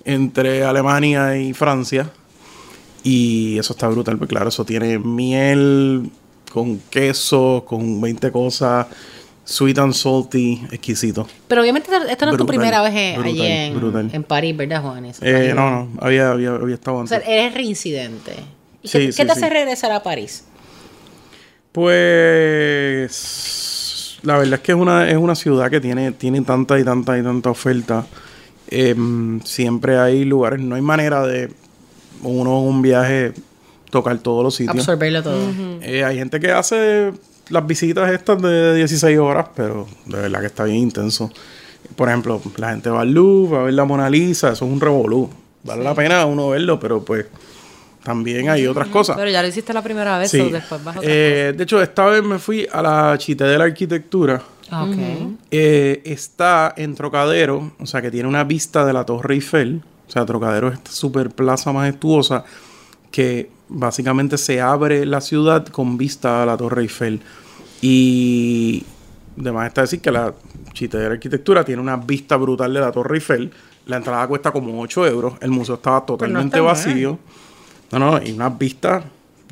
entre 0.06 0.64
Alemania 0.64 1.38
y 1.38 1.54
Francia. 1.54 2.10
Y 3.04 3.58
eso 3.58 3.74
está 3.74 3.88
brutal, 3.88 4.18
porque 4.18 4.30
claro, 4.36 4.50
eso 4.50 4.64
tiene 4.64 5.00
miel 5.00 6.10
con 6.52 6.78
queso, 6.90 7.64
con 7.68 8.00
20 8.00 8.32
cosas, 8.32 8.86
sweet 9.44 9.80
and 9.80 9.94
salty, 9.94 10.62
exquisito. 10.72 11.28
Pero 11.48 11.62
obviamente 11.62 11.90
esta 12.10 12.26
no 12.26 12.34
es 12.34 12.38
tu 12.38 12.46
primera 12.46 12.82
vez 12.84 12.94
en- 12.94 13.22
allí 13.24 13.42
en, 14.14 14.24
París, 14.24 14.56
¿verdad, 14.56 14.82
Juan? 14.84 15.06
Eso, 15.06 15.26
Eh, 15.26 15.52
no, 15.56 15.72
no, 15.72 15.90
había, 16.00 16.32
había, 16.32 16.52
había 16.52 16.76
estado 16.76 16.98
O 16.98 17.08
sea, 17.08 17.18
antes. 17.18 17.30
eres 17.30 17.54
reincidente. 17.54 18.34
¿Y 18.84 18.88
Sí, 18.88 18.98
qué, 19.00 19.08
te 19.08 19.14
sí. 19.14 19.30
hace 19.30 19.50
regresar 19.50 19.92
a 19.92 20.02
París? 20.04 20.46
Pues 23.12 24.18
la 24.24 24.38
verdad 24.38 24.56
es 24.56 24.60
que 24.62 24.72
es 24.72 24.78
una, 24.78 25.10
es 25.10 25.18
una 25.18 25.36
ciudad 25.36 25.70
que 25.70 25.80
tiene, 25.82 26.12
tiene 26.12 26.42
tanta 26.42 26.80
y 26.80 26.84
tanta 26.84 27.18
y 27.18 27.24
tanta 27.24 27.50
oferta. 27.50 28.06
Em, 28.68 29.42
siempre 29.42 29.98
hay 29.98 30.24
lugares, 30.26 30.60
no 30.62 30.76
hay 30.76 30.82
manera 30.82 31.26
de 31.26 31.52
uno 32.22 32.60
en 32.60 32.68
un 32.68 32.82
viaje 32.82 33.34
tocar 33.90 34.18
todos 34.20 34.44
los 34.44 34.56
sitios. 34.56 34.78
Absorberlo 34.78 35.24
todo. 35.24 35.40
Eh, 35.82 36.04
hay 36.04 36.18
gente 36.18 36.40
que 36.40 36.52
hace 36.52 37.12
las 37.50 37.68
visitas 37.68 38.12
estas 38.12 38.42
de 38.42 38.76
16 38.76 39.18
horas, 39.20 39.48
pero 39.56 39.88
de 40.06 40.22
verdad 40.22 40.40
que 40.40 40.48
está 40.48 40.64
bien 40.64 40.78
intenso. 40.78 41.30
Por 41.96 42.08
ejemplo, 42.08 42.42
la 42.58 42.70
gente 42.72 42.90
va 42.90 43.02
al 43.02 43.12
Louvre, 43.12 43.56
va 43.56 43.62
a 43.62 43.66
ver 43.66 43.74
la 43.74 43.86
Mona 43.86 44.10
Lisa, 44.10 44.52
eso 44.54 44.66
es 44.66 44.72
un 44.72 44.80
revolú. 44.80 45.30
Vale 45.64 45.84
la 45.84 45.94
pena 45.94 46.26
uno 46.26 46.50
verlo, 46.50 46.80
pero 46.80 47.04
pues 47.04 47.26
también 48.04 48.50
hay 48.50 48.66
otras 48.68 48.88
cosas. 48.88 49.16
Pero 49.18 49.30
ya 49.30 49.42
lo 49.42 49.48
hiciste 49.48 49.74
la 49.74 49.82
primera 49.84 50.18
vez, 50.18 50.32
Sí. 50.32 50.40
o 50.40 50.50
después 50.50 50.84
vas 50.84 50.96
a 50.96 51.00
otra 51.00 51.12
Eh, 51.12 51.54
de 51.56 51.64
hecho, 51.64 51.82
esta 51.82 52.06
vez 52.08 52.24
me 52.24 52.40
fui 52.40 52.68
a 52.72 52.82
la 52.82 53.18
Chité 53.18 53.44
de 53.44 53.58
la 53.58 53.66
Arquitectura. 53.66 54.42
Ok. 54.72 54.96
Eh, 55.52 56.02
está 56.06 56.74
en 56.78 56.96
Trocadero, 56.96 57.74
o 57.80 57.86
sea 57.86 58.02
que 58.02 58.10
tiene 58.10 58.28
una 58.30 58.44
vista 58.46 58.86
de 58.86 58.94
la 58.94 59.06
Torre 59.06 59.36
Eiffel. 59.36 59.82
O 60.08 60.12
sea, 60.12 60.26
Trocadero 60.26 60.70
es 60.70 60.76
esta 60.76 60.92
super 60.92 61.30
plaza 61.30 61.72
majestuosa 61.74 62.44
que 63.12 63.50
básicamente 63.68 64.38
se 64.38 64.62
abre 64.62 65.06
la 65.06 65.22
ciudad 65.22 65.66
con 65.68 65.98
vista 65.98 66.42
a 66.44 66.46
la 66.46 66.56
Torre 66.58 66.82
Eiffel. 66.84 67.22
Y 67.82 68.86
además 69.40 69.68
está 69.68 69.82
decir 69.82 70.02
que 70.02 70.12
la 70.12 70.34
Chité 70.74 70.98
de 70.98 71.08
la 71.08 71.14
Arquitectura 71.16 71.64
tiene 71.66 71.82
una 71.82 71.98
vista 71.98 72.38
brutal 72.38 72.74
de 72.74 72.80
la 72.80 72.92
Torre 72.92 73.16
Eiffel. 73.18 73.52
La 73.88 73.98
entrada 73.98 74.26
cuesta 74.28 74.52
como 74.52 74.80
8 74.82 75.08
euros. 75.08 75.34
El 75.42 75.50
museo 75.52 75.76
estaba 75.76 76.06
totalmente 76.06 76.48
está 76.48 76.58
mal. 76.60 76.68
vacío. 76.68 77.20
No, 77.92 78.00
no, 78.00 78.22
y 78.24 78.32
unas 78.32 78.58
vistas. 78.58 79.04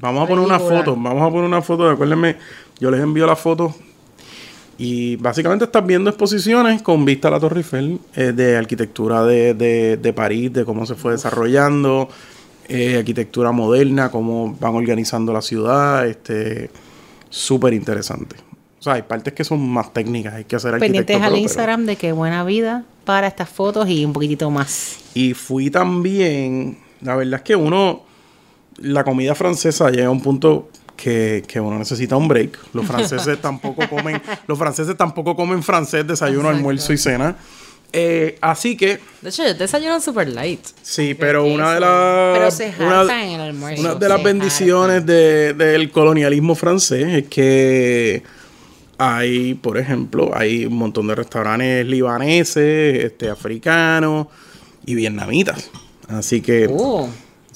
Vamos 0.02 0.24
a 0.24 0.28
poner 0.28 0.46
una 0.46 0.60
foto. 0.60 0.96
Vamos 0.96 1.22
a 1.22 1.30
poner 1.30 1.44
una 1.46 1.62
foto. 1.62 1.90
Acuérdenme, 1.90 2.38
yo 2.80 2.90
les 2.90 3.02
envío 3.02 3.26
la 3.28 3.36
foto 3.36 3.76
y 4.78 5.18
básicamente 5.18 5.66
estás 5.66 5.86
viendo 5.86 6.10
exposiciones 6.10 6.82
con 6.82 7.04
vista 7.04 7.28
a 7.28 7.32
la 7.32 7.40
Torre 7.40 7.58
Eiffel, 7.58 8.00
eh, 8.16 8.32
de 8.34 8.56
arquitectura 8.56 9.24
de, 9.26 9.54
de- 9.54 9.98
de 9.98 10.14
París, 10.14 10.54
de 10.54 10.64
cómo 10.64 10.86
se 10.86 10.96
fue 10.96 11.12
desarrollando, 11.14 12.08
eh, 12.70 12.98
arquitectura 12.98 13.52
moderna, 13.52 14.10
cómo 14.10 14.56
van 14.58 14.76
organizando 14.76 15.34
la 15.34 15.42
ciudad, 15.42 16.08
este, 16.08 16.70
súper 17.30 17.74
interesante. 17.74 18.38
O 18.80 18.82
sea, 18.82 18.94
hay 18.94 19.02
partes 19.02 19.34
que 19.34 19.44
son 19.44 19.68
más 19.70 19.92
técnicas, 19.92 20.34
hay 20.36 20.46
que 20.46 20.56
hacer 20.56 20.80
Pendientes 20.80 21.18
al 21.18 21.24
pero- 21.24 21.36
Instagram 21.36 21.86
de 21.86 21.98
que 21.98 22.14
buena 22.14 22.46
vida 22.46 22.86
para 23.04 23.28
estas 23.28 23.50
fotos 23.50 23.90
y 23.90 24.06
un 24.06 24.14
poquitito 24.14 24.50
más. 24.50 24.98
Y 25.14 25.34
fui 25.34 25.70
también, 25.70 26.78
la 27.02 27.18
verdad 27.18 27.40
es 27.40 27.42
que 27.42 27.58
uno, 27.58 28.04
la 28.82 29.04
comida 29.04 29.36
francesa 29.36 29.90
llega 29.90 30.08
a 30.08 30.12
un 30.12 30.22
punto 30.22 30.70
que, 30.96 31.44
que 31.48 31.60
uno 31.60 31.78
necesita 31.80 32.16
un 32.18 32.28
break. 32.28 32.58
Los 32.74 32.86
franceses 32.88 33.40
tampoco 33.42 33.88
comen, 33.90 34.22
los 34.48 34.58
franceses 34.58 34.96
tampoco 34.98 35.36
comen 35.36 35.64
francés, 35.64 36.06
desayuno, 36.08 36.50
almuerzo 36.50 36.92
y 36.94 36.98
cena. 36.98 37.36
Eh, 37.92 38.38
así 38.42 38.78
que, 38.78 39.00
De 39.22 39.30
hecho, 39.30 39.44
yo 39.44 39.54
desayuno 39.56 40.00
super 40.00 40.28
light. 40.30 40.60
sí, 40.84 41.16
pero 41.16 41.44
una 41.46 41.74
de 41.74 41.80
las... 41.80 42.38
Pero 42.38 42.52
se 42.52 42.74
una- 42.84 43.00
hartan 43.02 43.20
en 43.22 43.30
el 43.32 43.42
almuerzo, 43.42 43.82
Una 43.82 43.96
de 43.96 44.10
las 44.10 44.22
bendiciones 44.24 45.06
de- 45.08 45.54
del 45.56 45.90
colonialismo 45.90 46.54
francés 46.54 47.08
es 47.08 47.28
que 47.30 48.22
hay, 49.00 49.56
por 49.56 49.78
ejemplo, 49.80 50.32
hay 50.36 50.66
un 50.68 50.76
montón 50.76 51.08
de 51.08 51.16
restaurantes 51.16 51.86
libaneses, 51.88 53.06
este, 53.06 53.30
africanos 53.30 54.28
y 54.86 54.94
vietnamitas. 54.94 55.72
Así 56.10 56.42
que 56.42 56.68
Uh, 56.68 57.08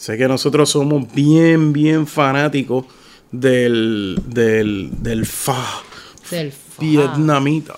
sé 0.04 0.18
que 0.18 0.28
nosotros 0.28 0.70
somos 0.70 1.12
bien, 1.14 1.72
bien 1.72 2.06
fanáticos 2.08 2.86
del, 3.32 4.20
del, 4.26 4.90
del 5.02 5.26
fa 5.26 5.82
del 6.30 6.52
fo. 6.52 6.82
vietnamita. 6.82 7.76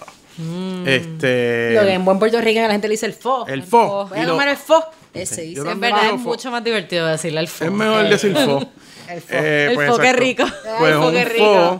Este... 0.85 1.73
Lo 1.75 1.81
que 1.81 1.93
en 1.93 2.03
buen 2.03 2.17
puertorriqueño 2.19 2.65
la 2.67 2.73
gente 2.73 2.87
le 2.87 2.93
dice 2.93 3.05
el 3.05 3.13
fo. 3.13 3.45
El 3.47 3.61
fo. 3.63 4.07
Voy 4.09 4.17
Y 4.17 4.21
a 4.21 4.27
comer 4.27 4.47
el 4.49 4.57
fo. 4.57 4.83
Ese 5.13 5.43
dice. 5.43 5.61
En 5.61 5.67
también 5.67 5.93
verdad 5.93 6.15
es 6.15 6.21
fo. 6.23 6.29
mucho 6.29 6.49
más 6.51 6.63
divertido 6.63 7.05
decirle 7.05 7.39
al 7.39 7.47
fo. 7.47 7.63
Es 7.65 7.71
mejor 7.71 8.09
decir 8.09 8.33
fo. 8.33 8.59
El 9.07 9.21
fo. 9.21 9.27
Eh, 9.29 9.67
El 9.69 9.75
pues, 9.75 9.89
fo, 9.91 9.97
qué 9.99 10.13
rico. 10.13 10.43
Pues 10.79 10.93
Ay, 10.95 11.01
fo, 11.01 11.07
un 11.07 11.13
qué 11.13 11.25
fo. 11.25 11.31
rico. 11.31 11.79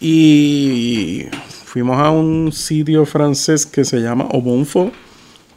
Y 0.00 1.26
fuimos 1.64 1.98
a 1.98 2.10
un 2.10 2.52
sitio 2.52 3.04
francés 3.04 3.66
que 3.66 3.84
se 3.84 3.98
llama 3.98 4.28
Obonfo. 4.30 4.92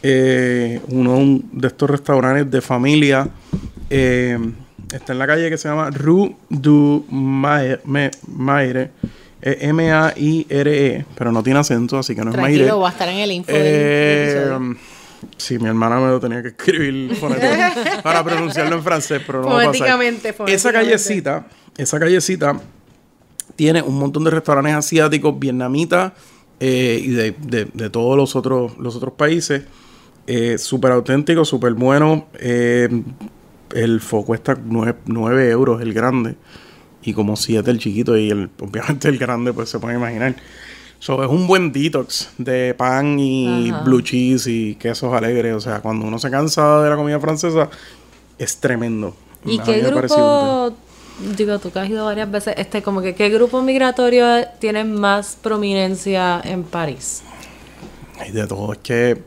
Eh, 0.03 0.82
uno 0.90 1.15
un- 1.18 1.49
de 1.52 1.68
estos 1.68 1.90
restaurantes 1.90 2.49
de 2.49 2.61
familia. 2.61 3.28
Eh, 3.90 4.38
está 4.91 5.14
en 5.14 5.19
la 5.19 5.28
calle 5.28 5.49
que 5.49 5.57
se 5.57 5.68
llama 5.69 5.90
Rue 5.91 6.36
du 6.49 7.06
Maire. 7.10 7.80
Maire, 8.28 8.91
M-A-I-R-E. 9.41 11.06
Pero 11.18 11.32
no 11.32 11.44
tiene 11.44 11.60
acento, 11.60 11.98
así 11.98 12.15
que 12.15 12.23
no 12.23 12.32
es 12.32 12.38
Maire. 12.38 12.57
Tranquilo, 12.60 12.80
va 12.80 12.90
a 12.90 12.91
estar 12.91 13.10
en 13.10 13.18
el 13.18 13.32
info 13.32 13.52
Eh, 13.53 14.52
sí, 15.38 15.60
mi 15.60 15.68
hermana 15.68 15.99
me 15.99 16.07
lo 16.07 16.19
tenía 16.19 16.41
que 16.41 16.49
escribir 16.49 17.18
para 18.03 18.23
pronunciarlo 18.23 18.76
en 18.78 18.84
francés, 18.84 19.22
pero 19.26 19.41
no 19.41 19.48
va 19.48 19.53
a 19.53 19.56
pasar. 19.68 19.73
Fonéticamente, 19.98 20.34
Esa 20.48 20.72
callecita, 20.73 21.48
esa 21.78 21.99
callecita 21.99 22.60
tiene 23.56 23.82
un 23.82 23.99
montón 23.99 24.23
de 24.23 24.32
restaurantes 24.32 24.73
asiáticos, 24.73 25.38
vietnamitas 25.40 26.14
eh, 26.60 26.99
y 27.03 27.10
de, 27.10 27.36
de- 27.40 27.68
de 27.73 27.90
todos 27.90 28.15
los 28.18 28.36
otros, 28.36 28.78
los 28.78 28.95
otros 28.95 29.14
países. 29.14 29.64
Eh, 30.27 30.57
súper 30.57 30.91
auténtico, 30.91 31.45
súper 31.45 31.73
bueno. 31.73 32.27
Eh, 32.39 32.89
el 33.73 34.02
fo 34.02 34.23
cuesta 34.26 34.57
9, 34.64 35.49
euros 35.49 35.81
el 35.81 35.93
grande 35.93 36.35
y 37.03 37.14
como 37.14 37.35
7 37.35 37.69
el 37.72 37.80
chiquito 37.80 38.18
y 38.18 38.30
el, 38.30 38.49
obviamente 38.60 39.07
el 39.07 39.18
grande 39.18 39.53
pues 39.53 39.69
se 39.69 39.80
puede 39.80 39.95
imaginar. 39.95 40.35
So, 40.99 41.23
es 41.23 41.30
un 41.30 41.48
buen 41.48 41.72
detox 41.72 42.30
de 42.38 42.76
pan 42.76 43.18
y 43.18 43.72
Ajá. 43.72 43.81
blue 43.81 44.02
cheese 44.02 44.45
y 44.45 44.76
quesos 44.76 45.11
alegres. 45.11 45.56
O 45.56 45.60
sea, 45.60 45.80
cuando 45.81 46.06
uno 46.06 46.19
se 46.19 46.30
cansa 46.30 46.84
de 46.84 46.89
la 46.91 46.95
comida 46.95 47.19
francesa, 47.19 47.69
es 48.38 48.57
tremendo. 48.57 49.15
¿Y 49.43 49.60
A 49.60 49.64
qué 49.64 49.81
grupo, 49.81 50.76
digo, 51.35 51.57
tú 51.57 51.72
que 51.72 51.80
has 51.80 51.89
ido 51.89 52.06
varias 52.06 52.30
veces, 52.30 52.53
este, 52.57 52.84
como 52.84 53.02
que 53.02 53.15
qué 53.15 53.30
grupo 53.30 53.64
migratorio 53.64 54.26
tiene 54.60 54.84
más 54.84 55.35
prominencia 55.41 56.39
en 56.43 56.64
París? 56.64 57.23
Hay 58.19 58.31
de 58.31 58.45
todo. 58.45 58.73
Es 58.73 58.80
que 58.80 59.23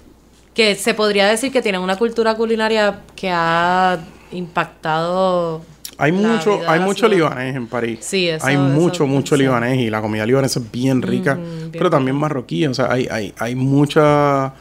Que 0.55 0.74
se 0.76 0.94
podría 0.94 1.26
decir 1.26 1.51
que 1.52 1.60
tienen 1.62 1.81
una 1.81 1.97
cultura 1.97 2.35
culinaria 2.36 3.01
que 3.16 3.28
ha 3.31 3.98
impactado. 4.32 5.62
hay 5.98 6.10
mucho, 6.12 6.60
hay 6.66 6.81
mucho 6.81 7.06
ciudad. 7.09 7.14
libanés 7.31 7.56
en 7.56 7.66
París. 7.68 7.98
Sí, 8.02 8.28
eso- 8.28 8.47
Hay 8.47 8.55
eso 8.55 8.62
mucho, 8.64 9.06
mucho 9.06 9.31
pensé. 9.31 9.44
libanés 9.44 9.78
y 9.81 9.90
la 9.90 10.01
comida 10.01 10.26
libanesa 10.26 10.59
es 10.60 10.70
bien 10.72 11.02
rica, 11.02 11.35
bien 11.35 11.70
pero 11.72 11.89
también 11.90 12.16
marroquí. 12.16 12.66
O 12.66 12.74
sea, 12.74 12.90
hay, 12.93 13.06
hay, 13.10 13.32
hay 13.39 13.55
mucha 13.55 14.55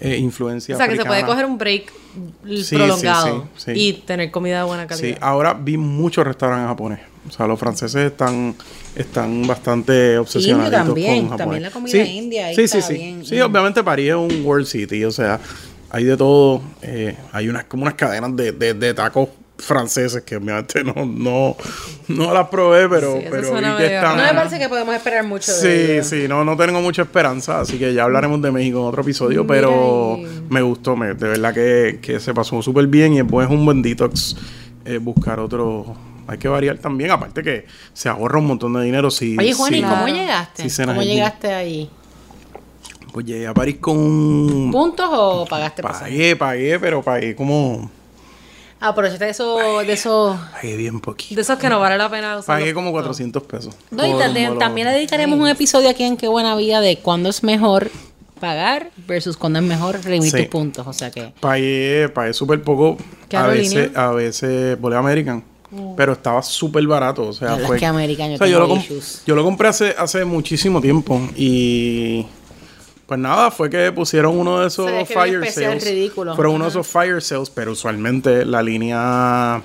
eh, 0.00 0.16
influencia 0.16 0.74
O 0.74 0.78
sea, 0.78 0.88
que 0.88 0.96
se 0.96 1.04
puede 1.04 1.24
coger 1.24 1.44
un 1.46 1.58
break 1.58 1.92
Sí, 2.62 2.74
prolongado 2.76 3.48
sí, 3.56 3.64
sí, 3.66 3.74
sí. 3.74 3.80
y 3.88 3.92
tener 3.94 4.30
comida 4.30 4.58
de 4.60 4.64
buena 4.64 4.86
calidad. 4.86 5.08
Sí, 5.08 5.16
ahora 5.20 5.54
vi 5.54 5.76
muchos 5.76 6.26
restaurantes 6.26 6.68
japoneses. 6.68 7.04
O 7.28 7.32
sea, 7.32 7.46
los 7.46 7.58
franceses 7.58 8.12
están, 8.12 8.54
están 8.94 9.46
bastante 9.46 10.16
obsesionados 10.18 10.70
también, 10.70 11.14
con 11.20 11.24
Japón. 11.30 11.36
también 11.38 11.62
la 11.62 11.70
comida 11.70 12.04
india 12.04 12.46
ahí 12.46 12.54
Sí, 12.54 12.68
sí, 12.68 12.78
está 12.78 12.88
sí. 12.92 12.94
bien. 12.94 13.24
Sí, 13.26 13.40
obviamente 13.40 13.82
París 13.82 14.10
es 14.10 14.14
un 14.14 14.44
World 14.44 14.66
City, 14.66 15.04
o 15.04 15.10
sea, 15.10 15.40
hay 15.90 16.04
de 16.04 16.16
todo. 16.16 16.62
eh, 16.82 17.16
hay 17.32 17.48
unas 17.48 17.64
como 17.64 17.82
unas 17.82 17.94
cadenas 17.94 18.34
de, 18.36 18.52
de, 18.52 18.74
de 18.74 18.94
tacos 18.94 19.28
franceses 19.58 20.22
que 20.22 20.36
obviamente 20.36 20.84
no, 20.84 20.94
no, 21.06 21.56
no 22.08 22.34
las 22.34 22.48
probé, 22.48 22.88
pero, 22.88 23.16
Sí, 23.18 23.24
pero 23.30 23.48
suena 23.48 23.70
vi 23.72 23.76
que 23.78 23.82
medio 23.84 23.96
están... 23.98 24.16
No 24.18 24.22
me 24.24 24.34
parece 24.34 24.58
que 24.58 24.68
podemos 24.68 24.94
esperar 24.94 25.24
mucho 25.24 25.52
de 25.54 26.02
Sí, 26.02 26.08
sí, 26.08 26.28
no, 26.28 26.44
no 26.44 26.56
tengo 26.56 26.80
mucha 26.82 27.02
esperanza, 27.02 27.60
así 27.60 27.78
que 27.78 27.94
ya 27.94 28.04
hablaremos 28.04 28.42
de 28.42 28.50
México 28.52 28.80
en 28.80 28.84
otro 28.86 29.02
episodio, 29.02 29.44
Mira 29.44 29.54
pero 29.54 30.14
ahí. 30.16 30.42
me 30.50 30.60
gustó, 30.62 30.94
me, 30.96 31.14
de 31.14 31.28
verdad 31.28 31.54
que, 31.54 31.98
que 32.02 32.20
se 32.20 32.34
pasó 32.34 32.60
súper 32.62 32.86
bien 32.86 33.14
y 33.14 33.16
después 33.22 33.46
es 33.48 33.52
un 33.54 33.64
buen 33.64 33.80
detox 33.82 34.36
eh, 34.84 34.98
buscar 34.98 35.40
otro... 35.40 35.96
Hay 36.28 36.38
que 36.38 36.48
variar 36.48 36.76
también, 36.78 37.12
aparte 37.12 37.42
que 37.42 37.66
se 37.92 38.08
ahorra 38.08 38.40
un 38.40 38.46
montón 38.48 38.72
de 38.74 38.82
dinero 38.82 39.10
si... 39.12 39.38
Oye, 39.38 39.52
Juan, 39.54 39.72
¿y 39.72 39.76
si- 39.76 39.82
cómo 39.82 39.94
Claro. 40.04 40.14
llegaste? 40.16 40.68
Sí, 40.68 40.82
¿Cómo 40.84 41.02
llegaste 41.02 41.54
ahí? 41.54 41.88
Pues 43.12 43.24
llegué 43.24 43.46
a 43.46 43.54
París 43.54 43.76
con 43.80 43.96
un... 43.96 44.70
¿Puntos 44.72 45.08
o 45.10 45.46
pagaste 45.48 45.82
pasaje? 45.82 46.10
Pagué, 46.10 46.36
pagué, 46.36 46.78
pero 46.80 47.00
pagué 47.02 47.34
como... 47.34 47.90
Aprovechate 48.80 49.24
de 49.24 49.30
eso, 49.30 49.78
de 49.78 49.92
eso. 49.92 50.38
Pagué 50.52 50.76
bien 50.76 51.00
poquito. 51.00 51.34
De 51.34 51.40
esos 51.40 51.58
que 51.58 51.68
no 51.68 51.80
vale 51.80 51.96
la 51.96 52.10
pena 52.10 52.36
usar. 52.38 52.58
Pagué 52.58 52.74
como 52.74 52.92
400 52.92 53.42
pesos. 53.44 53.74
No, 53.90 54.06
y 54.06 54.12
también, 54.58 54.86
le 54.86 54.92
dedicaremos 54.92 55.38
un 55.38 55.48
episodio 55.48 55.88
aquí 55.88 56.04
en 56.04 56.16
Qué 56.16 56.28
Buena 56.28 56.54
Vida 56.56 56.80
de 56.80 56.98
cuándo 56.98 57.30
es 57.30 57.42
mejor 57.42 57.90
pagar 58.38 58.90
versus 59.06 59.36
cuándo 59.38 59.60
es 59.60 59.64
mejor 59.64 60.04
redimir 60.04 60.30
Sí. 60.30 60.36
tus 60.36 60.46
puntos. 60.46 60.86
O 60.86 60.92
sea 60.92 61.10
que. 61.10 61.32
Pagué, 61.40 62.10
pagué 62.12 62.34
súper 62.34 62.62
poco. 62.62 62.98
¿Qué 63.28 63.36
A 63.36 63.46
veces, 63.46 63.96
a 63.96 64.10
veces 64.10 64.78
volé 64.80 64.96
American. 64.96 65.42
Pero 65.96 66.12
estaba 66.12 66.42
súper 66.42 66.86
barato. 66.86 67.28
O 67.28 67.32
sea, 67.32 67.56
fue. 67.56 67.76
es 67.76 67.80
que 67.80 67.86
American 67.86 68.28
yo 68.30 68.34
o 68.34 68.38
sea, 68.38 68.46
yo, 68.46 68.60
tengo 68.62 68.76
lo 68.76 69.02
yo 69.26 69.34
lo 69.34 69.44
compré 69.44 69.68
hace, 69.68 69.94
hace 69.98 70.24
muchísimo 70.24 70.80
tiempo. 70.80 71.20
Y. 71.36 72.26
Pues 73.06 73.20
nada, 73.20 73.50
fue 73.52 73.70
que 73.70 73.92
pusieron 73.92 74.36
uno 74.36 74.60
de 74.60 74.66
esos 74.66 74.86
que 74.86 74.92
bien 74.92 75.06
fire 75.06 75.44
especial, 75.44 75.80
sales. 75.80 75.84
ridículo. 75.84 76.34
Fueron 76.34 76.56
uno 76.56 76.64
de 76.64 76.70
esos 76.70 76.86
fire 76.86 77.22
sales, 77.22 77.50
pero 77.50 77.72
usualmente 77.72 78.44
la 78.44 78.62
línea 78.62 79.62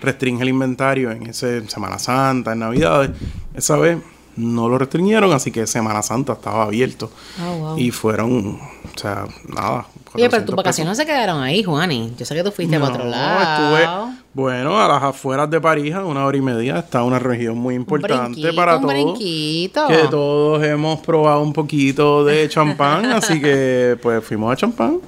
restringe 0.00 0.42
el 0.42 0.48
inventario 0.48 1.12
en 1.12 1.28
ese 1.28 1.68
Semana 1.68 1.98
Santa, 1.98 2.52
en 2.52 2.58
Navidades. 2.58 3.10
Esa 3.54 3.76
vez 3.76 3.98
no 4.34 4.68
lo 4.68 4.78
restringieron, 4.78 5.32
así 5.32 5.50
que 5.52 5.66
Semana 5.66 6.02
Santa 6.02 6.32
estaba 6.32 6.64
abierto. 6.64 7.10
Oh, 7.40 7.56
wow. 7.56 7.78
Y 7.78 7.90
fueron, 7.90 8.58
o 8.60 8.98
sea, 8.98 9.26
nada. 9.46 9.86
Oye, 10.14 10.28
400 10.28 10.30
pero 10.30 10.44
tus 10.44 10.56
vacaciones 10.56 10.90
no 10.90 10.94
se 10.94 11.06
quedaron 11.06 11.42
ahí, 11.42 11.62
Juani. 11.62 12.14
Yo 12.18 12.24
sé 12.24 12.34
que 12.34 12.42
tú 12.42 12.50
fuiste 12.50 12.78
para 12.80 12.94
otro 12.94 13.04
lado. 13.04 13.78
estuve, 13.78 14.21
bueno, 14.34 14.80
a 14.80 14.88
las 14.88 15.02
afueras 15.02 15.50
de 15.50 15.60
París, 15.60 15.94
a 15.94 16.04
una 16.04 16.24
hora 16.24 16.36
y 16.36 16.40
media, 16.40 16.78
está 16.78 17.02
una 17.04 17.18
región 17.18 17.58
muy 17.58 17.74
importante 17.74 18.52
para 18.54 18.76
un 18.76 18.82
todos. 18.82 18.94
brinquito. 18.94 19.86
Que 19.88 19.98
todos 20.10 20.62
hemos 20.64 21.00
probado 21.00 21.42
un 21.42 21.52
poquito 21.52 22.24
de 22.24 22.48
champán, 22.48 23.04
así 23.12 23.40
que 23.40 23.96
pues 24.02 24.24
fuimos 24.24 24.52
a 24.52 24.56
champán 24.56 25.00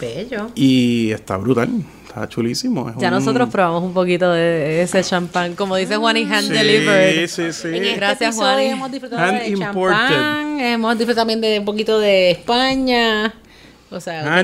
Bello. 0.00 0.48
y 0.54 1.10
está 1.12 1.36
brutal, 1.36 1.68
está 2.06 2.26
chulísimo. 2.28 2.88
es 2.88 2.96
Ya 2.96 3.08
un- 3.08 3.14
nosotros 3.14 3.50
probamos 3.50 3.82
un 3.84 3.92
poquito 3.92 4.32
de 4.32 4.80
ese 4.82 5.02
champán. 5.04 5.54
Como 5.54 5.76
dice 5.76 5.96
Juan 5.96 6.16
y 6.16 6.22
Hand 6.24 6.46
Sí, 6.48 6.52
Delivered. 6.52 7.26
sí, 7.28 7.52
sí. 7.52 7.68
En 7.68 7.74
este 7.84 7.96
Gracias, 7.96 8.34
Juani. 8.36 8.64
Hemos 8.64 8.90
disfrutado 8.90 9.22
Hand 9.22 9.40
de 9.42 9.54
champán, 9.58 10.60
hemos 10.60 10.96
disfrutado 10.98 11.20
también 11.26 11.40
de 11.42 11.58
un 11.58 11.64
poquito 11.66 12.00
de 12.00 12.30
España. 12.30 13.34
O 13.92 14.00
sea, 14.00 14.42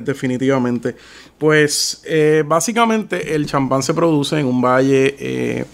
definitivamente. 0.00 0.94
Pues 1.38 2.02
eh, 2.04 2.44
básicamente 2.46 3.34
el 3.34 3.46
champán 3.46 3.82
se 3.82 3.94
produce 3.94 4.38
en 4.38 4.46
un 4.46 4.60
valle 4.60 5.16
eh, 5.18 5.64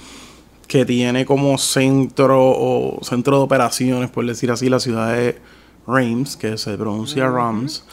que 0.67 0.85
tiene 0.85 1.27
como 1.27 1.59
centro 1.59 2.39
o 2.41 3.01
centro 3.03 3.39
de 3.39 3.43
operaciones, 3.43 4.11
por 4.11 4.25
decir 4.25 4.51
así, 4.51 4.69
la 4.69 4.81
ciudad 4.81 5.15
de 5.15 5.39
Reims, 5.87 6.37
que 6.37 6.57
se 6.57 6.77
pronuncia 6.77 7.29
Rams. 7.29 7.85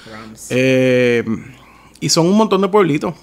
Eh, 0.50 1.24
y 2.00 2.10
son 2.10 2.28
un 2.28 2.38
montón 2.38 2.62
de 2.62 2.68
pueblitos. 2.68 3.16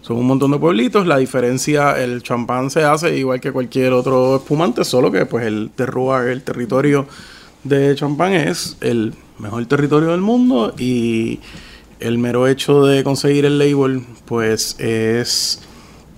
Son 0.00 0.16
un 0.16 0.26
montón 0.26 0.50
de 0.50 0.58
pueblitos. 0.58 1.06
La 1.06 1.18
diferencia, 1.18 2.02
el 2.02 2.22
champán 2.22 2.70
se 2.70 2.82
hace 2.84 3.16
igual 3.16 3.40
que 3.40 3.52
cualquier 3.52 3.92
otro 3.92 4.36
espumante, 4.36 4.84
solo 4.84 5.12
que 5.12 5.26
pues 5.26 5.46
el 5.46 5.70
terroir, 5.74 6.28
el 6.28 6.42
territorio 6.42 7.06
de 7.64 7.94
champán 7.94 8.32
es 8.32 8.76
el 8.80 9.14
mejor 9.38 9.64
territorio 9.66 10.10
del 10.10 10.20
mundo 10.20 10.74
y 10.78 11.40
el 11.98 12.18
mero 12.18 12.46
hecho 12.46 12.84
de 12.84 13.04
conseguir 13.04 13.44
el 13.44 13.58
label 13.58 14.04
pues 14.24 14.78
es 14.78 15.60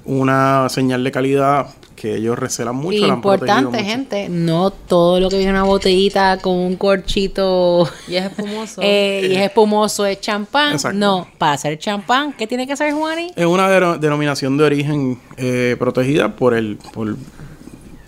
una 0.05 0.69
señal 0.69 1.02
de 1.05 1.10
calidad 1.12 1.66
que 1.97 2.16
ellos 2.16 2.36
recelan 2.36 2.74
mucho. 2.74 3.06
la 3.06 3.14
Importante, 3.14 3.70
mucho. 3.78 3.85
gente, 3.85 4.28
no 4.28 4.70
todo 4.73 5.20
lo 5.20 5.28
que 5.31 5.36
viene 5.36 5.51
en 5.51 5.56
una 5.56 5.64
botellita 5.64 6.39
con 6.39 6.56
un 6.56 6.74
corchito 6.74 7.89
Y 8.09 8.16
es 8.16 8.24
espumoso. 8.24 8.81
eh, 8.85 9.28
y 9.31 9.35
es 9.36 9.43
espumoso 9.43 10.05
es 10.06 10.20
champán. 10.20 10.73
Exacto. 10.73 10.98
No, 10.98 11.28
para 11.39 11.52
hacer 11.52 11.78
champán, 11.78 12.32
¿qué 12.32 12.48
tiene 12.48 12.66
que 12.66 12.73
hacer 12.73 12.93
Juani? 12.93 13.31
Es 13.36 13.47
una 13.47 13.69
deno- 13.70 13.98
denominación 13.98 14.56
de 14.56 14.64
origen 14.64 15.20
eh, 15.36 15.77
protegida 15.78 16.35
por 16.35 16.55
el 16.55 16.77
por 16.93 17.16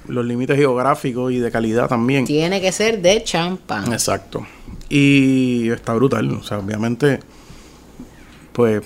los 0.06 0.24
límites 0.24 0.56
geográficos 0.56 1.32
y 1.32 1.38
de 1.38 1.50
calidad 1.50 1.88
también. 1.88 2.24
Tiene 2.24 2.60
que 2.60 2.72
ser 2.72 3.00
de 3.00 3.22
champán. 3.22 3.92
Exacto. 3.92 4.46
Y 4.88 5.70
está 5.70 5.94
brutal. 5.94 6.30
O 6.32 6.42
sea, 6.42 6.58
obviamente, 6.58 7.20
pues, 8.52 8.82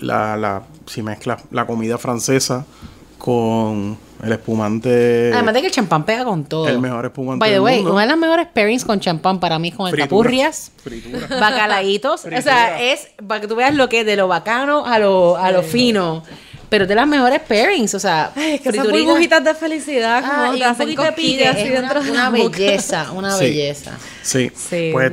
la, 0.00 0.36
la, 0.36 0.62
si 0.86 1.02
mezclas 1.02 1.44
la 1.50 1.66
comida 1.66 1.98
francesa 1.98 2.66
con 3.18 3.96
el 4.22 4.32
espumante. 4.32 5.30
Además 5.32 5.54
de 5.54 5.60
que 5.60 5.66
el 5.68 5.72
champán 5.72 6.04
pega 6.04 6.24
con 6.24 6.44
todo. 6.44 6.68
El 6.68 6.80
mejor 6.80 7.06
espumante 7.06 7.40
By 7.40 7.48
the 7.50 7.54
del 7.54 7.62
way, 7.62 7.76
mundo. 7.76 7.92
una 7.92 8.02
de 8.02 8.08
las 8.08 8.18
mejores 8.18 8.46
pairings 8.48 8.84
con 8.84 9.00
champán 9.00 9.40
para 9.40 9.58
mí 9.58 9.68
es 9.68 9.74
con 9.74 9.86
el 9.86 9.92
Fritura. 9.92 10.08
capurrias, 10.08 10.72
Fritura. 10.82 11.26
bacalaitos. 11.40 12.24
o 12.24 12.42
sea, 12.42 12.82
es 12.82 13.08
para 13.26 13.40
que 13.40 13.48
tú 13.48 13.56
veas 13.56 13.74
lo 13.74 13.88
que 13.88 14.00
es 14.00 14.06
de 14.06 14.16
lo 14.16 14.28
bacano 14.28 14.86
a 14.86 14.98
lo, 14.98 15.36
a 15.36 15.50
lo 15.52 15.62
fino. 15.62 16.22
Pero 16.68 16.84
es 16.84 16.88
de 16.88 16.94
las 16.96 17.06
mejores 17.06 17.40
pairings, 17.40 17.94
o 17.94 18.00
sea, 18.00 18.32
Ay, 18.34 18.54
es 18.54 18.60
que 18.60 18.68
esas 18.70 18.86
burbujitas 18.90 19.44
de 19.44 19.54
felicidad 19.54 20.20
como 20.22 20.42
Ah, 20.42 20.50
te 20.50 20.56
un 20.56 20.62
hacen 20.64 20.76
poquito 20.86 21.02
de 21.02 21.12
pique, 21.12 21.44
cosquillas 21.44 21.54
así 21.56 21.62
es 21.62 21.72
dentro 21.80 22.00
una, 22.00 22.04
de 22.06 22.10
una 22.10 22.22
la 22.24 22.30
boca. 22.30 22.58
belleza, 22.58 23.12
una 23.12 23.32
Sí. 23.36 23.44
belleza. 23.44 23.90
Sí. 24.22 24.50
Sí, 24.54 24.88
pues 24.92 25.10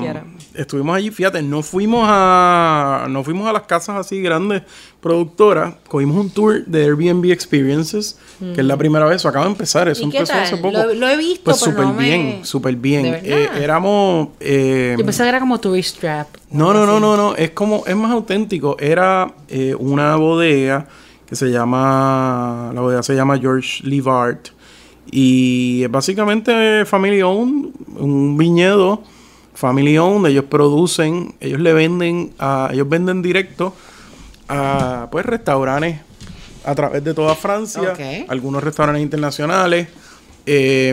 día 0.00 0.22
estuvimos. 0.54 0.96
allí, 0.96 1.10
fíjate, 1.10 1.42
no 1.42 1.62
fuimos 1.62 2.04
a. 2.08 3.06
No 3.08 3.22
fuimos 3.24 3.48
a 3.48 3.52
las 3.52 3.62
casas 3.62 3.96
así 3.96 4.20
grandes 4.20 4.62
productoras. 5.00 5.74
Cogimos 5.88 6.16
un 6.16 6.30
tour 6.30 6.64
de 6.66 6.84
Airbnb 6.84 7.30
Experiences, 7.32 8.18
que 8.38 8.60
es 8.60 8.66
la 8.66 8.76
primera 8.76 9.06
vez. 9.06 9.16
Eso 9.16 9.28
acaba 9.28 9.44
de 9.46 9.52
empezar. 9.52 9.88
Eso 9.88 10.04
¿Y 10.06 10.10
qué 10.10 10.18
empezó 10.18 10.32
tal? 10.34 10.42
hace 10.42 10.56
poco. 10.56 10.78
Lo- 10.78 10.94
lo 10.94 11.08
he 11.08 11.16
visto, 11.16 11.44
Pues 11.44 11.56
súper 11.58 11.84
no 11.86 11.94
me- 11.94 12.04
bien, 12.04 12.44
súper 12.44 12.76
bien. 12.76 13.06
Eh, 13.06 13.48
éramos. 13.60 14.28
eh, 14.40 14.94
Yo 14.98 15.04
pensé 15.04 15.22
que 15.22 15.28
era 15.28 15.40
como 15.40 15.58
tourist 15.60 15.98
trap. 16.00 16.28
no, 16.50 16.72
no, 16.72 16.86
no, 16.86 17.00
no, 17.00 17.16
no. 17.16 17.34
Es 17.36 17.50
como, 17.50 17.84
es 17.86 17.96
más 17.96 18.10
auténtico. 18.12 18.76
Era 18.78 19.32
eh, 19.48 19.74
una 19.78 20.16
bodega 20.16 20.86
que 21.26 21.36
se 21.36 21.48
llama, 21.50 22.72
la 22.74 22.80
bodega 22.80 23.02
se 23.02 23.14
llama 23.14 23.38
George 23.38 23.82
Livart. 23.86 24.48
Y 25.12 25.82
es 25.84 25.90
básicamente 25.90 26.84
family 26.84 27.20
owned, 27.22 27.70
un 27.98 28.36
viñedo 28.36 29.02
family 29.60 29.98
owned. 29.98 30.30
Ellos 30.30 30.46
producen, 30.48 31.34
ellos 31.40 31.60
le 31.60 31.72
venden, 31.72 32.32
a, 32.38 32.70
ellos 32.72 32.88
venden 32.88 33.22
directo 33.22 33.74
a 34.48 35.08
pues 35.12 35.24
restaurantes 35.26 36.00
a 36.64 36.74
través 36.74 37.04
de 37.04 37.14
toda 37.14 37.34
Francia, 37.34 37.94
algunos 38.28 38.62
restaurantes 38.62 39.02
internacionales. 39.02 39.88
Eh, 40.46 40.92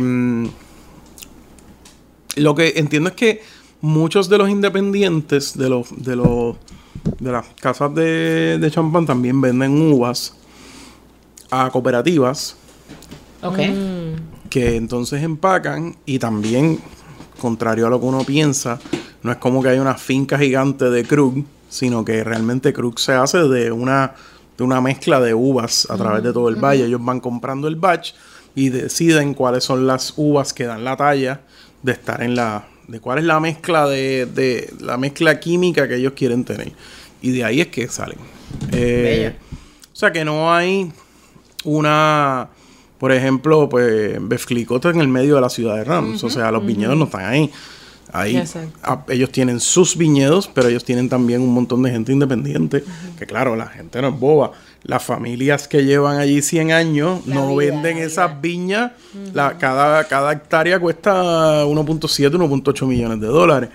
lo 2.35 2.53
que 2.55 2.73
entiendo 2.75 3.09
es 3.09 3.15
que 3.15 3.41
muchos 3.81 4.29
de 4.29 4.37
los 4.37 4.49
independientes 4.49 5.57
de 5.57 5.69
los 5.69 5.87
de 6.03 6.15
los 6.15 6.57
de 7.19 7.31
las 7.31 7.45
casas 7.61 7.93
de, 7.95 8.57
de 8.59 8.71
champán 8.71 9.05
también 9.05 9.39
venden 9.39 9.81
uvas 9.93 10.35
a 11.49 11.69
cooperativas 11.69 12.57
Ok. 13.41 13.59
que 14.49 14.75
entonces 14.75 15.23
empacan 15.23 15.95
y 16.05 16.19
también 16.19 16.79
contrario 17.37 17.87
a 17.87 17.89
lo 17.89 17.99
que 17.99 18.05
uno 18.05 18.23
piensa 18.23 18.79
no 19.23 19.31
es 19.31 19.37
como 19.37 19.63
que 19.63 19.69
hay 19.69 19.79
una 19.79 19.95
finca 19.95 20.37
gigante 20.37 20.89
de 20.89 21.03
Krug 21.03 21.45
sino 21.69 22.05
que 22.05 22.23
realmente 22.23 22.73
Krug 22.73 22.99
se 22.99 23.13
hace 23.13 23.39
de 23.39 23.71
una 23.71 24.13
de 24.57 24.63
una 24.63 24.81
mezcla 24.81 25.19
de 25.19 25.33
uvas 25.33 25.87
a 25.89 25.97
través 25.97 26.23
de 26.23 26.33
todo 26.33 26.49
el 26.49 26.55
valle. 26.55 26.85
Ellos 26.85 27.03
van 27.03 27.19
comprando 27.19 27.67
el 27.67 27.75
batch 27.75 28.13
y 28.55 28.69
deciden 28.69 29.35
cuáles 29.35 29.63
son 29.63 29.85
las 29.85 30.13
uvas 30.17 30.51
que 30.53 30.65
dan 30.65 30.83
la 30.83 30.97
talla 30.97 31.41
de 31.83 31.91
estar 31.91 32.23
en 32.23 32.35
la 32.35 32.67
de 32.87 32.99
cuál 32.99 33.19
es 33.19 33.25
la 33.25 33.39
mezcla 33.39 33.87
de, 33.87 34.25
de 34.25 34.73
la 34.79 34.97
mezcla 34.97 35.39
química 35.39 35.87
que 35.87 35.95
ellos 35.95 36.13
quieren 36.13 36.43
tener. 36.43 36.71
Y 37.21 37.31
de 37.31 37.43
ahí 37.43 37.61
es 37.61 37.67
que 37.67 37.87
salen. 37.87 38.17
Eh, 38.71 39.35
o 39.91 39.95
sea 39.95 40.11
que 40.11 40.23
no 40.23 40.53
hay 40.53 40.91
una, 41.65 42.47
por 42.99 43.11
ejemplo, 43.11 43.67
pues 43.69 44.17
Befclicota 44.21 44.89
en 44.89 44.99
el 45.01 45.07
medio 45.07 45.35
de 45.35 45.41
la 45.41 45.49
ciudad 45.49 45.75
de 45.75 45.83
Rams. 45.83 46.23
o 46.23 46.29
sea, 46.29 46.51
los 46.51 46.65
viñedos 46.65 46.97
no 46.97 47.05
están 47.05 47.25
ahí. 47.25 47.51
Ahí 48.13 48.37
Exacto. 48.37 48.71
a- 48.83 49.03
ellos 49.09 49.31
tienen 49.31 49.59
sus 49.59 49.97
viñedos, 49.97 50.49
pero 50.53 50.69
ellos 50.69 50.85
tienen 50.85 51.09
también 51.09 51.41
un 51.41 51.53
montón 51.53 51.83
de 51.83 51.91
gente 51.91 52.13
independiente. 52.13 52.83
Que 53.19 53.25
claro, 53.25 53.55
la 53.57 53.67
gente 53.67 54.01
no 54.01 54.07
es 54.07 54.19
boba. 54.19 54.53
Las 54.83 55.03
familias 55.03 55.67
que 55.67 55.83
llevan 55.83 56.17
allí 56.17 56.41
100 56.41 56.71
años 56.71 57.27
La 57.27 57.35
no 57.35 57.53
vida, 57.55 57.71
venden 57.73 57.97
esas 57.97 58.39
viñas. 58.39 58.93
la, 59.33 59.57
cada, 59.57 60.05
cada 60.05 60.31
hectárea 60.31 60.79
cuesta 60.79 61.65
1.7, 61.65 62.31
1.8 62.37 62.85
millones 62.87 63.19
de 63.19 63.27
dólares 63.27 63.69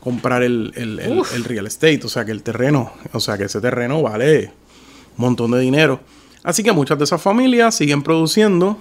comprar 0.00 0.42
el, 0.44 0.72
el, 0.76 1.00
el- 1.00 1.22
el 1.34 1.44
real 1.44 1.66
estate. 1.66 2.00
O 2.04 2.08
sea 2.08 2.24
que 2.24 2.30
el 2.30 2.42
terreno, 2.44 2.92
o 3.12 3.18
sea 3.18 3.36
que 3.36 3.44
ese 3.44 3.60
terreno 3.60 4.00
vale 4.02 4.52
un 5.18 5.24
montón 5.24 5.50
de 5.50 5.58
dinero. 5.60 5.98
Así 6.44 6.62
que 6.62 6.70
muchas 6.72 6.98
de 6.98 7.04
esas 7.04 7.20
familias 7.20 7.74
siguen 7.74 8.02
produciendo. 8.02 8.78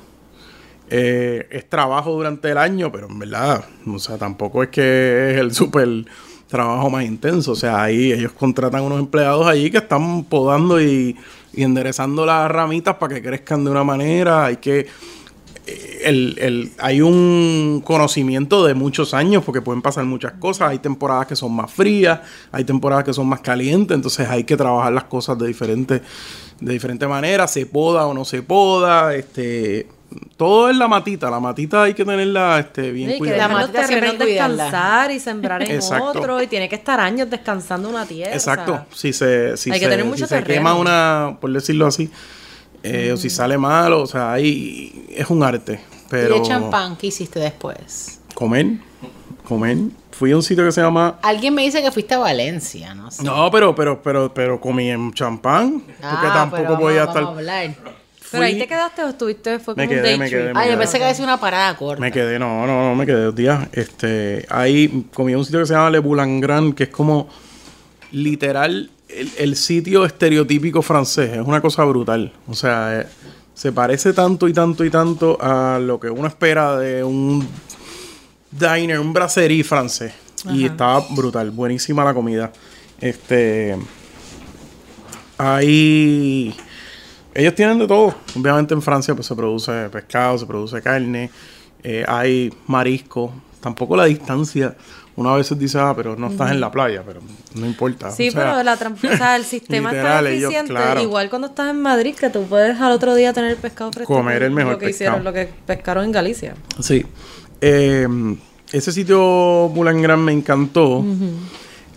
Eh, 0.89 1.47
es 1.49 1.67
trabajo 1.69 2.11
durante 2.11 2.51
el 2.51 2.57
año, 2.57 2.91
pero 2.91 3.07
en 3.09 3.17
verdad, 3.17 3.63
o 3.87 3.97
sea, 3.97 4.17
tampoco 4.17 4.61
es 4.61 4.69
que 4.69 5.31
es 5.31 5.37
el 5.39 5.53
súper 5.53 6.05
trabajo 6.47 6.89
más 6.89 7.05
intenso. 7.05 7.53
O 7.53 7.55
sea, 7.55 7.81
ahí 7.81 8.11
ellos 8.11 8.33
contratan 8.33 8.83
unos 8.83 8.99
empleados 8.99 9.47
allí 9.47 9.71
que 9.71 9.77
están 9.77 10.25
podando 10.25 10.79
y, 10.79 11.15
y 11.53 11.63
enderezando 11.63 12.25
las 12.25 12.51
ramitas 12.51 12.95
para 12.97 13.15
que 13.15 13.23
crezcan 13.23 13.63
de 13.63 13.71
una 13.71 13.83
manera. 13.83 14.45
Hay 14.45 14.57
que 14.57 14.85
eh, 15.65 16.01
el, 16.03 16.35
el- 16.39 16.71
hay 16.77 17.01
un 17.01 17.81
conocimiento 17.83 18.65
de 18.65 18.73
muchos 18.75 19.13
años 19.13 19.41
porque 19.43 19.61
pueden 19.61 19.81
pasar 19.81 20.03
muchas 20.05 20.33
cosas. 20.33 20.69
Hay 20.69 20.79
temporadas 20.79 21.25
que 21.27 21.35
son 21.37 21.53
más 21.55 21.71
frías, 21.71 22.19
hay 22.51 22.65
temporadas 22.65 23.05
que 23.05 23.13
son 23.13 23.25
más 23.27 23.39
calientes, 23.39 23.95
entonces 23.95 24.27
hay 24.27 24.43
que 24.43 24.57
trabajar 24.57 24.91
las 24.93 25.05
cosas 25.05 25.39
de 25.39 25.47
diferente, 25.47 26.01
de 26.63 26.73
diferente 26.73 27.07
manera, 27.07 27.47
se 27.47 27.65
poda 27.65 28.05
o 28.07 28.13
no 28.13 28.23
se 28.25 28.41
poda, 28.41 29.13
este, 29.15 29.87
todo 30.37 30.69
es 30.69 30.77
la 30.77 30.87
matita, 30.87 31.29
la 31.29 31.39
matita 31.39 31.83
hay 31.83 31.93
que 31.93 32.05
tenerla 32.05 32.59
este, 32.59 32.91
bien 32.91 33.09
Sí, 33.09 33.13
que 33.13 33.19
cuidada. 33.19 33.37
La 33.37 33.47
dejar 33.47 33.61
los 33.61 33.69
matita 33.69 33.87
siempre 33.87 34.09
hay 34.09 34.17
que 34.17 34.25
descansar 34.25 35.11
y 35.11 35.19
sembrar 35.19 35.63
en 35.63 35.71
Exacto. 35.71 36.05
otro 36.05 36.41
y 36.41 36.47
tiene 36.47 36.69
que 36.69 36.75
estar 36.75 36.99
años 36.99 37.29
descansando 37.29 37.89
una 37.89 38.05
tierra. 38.05 38.33
Exacto. 38.33 38.71
o 38.73 38.75
sea, 38.75 38.85
si 38.93 39.13
se, 39.13 39.57
si 39.57 39.71
hay 39.71 39.79
que 39.79 39.85
se, 39.85 39.91
tener 39.91 40.05
si 40.05 40.09
mucho 40.11 40.27
se 40.27 40.35
terreno. 40.35 40.59
quema 40.61 40.75
una, 40.75 41.37
por 41.41 41.51
decirlo 41.51 41.87
así, 41.87 42.09
eh, 42.83 43.11
o 43.13 43.17
si 43.17 43.29
sale 43.29 43.57
mal, 43.57 43.93
o 43.93 44.05
sea, 44.05 44.31
ahí 44.33 45.05
es 45.09 45.29
un 45.29 45.43
arte. 45.43 45.81
Pero 46.09 46.37
¿Y 46.37 46.39
de 46.39 46.45
champán 46.45 46.95
qué 46.95 47.07
hiciste 47.07 47.39
después? 47.39 48.19
comer, 48.35 48.67
comer. 49.43 49.77
Fui 50.13 50.31
a 50.31 50.35
un 50.35 50.43
sitio 50.43 50.63
que 50.63 50.71
se 50.71 50.81
llama. 50.81 51.17
Alguien 51.21 51.53
me 51.55 51.63
dice 51.63 51.81
que 51.81 51.91
fuiste 51.91 52.13
a 52.13 52.19
Valencia, 52.19 52.93
no 52.95 53.09
sé. 53.11 53.23
No, 53.23 53.49
pero, 53.51 53.73
pero, 53.75 54.01
pero, 54.01 54.33
pero 54.33 54.59
comí 54.61 54.89
en 54.89 55.11
champán. 55.13 55.79
porque 55.81 55.97
Ah, 56.01 56.31
tampoco 56.33 56.63
pero 56.63 56.79
podía 56.79 56.99
vamos- 57.05 57.09
estar. 57.09 57.23
vamos 57.23 57.35
a 57.35 57.39
hablar. 57.39 57.75
Pero 58.31 58.43
ahí 58.45 58.57
te 58.57 58.67
quedaste 58.67 59.03
o 59.03 59.09
estuviste, 59.09 59.59
fue 59.59 59.75
Me 59.75 59.85
como 59.85 59.95
un 59.97 60.01
quedé, 60.03 60.09
day 60.09 60.17
me 60.19 60.27
trip. 60.27 60.39
quedé, 60.39 60.53
me 60.55 60.59
Ay, 60.59 60.71
yo 60.71 60.77
pensé 60.79 60.97
que 60.97 61.03
había 61.03 61.13
sido 61.13 61.27
una 61.27 61.39
parada 61.39 61.75
corta. 61.77 62.01
Me 62.01 62.11
quedé, 62.11 62.39
no, 62.39 62.65
no, 62.65 62.89
no, 62.89 62.95
me 62.95 63.05
quedé 63.05 63.25
dos 63.25 63.35
días. 63.35 63.67
Este, 63.71 64.45
ahí 64.49 65.05
comí 65.13 65.33
en 65.33 65.37
un 65.39 65.45
sitio 65.45 65.59
que 65.59 65.67
se 65.67 65.73
llama 65.73 65.91
Le 65.91 65.99
Boulangran, 65.99 66.73
que 66.73 66.83
es 66.85 66.89
como 66.89 67.27
literal 68.11 68.89
el, 69.09 69.31
el 69.37 69.55
sitio 69.55 70.05
estereotípico 70.05 70.81
francés. 70.81 71.31
Es 71.33 71.45
una 71.45 71.61
cosa 71.61 71.83
brutal. 71.85 72.31
O 72.47 72.53
sea, 72.55 73.01
eh, 73.01 73.07
se 73.53 73.71
parece 73.71 74.13
tanto 74.13 74.47
y 74.47 74.53
tanto 74.53 74.83
y 74.83 74.89
tanto 74.89 75.37
a 75.39 75.77
lo 75.79 75.99
que 75.99 76.09
uno 76.09 76.27
espera 76.27 76.77
de 76.77 77.03
un 77.03 77.47
diner, 78.59 78.99
un 78.99 79.13
brasserie 79.13 79.63
francés. 79.63 80.13
Y 80.51 80.65
estaba 80.65 81.05
brutal, 81.11 81.51
buenísima 81.51 82.03
la 82.03 82.13
comida. 82.13 82.51
Este, 82.99 83.77
ahí 85.37 86.55
ellos 87.33 87.55
tienen 87.55 87.79
de 87.79 87.87
todo. 87.87 88.15
Obviamente 88.35 88.73
en 88.73 88.81
Francia 88.81 89.15
pues 89.15 89.27
se 89.27 89.35
produce 89.35 89.89
pescado, 89.89 90.37
se 90.37 90.45
produce 90.45 90.81
carne, 90.81 91.29
eh, 91.83 92.03
hay 92.07 92.53
marisco. 92.67 93.33
Tampoco 93.59 93.95
la 93.95 94.05
distancia. 94.05 94.75
Una 95.15 95.35
vez 95.35 95.45
se 95.47 95.55
dice, 95.55 95.77
ah, 95.79 95.93
pero 95.95 96.15
no 96.15 96.27
estás 96.27 96.51
en 96.51 96.59
la 96.59 96.71
playa, 96.71 97.03
pero 97.05 97.21
no 97.53 97.65
importa. 97.67 98.09
Sí, 98.09 98.29
O 98.29 98.31
sea, 98.31 98.41
pero 98.41 98.63
la 98.63 98.73
o 98.73 99.17
sea, 99.17 99.35
el 99.35 99.45
sistema 99.45 99.91
literal, 99.91 100.25
está 100.25 100.35
ellos, 100.35 100.43
eficiente. 100.51 100.73
claro. 100.73 101.01
Igual 101.01 101.29
cuando 101.29 101.47
estás 101.49 101.69
en 101.69 101.81
Madrid, 101.81 102.15
que 102.15 102.29
tú 102.31 102.43
puedes 102.45 102.79
al 102.81 102.91
otro 102.91 103.13
día 103.13 103.31
tener 103.31 103.55
pescado 103.57 103.91
fresco. 103.91 104.11
Comer 104.11 104.41
el 104.41 104.51
mejor 104.51 104.73
Lo 104.73 104.79
que 104.79 104.87
pescado. 104.87 105.11
hicieron, 105.19 105.23
lo 105.23 105.31
que 105.31 105.49
pescaron 105.67 106.05
en 106.05 106.11
Galicia. 106.11 106.55
Sí. 106.79 107.05
Eh, 107.65 108.07
ese 108.71 108.91
sitio 108.91 109.17
Boulangran 109.69 110.19
me 110.23 110.31
encantó. 110.33 111.03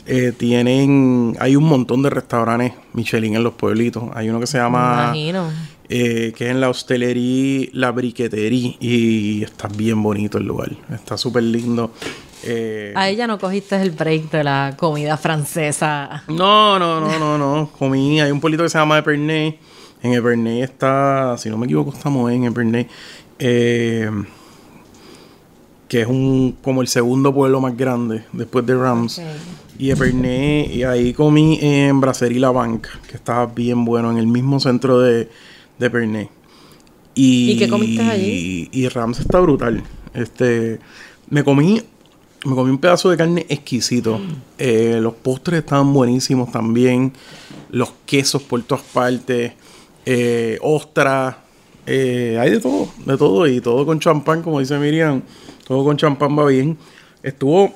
Eh, 0.08 0.32
tienen, 0.36 1.36
hay 1.40 1.56
un 1.56 1.64
montón 1.64 2.00
de 2.02 2.10
restaurantes 2.10 2.72
Michelin 2.92 3.34
en 3.34 3.42
los 3.42 3.54
pueblitos. 3.54 4.04
Hay 4.14 4.28
uno 4.28 4.38
que 4.38 4.46
se 4.46 4.58
llama, 4.58 5.06
imagino. 5.14 5.50
eh, 5.88 6.32
que 6.36 6.44
es 6.44 6.50
en 6.52 6.60
la 6.60 6.68
hostelería, 6.70 7.68
la 7.72 7.90
briquetería. 7.90 8.74
Y 8.78 9.42
está 9.42 9.66
bien 9.68 10.00
bonito 10.02 10.38
el 10.38 10.44
lugar. 10.44 10.70
Está 10.92 11.16
súper 11.16 11.42
lindo. 11.42 11.90
Eh, 12.44 12.92
A 12.94 13.08
ella 13.08 13.26
no 13.26 13.38
cogiste 13.38 13.74
el 13.82 13.90
break 13.90 14.30
de 14.30 14.44
la 14.44 14.74
comida 14.76 15.16
francesa. 15.16 16.22
no, 16.28 16.78
no, 16.78 17.00
no, 17.00 17.18
no, 17.18 17.36
no. 17.38 17.70
Comí, 17.76 18.20
hay 18.20 18.30
un 18.30 18.40
pueblito 18.40 18.62
que 18.62 18.68
se 18.68 18.78
llama 18.78 18.98
Epernay. 18.98 19.58
En 20.02 20.12
Epernay 20.12 20.62
está, 20.62 21.36
si 21.38 21.48
no 21.50 21.56
me 21.58 21.64
equivoco, 21.64 21.90
estamos 21.92 22.30
en 22.30 22.44
Epernay. 22.44 22.86
Eh, 23.40 24.08
que 25.88 26.02
es 26.02 26.06
un 26.06 26.56
como 26.62 26.82
el 26.82 26.88
segundo 26.88 27.32
pueblo 27.32 27.60
más 27.60 27.76
grande 27.76 28.24
después 28.32 28.66
de 28.66 28.76
Rams. 28.76 29.20
Y 29.78 29.90
Epernay, 29.90 30.72
y 30.74 30.82
ahí 30.84 31.12
comí 31.12 31.58
en 31.60 32.00
Brasserie 32.00 32.40
La 32.40 32.50
Banque, 32.50 32.88
que 33.08 33.16
estaba 33.16 33.46
bien 33.46 33.84
bueno, 33.84 34.10
en 34.10 34.16
el 34.16 34.26
mismo 34.26 34.58
centro 34.58 35.00
de, 35.00 35.28
de 35.78 35.86
Epernay. 35.86 36.28
Y, 37.14 37.52
¿Y 37.52 37.58
qué 37.58 37.68
comiste 37.68 38.02
allí? 38.02 38.68
Y 38.72 38.88
Rams 38.88 39.20
está 39.20 39.38
brutal. 39.40 39.82
Este, 40.14 40.78
me 41.28 41.44
comí, 41.44 41.82
me 42.44 42.54
comí 42.54 42.70
un 42.70 42.78
pedazo 42.78 43.10
de 43.10 43.16
carne 43.18 43.46
exquisito. 43.48 44.18
Eh, 44.58 44.98
los 45.00 45.14
postres 45.14 45.60
estaban 45.60 45.92
buenísimos 45.92 46.50
también. 46.50 47.12
Los 47.70 47.92
quesos 48.06 48.42
por 48.42 48.62
todas 48.62 48.84
partes. 48.84 49.52
Eh, 50.06 50.58
ostras. 50.62 51.36
eh, 51.86 52.38
hay 52.40 52.50
de 52.50 52.60
todo, 52.60 52.88
de 53.04 53.16
todo. 53.16 53.46
Y 53.46 53.60
todo 53.60 53.84
con 53.84 54.00
champán, 54.00 54.42
como 54.42 54.60
dice 54.60 54.78
Miriam. 54.78 55.22
Todo 55.66 55.84
con 55.84 55.96
champán 55.96 56.38
va 56.38 56.46
bien. 56.46 56.76
Estuvo 57.22 57.74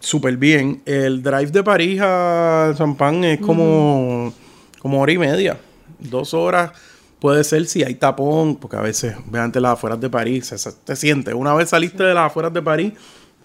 súper 0.00 0.36
bien. 0.36 0.82
El 0.84 1.22
drive 1.22 1.50
de 1.50 1.62
París 1.62 2.00
a 2.02 2.72
champán 2.76 3.24
es 3.24 3.40
como, 3.40 4.32
como 4.80 5.00
hora 5.00 5.12
y 5.12 5.18
media. 5.18 5.58
Dos 5.98 6.34
horas. 6.34 6.70
Puede 7.18 7.42
ser 7.44 7.66
si 7.66 7.82
hay 7.82 7.94
tapón, 7.94 8.56
porque 8.56 8.76
a 8.76 8.82
veces, 8.82 9.16
vean 9.30 9.50
las 9.54 9.72
afueras 9.72 9.98
de 10.00 10.10
París, 10.10 10.46
se, 10.46 10.58
se- 10.58 10.72
te 10.72 10.94
sientes. 10.94 11.32
Una 11.34 11.54
vez 11.54 11.70
saliste 11.70 12.04
de 12.04 12.12
las 12.14 12.26
afueras 12.26 12.52
de 12.52 12.60
París, 12.60 12.92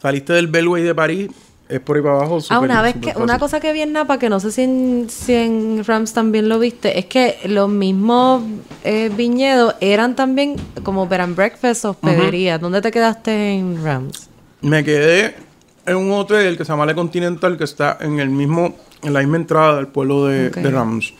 saliste 0.01 0.33
del 0.33 0.47
Belway 0.47 0.83
de 0.83 0.93
París, 0.93 1.29
es 1.71 1.79
por 1.79 1.95
ahí 1.95 2.03
para 2.03 2.15
abajo. 2.15 2.39
Ah, 2.49 2.59
una 2.59 2.81
vez 2.81 2.95
que, 3.01 3.13
una 3.15 3.39
cosa 3.39 3.59
que 3.59 3.71
vi 3.71 3.81
en 3.81 3.93
Napa, 3.93 4.19
que 4.19 4.29
no 4.29 4.39
sé 4.39 4.51
si 4.51 4.63
en, 4.63 5.07
si 5.09 5.33
en 5.33 5.83
Rams 5.85 6.13
también 6.13 6.49
lo 6.49 6.59
viste, 6.59 6.99
es 6.99 7.05
que 7.05 7.37
los 7.45 7.69
mismos 7.69 8.43
eh, 8.83 9.09
viñedos 9.15 9.75
eran 9.79 10.15
también 10.15 10.57
como 10.83 11.07
bed 11.07 11.21
and 11.21 11.35
breakfast 11.35 11.85
o 11.85 11.91
hospederías. 11.91 12.59
¿Dónde 12.59 12.81
te 12.81 12.91
quedaste 12.91 13.53
en 13.53 13.83
Rams? 13.83 14.29
Me 14.61 14.83
quedé 14.83 15.35
en 15.85 15.95
un 15.95 16.11
hotel 16.11 16.57
que 16.57 16.65
se 16.65 16.71
llama 16.71 16.85
Le 16.85 16.93
Continental, 16.93 17.57
que 17.57 17.63
está 17.63 17.97
en 18.01 18.19
el 18.19 18.29
mismo, 18.29 18.75
en 19.01 19.13
la 19.13 19.21
misma 19.21 19.37
entrada 19.37 19.77
del 19.77 19.87
pueblo 19.87 20.25
de 20.25 20.49
Rams. 20.49 21.13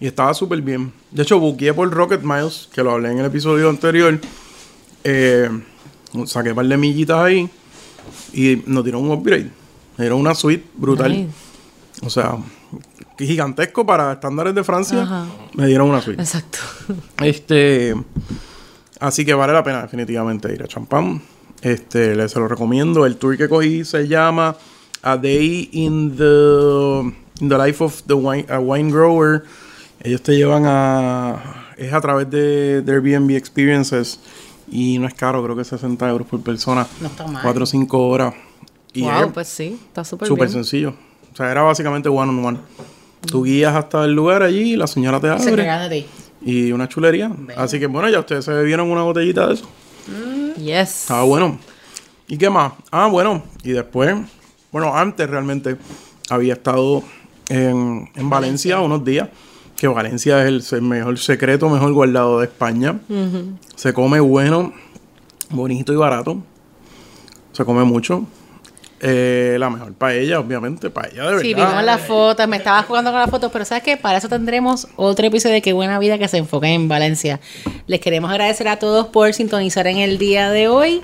Y 0.00 0.06
estaba 0.06 0.32
súper 0.32 0.62
bien. 0.62 0.92
De 1.10 1.22
hecho, 1.22 1.38
buqueé 1.38 1.74
por 1.74 1.90
Rocket 1.90 2.22
Miles, 2.22 2.70
que 2.72 2.82
lo 2.82 2.92
hablé 2.92 3.12
en 3.12 3.18
el 3.18 3.26
episodio 3.26 3.68
anterior. 3.68 4.18
Eh, 5.04 5.50
saqué 6.24 6.50
un 6.50 6.56
par 6.56 6.66
de 6.66 6.76
millitas 6.78 7.18
ahí 7.18 7.50
y 8.32 8.62
nos 8.66 8.82
dieron 8.82 9.04
un 9.04 9.10
upgrade. 9.10 9.59
Me 10.00 10.04
dieron 10.04 10.20
una 10.20 10.34
suite 10.34 10.66
brutal. 10.76 11.12
Nice. 11.12 11.30
O 12.02 12.08
sea, 12.08 12.38
gigantesco 13.18 13.84
para 13.84 14.14
estándares 14.14 14.54
de 14.54 14.64
Francia. 14.64 15.02
Ajá. 15.02 15.26
Me 15.52 15.66
dieron 15.66 15.90
una 15.90 16.00
suite. 16.00 16.22
Exacto. 16.22 16.58
Este, 17.22 17.94
así 18.98 19.26
que 19.26 19.34
vale 19.34 19.52
la 19.52 19.62
pena 19.62 19.82
definitivamente 19.82 20.50
ir 20.54 20.62
a 20.62 20.66
Champán. 20.66 21.20
Este, 21.60 22.16
les 22.16 22.32
se 22.32 22.40
lo 22.40 22.48
recomiendo. 22.48 23.04
El 23.04 23.16
tour 23.16 23.36
que 23.36 23.46
cogí 23.46 23.84
se 23.84 24.08
llama 24.08 24.56
A 25.02 25.18
Day 25.18 25.68
in 25.72 26.16
the, 26.16 27.44
in 27.44 27.48
the 27.50 27.58
Life 27.58 27.84
of 27.84 28.02
the 28.04 28.14
Wine, 28.14 28.46
a 28.48 28.58
Wine 28.58 28.90
Grower. 28.90 29.44
Ellos 30.02 30.22
te 30.22 30.34
llevan 30.34 30.64
a... 30.64 31.74
Es 31.76 31.92
a 31.92 32.00
través 32.00 32.30
de, 32.30 32.80
de 32.80 32.90
Airbnb 32.90 33.36
Experiences 33.36 34.18
y 34.70 34.98
no 34.98 35.06
es 35.06 35.12
caro, 35.12 35.44
creo 35.44 35.54
que 35.56 35.64
60 35.64 36.08
euros 36.08 36.26
por 36.26 36.40
persona. 36.40 36.86
No 37.02 37.08
está 37.08 37.26
mal. 37.26 37.42
4 37.42 37.62
o 37.62 37.66
5 37.66 38.08
horas. 38.08 38.34
Y 38.92 39.02
wow, 39.02 39.10
es 39.26 39.32
pues 39.32 39.48
sí, 39.48 39.78
está 39.86 40.04
súper 40.04 40.26
súper 40.28 40.50
sencillo. 40.50 40.94
O 41.32 41.36
sea, 41.36 41.50
era 41.50 41.62
básicamente 41.62 42.08
one 42.08 42.30
on 42.30 42.44
one. 42.44 42.58
Tú 43.26 43.44
guías 43.44 43.74
hasta 43.76 44.04
el 44.04 44.12
lugar 44.14 44.42
allí 44.42 44.72
y 44.72 44.76
la 44.76 44.86
señora 44.86 45.20
te 45.20 45.26
Se 45.38 45.48
abre 45.50 45.62
encargan 45.62 45.90
de 45.90 46.00
ti. 46.00 46.06
y 46.42 46.72
una 46.72 46.88
chulería. 46.88 47.30
Así 47.56 47.78
que 47.78 47.86
bueno, 47.86 48.08
ya 48.08 48.18
ustedes 48.20 48.44
se 48.44 48.52
bebieron 48.52 48.90
una 48.90 49.02
botellita 49.02 49.46
de 49.46 49.54
eso. 49.54 49.68
Yes. 50.56 51.02
Estaba 51.02 51.22
bueno. 51.24 51.58
¿Y 52.26 52.36
qué 52.38 52.48
más? 52.50 52.72
Ah, 52.90 53.06
bueno. 53.06 53.42
Y 53.62 53.70
después, 53.70 54.16
bueno, 54.72 54.96
antes 54.96 55.28
realmente 55.28 55.76
había 56.30 56.54
estado 56.54 57.02
en, 57.48 58.08
en 58.14 58.30
Valencia 58.30 58.80
unos 58.80 59.04
días. 59.04 59.28
Que 59.76 59.86
Valencia 59.88 60.42
es 60.42 60.48
el 60.48 60.62
se- 60.62 60.80
mejor 60.80 61.18
secreto, 61.18 61.68
mejor 61.70 61.92
guardado 61.92 62.40
de 62.40 62.46
España. 62.46 63.00
Se 63.76 63.92
come 63.94 64.20
bueno, 64.20 64.72
bonito 65.50 65.92
y 65.92 65.96
barato. 65.96 66.42
Se 67.52 67.64
come 67.64 67.84
mucho. 67.84 68.26
Eh, 69.02 69.56
la 69.58 69.70
mejor 69.70 69.94
paella, 69.94 70.38
obviamente, 70.38 70.90
paella 70.90 71.22
de 71.22 71.28
verdad. 71.28 71.40
Sí, 71.40 71.54
vimos 71.54 71.82
las 71.82 72.02
fotos, 72.02 72.46
me 72.46 72.58
estaba 72.58 72.82
jugando 72.82 73.10
con 73.10 73.20
las 73.20 73.30
fotos, 73.30 73.50
pero 73.50 73.64
¿sabes 73.64 73.82
qué? 73.82 73.96
Para 73.96 74.18
eso 74.18 74.28
tendremos 74.28 74.88
otro 74.96 75.26
episodio 75.26 75.54
de 75.54 75.62
Qué 75.62 75.72
Buena 75.72 75.98
Vida 75.98 76.18
que 76.18 76.28
se 76.28 76.36
enfoca 76.36 76.68
en 76.68 76.86
Valencia. 76.86 77.40
Les 77.86 78.00
queremos 78.00 78.30
agradecer 78.30 78.68
a 78.68 78.78
todos 78.78 79.06
por 79.06 79.32
sintonizar 79.32 79.86
en 79.86 79.98
el 79.98 80.18
día 80.18 80.50
de 80.50 80.68
hoy. 80.68 81.00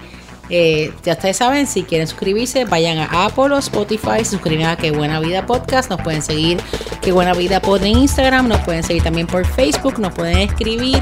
Eh, 0.51 0.93
ya 1.03 1.15
ustedes 1.15 1.39
saben, 1.39 1.67
si 1.67 1.85
quieren 1.85 2.07
suscribirse, 2.07 2.67
vayan 2.67 2.99
a 2.99 3.25
Apple 3.25 3.55
o 3.55 3.59
Spotify, 3.59 4.19
se 4.19 4.33
suscriben 4.33 4.67
a 4.67 4.77
Qué 4.77 4.91
Buena 4.91 5.19
Vida 5.19 5.47
Podcast, 5.47 5.91
nos 5.91 6.01
pueden 6.03 6.23
seguir 6.23 6.59
Qué 7.01 7.13
Buena 7.13 7.33
Vida 7.33 7.61
Pod 7.61 7.83
en 7.83 7.97
Instagram, 7.97 8.47
nos 8.47 8.61
pueden 8.61 8.85
seguir 8.85 9.03
también 9.03 9.27
por 9.27 9.45
Facebook, 9.47 9.99
nos 9.99 10.13
pueden 10.13 10.39
escribir, 10.39 10.99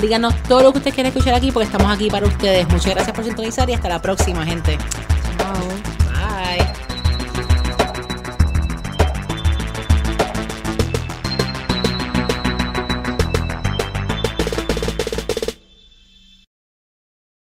díganos 0.00 0.34
todo 0.42 0.62
lo 0.62 0.72
que 0.72 0.78
ustedes 0.78 0.94
quieren 0.94 1.12
escuchar 1.12 1.34
aquí 1.34 1.52
porque 1.52 1.66
estamos 1.66 1.90
aquí 1.90 2.10
para 2.10 2.26
ustedes. 2.26 2.68
Muchas 2.68 2.94
gracias 2.94 3.14
por 3.14 3.24
sintonizar 3.24 3.70
y 3.70 3.74
hasta 3.74 3.88
la 3.88 4.02
próxima, 4.02 4.44
gente. 4.44 4.76
Bye. 5.38 5.91